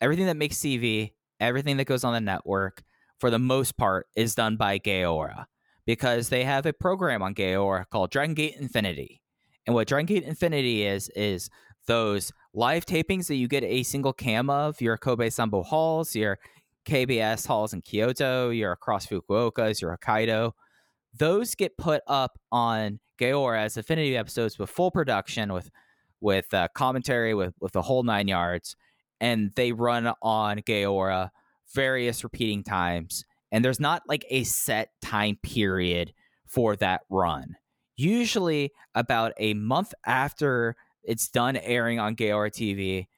Everything 0.00 0.26
that 0.26 0.36
makes 0.36 0.56
TV, 0.56 1.12
everything 1.40 1.76
that 1.76 1.86
goes 1.86 2.04
on 2.04 2.14
the 2.14 2.20
network, 2.20 2.82
for 3.18 3.30
the 3.30 3.38
most 3.38 3.76
part, 3.76 4.06
is 4.16 4.34
done 4.34 4.56
by 4.56 4.78
Gaora 4.78 5.46
because 5.84 6.28
they 6.28 6.44
have 6.44 6.66
a 6.66 6.72
program 6.72 7.22
on 7.22 7.34
Gaora 7.34 7.84
called 7.90 8.10
Dragon 8.10 8.34
Gate 8.34 8.56
Infinity. 8.58 9.20
And 9.66 9.74
what 9.74 9.88
Dragon 9.88 10.06
Gate 10.06 10.24
Infinity 10.24 10.86
is, 10.86 11.10
is 11.14 11.50
those 11.86 12.32
live 12.54 12.86
tapings 12.86 13.26
that 13.26 13.36
you 13.36 13.48
get 13.48 13.64
a 13.64 13.82
single 13.82 14.12
cam 14.12 14.48
of, 14.48 14.80
your 14.80 14.96
Kobe 14.96 15.28
Sambo 15.28 15.62
halls, 15.62 16.14
your 16.14 16.38
KBS 16.88 17.46
halls 17.46 17.74
in 17.74 17.82
Kyoto, 17.82 18.48
you're 18.48 18.72
across 18.72 19.06
Fukuoka's, 19.06 19.82
your 19.82 19.96
Hokkaido. 19.98 20.52
Those 21.14 21.54
get 21.54 21.76
put 21.76 22.02
up 22.06 22.38
on 22.50 22.98
Gaora 23.20 23.58
as 23.58 23.76
Infinity 23.76 24.16
episodes 24.16 24.58
with 24.58 24.70
full 24.70 24.90
production, 24.90 25.52
with 25.52 25.70
with 26.22 26.52
uh, 26.54 26.68
commentary, 26.74 27.34
with 27.34 27.52
with 27.60 27.72
the 27.72 27.82
whole 27.82 28.04
nine 28.04 28.26
yards, 28.26 28.74
and 29.20 29.52
they 29.54 29.72
run 29.72 30.10
on 30.22 30.60
Gaora 30.60 31.28
various 31.74 32.24
repeating 32.24 32.64
times. 32.64 33.22
And 33.52 33.62
there's 33.62 33.80
not 33.80 34.02
like 34.08 34.24
a 34.30 34.44
set 34.44 34.88
time 35.02 35.38
period 35.42 36.14
for 36.46 36.74
that 36.76 37.02
run. 37.10 37.56
Usually, 37.96 38.72
about 38.94 39.32
a 39.38 39.52
month 39.52 39.92
after 40.06 40.74
it's 41.02 41.28
done 41.28 41.56
airing 41.56 41.98
on 41.98 42.16
Gaora 42.16 42.50
TV, 42.50 43.08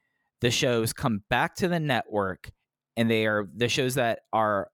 the 0.41 0.51
shows 0.51 0.93
come 0.93 1.23
back 1.31 1.55
to 1.57 1.69
the 1.69 1.79
network, 1.79 2.51
and 3.01 3.11
they 3.11 3.25
are 3.27 3.49
the 3.57 3.69
shows 3.69 3.95
that 3.95 4.21
are 4.31 4.69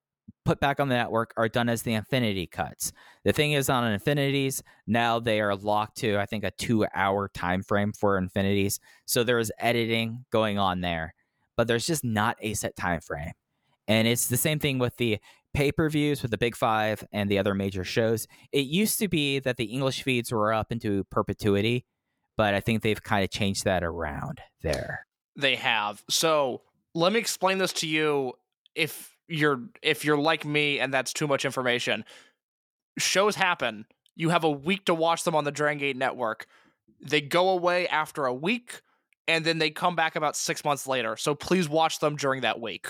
put 0.45 0.59
back 0.59 0.81
on 0.81 0.89
the 0.89 0.97
network 0.97 1.33
are 1.37 1.49
done 1.49 1.69
as 1.69 1.83
the 1.83 1.95
Infinity 1.95 2.49
cuts. 2.49 2.93
The 3.25 3.33
thing 3.33 3.53
is, 3.53 3.71
on 3.71 3.89
Infinities 3.91 4.65
now 4.85 5.21
they 5.21 5.41
are 5.41 5.55
locked 5.55 5.99
to 5.99 6.19
I 6.19 6.27
think 6.27 6.43
a 6.43 6.51
two-hour 6.51 7.31
time 7.33 7.63
frame 7.63 7.93
for 7.93 8.19
Infinities, 8.19 8.81
so 9.05 9.23
there's 9.23 9.53
editing 9.61 10.25
going 10.33 10.59
on 10.59 10.81
there, 10.81 11.15
but 11.57 11.69
there's 11.69 11.87
just 11.87 12.03
not 12.03 12.37
a 12.41 12.55
set 12.55 12.75
time 12.75 13.01
frame. 13.01 13.31
And 13.87 14.09
it's 14.09 14.27
the 14.27 14.37
same 14.37 14.59
thing 14.59 14.81
with 14.81 14.97
the 14.97 15.19
pay 15.55 15.71
per 15.71 15.89
views 15.89 16.21
with 16.21 16.33
the 16.33 16.39
Big 16.39 16.57
Five 16.57 17.05
and 17.13 17.31
the 17.31 17.39
other 17.39 17.55
major 17.55 17.85
shows. 17.85 18.27
It 18.51 18.67
used 18.67 18.99
to 18.99 19.07
be 19.07 19.39
that 19.39 19.57
the 19.57 19.67
English 19.67 20.03
feeds 20.03 20.33
were 20.33 20.53
up 20.53 20.73
into 20.73 21.05
perpetuity, 21.05 21.85
but 22.37 22.55
I 22.55 22.61
think 22.61 22.83
they've 22.83 23.01
kind 23.01 23.23
of 23.23 23.31
changed 23.31 23.65
that 23.67 23.85
around 23.85 24.41
there. 24.63 25.07
They 25.37 25.55
have. 25.55 26.03
So 26.11 26.63
let 26.97 27.13
me 27.13 27.19
explain 27.19 27.59
this 27.59 27.73
to 27.75 27.87
you. 27.87 28.33
If 28.75 29.17
you're 29.29 29.61
if 29.83 30.05
you're 30.05 30.19
like 30.19 30.45
me 30.45 30.81
and 30.81 30.93
that's 30.93 31.13
too 31.13 31.27
much 31.27 31.45
information, 31.45 32.05
shows 32.99 33.37
happen. 33.37 33.87
You 34.15 34.31
have 34.31 34.45
a 34.45 34.51
week 34.51 34.87
to 34.87 34.95
watch 34.95 35.25
them 35.25 35.35
on 35.35 35.45
the 35.45 35.53
Dragon 35.53 35.79
Gate 35.79 35.97
network. 35.97 36.47
They 37.01 37.21
go 37.21 37.51
away 37.51 37.87
after 37.89 38.25
a 38.25 38.33
week, 38.33 38.81
and 39.29 39.45
then 39.45 39.59
they 39.59 39.71
come 39.71 39.95
back 39.95 40.17
about 40.17 40.37
six 40.37 40.65
months 40.65 40.87
later. 40.87 41.17
So 41.17 41.35
please 41.35 41.69
watch 41.69 41.99
them 41.99 42.17
during 42.17 42.41
that 42.41 42.61
week. 42.61 42.89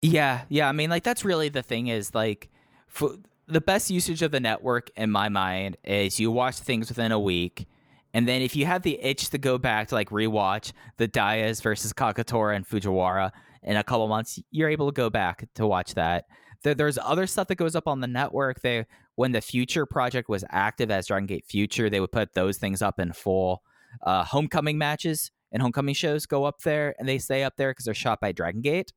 Yeah, 0.00 0.42
yeah. 0.48 0.68
I 0.68 0.72
mean, 0.72 0.88
like 0.88 1.02
that's 1.02 1.24
really 1.24 1.48
the 1.48 1.62
thing 1.62 1.88
is 1.88 2.14
like 2.14 2.48
for 2.86 3.16
the 3.48 3.60
best 3.60 3.90
usage 3.90 4.22
of 4.22 4.30
the 4.30 4.40
network 4.40 4.90
in 4.96 5.10
my 5.10 5.28
mind 5.28 5.76
is 5.82 6.20
you 6.20 6.30
watch 6.30 6.58
things 6.58 6.88
within 6.88 7.10
a 7.10 7.18
week. 7.18 7.66
And 8.14 8.28
then 8.28 8.42
if 8.42 8.54
you 8.54 8.64
have 8.64 8.82
the 8.82 8.98
itch 9.02 9.30
to 9.30 9.38
go 9.38 9.58
back 9.58 9.88
to 9.88 9.96
like 9.96 10.08
rewatch 10.10 10.72
the 10.96 11.08
Dias 11.08 11.60
versus 11.60 11.92
Kagetora 11.92 12.54
and 12.54 12.66
Fujiwara 12.66 13.32
in 13.64 13.76
a 13.76 13.82
couple 13.82 14.06
months, 14.06 14.38
you're 14.52 14.70
able 14.70 14.86
to 14.90 14.94
go 14.94 15.10
back 15.10 15.48
to 15.56 15.66
watch 15.66 15.94
that. 15.94 16.26
There, 16.62 16.74
there's 16.74 16.96
other 16.96 17.26
stuff 17.26 17.48
that 17.48 17.56
goes 17.56 17.74
up 17.74 17.88
on 17.88 18.00
the 18.00 18.06
network. 18.06 18.60
They 18.60 18.86
when 19.16 19.32
the 19.32 19.40
Future 19.40 19.84
project 19.84 20.28
was 20.28 20.44
active 20.50 20.90
as 20.90 21.08
Dragon 21.08 21.26
Gate 21.26 21.44
Future, 21.46 21.90
they 21.90 22.00
would 22.00 22.12
put 22.12 22.34
those 22.34 22.56
things 22.56 22.82
up 22.82 22.98
in 22.98 23.12
full. 23.12 23.62
Uh, 24.02 24.24
homecoming 24.24 24.78
matches 24.78 25.30
and 25.52 25.62
homecoming 25.62 25.94
shows 25.94 26.26
go 26.26 26.44
up 26.44 26.60
there, 26.62 26.94
and 26.98 27.08
they 27.08 27.18
stay 27.18 27.44
up 27.44 27.54
there 27.56 27.70
because 27.70 27.84
they're 27.84 27.94
shot 27.94 28.20
by 28.20 28.32
Dragon 28.32 28.60
Gate, 28.60 28.92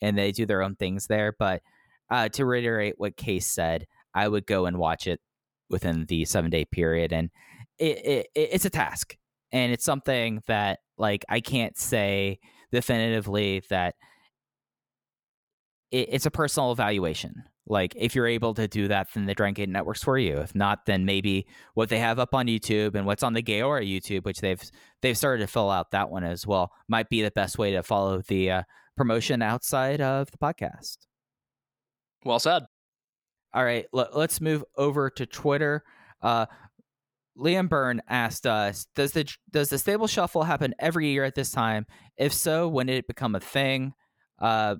and 0.00 0.18
they 0.18 0.30
do 0.32 0.46
their 0.46 0.62
own 0.62 0.76
things 0.76 1.06
there. 1.06 1.34
But 1.36 1.62
uh, 2.10 2.28
to 2.30 2.44
reiterate 2.44 2.94
what 2.98 3.16
Case 3.16 3.46
said, 3.46 3.86
I 4.14 4.28
would 4.28 4.46
go 4.46 4.66
and 4.66 4.78
watch 4.78 5.06
it 5.06 5.20
within 5.68 6.06
the 6.06 6.24
seven 6.24 6.50
day 6.50 6.64
period, 6.64 7.12
and 7.12 7.30
it, 7.78 7.98
it, 7.98 8.26
it 8.34 8.48
it's 8.52 8.64
a 8.64 8.70
task, 8.70 9.16
and 9.52 9.72
it's 9.72 9.84
something 9.84 10.42
that 10.46 10.80
like 10.98 11.24
I 11.28 11.40
can't 11.40 11.76
say 11.76 12.38
definitively 12.72 13.62
that 13.70 13.94
it, 15.90 16.08
it's 16.12 16.26
a 16.26 16.30
personal 16.30 16.72
evaluation. 16.72 17.44
Like 17.68 17.94
if 17.96 18.14
you're 18.14 18.28
able 18.28 18.54
to 18.54 18.68
do 18.68 18.88
that, 18.88 19.08
then 19.12 19.26
the 19.26 19.34
Dragon 19.34 19.54
Gate 19.54 19.68
Network's 19.68 20.02
for 20.02 20.18
you. 20.18 20.36
If 20.36 20.54
not, 20.54 20.86
then 20.86 21.04
maybe 21.04 21.46
what 21.74 21.88
they 21.88 21.98
have 21.98 22.18
up 22.18 22.32
on 22.32 22.46
YouTube 22.46 22.94
and 22.94 23.06
what's 23.06 23.24
on 23.24 23.32
the 23.32 23.42
Gaora 23.42 23.84
YouTube, 23.84 24.24
which 24.24 24.40
they've 24.40 24.62
they've 25.02 25.18
started 25.18 25.42
to 25.42 25.52
fill 25.52 25.70
out 25.70 25.90
that 25.90 26.10
one 26.10 26.22
as 26.22 26.46
well, 26.46 26.70
might 26.88 27.08
be 27.08 27.22
the 27.22 27.32
best 27.32 27.58
way 27.58 27.72
to 27.72 27.82
follow 27.82 28.22
the 28.28 28.50
uh, 28.50 28.62
promotion 28.96 29.42
outside 29.42 30.00
of 30.00 30.30
the 30.30 30.38
podcast. 30.38 30.98
Well 32.24 32.38
said. 32.38 32.64
All 33.52 33.64
right, 33.64 33.86
let, 33.92 34.14
us 34.14 34.40
move 34.40 34.64
over 34.76 35.08
to 35.10 35.24
Twitter. 35.24 35.82
Uh, 36.20 36.46
Liam 37.38 37.68
Byrne 37.68 38.02
asked 38.08 38.46
us, 38.46 38.86
"Does 38.94 39.12
the 39.12 39.30
does 39.50 39.68
the 39.68 39.78
stable 39.78 40.06
shuffle 40.06 40.44
happen 40.44 40.74
every 40.78 41.08
year 41.08 41.24
at 41.24 41.34
this 41.34 41.50
time? 41.50 41.86
If 42.16 42.32
so, 42.32 42.68
when 42.68 42.86
did 42.86 42.96
it 42.96 43.06
become 43.06 43.34
a 43.34 43.40
thing?" 43.40 43.92
Uh, 44.38 44.76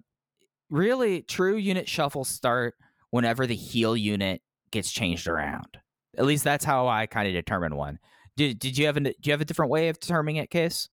really, 0.70 1.22
true 1.22 1.56
unit 1.56 1.88
shuffles 1.88 2.28
start 2.28 2.74
whenever 3.10 3.46
the 3.46 3.54
heel 3.54 3.96
unit 3.96 4.42
gets 4.70 4.90
changed 4.90 5.28
around. 5.28 5.78
At 6.16 6.24
least 6.24 6.44
that's 6.44 6.64
how 6.64 6.88
I 6.88 7.06
kind 7.06 7.28
of 7.28 7.34
determine 7.34 7.76
one. 7.76 7.98
Did 8.36 8.58
Did 8.58 8.78
you 8.78 8.86
have 8.86 8.96
a 8.96 9.00
Do 9.00 9.12
you 9.22 9.32
have 9.32 9.40
a 9.40 9.44
different 9.46 9.70
way 9.70 9.88
of 9.88 10.00
determining 10.00 10.36
it, 10.36 10.50
Case? 10.50 10.88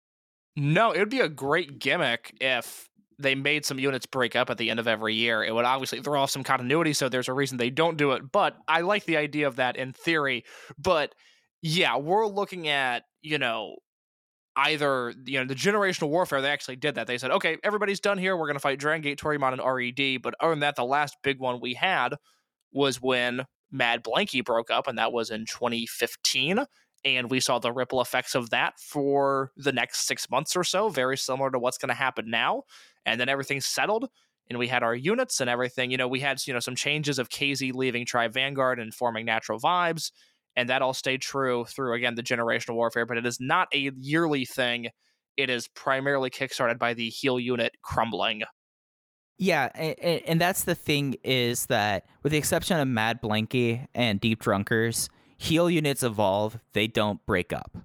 No, 0.56 0.92
it 0.92 1.00
would 1.00 1.10
be 1.10 1.22
a 1.22 1.30
great 1.30 1.80
gimmick 1.80 2.36
if 2.42 2.90
they 3.18 3.36
made 3.36 3.66
some 3.66 3.80
units 3.80 4.06
break 4.06 4.36
up 4.36 4.50
at 4.50 4.58
the 4.58 4.70
end 4.70 4.80
of 4.80 4.88
every 4.88 5.14
year. 5.14 5.44
It 5.44 5.54
would 5.54 5.66
obviously 5.66 6.02
throw 6.02 6.22
off 6.22 6.32
some 6.32 6.44
continuity, 6.44 6.94
so 6.94 7.10
there's 7.10 7.28
a 7.28 7.34
reason 7.34 7.58
they 7.58 7.70
don't 7.70 7.98
do 7.98 8.12
it. 8.12 8.32
But 8.32 8.56
I 8.68 8.82
like 8.82 9.06
the 9.06 9.18
idea 9.18 9.48
of 9.48 9.58
that 9.58 9.76
in 9.76 9.94
theory. 9.94 10.46
But 10.78 11.14
yeah, 11.62 11.98
we're 11.98 12.28
looking 12.28 12.68
at, 12.68 13.04
you 13.22 13.38
know, 13.38 13.76
either, 14.56 15.14
you 15.26 15.40
know, 15.40 15.46
the 15.46 15.56
generational 15.56 16.10
warfare, 16.10 16.42
they 16.42 16.50
actually 16.50 16.76
did 16.76 16.96
that. 16.96 17.08
They 17.08 17.18
said, 17.18 17.32
okay, 17.32 17.58
everybody's 17.64 18.00
done 18.00 18.18
here. 18.18 18.36
We're 18.36 18.48
going 18.48 18.56
to 18.56 18.62
fight 18.62 18.80
Dragon 18.80 19.02
Gate, 19.02 19.20
Toryumon, 19.20 19.54
and 19.54 19.62
RED. 19.64 20.22
But 20.22 20.36
other 20.40 20.52
than 20.52 20.60
that, 20.62 20.76
the 20.76 20.84
last 20.86 21.18
big 21.24 21.40
one 21.40 21.60
we 21.62 21.74
had 21.74 22.16
was 22.72 23.02
when 23.02 23.46
Mad 23.72 24.04
Blanky 24.04 24.44
broke 24.44 24.72
up, 24.72 24.88
and 24.88 24.98
that 24.98 25.12
was 25.12 25.30
in 25.30 25.46
2015. 25.46 26.66
and 27.06 27.32
we 27.32 27.40
saw 27.40 27.60
the 27.60 27.72
ripple 27.72 28.02
effects 28.02 28.36
of 28.36 28.50
that 28.50 28.78
for 28.78 29.52
the 29.56 29.72
next 29.72 30.06
six 30.06 30.30
months 30.30 30.56
or 30.56 30.66
so, 30.66 30.90
very 30.90 31.18
similar 31.18 31.50
to 31.50 31.58
what's 31.58 31.78
going 31.78 31.88
to 31.90 31.96
happen 31.96 32.30
now. 32.30 32.64
And 33.06 33.20
then 33.20 33.30
everything 33.30 33.62
settled, 33.62 34.10
and 34.50 34.60
we 34.60 34.68
had 34.68 34.84
our 34.84 34.96
units 34.96 35.40
and 35.40 35.50
everything. 35.50 35.92
You 35.92 35.98
know, 35.98 36.08
we 36.08 36.20
had 36.20 36.46
you 36.46 36.54
know 36.54 36.60
some 36.60 36.76
changes 36.76 37.18
of 37.20 37.30
KZ 37.30 37.74
leaving 37.74 38.06
Tribe 38.06 38.34
Vanguard 38.34 38.80
and 38.80 38.94
forming 38.94 39.26
Natural 39.26 39.60
Vibes, 39.60 40.12
and 40.56 40.70
that 40.70 40.82
all 40.82 40.94
stayed 40.94 41.22
true 41.22 41.66
through 41.66 41.94
again 41.94 42.16
the 42.16 42.24
generational 42.24 42.76
warfare. 42.76 43.06
But 43.06 43.18
it 43.18 43.26
is 43.26 43.40
not 43.40 43.68
a 43.74 43.92
yearly 43.98 44.46
thing. 44.46 44.90
It 45.38 45.50
is 45.50 45.68
primarily 45.70 46.30
kickstarted 46.30 46.80
by 46.80 46.94
the 46.94 47.10
heel 47.10 47.40
unit 47.40 47.76
crumbling. 47.82 48.44
Yeah, 49.38 49.70
and, 49.74 50.22
and 50.28 50.42
that's 50.42 50.66
the 50.66 50.76
thing 50.76 51.16
is 51.24 51.68
that 51.68 52.06
with 52.24 52.34
the 52.34 52.38
exception 52.38 52.78
of 52.78 52.88
Mad 52.88 53.22
Blanky 53.22 53.88
and 53.96 54.20
Deep 54.20 54.42
Drunkers, 54.42 55.10
heel 55.38 55.70
units 55.70 56.04
evolve, 56.04 56.60
they 56.74 56.88
don't 56.88 57.26
break 57.26 57.54
up. 57.54 57.78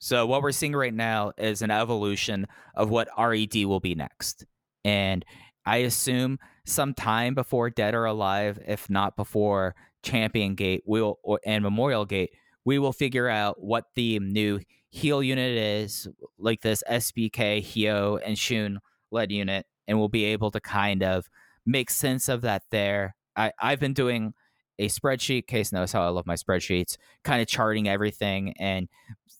So 0.00 0.26
what 0.26 0.42
we're 0.42 0.52
seeing 0.52 0.74
right 0.74 0.94
now 0.94 1.32
is 1.38 1.62
an 1.62 1.70
evolution 1.70 2.46
of 2.74 2.90
what 2.90 3.08
RED 3.16 3.54
will 3.64 3.80
be 3.80 3.94
next. 3.94 4.44
And 4.84 5.24
I 5.64 5.78
assume 5.78 6.38
sometime 6.64 7.34
before 7.34 7.70
Dead 7.70 7.94
or 7.94 8.04
Alive, 8.04 8.58
if 8.66 8.88
not 8.90 9.16
before 9.16 9.74
Champion 10.02 10.54
Gate 10.54 10.82
will 10.86 11.18
or, 11.22 11.40
and 11.44 11.62
Memorial 11.62 12.04
Gate, 12.04 12.30
we 12.64 12.78
will 12.78 12.92
figure 12.92 13.28
out 13.28 13.62
what 13.62 13.84
the 13.94 14.18
new 14.18 14.60
heel 14.90 15.22
unit 15.22 15.56
is, 15.56 16.08
like 16.38 16.60
this 16.62 16.82
SBK, 16.88 17.62
Hyo, 17.62 18.20
and 18.24 18.38
Shun 18.38 18.80
led 19.10 19.32
unit, 19.32 19.66
and 19.86 19.98
we'll 19.98 20.08
be 20.08 20.24
able 20.24 20.50
to 20.50 20.60
kind 20.60 21.02
of 21.02 21.28
make 21.66 21.90
sense 21.90 22.28
of 22.28 22.42
that 22.42 22.62
there. 22.70 23.14
I, 23.36 23.52
I've 23.60 23.80
been 23.80 23.94
doing 23.94 24.34
a 24.78 24.88
spreadsheet. 24.88 25.46
Case 25.46 25.72
knows 25.72 25.92
how 25.92 26.02
I 26.02 26.08
love 26.08 26.26
my 26.26 26.34
spreadsheets, 26.34 26.96
kind 27.24 27.40
of 27.40 27.48
charting 27.48 27.88
everything. 27.88 28.54
And 28.58 28.88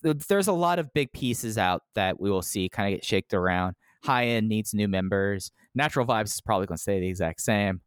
th- 0.03 0.27
there's 0.29 0.49
a 0.49 0.53
lot 0.53 0.79
of 0.79 0.93
big 0.93 1.13
pieces 1.13 1.59
out 1.59 1.83
that 1.95 2.21
we 2.21 2.31
will 2.31 2.43
see 2.43 2.69
kind 2.69 2.93
of 2.93 2.99
get 2.99 3.05
shaked 3.05 3.35
around. 3.35 3.77
High 4.05 4.27
end 4.27 4.49
needs 4.49 4.75
new 4.75 4.89
members. 4.89 5.51
Natural 5.75 6.07
Vibes 6.07 6.27
is 6.27 6.41
probably 6.41 6.67
going 6.67 6.77
to 6.77 6.83
stay 6.83 7.01
the 7.01 7.09
exact 7.09 7.41
same. 7.41 7.81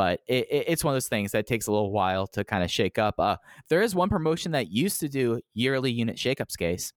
But 0.00 0.22
it, 0.26 0.46
it, 0.50 0.64
it's 0.68 0.82
one 0.82 0.92
of 0.92 0.96
those 0.96 1.08
things 1.08 1.32
that 1.32 1.46
takes 1.46 1.66
a 1.66 1.70
little 1.70 1.92
while 1.92 2.26
to 2.28 2.42
kind 2.42 2.64
of 2.64 2.70
shake 2.70 2.98
up. 2.98 3.20
Uh, 3.20 3.36
there 3.68 3.82
is 3.82 3.94
one 3.94 4.08
promotion 4.08 4.52
that 4.52 4.70
used 4.70 4.98
to 5.00 5.10
do 5.10 5.42
yearly 5.52 5.92
unit 5.92 6.16
shakeups, 6.16 6.56
case. 6.56 6.94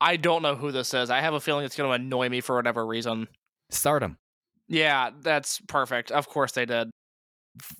I 0.00 0.16
don't 0.16 0.40
know 0.40 0.54
who 0.54 0.72
this 0.72 0.94
is. 0.94 1.10
I 1.10 1.20
have 1.20 1.34
a 1.34 1.40
feeling 1.40 1.66
it's 1.66 1.76
going 1.76 1.90
to 1.90 1.94
annoy 2.02 2.30
me 2.30 2.40
for 2.40 2.56
whatever 2.56 2.86
reason. 2.86 3.28
Stardom. 3.68 4.16
Yeah, 4.66 5.10
that's 5.20 5.60
perfect. 5.68 6.10
Of 6.10 6.26
course 6.26 6.52
they 6.52 6.64
did. 6.64 6.88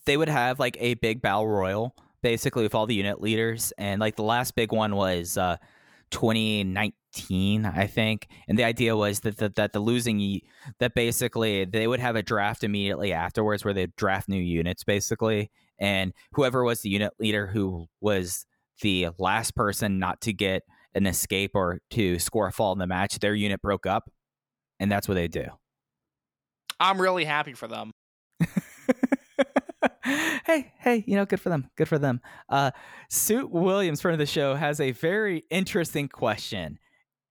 They 0.05 0.19
would 0.19 0.29
have 0.29 0.59
like 0.59 0.77
a 0.79 0.97
big 0.97 1.23
battle 1.23 1.49
royal, 1.49 1.97
basically 2.23 2.63
with 2.63 2.75
all 2.75 2.85
the 2.85 2.95
unit 2.95 3.23
leaders, 3.23 3.73
and 3.79 4.03
like 4.03 4.17
the 4.17 4.23
last 4.23 4.55
big 4.55 4.71
one 4.71 4.97
was 4.97 5.39
uh, 5.39 5.57
2019, 6.11 6.93
I 7.31 7.87
think. 7.87 8.29
And 8.49 8.59
the 8.59 8.65
idea 8.65 8.97
was 8.97 9.21
that 9.21 9.39
the, 9.39 9.51
that 9.57 9.73
the 9.73 9.81
losing 9.81 10.41
that 10.79 10.95
basically 10.95 11.65
they 11.65 11.87
would 11.87 12.01
have 12.01 12.17
a 12.17 12.23
draft 12.23 12.65
immediately 12.65 13.13
afterwards, 13.13 13.65
where 13.65 13.75
they 13.75 13.87
draft 13.97 14.29
new 14.29 14.41
units, 14.41 14.85
basically, 14.85 15.51
and 15.79 16.13
whoever 16.33 16.63
was 16.65 16.81
the 16.83 16.91
unit 16.91 17.13
leader 17.19 17.47
who 17.47 17.87
was 18.01 18.47
the 18.83 19.09
last 19.19 19.55
person 19.55 19.99
not 19.99 20.21
to 20.23 20.33
get 20.33 20.63
an 20.95 21.07
escape 21.07 21.53
or 21.55 21.81
to 21.91 22.19
score 22.19 22.49
a 22.49 22.53
fall 22.53 22.73
in 22.73 22.79
the 22.79 22.87
match, 22.87 23.19
their 23.19 23.35
unit 23.35 23.63
broke 23.63 23.87
up, 23.87 24.11
and 24.79 24.91
that's 24.91 25.09
what 25.09 25.15
they 25.15 25.29
do. 25.29 25.45
I'm 26.79 27.01
really 27.01 27.25
happy 27.25 27.53
for 27.53 27.69
them. 27.69 27.93
hey, 30.05 30.73
hey, 30.79 31.05
you 31.07 31.17
know, 31.17 31.27
good 31.27 31.41
for 31.41 31.51
them. 31.51 31.71
Good 31.77 31.89
for 31.89 31.99
them. 31.99 32.21
Uh, 32.49 32.71
Suit 33.09 33.51
Williams, 33.51 34.01
friend 34.01 34.15
of 34.15 34.19
the 34.19 34.27
show, 34.27 34.55
has 34.55 34.81
a 34.81 34.93
very 34.93 35.45
interesting 35.51 36.09
question. 36.09 36.79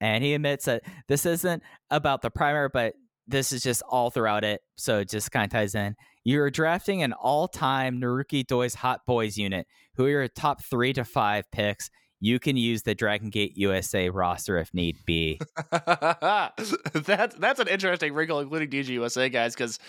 And 0.02 0.24
he 0.24 0.34
admits 0.34 0.66
that 0.66 0.84
this 1.08 1.26
isn't 1.26 1.64
about 1.90 2.22
the 2.22 2.30
primer, 2.30 2.70
but 2.70 2.94
this 3.28 3.52
is 3.52 3.62
just 3.62 3.84
all 3.88 4.10
throughout 4.10 4.44
it. 4.44 4.62
So 4.78 5.00
it 5.00 5.10
just 5.10 5.32
kind 5.32 5.46
of 5.46 5.52
ties 5.52 5.76
in. 5.76 5.96
You're 6.24 6.50
drafting 6.50 7.04
an 7.04 7.14
all 7.14 7.48
time 7.48 8.02
Naruki 8.02 8.46
Doi's 8.46 8.76
Hot 8.76 9.02
Boys 9.06 9.38
unit. 9.38 9.68
Who 9.96 10.06
are 10.06 10.10
your 10.10 10.28
top 10.28 10.64
three 10.64 10.94
to 10.94 11.06
five 11.06 11.50
picks? 11.52 11.90
You 12.20 12.40
can 12.40 12.58
use 12.58 12.82
the 12.82 12.96
Dragon 12.96 13.30
Gate 13.30 13.54
USA 13.56 14.10
roster 14.10 14.58
if 14.58 14.74
need 14.74 14.98
be. 15.06 15.40
that's 15.72 17.36
that's 17.38 17.60
an 17.60 17.68
interesting 17.68 18.14
wrinkle, 18.14 18.40
including 18.40 18.70
DG 18.70 18.88
USA 18.88 19.30
guys, 19.30 19.56
because 19.56 19.80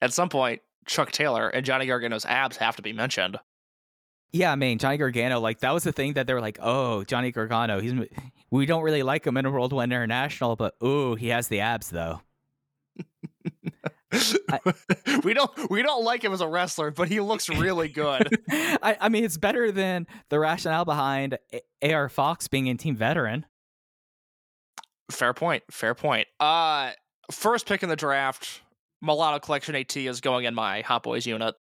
at 0.00 0.12
some 0.12 0.30
point 0.30 0.62
Chuck 0.86 1.12
Taylor 1.12 1.48
and 1.48 1.64
Johnny 1.64 1.86
Gargano's 1.86 2.24
abs 2.24 2.56
have 2.56 2.76
to 2.76 2.82
be 2.82 2.92
mentioned. 2.92 3.38
Yeah, 4.34 4.50
I 4.50 4.56
mean 4.56 4.78
Johnny 4.78 4.96
Gargano, 4.96 5.38
like 5.38 5.60
that 5.60 5.72
was 5.72 5.84
the 5.84 5.92
thing 5.92 6.14
that 6.14 6.26
they 6.26 6.34
were 6.34 6.40
like, 6.40 6.58
oh, 6.60 7.04
Johnny 7.04 7.30
Gargano, 7.30 7.78
he's 7.78 7.94
we 8.50 8.66
don't 8.66 8.82
really 8.82 9.04
like 9.04 9.24
him 9.24 9.36
in 9.36 9.46
a 9.46 9.50
World 9.50 9.72
One 9.72 9.92
International, 9.92 10.56
but 10.56 10.74
ooh, 10.82 11.14
he 11.14 11.28
has 11.28 11.46
the 11.46 11.60
abs 11.60 11.88
though. 11.90 12.20
I, 14.50 14.58
we 15.24 15.34
don't 15.34 15.70
we 15.70 15.82
don't 15.82 16.04
like 16.04 16.24
him 16.24 16.32
as 16.32 16.40
a 16.40 16.48
wrestler, 16.48 16.90
but 16.90 17.06
he 17.06 17.20
looks 17.20 17.48
really 17.48 17.88
good. 17.88 18.28
I, 18.50 18.96
I, 19.02 19.08
mean, 19.08 19.22
it's 19.22 19.36
better 19.36 19.70
than 19.70 20.08
the 20.30 20.40
rationale 20.40 20.84
behind 20.84 21.38
AR 21.80 22.08
Fox 22.08 22.48
being 22.48 22.66
in 22.66 22.76
Team 22.76 22.96
Veteran. 22.96 23.46
Fair 25.12 25.32
point. 25.32 25.62
Fair 25.70 25.94
point. 25.94 26.26
Uh, 26.40 26.90
first 27.30 27.66
pick 27.66 27.84
in 27.84 27.88
the 27.88 27.94
draft, 27.94 28.62
Milano 29.00 29.38
Collection 29.38 29.76
AT 29.76 29.96
is 29.96 30.20
going 30.20 30.44
in 30.44 30.56
my 30.56 30.80
Hot 30.80 31.04
Boys 31.04 31.24
unit. 31.24 31.54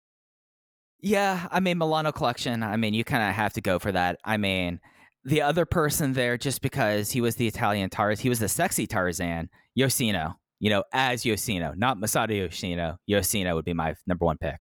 Yeah, 1.02 1.47
I 1.52 1.60
mean 1.60 1.78
Milano 1.78 2.12
Collection. 2.12 2.64
I 2.64 2.78
mean, 2.78 2.93
you 2.93 3.04
kind 3.04 3.28
of 3.28 3.34
have 3.36 3.54
to 3.54 3.62
go 3.62 3.80
for 3.80 3.91
that. 3.91 4.20
I 4.24 4.38
mean, 4.38 4.80
the 5.24 5.41
other 5.41 5.66
person 5.66 6.14
there, 6.14 6.38
just 6.38 6.62
because 6.62 7.12
he 7.12 7.22
was 7.22 7.36
the 7.36 7.47
Italian 7.47 7.89
Tarzan, 7.89 8.22
he 8.22 8.30
was 8.30 8.39
the 8.39 8.47
sexy 8.47 8.88
Tarzan, 8.88 9.49
Yoshino 9.76 10.36
you 10.62 10.70
know, 10.70 10.84
as 10.93 11.26
Yoshino, 11.26 11.74
not 11.76 11.97
Masato 11.97 12.38
Yoshino. 12.38 12.97
Yoshino 13.08 13.56
would 13.56 13.66
be 13.66 13.74
my 13.74 13.95
number 14.06 14.26
one 14.26 14.38
pick. 14.38 14.58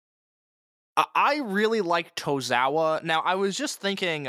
I 0.96 1.40
really 1.44 1.80
like 1.80 2.16
Tozawa. 2.16 3.02
Now, 3.04 3.20
I 3.20 3.36
was 3.36 3.56
just 3.56 3.80
thinking 3.80 4.26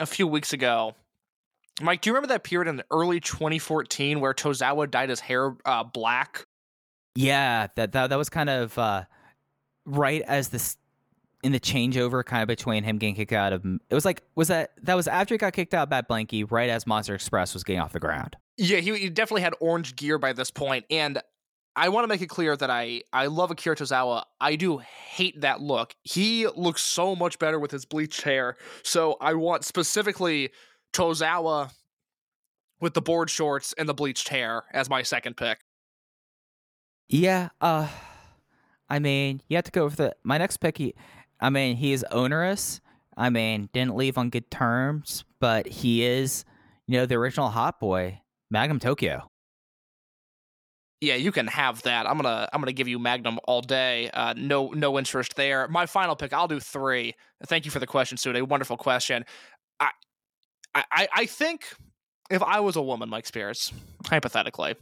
a 0.00 0.06
few 0.06 0.28
weeks 0.28 0.52
ago, 0.52 0.94
Mike, 1.80 2.00
do 2.00 2.10
you 2.10 2.14
remember 2.14 2.32
that 2.32 2.44
period 2.44 2.68
in 2.68 2.82
early 2.92 3.18
2014 3.18 4.20
where 4.20 4.32
Tozawa 4.32 4.88
dyed 4.88 5.10
his 5.10 5.18
hair 5.18 5.56
uh, 5.64 5.82
black? 5.82 6.46
Yeah, 7.16 7.66
that, 7.74 7.90
that 7.92 8.10
that 8.10 8.16
was 8.16 8.28
kind 8.28 8.48
of 8.48 8.78
uh, 8.78 9.04
right 9.84 10.22
as 10.22 10.48
this 10.50 10.76
in 11.42 11.52
the 11.52 11.60
changeover 11.60 12.24
kind 12.24 12.42
of 12.42 12.48
between 12.48 12.82
him 12.82 12.98
getting 12.98 13.14
kicked 13.14 13.32
out 13.32 13.52
of 13.52 13.64
it 13.64 13.94
was 13.94 14.04
like 14.04 14.22
was 14.34 14.48
that 14.48 14.72
that 14.82 14.94
was 14.94 15.06
after 15.06 15.34
he 15.34 15.38
got 15.38 15.52
kicked 15.52 15.72
out 15.72 15.84
of 15.84 15.90
Mad 15.90 16.08
Blanky 16.08 16.50
right 16.50 16.68
as 16.68 16.86
Monster 16.86 17.14
Express 17.14 17.54
was 17.54 17.62
getting 17.64 17.80
off 17.80 17.92
the 17.92 18.00
ground. 18.00 18.36
Yeah, 18.56 18.78
he, 18.78 18.96
he 18.96 19.08
definitely 19.08 19.42
had 19.42 19.54
orange 19.60 19.94
gear 19.94 20.18
by 20.18 20.32
this 20.32 20.50
point, 20.50 20.84
and 20.90 21.22
I 21.76 21.90
want 21.90 22.04
to 22.04 22.08
make 22.08 22.22
it 22.22 22.28
clear 22.28 22.56
that 22.56 22.70
I 22.70 23.02
I 23.12 23.26
love 23.26 23.52
Akira 23.52 23.76
Tozawa. 23.76 24.24
I 24.40 24.56
do 24.56 24.78
hate 24.78 25.40
that 25.42 25.60
look. 25.60 25.94
He 26.02 26.48
looks 26.48 26.82
so 26.82 27.14
much 27.14 27.38
better 27.38 27.60
with 27.60 27.70
his 27.70 27.84
bleached 27.84 28.22
hair. 28.22 28.56
So 28.82 29.16
I 29.20 29.34
want 29.34 29.64
specifically 29.64 30.50
Tozawa 30.92 31.70
with 32.80 32.94
the 32.94 33.02
board 33.02 33.30
shorts 33.30 33.74
and 33.78 33.88
the 33.88 33.94
bleached 33.94 34.28
hair 34.28 34.64
as 34.72 34.90
my 34.90 35.02
second 35.02 35.36
pick. 35.36 35.58
Yeah, 37.08 37.50
uh 37.60 37.88
I 38.90 38.98
mean, 38.98 39.42
you 39.48 39.56
have 39.56 39.64
to 39.66 39.70
go 39.70 39.84
with 39.84 39.96
the 39.96 40.16
my 40.24 40.38
next 40.38 40.56
pick. 40.58 40.78
He, 40.78 40.94
I 41.40 41.50
mean, 41.50 41.76
he 41.76 41.92
is 41.92 42.04
onerous. 42.10 42.80
I 43.16 43.30
mean, 43.30 43.68
didn't 43.72 43.96
leave 43.96 44.18
on 44.18 44.30
good 44.30 44.50
terms, 44.50 45.24
but 45.40 45.66
he 45.66 46.04
is, 46.04 46.44
you 46.86 46.98
know, 46.98 47.06
the 47.06 47.16
original 47.16 47.48
hot 47.48 47.80
boy. 47.80 48.20
Magnum 48.50 48.78
Tokyo. 48.78 49.30
Yeah, 51.00 51.14
you 51.14 51.30
can 51.30 51.46
have 51.46 51.82
that. 51.82 52.08
I'm 52.08 52.16
gonna 52.16 52.48
I'm 52.52 52.60
gonna 52.60 52.72
give 52.72 52.88
you 52.88 52.98
Magnum 52.98 53.38
all 53.44 53.60
day. 53.60 54.10
Uh, 54.10 54.34
no 54.36 54.68
no 54.70 54.98
interest 54.98 55.36
there. 55.36 55.68
My 55.68 55.86
final 55.86 56.16
pick. 56.16 56.32
I'll 56.32 56.48
do 56.48 56.58
three. 56.58 57.14
Thank 57.46 57.64
you 57.64 57.70
for 57.70 57.78
the 57.78 57.86
question, 57.86 58.18
Sude. 58.18 58.36
A 58.36 58.44
wonderful 58.44 58.76
question. 58.76 59.24
I 59.78 59.90
I 60.74 61.08
I 61.14 61.26
think 61.26 61.66
if 62.30 62.42
I 62.42 62.60
was 62.60 62.76
a 62.76 62.82
woman, 62.82 63.08
Mike 63.08 63.26
Spears, 63.26 63.72
hypothetically, 64.06 64.74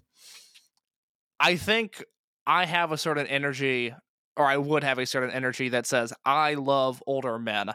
I 1.38 1.56
think 1.56 2.02
I 2.46 2.64
have 2.64 2.92
a 2.92 2.98
certain 2.98 3.26
energy, 3.26 3.94
or 4.36 4.46
I 4.46 4.56
would 4.56 4.84
have 4.84 4.98
a 4.98 5.06
certain 5.06 5.30
energy 5.30 5.68
that 5.70 5.86
says 5.86 6.12
I 6.24 6.54
love 6.54 7.02
older 7.06 7.38
men. 7.38 7.72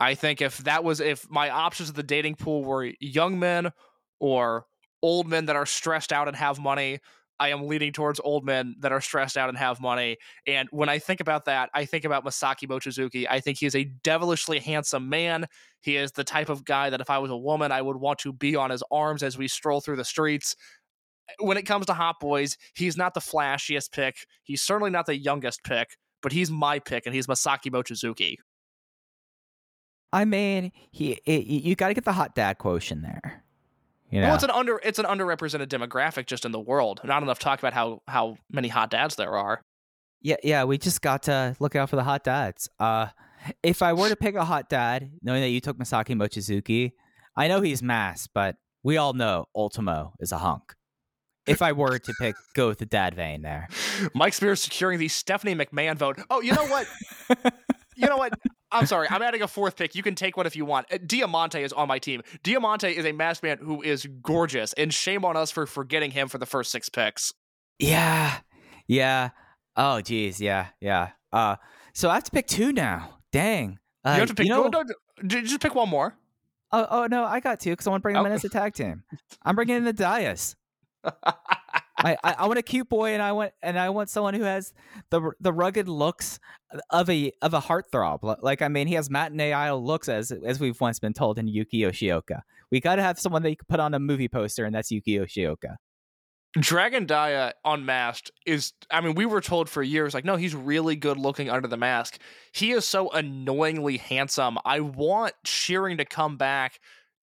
I 0.00 0.14
think 0.14 0.40
if 0.40 0.58
that 0.58 0.82
was 0.82 1.00
if 1.00 1.30
my 1.30 1.50
options 1.50 1.88
of 1.88 1.94
the 1.94 2.02
dating 2.02 2.36
pool 2.36 2.64
were 2.64 2.92
young 3.00 3.38
men 3.38 3.70
or 4.18 4.66
old 5.02 5.28
men 5.28 5.46
that 5.46 5.56
are 5.56 5.66
stressed 5.66 6.12
out 6.12 6.28
and 6.28 6.36
have 6.36 6.58
money. 6.58 7.00
I 7.40 7.48
am 7.48 7.66
leaning 7.66 7.92
towards 7.92 8.20
old 8.22 8.44
men 8.44 8.76
that 8.78 8.92
are 8.92 9.00
stressed 9.00 9.36
out 9.36 9.48
and 9.48 9.58
have 9.58 9.80
money. 9.80 10.16
And 10.46 10.68
when 10.70 10.88
I 10.88 11.00
think 11.00 11.18
about 11.18 11.46
that, 11.46 11.70
I 11.74 11.84
think 11.84 12.04
about 12.04 12.24
Masaaki 12.24 12.68
Mochizuki. 12.68 13.26
I 13.28 13.40
think 13.40 13.58
he 13.58 13.66
is 13.66 13.74
a 13.74 13.84
devilishly 14.04 14.60
handsome 14.60 15.08
man. 15.08 15.46
He 15.80 15.96
is 15.96 16.12
the 16.12 16.22
type 16.22 16.48
of 16.48 16.64
guy 16.64 16.88
that 16.90 17.00
if 17.00 17.10
I 17.10 17.18
was 17.18 17.32
a 17.32 17.36
woman, 17.36 17.72
I 17.72 17.82
would 17.82 17.96
want 17.96 18.20
to 18.20 18.32
be 18.32 18.54
on 18.54 18.70
his 18.70 18.84
arms 18.92 19.24
as 19.24 19.36
we 19.36 19.48
stroll 19.48 19.80
through 19.80 19.96
the 19.96 20.04
streets. 20.04 20.54
When 21.38 21.56
it 21.56 21.62
comes 21.62 21.86
to 21.86 21.94
Hot 21.94 22.16
Boys, 22.20 22.56
he's 22.74 22.96
not 22.96 23.14
the 23.14 23.20
flashiest 23.20 23.92
pick. 23.92 24.26
He's 24.42 24.62
certainly 24.62 24.90
not 24.90 25.06
the 25.06 25.16
youngest 25.16 25.62
pick, 25.64 25.96
but 26.22 26.32
he's 26.32 26.50
my 26.50 26.78
pick, 26.78 27.06
and 27.06 27.14
he's 27.14 27.26
Masaaki 27.26 27.70
Mochizuki. 27.70 28.36
I 30.12 30.24
mean, 30.24 30.72
he 30.90 31.12
it, 31.24 31.46
you 31.46 31.74
got 31.74 31.88
to 31.88 31.94
get 31.94 32.04
the 32.04 32.12
hot 32.12 32.34
dad 32.34 32.58
quotient 32.58 33.02
there. 33.02 33.42
You 34.10 34.20
know, 34.20 34.26
Well, 34.26 34.34
it's 34.34 34.44
an 34.44 34.50
under 34.50 34.78
it's 34.84 34.98
an 34.98 35.06
underrepresented 35.06 35.68
demographic 35.68 36.26
just 36.26 36.44
in 36.44 36.52
the 36.52 36.60
world. 36.60 37.00
Not 37.02 37.22
enough 37.22 37.38
talk 37.38 37.58
about 37.58 37.72
how 37.72 38.02
how 38.06 38.36
many 38.50 38.68
hot 38.68 38.90
dads 38.90 39.16
there 39.16 39.36
are. 39.36 39.62
yeah, 40.20 40.36
yeah. 40.44 40.64
We 40.64 40.76
just 40.76 41.00
got 41.00 41.22
to 41.24 41.56
look 41.60 41.74
out 41.76 41.88
for 41.88 41.96
the 41.96 42.04
hot 42.04 42.24
dads. 42.24 42.68
Uh, 42.78 43.06
if 43.62 43.80
I 43.80 43.94
were 43.94 44.10
to 44.10 44.16
pick 44.16 44.34
a 44.34 44.44
hot 44.44 44.68
dad, 44.68 45.12
knowing 45.22 45.40
that 45.40 45.48
you 45.48 45.60
took 45.60 45.78
Masaaki 45.78 46.14
Mochizuki, 46.14 46.92
I 47.34 47.48
know 47.48 47.62
he's 47.62 47.82
mass, 47.82 48.26
but 48.26 48.56
we 48.82 48.98
all 48.98 49.14
know 49.14 49.46
Ultimo 49.56 50.12
is 50.20 50.30
a 50.30 50.38
hunk. 50.38 50.74
If 51.46 51.60
I 51.62 51.72
were 51.72 51.98
to 51.98 52.14
pick, 52.20 52.36
go 52.54 52.68
with 52.68 52.78
the 52.78 52.86
dad 52.86 53.14
vein 53.14 53.42
there. 53.42 53.68
Mike 54.14 54.32
Spears 54.34 54.62
securing 54.62 54.98
the 54.98 55.08
Stephanie 55.08 55.54
McMahon 55.54 55.96
vote. 55.96 56.18
Oh, 56.30 56.40
you 56.40 56.52
know 56.52 56.66
what? 56.66 56.86
you 57.96 58.06
know 58.08 58.16
what? 58.16 58.32
I'm 58.70 58.86
sorry. 58.86 59.08
I'm 59.10 59.20
adding 59.22 59.42
a 59.42 59.48
fourth 59.48 59.76
pick. 59.76 59.94
You 59.94 60.02
can 60.02 60.14
take 60.14 60.36
one 60.36 60.46
if 60.46 60.54
you 60.56 60.64
want. 60.64 60.86
Uh, 60.92 60.98
Diamante 61.04 61.60
is 61.62 61.72
on 61.72 61.88
my 61.88 61.98
team. 61.98 62.22
Diamante 62.42 62.88
is 62.88 63.04
a 63.04 63.12
masked 63.12 63.42
man 63.42 63.58
who 63.58 63.82
is 63.82 64.06
gorgeous, 64.22 64.72
and 64.74 64.94
shame 64.94 65.24
on 65.24 65.36
us 65.36 65.50
for 65.50 65.66
forgetting 65.66 66.10
him 66.12 66.28
for 66.28 66.38
the 66.38 66.46
first 66.46 66.70
six 66.70 66.88
picks. 66.88 67.32
Yeah, 67.78 68.38
yeah. 68.86 69.30
Oh, 69.76 70.00
geez, 70.00 70.40
yeah, 70.40 70.68
yeah. 70.80 71.10
Uh, 71.32 71.56
so 71.92 72.08
I 72.08 72.14
have 72.14 72.24
to 72.24 72.30
pick 72.30 72.46
two 72.46 72.72
now. 72.72 73.18
Dang. 73.32 73.78
Uh, 74.04 74.12
you 74.12 74.20
have 74.20 74.28
to 74.28 74.34
pick. 74.34 74.48
know- 74.48 74.68
no, 74.68 74.84
no, 75.22 75.40
just 75.42 75.60
pick 75.60 75.74
one 75.74 75.88
more. 75.88 76.16
Oh, 76.70 76.86
oh 76.90 77.06
no, 77.06 77.24
I 77.24 77.40
got 77.40 77.60
two 77.60 77.70
because 77.70 77.86
I 77.86 77.90
want 77.90 78.00
to 78.00 78.02
bring 78.02 78.14
them 78.14 78.24
in 78.26 78.32
Oh. 78.32 78.34
as 78.36 78.44
a 78.44 78.48
tag 78.48 78.74
team. 78.74 79.02
I'm 79.42 79.54
bringing 79.54 79.76
in 79.76 79.84
the 79.84 79.92
Dias. 79.92 80.56
I, 81.04 82.16
I, 82.24 82.34
I 82.38 82.46
want 82.46 82.58
a 82.58 82.62
cute 82.62 82.88
boy, 82.88 83.12
and 83.12 83.22
I 83.22 83.32
want 83.32 83.52
and 83.62 83.78
I 83.78 83.90
want 83.90 84.10
someone 84.10 84.34
who 84.34 84.42
has 84.42 84.72
the 85.10 85.32
the 85.40 85.52
rugged 85.52 85.88
looks 85.88 86.38
of 86.90 87.08
a 87.08 87.32
of 87.42 87.54
a 87.54 87.60
heartthrob. 87.60 88.38
Like 88.42 88.62
I 88.62 88.68
mean, 88.68 88.88
he 88.88 88.94
has 88.94 89.10
matinee 89.10 89.52
idol 89.52 89.84
looks 89.84 90.08
as 90.08 90.32
as 90.32 90.58
we've 90.60 90.80
once 90.80 90.98
been 90.98 91.12
told 91.12 91.38
in 91.38 91.46
Yuki 91.46 91.80
Yoshioka. 91.80 92.40
We 92.70 92.80
got 92.80 92.96
to 92.96 93.02
have 93.02 93.18
someone 93.18 93.42
that 93.42 93.50
you 93.50 93.56
can 93.56 93.66
put 93.68 93.80
on 93.80 93.94
a 93.94 94.00
movie 94.00 94.28
poster, 94.28 94.64
and 94.64 94.74
that's 94.74 94.90
Yuki 94.90 95.18
Yoshioka. 95.18 95.76
Dragon 96.58 97.06
Dia 97.06 97.54
unmasked 97.64 98.30
is 98.44 98.72
I 98.90 99.00
mean, 99.00 99.14
we 99.14 99.24
were 99.24 99.40
told 99.40 99.70
for 99.70 99.82
years, 99.82 100.12
like, 100.12 100.24
no, 100.24 100.36
he's 100.36 100.54
really 100.54 100.96
good 100.96 101.16
looking 101.16 101.48
under 101.48 101.66
the 101.68 101.78
mask. 101.78 102.18
He 102.52 102.72
is 102.72 102.86
so 102.86 103.10
annoyingly 103.10 103.96
handsome. 103.96 104.58
I 104.64 104.80
want 104.80 105.34
Shearing 105.44 105.96
to 105.98 106.04
come 106.04 106.36
back 106.36 106.78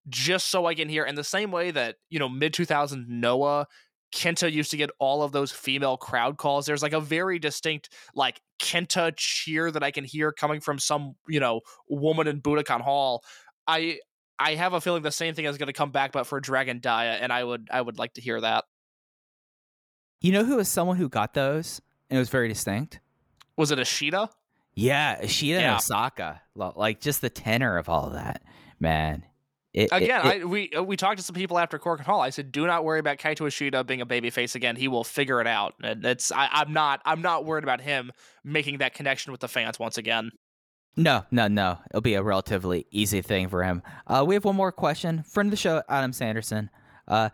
just 0.09 0.47
so 0.47 0.65
I 0.65 0.75
can 0.75 0.89
hear 0.89 1.05
in 1.05 1.15
the 1.15 1.23
same 1.23 1.51
way 1.51 1.71
that, 1.71 1.95
you 2.09 2.19
know, 2.19 2.29
mid 2.29 2.53
2000 2.53 3.07
Noah 3.07 3.67
Kenta 4.13 4.51
used 4.51 4.71
to 4.71 4.77
get 4.77 4.89
all 4.99 5.21
of 5.21 5.31
those 5.31 5.51
female 5.51 5.97
crowd 5.97 6.37
calls. 6.37 6.65
There's 6.65 6.81
like 6.81 6.93
a 6.93 7.01
very 7.01 7.39
distinct 7.39 7.89
like 8.15 8.39
Kenta 8.59 9.13
cheer 9.15 9.69
that 9.71 9.83
I 9.83 9.91
can 9.91 10.03
hear 10.03 10.31
coming 10.31 10.61
from 10.61 10.79
some, 10.79 11.15
you 11.27 11.39
know, 11.39 11.61
woman 11.89 12.27
in 12.27 12.41
Budokan 12.41 12.81
Hall. 12.81 13.23
I 13.67 13.99
I 14.39 14.55
have 14.55 14.73
a 14.73 14.81
feeling 14.81 15.01
the 15.01 15.11
same 15.11 15.33
thing 15.33 15.45
is 15.45 15.57
going 15.57 15.67
to 15.67 15.73
come 15.73 15.91
back, 15.91 16.11
but 16.11 16.25
for 16.25 16.39
Dragon 16.39 16.79
Dia, 16.79 17.17
and 17.21 17.33
I 17.33 17.43
would 17.43 17.67
I 17.71 17.81
would 17.81 17.97
like 17.97 18.13
to 18.13 18.21
hear 18.21 18.39
that. 18.39 18.65
You 20.21 20.31
know 20.31 20.43
who 20.43 20.55
was 20.55 20.67
someone 20.67 20.97
who 20.97 21.09
got 21.09 21.33
those, 21.33 21.81
and 22.09 22.17
it 22.17 22.19
was 22.19 22.29
very 22.29 22.47
distinct. 22.47 22.99
Was 23.55 23.71
it 23.71 23.79
Ashita? 23.79 24.29
Yeah, 24.73 25.17
and 25.19 25.41
Yeah. 25.41 25.75
Osaka. 25.77 26.41
Like 26.55 27.01
just 27.01 27.21
the 27.21 27.29
tenor 27.29 27.77
of 27.77 27.89
all 27.89 28.07
of 28.07 28.13
that, 28.13 28.43
man. 28.79 29.23
It, 29.77 29.89
Again, 29.91 30.25
it- 30.25 30.41
I, 30.41 30.45
we 30.45 30.71
uh, 30.71 30.81
we 30.81 30.97
talked 30.97 31.17
to 31.17 31.23
some 31.23 31.35
people 31.35 31.59
after 31.59 31.77
Korakuen 31.77 32.01
Hall. 32.05 32.19
I 32.21 32.31
said, 32.31 32.51
"Do 32.51 32.65
not 32.65 32.83
worry 32.83 32.99
about 32.99 33.17
Kaito 33.19 33.45
Ishida 33.45 33.83
being 33.83 34.01
a 34.01 34.07
babyface 34.07 34.55
again. 34.55 34.75
He 34.75 34.87
will 34.87 35.03
figure 35.03 35.39
it 35.39 35.45
out." 35.45 35.75
And 35.83 36.03
it's 36.03 36.31
I, 36.31 36.49
I'm 36.51 36.73
not 36.73 37.01
I'm 37.05 37.21
not 37.21 37.45
worried 37.45 37.63
about 37.63 37.81
him 37.81 38.11
making 38.43 38.79
that 38.79 38.95
connection 38.95 39.31
with 39.31 39.41
the 39.41 39.47
fans 39.47 39.77
once 39.77 39.97
again. 39.99 40.31
No, 40.95 41.25
no, 41.29 41.47
no. 41.47 41.77
It'll 41.91 42.01
be 42.01 42.15
a 42.15 42.23
relatively 42.23 42.87
easy 42.89 43.21
thing 43.21 43.49
for 43.49 43.63
him. 43.63 43.83
Uh, 44.07 44.23
we 44.27 44.33
have 44.33 44.45
one 44.45 44.55
more 44.55 44.71
question. 44.71 45.21
Friend 45.21 45.45
of 45.45 45.51
the 45.51 45.57
show, 45.57 45.83
Adam 45.87 46.11
Sanderson. 46.11 46.71
Uh, 47.07 47.29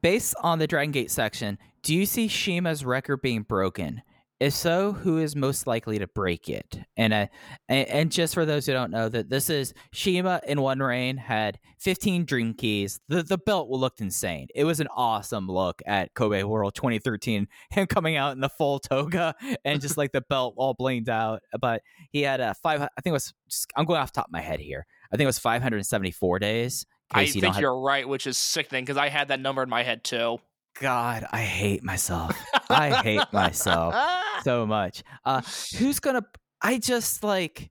based 0.00 0.36
on 0.44 0.60
the 0.60 0.68
Dragon 0.68 0.92
Gate 0.92 1.10
section, 1.10 1.58
do 1.82 1.92
you 1.92 2.06
see 2.06 2.28
CIMA's 2.28 2.84
record 2.84 3.20
being 3.20 3.42
broken? 3.42 4.02
If 4.40 4.52
so, 4.52 4.92
who 4.92 5.18
is 5.18 5.36
most 5.36 5.66
likely 5.66 5.98
to 6.00 6.08
break 6.08 6.48
it? 6.48 6.78
And 6.96 7.14
uh, 7.14 7.26
and, 7.68 8.10
just 8.10 8.34
for 8.34 8.44
those 8.44 8.66
who 8.66 8.72
don't 8.72 8.90
know, 8.90 9.08
that 9.08 9.30
this 9.30 9.48
is 9.48 9.72
CIMA 9.92 10.40
in 10.46 10.60
one 10.60 10.80
reign 10.80 11.16
had 11.16 11.58
15 11.78 12.24
Dream 12.24 12.52
Keys. 12.52 13.00
The 13.08 13.22
the 13.22 13.38
belt 13.38 13.70
looked 13.70 14.00
insane. 14.00 14.48
It 14.54 14.64
was 14.64 14.80
an 14.80 14.88
awesome 14.94 15.46
look 15.46 15.80
at 15.86 16.12
Kobe 16.14 16.42
World 16.42 16.74
2013. 16.74 17.46
Him 17.70 17.86
coming 17.86 18.16
out 18.16 18.32
in 18.32 18.40
the 18.40 18.48
full 18.48 18.80
toga 18.80 19.34
and 19.64 19.80
just 19.80 19.96
like 19.96 20.10
the 20.10 20.20
belt 20.28 20.54
all 20.56 20.74
blinged 20.74 21.08
out. 21.08 21.40
But 21.60 21.82
he 22.10 22.22
had 22.22 22.40
a 22.40 22.54
five. 22.54 22.82
I 22.82 22.88
think 23.02 23.12
it 23.12 23.12
was. 23.12 23.32
Just, 23.48 23.72
I'm 23.76 23.84
going 23.84 24.00
off 24.00 24.12
the 24.12 24.16
top 24.20 24.28
of 24.28 24.32
my 24.32 24.40
head 24.40 24.58
here. 24.58 24.84
I 25.12 25.16
think 25.16 25.22
it 25.22 25.26
was 25.26 25.38
574 25.38 26.38
days. 26.40 26.86
I 27.10 27.22
you 27.22 27.40
think 27.40 27.44
have- 27.54 27.60
you're 27.60 27.78
right, 27.78 28.08
which 28.08 28.26
is 28.26 28.36
sickening 28.36 28.84
because 28.84 28.96
I 28.96 29.08
had 29.08 29.28
that 29.28 29.38
number 29.38 29.62
in 29.62 29.68
my 29.68 29.84
head 29.84 30.02
too. 30.02 30.38
God, 30.80 31.26
I 31.30 31.42
hate 31.42 31.84
myself. 31.84 32.36
I 32.68 32.90
hate 33.02 33.32
myself 33.32 33.94
so 34.42 34.66
much. 34.66 35.02
Uh, 35.24 35.40
who's 35.78 36.00
gonna? 36.00 36.24
I 36.60 36.78
just 36.78 37.22
like 37.22 37.70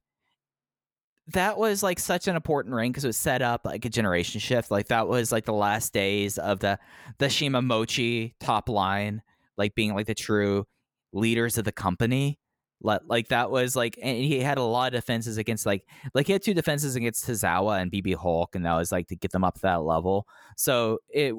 that 1.27 1.57
was 1.57 1.83
like 1.83 1.99
such 1.99 2.27
an 2.27 2.35
important 2.35 2.75
ring 2.75 2.91
because 2.91 3.03
it 3.03 3.07
was 3.07 3.17
set 3.17 3.41
up 3.41 3.61
like 3.65 3.85
a 3.85 3.89
generation 3.89 4.39
shift. 4.39 4.71
Like 4.71 4.87
that 4.87 5.07
was 5.07 5.31
like 5.31 5.45
the 5.45 5.53
last 5.53 5.93
days 5.93 6.37
of 6.37 6.59
the 6.59 6.79
the 7.17 7.29
CIMA 7.29 7.61
Mochi 7.61 8.35
top 8.39 8.69
line, 8.69 9.21
like 9.57 9.75
being 9.75 9.93
like 9.93 10.07
the 10.07 10.15
true 10.15 10.65
leaders 11.13 11.57
of 11.57 11.65
the 11.65 11.71
company. 11.71 12.39
Like, 12.81 13.01
like 13.05 13.27
that 13.29 13.49
was 13.49 13.77
like, 13.77 13.97
and 14.01 14.17
he 14.17 14.39
had 14.41 14.57
a 14.57 14.63
lot 14.63 14.93
of 14.93 14.99
defenses 14.99 15.37
against 15.37 15.65
like, 15.65 15.87
like 16.13 16.27
he 16.27 16.33
had 16.33 16.43
two 16.43 16.53
defenses 16.53 16.97
against 16.97 17.25
Tozawa 17.25 17.81
and 17.81 17.89
BB 17.89 18.15
Hulk, 18.15 18.55
and 18.55 18.65
that 18.65 18.75
was 18.75 18.91
like 18.91 19.07
to 19.07 19.15
get 19.15 19.31
them 19.31 19.45
up 19.45 19.55
to 19.55 19.61
that 19.61 19.83
level. 19.83 20.27
So 20.57 20.99
it, 21.09 21.33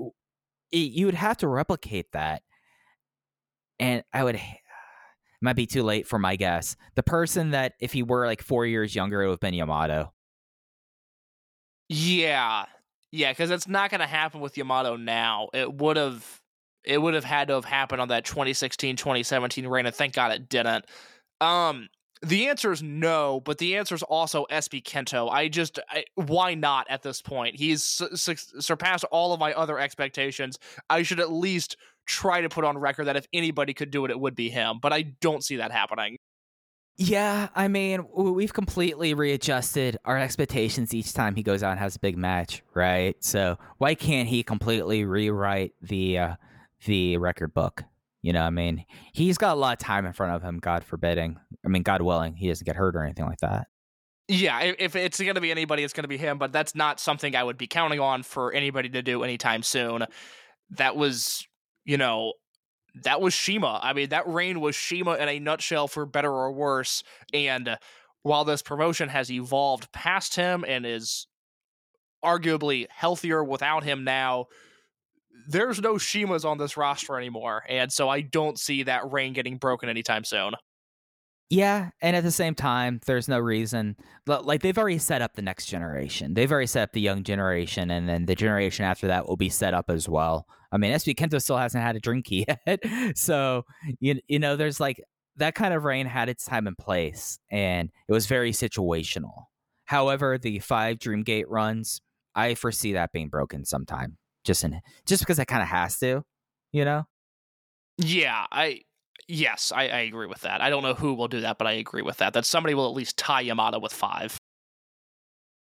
it 0.74 0.92
you 0.92 1.06
would 1.06 1.14
have 1.14 1.38
to 1.38 1.48
replicate 1.48 2.12
that, 2.12 2.42
and 3.78 4.02
I 4.12 4.24
would. 4.24 4.40
Might 5.40 5.56
be 5.56 5.66
too 5.66 5.82
late 5.82 6.06
for 6.06 6.18
my 6.18 6.36
guess. 6.36 6.74
The 6.94 7.02
person 7.02 7.50
that, 7.50 7.74
if 7.78 7.92
he 7.92 8.02
were 8.02 8.24
like 8.24 8.40
four 8.40 8.64
years 8.64 8.94
younger, 8.94 9.22
it 9.22 9.26
would 9.26 9.32
have 9.32 9.40
been 9.40 9.52
Yamato. 9.52 10.14
Yeah, 11.90 12.64
yeah, 13.12 13.30
because 13.30 13.50
it's 13.50 13.68
not 13.68 13.90
going 13.90 14.00
to 14.00 14.06
happen 14.06 14.40
with 14.40 14.56
Yamato 14.56 14.96
now. 14.96 15.50
It 15.52 15.70
would 15.70 15.98
have, 15.98 16.40
it 16.82 16.96
would 16.96 17.12
have 17.12 17.24
had 17.24 17.48
to 17.48 17.54
have 17.54 17.66
happened 17.66 18.00
on 18.00 18.08
that 18.08 18.24
2016, 18.24 18.96
2017 18.96 19.66
reign, 19.66 19.84
and 19.84 19.94
thank 19.94 20.14
God 20.14 20.32
it 20.32 20.48
didn't. 20.48 20.86
Um, 21.42 21.88
the 22.24 22.48
answer 22.48 22.72
is 22.72 22.82
no, 22.82 23.40
but 23.40 23.58
the 23.58 23.76
answer 23.76 23.94
is 23.94 24.02
also 24.02 24.46
SB 24.50 24.82
Kento. 24.82 25.30
I 25.30 25.48
just, 25.48 25.78
I, 25.88 26.04
why 26.14 26.54
not 26.54 26.86
at 26.90 27.02
this 27.02 27.22
point? 27.22 27.56
He's 27.56 27.82
su- 27.82 28.14
su- 28.14 28.60
surpassed 28.60 29.04
all 29.10 29.32
of 29.32 29.40
my 29.40 29.52
other 29.52 29.78
expectations. 29.78 30.58
I 30.90 31.02
should 31.02 31.20
at 31.20 31.32
least 31.32 31.76
try 32.06 32.40
to 32.40 32.48
put 32.48 32.64
on 32.64 32.76
record 32.76 33.06
that 33.06 33.16
if 33.16 33.26
anybody 33.32 33.74
could 33.74 33.90
do 33.90 34.04
it, 34.04 34.10
it 34.10 34.18
would 34.18 34.34
be 34.34 34.50
him. 34.50 34.78
But 34.80 34.92
I 34.92 35.02
don't 35.02 35.44
see 35.44 35.56
that 35.56 35.72
happening. 35.72 36.16
Yeah, 36.96 37.48
I 37.56 37.66
mean, 37.66 38.06
we've 38.14 38.52
completely 38.52 39.14
readjusted 39.14 39.96
our 40.04 40.16
expectations 40.16 40.94
each 40.94 41.12
time 41.12 41.34
he 41.34 41.42
goes 41.42 41.62
out 41.62 41.72
and 41.72 41.80
has 41.80 41.96
a 41.96 41.98
big 41.98 42.16
match, 42.16 42.62
right? 42.72 43.16
So 43.22 43.58
why 43.78 43.96
can't 43.96 44.28
he 44.28 44.44
completely 44.44 45.04
rewrite 45.04 45.72
the 45.82 46.18
uh, 46.18 46.36
the 46.84 47.16
record 47.16 47.52
book? 47.52 47.82
You 48.24 48.32
know, 48.32 48.40
I 48.40 48.48
mean, 48.48 48.86
he's 49.12 49.36
got 49.36 49.52
a 49.52 49.60
lot 49.60 49.74
of 49.74 49.86
time 49.86 50.06
in 50.06 50.14
front 50.14 50.34
of 50.34 50.42
him. 50.42 50.58
God 50.58 50.82
forbidding. 50.82 51.38
I 51.62 51.68
mean, 51.68 51.82
God 51.82 52.00
willing, 52.00 52.34
he 52.34 52.48
doesn't 52.48 52.64
get 52.64 52.74
hurt 52.74 52.96
or 52.96 53.04
anything 53.04 53.26
like 53.26 53.40
that. 53.40 53.66
Yeah, 54.28 54.60
if, 54.78 54.96
it's 54.96 55.20
going 55.20 55.34
to 55.34 55.42
be 55.42 55.50
anybody, 55.50 55.84
it's 55.84 55.92
going 55.92 56.04
to 56.04 56.08
be 56.08 56.16
him. 56.16 56.38
But 56.38 56.50
that's 56.50 56.74
not 56.74 56.98
something 57.00 57.36
I 57.36 57.44
would 57.44 57.58
be 57.58 57.66
counting 57.66 58.00
on 58.00 58.22
for 58.22 58.50
anybody 58.54 58.88
to 58.88 59.02
do 59.02 59.24
anytime 59.24 59.62
soon. 59.62 60.06
That 60.70 60.96
was, 60.96 61.46
you 61.84 61.98
know, 61.98 62.32
that 63.02 63.20
was 63.20 63.34
CIMA. 63.34 63.78
I 63.82 63.92
mean, 63.92 64.08
that 64.08 64.26
reign 64.26 64.58
was 64.58 64.74
CIMA 64.74 65.16
in 65.16 65.28
a 65.28 65.38
nutshell, 65.38 65.86
for 65.86 66.06
better 66.06 66.32
or 66.32 66.50
worse. 66.50 67.02
And 67.34 67.76
while 68.22 68.46
this 68.46 68.62
promotion 68.62 69.10
has 69.10 69.30
evolved 69.30 69.92
past 69.92 70.34
him 70.34 70.64
and 70.66 70.86
is 70.86 71.26
arguably 72.24 72.86
healthier 72.88 73.44
without 73.44 73.84
him 73.84 74.02
now, 74.02 74.46
there's 75.48 75.80
no 75.80 75.94
CIMAs 75.94 76.44
on 76.44 76.58
this 76.58 76.76
roster 76.76 77.16
anymore. 77.16 77.62
And 77.68 77.92
so 77.92 78.08
I 78.08 78.20
don't 78.20 78.58
see 78.58 78.84
that 78.84 79.10
reign 79.10 79.32
getting 79.32 79.56
broken 79.56 79.88
anytime 79.88 80.24
soon. 80.24 80.54
Yeah, 81.50 81.90
and 82.00 82.16
at 82.16 82.24
the 82.24 82.30
same 82.30 82.54
time, 82.54 83.00
there's 83.06 83.28
no 83.28 83.38
reason. 83.38 83.96
Like 84.26 84.62
they've 84.62 84.76
already 84.76 84.98
set 84.98 85.22
up 85.22 85.34
the 85.34 85.42
next 85.42 85.66
generation. 85.66 86.34
They've 86.34 86.50
already 86.50 86.66
set 86.66 86.84
up 86.84 86.92
the 86.92 87.00
young 87.00 87.22
generation, 87.22 87.90
and 87.90 88.08
then 88.08 88.26
the 88.26 88.34
generation 88.34 88.84
after 88.84 89.06
that 89.08 89.28
will 89.28 89.36
be 89.36 89.50
set 89.50 89.74
up 89.74 89.90
as 89.90 90.08
well. 90.08 90.46
I 90.72 90.78
mean, 90.78 90.92
SB 90.92 91.14
Kento 91.14 91.40
still 91.40 91.58
hasn't 91.58 91.84
had 91.84 91.96
a 91.96 92.00
drink 92.00 92.26
yet, 92.30 92.80
so 93.14 93.64
you 94.00 94.20
you 94.26 94.38
know, 94.38 94.56
there's 94.56 94.80
like 94.80 95.00
that 95.36 95.54
kind 95.54 95.74
of 95.74 95.84
reign 95.84 96.06
had 96.06 96.28
its 96.28 96.44
time 96.44 96.66
and 96.66 96.78
place, 96.78 97.38
and 97.50 97.90
it 98.08 98.12
was 98.12 98.26
very 98.26 98.52
situational. 98.52 99.44
However, 99.84 100.38
the 100.38 100.60
five 100.60 100.98
Dreamgate 100.98 101.44
runs, 101.46 102.00
I 102.34 102.54
foresee 102.54 102.94
that 102.94 103.12
being 103.12 103.28
broken 103.28 103.64
sometime, 103.66 104.16
just 104.44 104.64
in 104.64 104.80
just 105.06 105.22
because 105.22 105.38
it 105.38 105.46
kind 105.46 105.62
of 105.62 105.68
has 105.68 105.98
to, 105.98 106.24
you 106.72 106.84
know. 106.84 107.06
Yeah, 107.98 108.46
I 108.50 108.82
yes, 109.28 109.72
I, 109.74 109.88
I 109.88 110.00
agree 110.00 110.26
with 110.26 110.42
that. 110.42 110.60
I 110.60 110.70
don't 110.70 110.82
know 110.82 110.94
who 110.94 111.14
will 111.14 111.28
do 111.28 111.40
that, 111.40 111.58
but 111.58 111.66
I 111.66 111.72
agree 111.72 112.02
with 112.02 112.18
that. 112.18 112.32
That 112.34 112.44
somebody 112.44 112.74
will 112.74 112.86
at 112.88 112.94
least 112.94 113.16
tie 113.16 113.40
Yamato 113.40 113.78
with 113.78 113.92
five. 113.92 114.38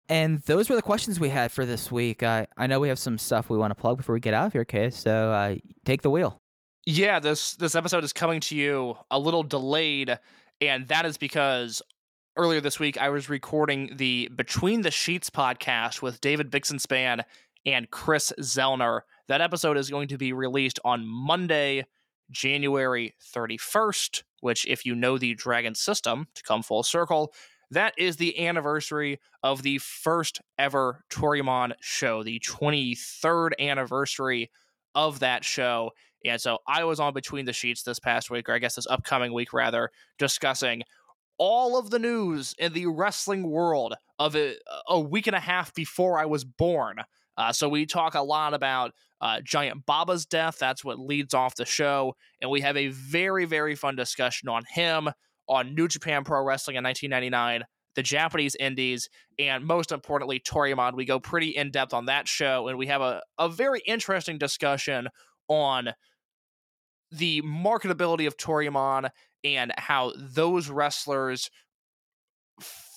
And 0.08 0.42
those 0.42 0.70
were 0.70 0.76
the 0.76 0.82
questions 0.82 1.20
we 1.20 1.30
had 1.30 1.52
for 1.52 1.66
this 1.66 1.92
week. 1.92 2.22
I 2.22 2.48
I 2.58 2.68
know 2.68 2.80
we 2.80 2.90
have 2.90 3.00
some 3.00 3.18
stuff 3.18 3.50
we 3.50 3.58
want 3.58 3.72
to 3.72 3.76
plug 3.76 3.98
before 3.98 4.14
we 4.14 4.20
get 4.20 4.34
out 4.34 4.48
of 4.48 4.54
here, 4.54 4.66
Case. 4.66 4.98
So 4.98 5.32
uh, 5.32 5.56
take 5.84 6.02
the 6.02 6.12
wheel. 6.12 6.40
Yeah, 6.86 7.20
this 7.20 7.56
this 7.56 7.74
episode 7.74 8.04
is 8.04 8.14
coming 8.14 8.40
to 8.42 8.56
you 8.56 8.96
a 9.10 9.18
little 9.18 9.42
delayed, 9.42 10.20
and 10.62 10.88
that 10.90 11.06
is 11.06 11.18
because 11.18 11.82
earlier 12.38 12.62
this 12.62 12.80
week 12.80 12.98
I 12.98 13.10
was 13.10 13.30
recording 13.30 13.92
the 13.96 14.30
Between 14.36 14.82
the 14.82 14.92
Sheets 14.92 15.30
podcast 15.30 16.02
with 16.02 16.22
David 16.22 16.52
Bixenspan 16.52 17.24
and 17.66 17.90
Chris 17.90 18.32
Zellner. 18.40 19.02
That 19.28 19.42
episode 19.42 19.78
is 19.78 19.90
going 19.90 20.08
to 20.10 20.18
be 20.18 20.34
released 20.34 20.80
on 20.86 21.06
Monday, 21.06 21.86
January 22.32 23.16
31st, 23.36 24.24
which, 24.42 24.66
if 24.68 24.86
you 24.86 24.96
know 24.96 25.18
the 25.18 25.34
Dragon 25.34 25.76
system, 25.76 26.28
to 26.36 26.44
come 26.44 26.64
full 26.64 26.84
circle, 26.84 27.34
that 27.72 27.94
is 27.98 28.18
the 28.18 28.46
anniversary 28.48 29.20
of 29.44 29.64
the 29.64 29.80
first 29.80 30.42
ever 30.58 31.04
Toryumon 31.10 31.74
show, 31.82 32.24
the 32.24 32.40
23rd 32.40 33.52
anniversary 33.60 34.52
of 34.94 35.20
that 35.20 35.44
show. 35.44 35.92
And 36.24 36.40
so 36.40 36.60
I 36.68 36.84
was 36.84 37.00
on 37.00 37.14
Between 37.14 37.46
the 37.46 37.54
Sheets 37.54 37.84
this 37.84 38.00
past 38.00 38.30
week, 38.30 38.50
or 38.50 38.54
I 38.54 38.60
guess 38.60 38.76
this 38.76 38.88
upcoming 38.88 39.34
week 39.34 39.54
rather, 39.54 39.92
discussing 40.18 40.84
all 41.38 41.78
of 41.78 41.90
the 41.90 42.00
news 42.00 42.56
in 42.58 42.74
the 42.74 42.88
wrestling 42.88 43.50
world 43.50 43.96
of 44.20 44.36
a, 44.36 44.52
uh, 44.52 44.80
a 44.90 45.00
week 45.00 45.28
and 45.28 45.36
a 45.36 45.42
half 45.42 45.74
before 45.74 46.18
I 46.18 46.26
was 46.26 46.46
born. 46.46 46.98
Uh, 47.38 47.52
so 47.52 47.68
we 47.68 47.86
talk 47.86 48.16
a 48.16 48.22
lot 48.22 48.54
about 48.54 48.92
uh, 49.22 49.42
Giant 49.42 49.86
Baba's 49.86 50.26
death. 50.26 50.58
That's 50.60 50.84
what 50.84 51.00
leads 51.00 51.34
off 51.34 51.56
the 51.56 51.66
show. 51.66 52.16
And 52.42 52.52
we 52.52 52.62
have 52.62 52.78
a 52.78 52.88
very, 52.90 53.46
very 53.46 53.76
fun 53.76 53.96
discussion 53.96 54.50
on 54.50 54.64
him, 54.70 55.10
on 55.48 55.76
New 55.76 55.88
Japan 55.88 56.24
Pro 56.24 56.44
Wrestling 56.44 56.76
in 56.76 56.84
1999, 56.84 57.66
the 57.96 58.04
Japanese 58.04 58.56
indies, 58.56 59.10
and 59.40 59.66
most 59.66 59.92
importantly, 59.92 60.40
Toryumon. 60.40 60.96
We 60.96 61.06
go 61.06 61.20
pretty 61.20 61.50
in 61.50 61.72
depth 61.72 61.94
on 61.94 62.06
that 62.06 62.28
show, 62.28 62.68
and 62.68 62.78
we 62.78 62.88
have 62.88 63.02
a, 63.02 63.22
a 63.38 63.48
very 63.50 63.82
interesting 63.86 64.38
discussion 64.38 65.08
on 65.48 65.90
the 67.12 67.42
marketability 67.44 68.28
of 68.28 68.38
Toryumon 68.38 69.10
and 69.44 69.72
how 69.78 70.12
those 70.18 70.70
wrestlers 70.70 71.50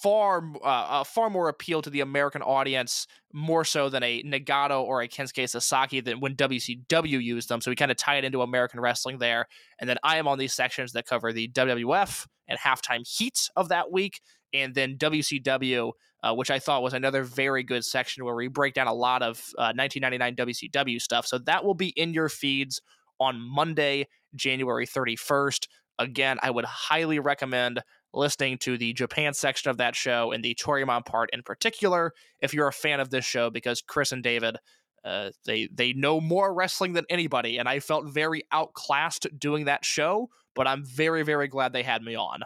far 0.03 0.43
uh, 0.63 0.67
uh, 0.67 1.05
far 1.05 1.31
more 1.31 1.49
appeal 1.49 1.83
to 1.83 1.91
the 1.91 2.01
American 2.01 2.43
audience 2.43 3.07
more 3.33 3.65
so 3.65 3.89
than 3.89 4.03
a 4.03 4.23
Nagata 4.23 4.81
or 4.81 5.03
a 5.03 5.09
Kensuke 5.09 5.49
Sasaki 5.49 6.01
than 6.01 6.21
when 6.21 6.35
WCW 6.35 7.23
used 7.23 7.49
them. 7.49 7.61
So 7.61 7.71
we 7.71 7.77
kind 7.77 7.91
of 7.91 7.97
tie 7.97 8.17
it 8.17 8.25
into 8.25 8.43
American 8.43 8.81
wrestling 8.81 9.19
there. 9.19 9.47
And 9.79 9.89
then 9.89 9.99
I 10.03 10.17
am 10.17 10.29
on 10.29 10.39
these 10.39 10.55
sections 10.55 10.93
that 10.93 11.07
cover 11.07 11.33
the 11.33 11.49
WWF 11.49 12.27
and 12.49 12.59
halftime 12.59 13.07
heat 13.07 13.51
of 13.57 13.69
that 13.69 13.93
week, 13.93 14.21
and 14.55 14.75
then 14.75 14.97
WCW, 14.97 15.93
uh, 16.23 16.35
which 16.35 16.51
I 16.51 16.59
thought 16.59 16.83
was 16.83 16.95
another 16.95 17.23
very 17.23 17.63
good 17.63 17.85
section 17.85 18.25
where 18.25 18.35
we 18.35 18.49
break 18.49 18.75
down 18.75 18.87
a 18.87 18.95
lot 18.95 19.23
of 19.23 19.39
uh, 19.59 19.73
1999 19.77 20.37
WCW 20.37 21.01
stuff. 21.01 21.27
So 21.27 21.39
that 21.39 21.65
will 21.65 21.75
be 21.75 21.89
in 21.89 22.15
your 22.15 22.29
feeds 22.29 22.81
on 23.21 23.41
Monday, 23.41 24.07
January 24.35 24.87
31st. 24.87 25.69
Again, 25.99 26.39
I 26.43 26.51
would 26.51 26.65
highly 26.65 27.19
recommend 27.19 27.83
listening 28.15 28.59
to 28.59 28.79
the 28.79 28.93
Japan 28.93 29.35
section 29.35 29.71
of 29.71 29.77
that 29.79 29.95
show 29.95 30.33
and 30.33 30.43
the 30.43 30.55
Toryumon 30.55 31.05
part 31.05 31.31
in 31.33 31.43
particular 31.43 32.13
if 32.41 32.55
you're 32.55 32.69
a 32.69 32.73
fan 32.73 33.01
of 33.01 33.11
this 33.11 33.25
show 33.25 33.51
because 33.51 33.83
Chris 33.83 34.13
and 34.13 34.23
David 34.23 34.57
uh, 35.05 35.31
they 35.45 35.69
they 35.73 35.93
know 35.93 36.21
more 36.21 36.53
wrestling 36.53 36.93
than 36.95 37.05
anybody 37.09 37.59
and 37.59 37.69
I 37.69 37.81
felt 37.81 38.07
very 38.07 38.43
outclassed 38.51 39.27
doing 39.39 39.67
that 39.67 39.85
show 39.85 40.31
but 40.55 40.67
I'm 40.67 40.85
very 40.85 41.23
very 41.23 41.49
glad 41.49 41.73
they 41.73 41.83
had 41.83 42.03
me 42.03 42.17
on. 42.17 42.41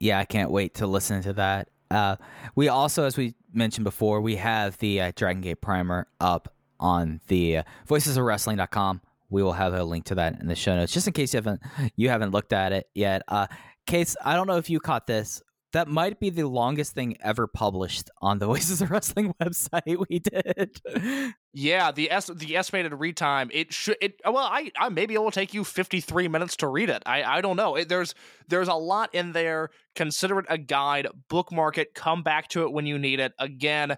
Yeah, 0.00 0.18
I 0.18 0.24
can't 0.24 0.50
wait 0.50 0.74
to 0.74 0.86
listen 0.86 1.22
to 1.22 1.32
that. 1.34 1.68
Uh, 1.90 2.16
we 2.56 2.68
also, 2.68 3.04
as 3.04 3.16
we 3.16 3.34
mentioned 3.52 3.84
before, 3.84 4.20
we 4.20 4.36
have 4.36 4.76
the 4.78 5.00
uh, 5.00 5.12
Dragon 5.14 5.40
Gate 5.40 5.60
primer 5.60 6.08
up 6.20 6.52
on 6.80 7.20
the 7.28 7.58
uh, 7.58 7.62
voicesofwrestling.com. 7.88 9.00
We 9.30 9.42
will 9.42 9.52
have 9.52 9.72
a 9.72 9.84
link 9.84 10.04
to 10.06 10.16
that 10.16 10.40
in 10.40 10.48
the 10.48 10.56
show 10.56 10.76
notes, 10.76 10.92
just 10.92 11.06
in 11.06 11.12
case 11.12 11.32
you 11.32 11.38
haven't 11.38 11.60
you 11.96 12.08
haven't 12.08 12.32
looked 12.32 12.52
at 12.52 12.72
it 12.72 12.88
yet. 12.94 13.22
Uh, 13.28 13.46
Case, 13.86 14.16
I 14.24 14.34
don't 14.34 14.46
know 14.46 14.56
if 14.56 14.70
you 14.70 14.80
caught 14.80 15.06
this. 15.06 15.42
That 15.74 15.88
might 15.88 16.20
be 16.20 16.30
the 16.30 16.44
longest 16.44 16.92
thing 16.94 17.16
ever 17.20 17.48
published 17.48 18.08
on 18.22 18.38
the 18.38 18.46
Voices 18.54 18.80
of 18.80 18.92
Wrestling 18.92 19.34
website 19.42 20.06
we 20.08 20.20
did. 20.20 21.34
Yeah, 21.52 21.90
the 21.90 22.12
es- 22.12 22.30
the 22.32 22.56
estimated 22.56 22.94
read 22.94 23.16
time 23.16 23.50
it 23.52 23.72
should 23.72 23.96
it 24.00 24.20
well 24.24 24.38
I, 24.38 24.70
I 24.78 24.88
maybe 24.88 25.14
it 25.14 25.20
will 25.20 25.32
take 25.32 25.52
you 25.52 25.64
53 25.64 26.28
minutes 26.28 26.56
to 26.58 26.68
read 26.68 26.90
it. 26.90 27.02
I 27.06 27.24
I 27.24 27.40
don't 27.40 27.56
know. 27.56 27.74
It, 27.74 27.88
there's 27.88 28.14
there's 28.48 28.68
a 28.68 28.74
lot 28.74 29.14
in 29.14 29.32
there. 29.32 29.70
Consider 29.96 30.38
it 30.38 30.46
a 30.48 30.58
guide, 30.58 31.08
bookmark 31.28 31.76
it, 31.76 31.92
come 31.94 32.22
back 32.22 32.48
to 32.50 32.62
it 32.62 32.72
when 32.72 32.86
you 32.86 32.96
need 32.98 33.18
it. 33.18 33.32
Again, 33.40 33.96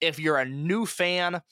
if 0.00 0.18
you're 0.18 0.38
a 0.38 0.46
new 0.46 0.86
fan, 0.86 1.42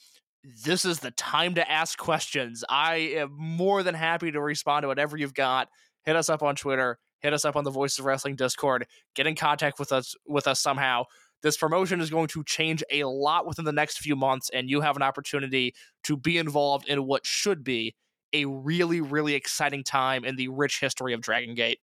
this 0.65 0.85
is 0.85 0.99
the 0.99 1.11
time 1.11 1.53
to 1.55 1.71
ask 1.71 1.99
questions. 1.99 2.63
I 2.67 2.95
am 2.95 3.29
more 3.37 3.83
than 3.83 3.93
happy 3.93 4.31
to 4.31 4.41
respond 4.41 4.83
to 4.83 4.87
whatever 4.87 5.17
you've 5.17 5.35
got. 5.35 5.69
Hit 6.05 6.15
us 6.15 6.29
up 6.29 6.41
on 6.41 6.55
Twitter 6.55 6.97
hit 7.19 7.33
us 7.33 7.45
up 7.45 7.55
on 7.55 7.63
the 7.63 7.71
Voice 7.71 7.99
of 7.99 8.05
Wrestling 8.05 8.35
Discord, 8.35 8.87
get 9.15 9.27
in 9.27 9.35
contact 9.35 9.79
with 9.79 9.91
us 9.91 10.15
with 10.25 10.47
us 10.47 10.59
somehow. 10.59 11.03
This 11.43 11.57
promotion 11.57 12.01
is 12.01 12.09
going 12.09 12.27
to 12.29 12.43
change 12.43 12.83
a 12.91 13.03
lot 13.03 13.45
within 13.45 13.65
the 13.65 13.71
next 13.71 13.99
few 13.99 14.15
months, 14.15 14.49
and 14.53 14.69
you 14.69 14.81
have 14.81 14.95
an 14.95 15.03
opportunity 15.03 15.75
to 16.03 16.17
be 16.17 16.37
involved 16.37 16.87
in 16.87 17.05
what 17.05 17.25
should 17.25 17.63
be 17.63 17.95
a 18.33 18.45
really, 18.45 19.01
really 19.01 19.35
exciting 19.35 19.83
time 19.83 20.25
in 20.25 20.35
the 20.35 20.47
rich 20.47 20.79
history 20.79 21.13
of 21.13 21.21
Dragon 21.21 21.53
Gate. 21.53 21.79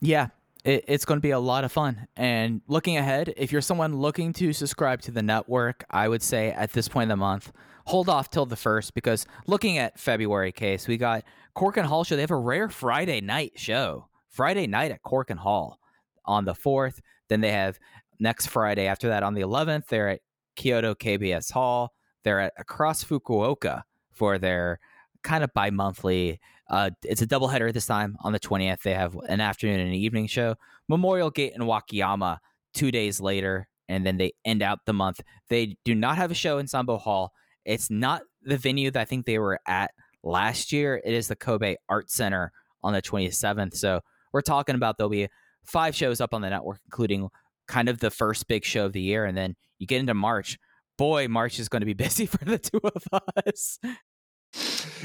Yeah, 0.00 0.28
it's 0.64 1.04
going 1.04 1.18
to 1.18 1.22
be 1.22 1.30
a 1.30 1.38
lot 1.38 1.64
of 1.64 1.72
fun. 1.72 2.06
And 2.16 2.60
looking 2.66 2.96
ahead, 2.96 3.32
if 3.36 3.52
you're 3.52 3.60
someone 3.60 3.96
looking 3.96 4.32
to 4.34 4.52
subscribe 4.52 5.00
to 5.02 5.10
the 5.10 5.22
network, 5.22 5.84
I 5.90 6.08
would 6.08 6.22
say 6.22 6.50
at 6.50 6.72
this 6.72 6.88
point 6.88 7.04
in 7.04 7.08
the 7.10 7.16
month, 7.16 7.52
hold 7.86 8.08
off 8.08 8.30
till 8.30 8.46
the 8.46 8.56
first 8.56 8.94
because 8.94 9.26
looking 9.46 9.78
at 9.78 9.98
February 9.98 10.52
case, 10.52 10.88
we 10.88 10.96
got 10.96 11.24
Korakuen 11.56 11.84
Hall 11.84 12.04
show. 12.04 12.16
They 12.16 12.22
have 12.22 12.30
a 12.30 12.36
rare 12.36 12.68
Friday 12.68 13.20
night 13.20 13.52
show. 13.56 14.08
Friday 14.36 14.66
night 14.66 14.90
at 14.90 15.02
Korakuen 15.02 15.38
Hall 15.38 15.80
on 16.26 16.44
the 16.44 16.52
4th. 16.52 17.00
Then 17.28 17.40
they 17.40 17.52
have 17.52 17.78
next 18.20 18.46
Friday 18.46 18.86
after 18.86 19.08
that 19.08 19.22
on 19.22 19.32
the 19.32 19.40
11th, 19.40 19.86
they're 19.86 20.10
at 20.10 20.20
Kyoto 20.56 20.94
KBS 20.94 21.50
Hall. 21.50 21.94
They're 22.22 22.40
at 22.40 22.52
Across 22.58 23.04
Fukuoka 23.04 23.82
for 24.12 24.38
their 24.38 24.78
kind 25.22 25.42
of 25.42 25.52
bi 25.54 25.70
monthly. 25.70 26.38
Uh, 26.68 26.90
it's 27.02 27.22
a 27.22 27.26
doubleheader 27.26 27.72
this 27.72 27.86
time 27.86 28.16
on 28.22 28.32
the 28.32 28.40
20th. 28.40 28.82
They 28.82 28.94
have 28.94 29.16
an 29.28 29.40
afternoon 29.40 29.80
and 29.80 29.88
an 29.88 29.94
evening 29.94 30.26
show. 30.26 30.56
Memorial 30.88 31.30
Gate 31.30 31.52
in 31.54 31.62
Wakayama 31.62 32.38
two 32.74 32.90
days 32.90 33.20
later, 33.20 33.68
and 33.88 34.04
then 34.04 34.18
they 34.18 34.32
end 34.44 34.62
out 34.62 34.80
the 34.84 34.92
month. 34.92 35.20
They 35.48 35.76
do 35.84 35.94
not 35.94 36.16
have 36.16 36.30
a 36.30 36.34
show 36.34 36.58
in 36.58 36.66
Sambo 36.66 36.98
Hall. 36.98 37.32
It's 37.64 37.90
not 37.90 38.22
the 38.42 38.58
venue 38.58 38.90
that 38.90 39.00
I 39.00 39.04
think 39.04 39.24
they 39.24 39.38
were 39.38 39.60
at 39.66 39.92
last 40.22 40.72
year. 40.72 41.00
It 41.04 41.14
is 41.14 41.28
the 41.28 41.36
Kobe 41.36 41.76
Art 41.88 42.10
Center 42.10 42.52
on 42.82 42.92
the 42.92 43.02
27th. 43.02 43.76
So 43.76 44.00
we're 44.32 44.40
talking 44.40 44.74
about 44.74 44.98
there'll 44.98 45.10
be 45.10 45.28
five 45.64 45.94
shows 45.94 46.20
up 46.20 46.34
on 46.34 46.40
the 46.40 46.50
network, 46.50 46.80
including 46.86 47.28
kind 47.66 47.88
of 47.88 47.98
the 47.98 48.10
first 48.10 48.48
big 48.48 48.64
show 48.64 48.86
of 48.86 48.92
the 48.92 49.00
year. 49.00 49.24
And 49.24 49.36
then 49.36 49.56
you 49.78 49.86
get 49.86 50.00
into 50.00 50.14
March. 50.14 50.58
Boy, 50.96 51.28
March 51.28 51.58
is 51.58 51.68
going 51.68 51.80
to 51.80 51.86
be 51.86 51.92
busy 51.94 52.26
for 52.26 52.44
the 52.44 52.58
two 52.58 52.80
of 52.82 53.04
us. 53.46 53.78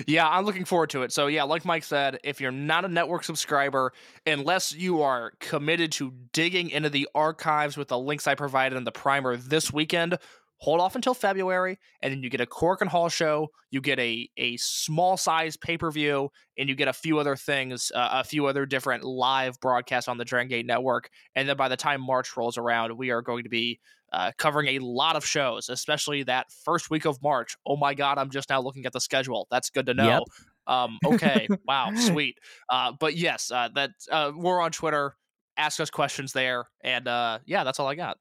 Yeah, 0.07 0.27
I'm 0.27 0.45
looking 0.45 0.65
forward 0.65 0.91
to 0.91 1.03
it. 1.03 1.11
So, 1.11 1.27
yeah, 1.27 1.43
like 1.43 1.65
Mike 1.65 1.83
said, 1.83 2.19
if 2.23 2.39
you're 2.39 2.51
not 2.51 2.85
a 2.85 2.87
network 2.87 3.23
subscriber, 3.23 3.91
unless 4.25 4.73
you 4.73 5.01
are 5.01 5.33
committed 5.39 5.91
to 5.93 6.13
digging 6.31 6.69
into 6.69 6.89
the 6.89 7.09
archives 7.13 7.75
with 7.75 7.89
the 7.89 7.99
links 7.99 8.27
I 8.27 8.35
provided 8.35 8.77
in 8.77 8.85
the 8.85 8.91
primer 8.91 9.35
this 9.35 9.73
weekend, 9.73 10.17
hold 10.61 10.79
off 10.79 10.95
until 10.95 11.15
February, 11.15 11.79
and 12.01 12.13
then 12.13 12.21
you 12.21 12.29
get 12.29 12.39
a 12.39 12.45
Korakuen 12.45 12.87
Hall 12.87 13.09
show, 13.09 13.49
you 13.71 13.81
get 13.81 13.99
a 13.99 14.29
a 14.37 14.55
small 14.57 15.17
size 15.17 15.57
pay 15.57 15.77
per 15.77 15.91
view, 15.91 16.29
and 16.57 16.69
you 16.69 16.75
get 16.75 16.87
a 16.87 16.93
few 16.93 17.19
other 17.19 17.35
things, 17.35 17.91
uh, 17.93 18.09
a 18.13 18.23
few 18.23 18.45
other 18.45 18.65
different 18.65 19.03
live 19.03 19.59
broadcasts 19.59 20.07
on 20.07 20.17
the 20.17 20.25
Dragon 20.25 20.49
Gate 20.49 20.65
Network. 20.65 21.09
And 21.35 21.49
then 21.49 21.57
by 21.57 21.67
the 21.67 21.77
time 21.77 22.01
March 22.01 22.37
rolls 22.37 22.57
around, 22.57 22.95
we 22.97 23.09
are 23.09 23.21
going 23.21 23.43
to 23.43 23.49
be 23.49 23.79
uh, 24.13 24.31
covering 24.37 24.75
a 24.75 24.79
lot 24.79 25.15
of 25.15 25.25
shows, 25.25 25.69
especially 25.69 26.23
that 26.23 26.51
first 26.63 26.89
week 26.89 27.05
of 27.05 27.21
March. 27.23 27.55
Oh 27.65 27.77
my 27.77 27.93
God, 27.93 28.17
I'm 28.17 28.29
just 28.29 28.49
now 28.49 28.61
looking 28.61 28.85
at 28.85 28.93
the 28.93 29.01
schedule. 29.01 29.47
That's 29.49 29.69
good 29.69 29.87
to 29.87 29.93
know. 29.93 30.07
Yep. 30.07 30.23
Um, 30.67 30.99
okay, 31.05 31.47
wow, 31.67 31.89
sweet. 31.95 32.37
Uh, 32.69 32.93
but 32.99 33.15
yes, 33.15 33.51
uh, 33.51 33.69
that 33.75 33.91
uh, 34.11 34.31
we're 34.35 34.61
on 34.61 34.71
Twitter. 34.71 35.15
Ask 35.57 35.79
us 35.79 35.89
questions 35.89 36.33
there, 36.33 36.65
and 36.83 37.07
uh, 37.07 37.39
yeah, 37.45 37.63
that's 37.63 37.79
all 37.79 37.87
I 37.87 37.95
got. 37.95 38.17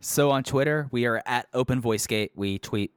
So 0.00 0.30
on 0.30 0.44
Twitter, 0.44 0.88
we 0.90 1.04
are 1.04 1.22
at 1.26 1.46
Open 1.52 1.80
Voice 1.80 2.06
Gate. 2.06 2.32
We 2.34 2.58
tweet 2.58 2.92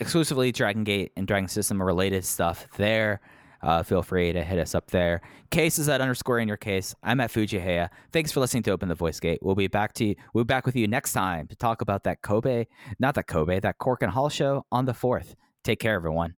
exclusively 0.00 0.50
Dragon 0.50 0.82
Gate 0.82 1.12
and 1.16 1.26
Dragon 1.26 1.48
System 1.48 1.80
related 1.80 2.24
stuff 2.24 2.66
there. 2.76 3.20
Uh, 3.62 3.82
feel 3.82 4.02
free 4.02 4.32
to 4.32 4.42
hit 4.42 4.58
us 4.58 4.74
up 4.74 4.90
there. 4.90 5.20
Case 5.50 5.78
is 5.78 5.88
at 5.88 6.00
underscore 6.00 6.38
in 6.38 6.48
your 6.48 6.56
case. 6.56 6.94
I'm 7.02 7.20
at 7.20 7.30
Fujiiheya. 7.30 7.88
Thanks 8.12 8.32
for 8.32 8.40
listening 8.40 8.62
to 8.64 8.70
Open 8.72 8.88
the 8.88 8.94
Voice 8.94 9.18
Gate. 9.18 9.38
We'll 9.42 9.54
be 9.54 9.66
back 9.68 9.92
to 9.94 10.04
you. 10.04 10.14
We'll 10.32 10.44
be 10.44 10.48
back 10.48 10.66
with 10.66 10.76
you 10.76 10.86
next 10.86 11.12
time 11.12 11.46
to 11.48 11.56
talk 11.56 11.80
about 11.80 12.04
that 12.04 12.22
Kobe, 12.22 12.66
not 12.98 13.14
that 13.14 13.26
Kobe, 13.26 13.60
that 13.60 13.78
Korakuen 13.78 14.10
Hall 14.10 14.28
show 14.28 14.64
on 14.70 14.84
the 14.84 14.94
fourth. 14.94 15.36
Take 15.64 15.80
care, 15.80 15.94
everyone. 15.94 16.37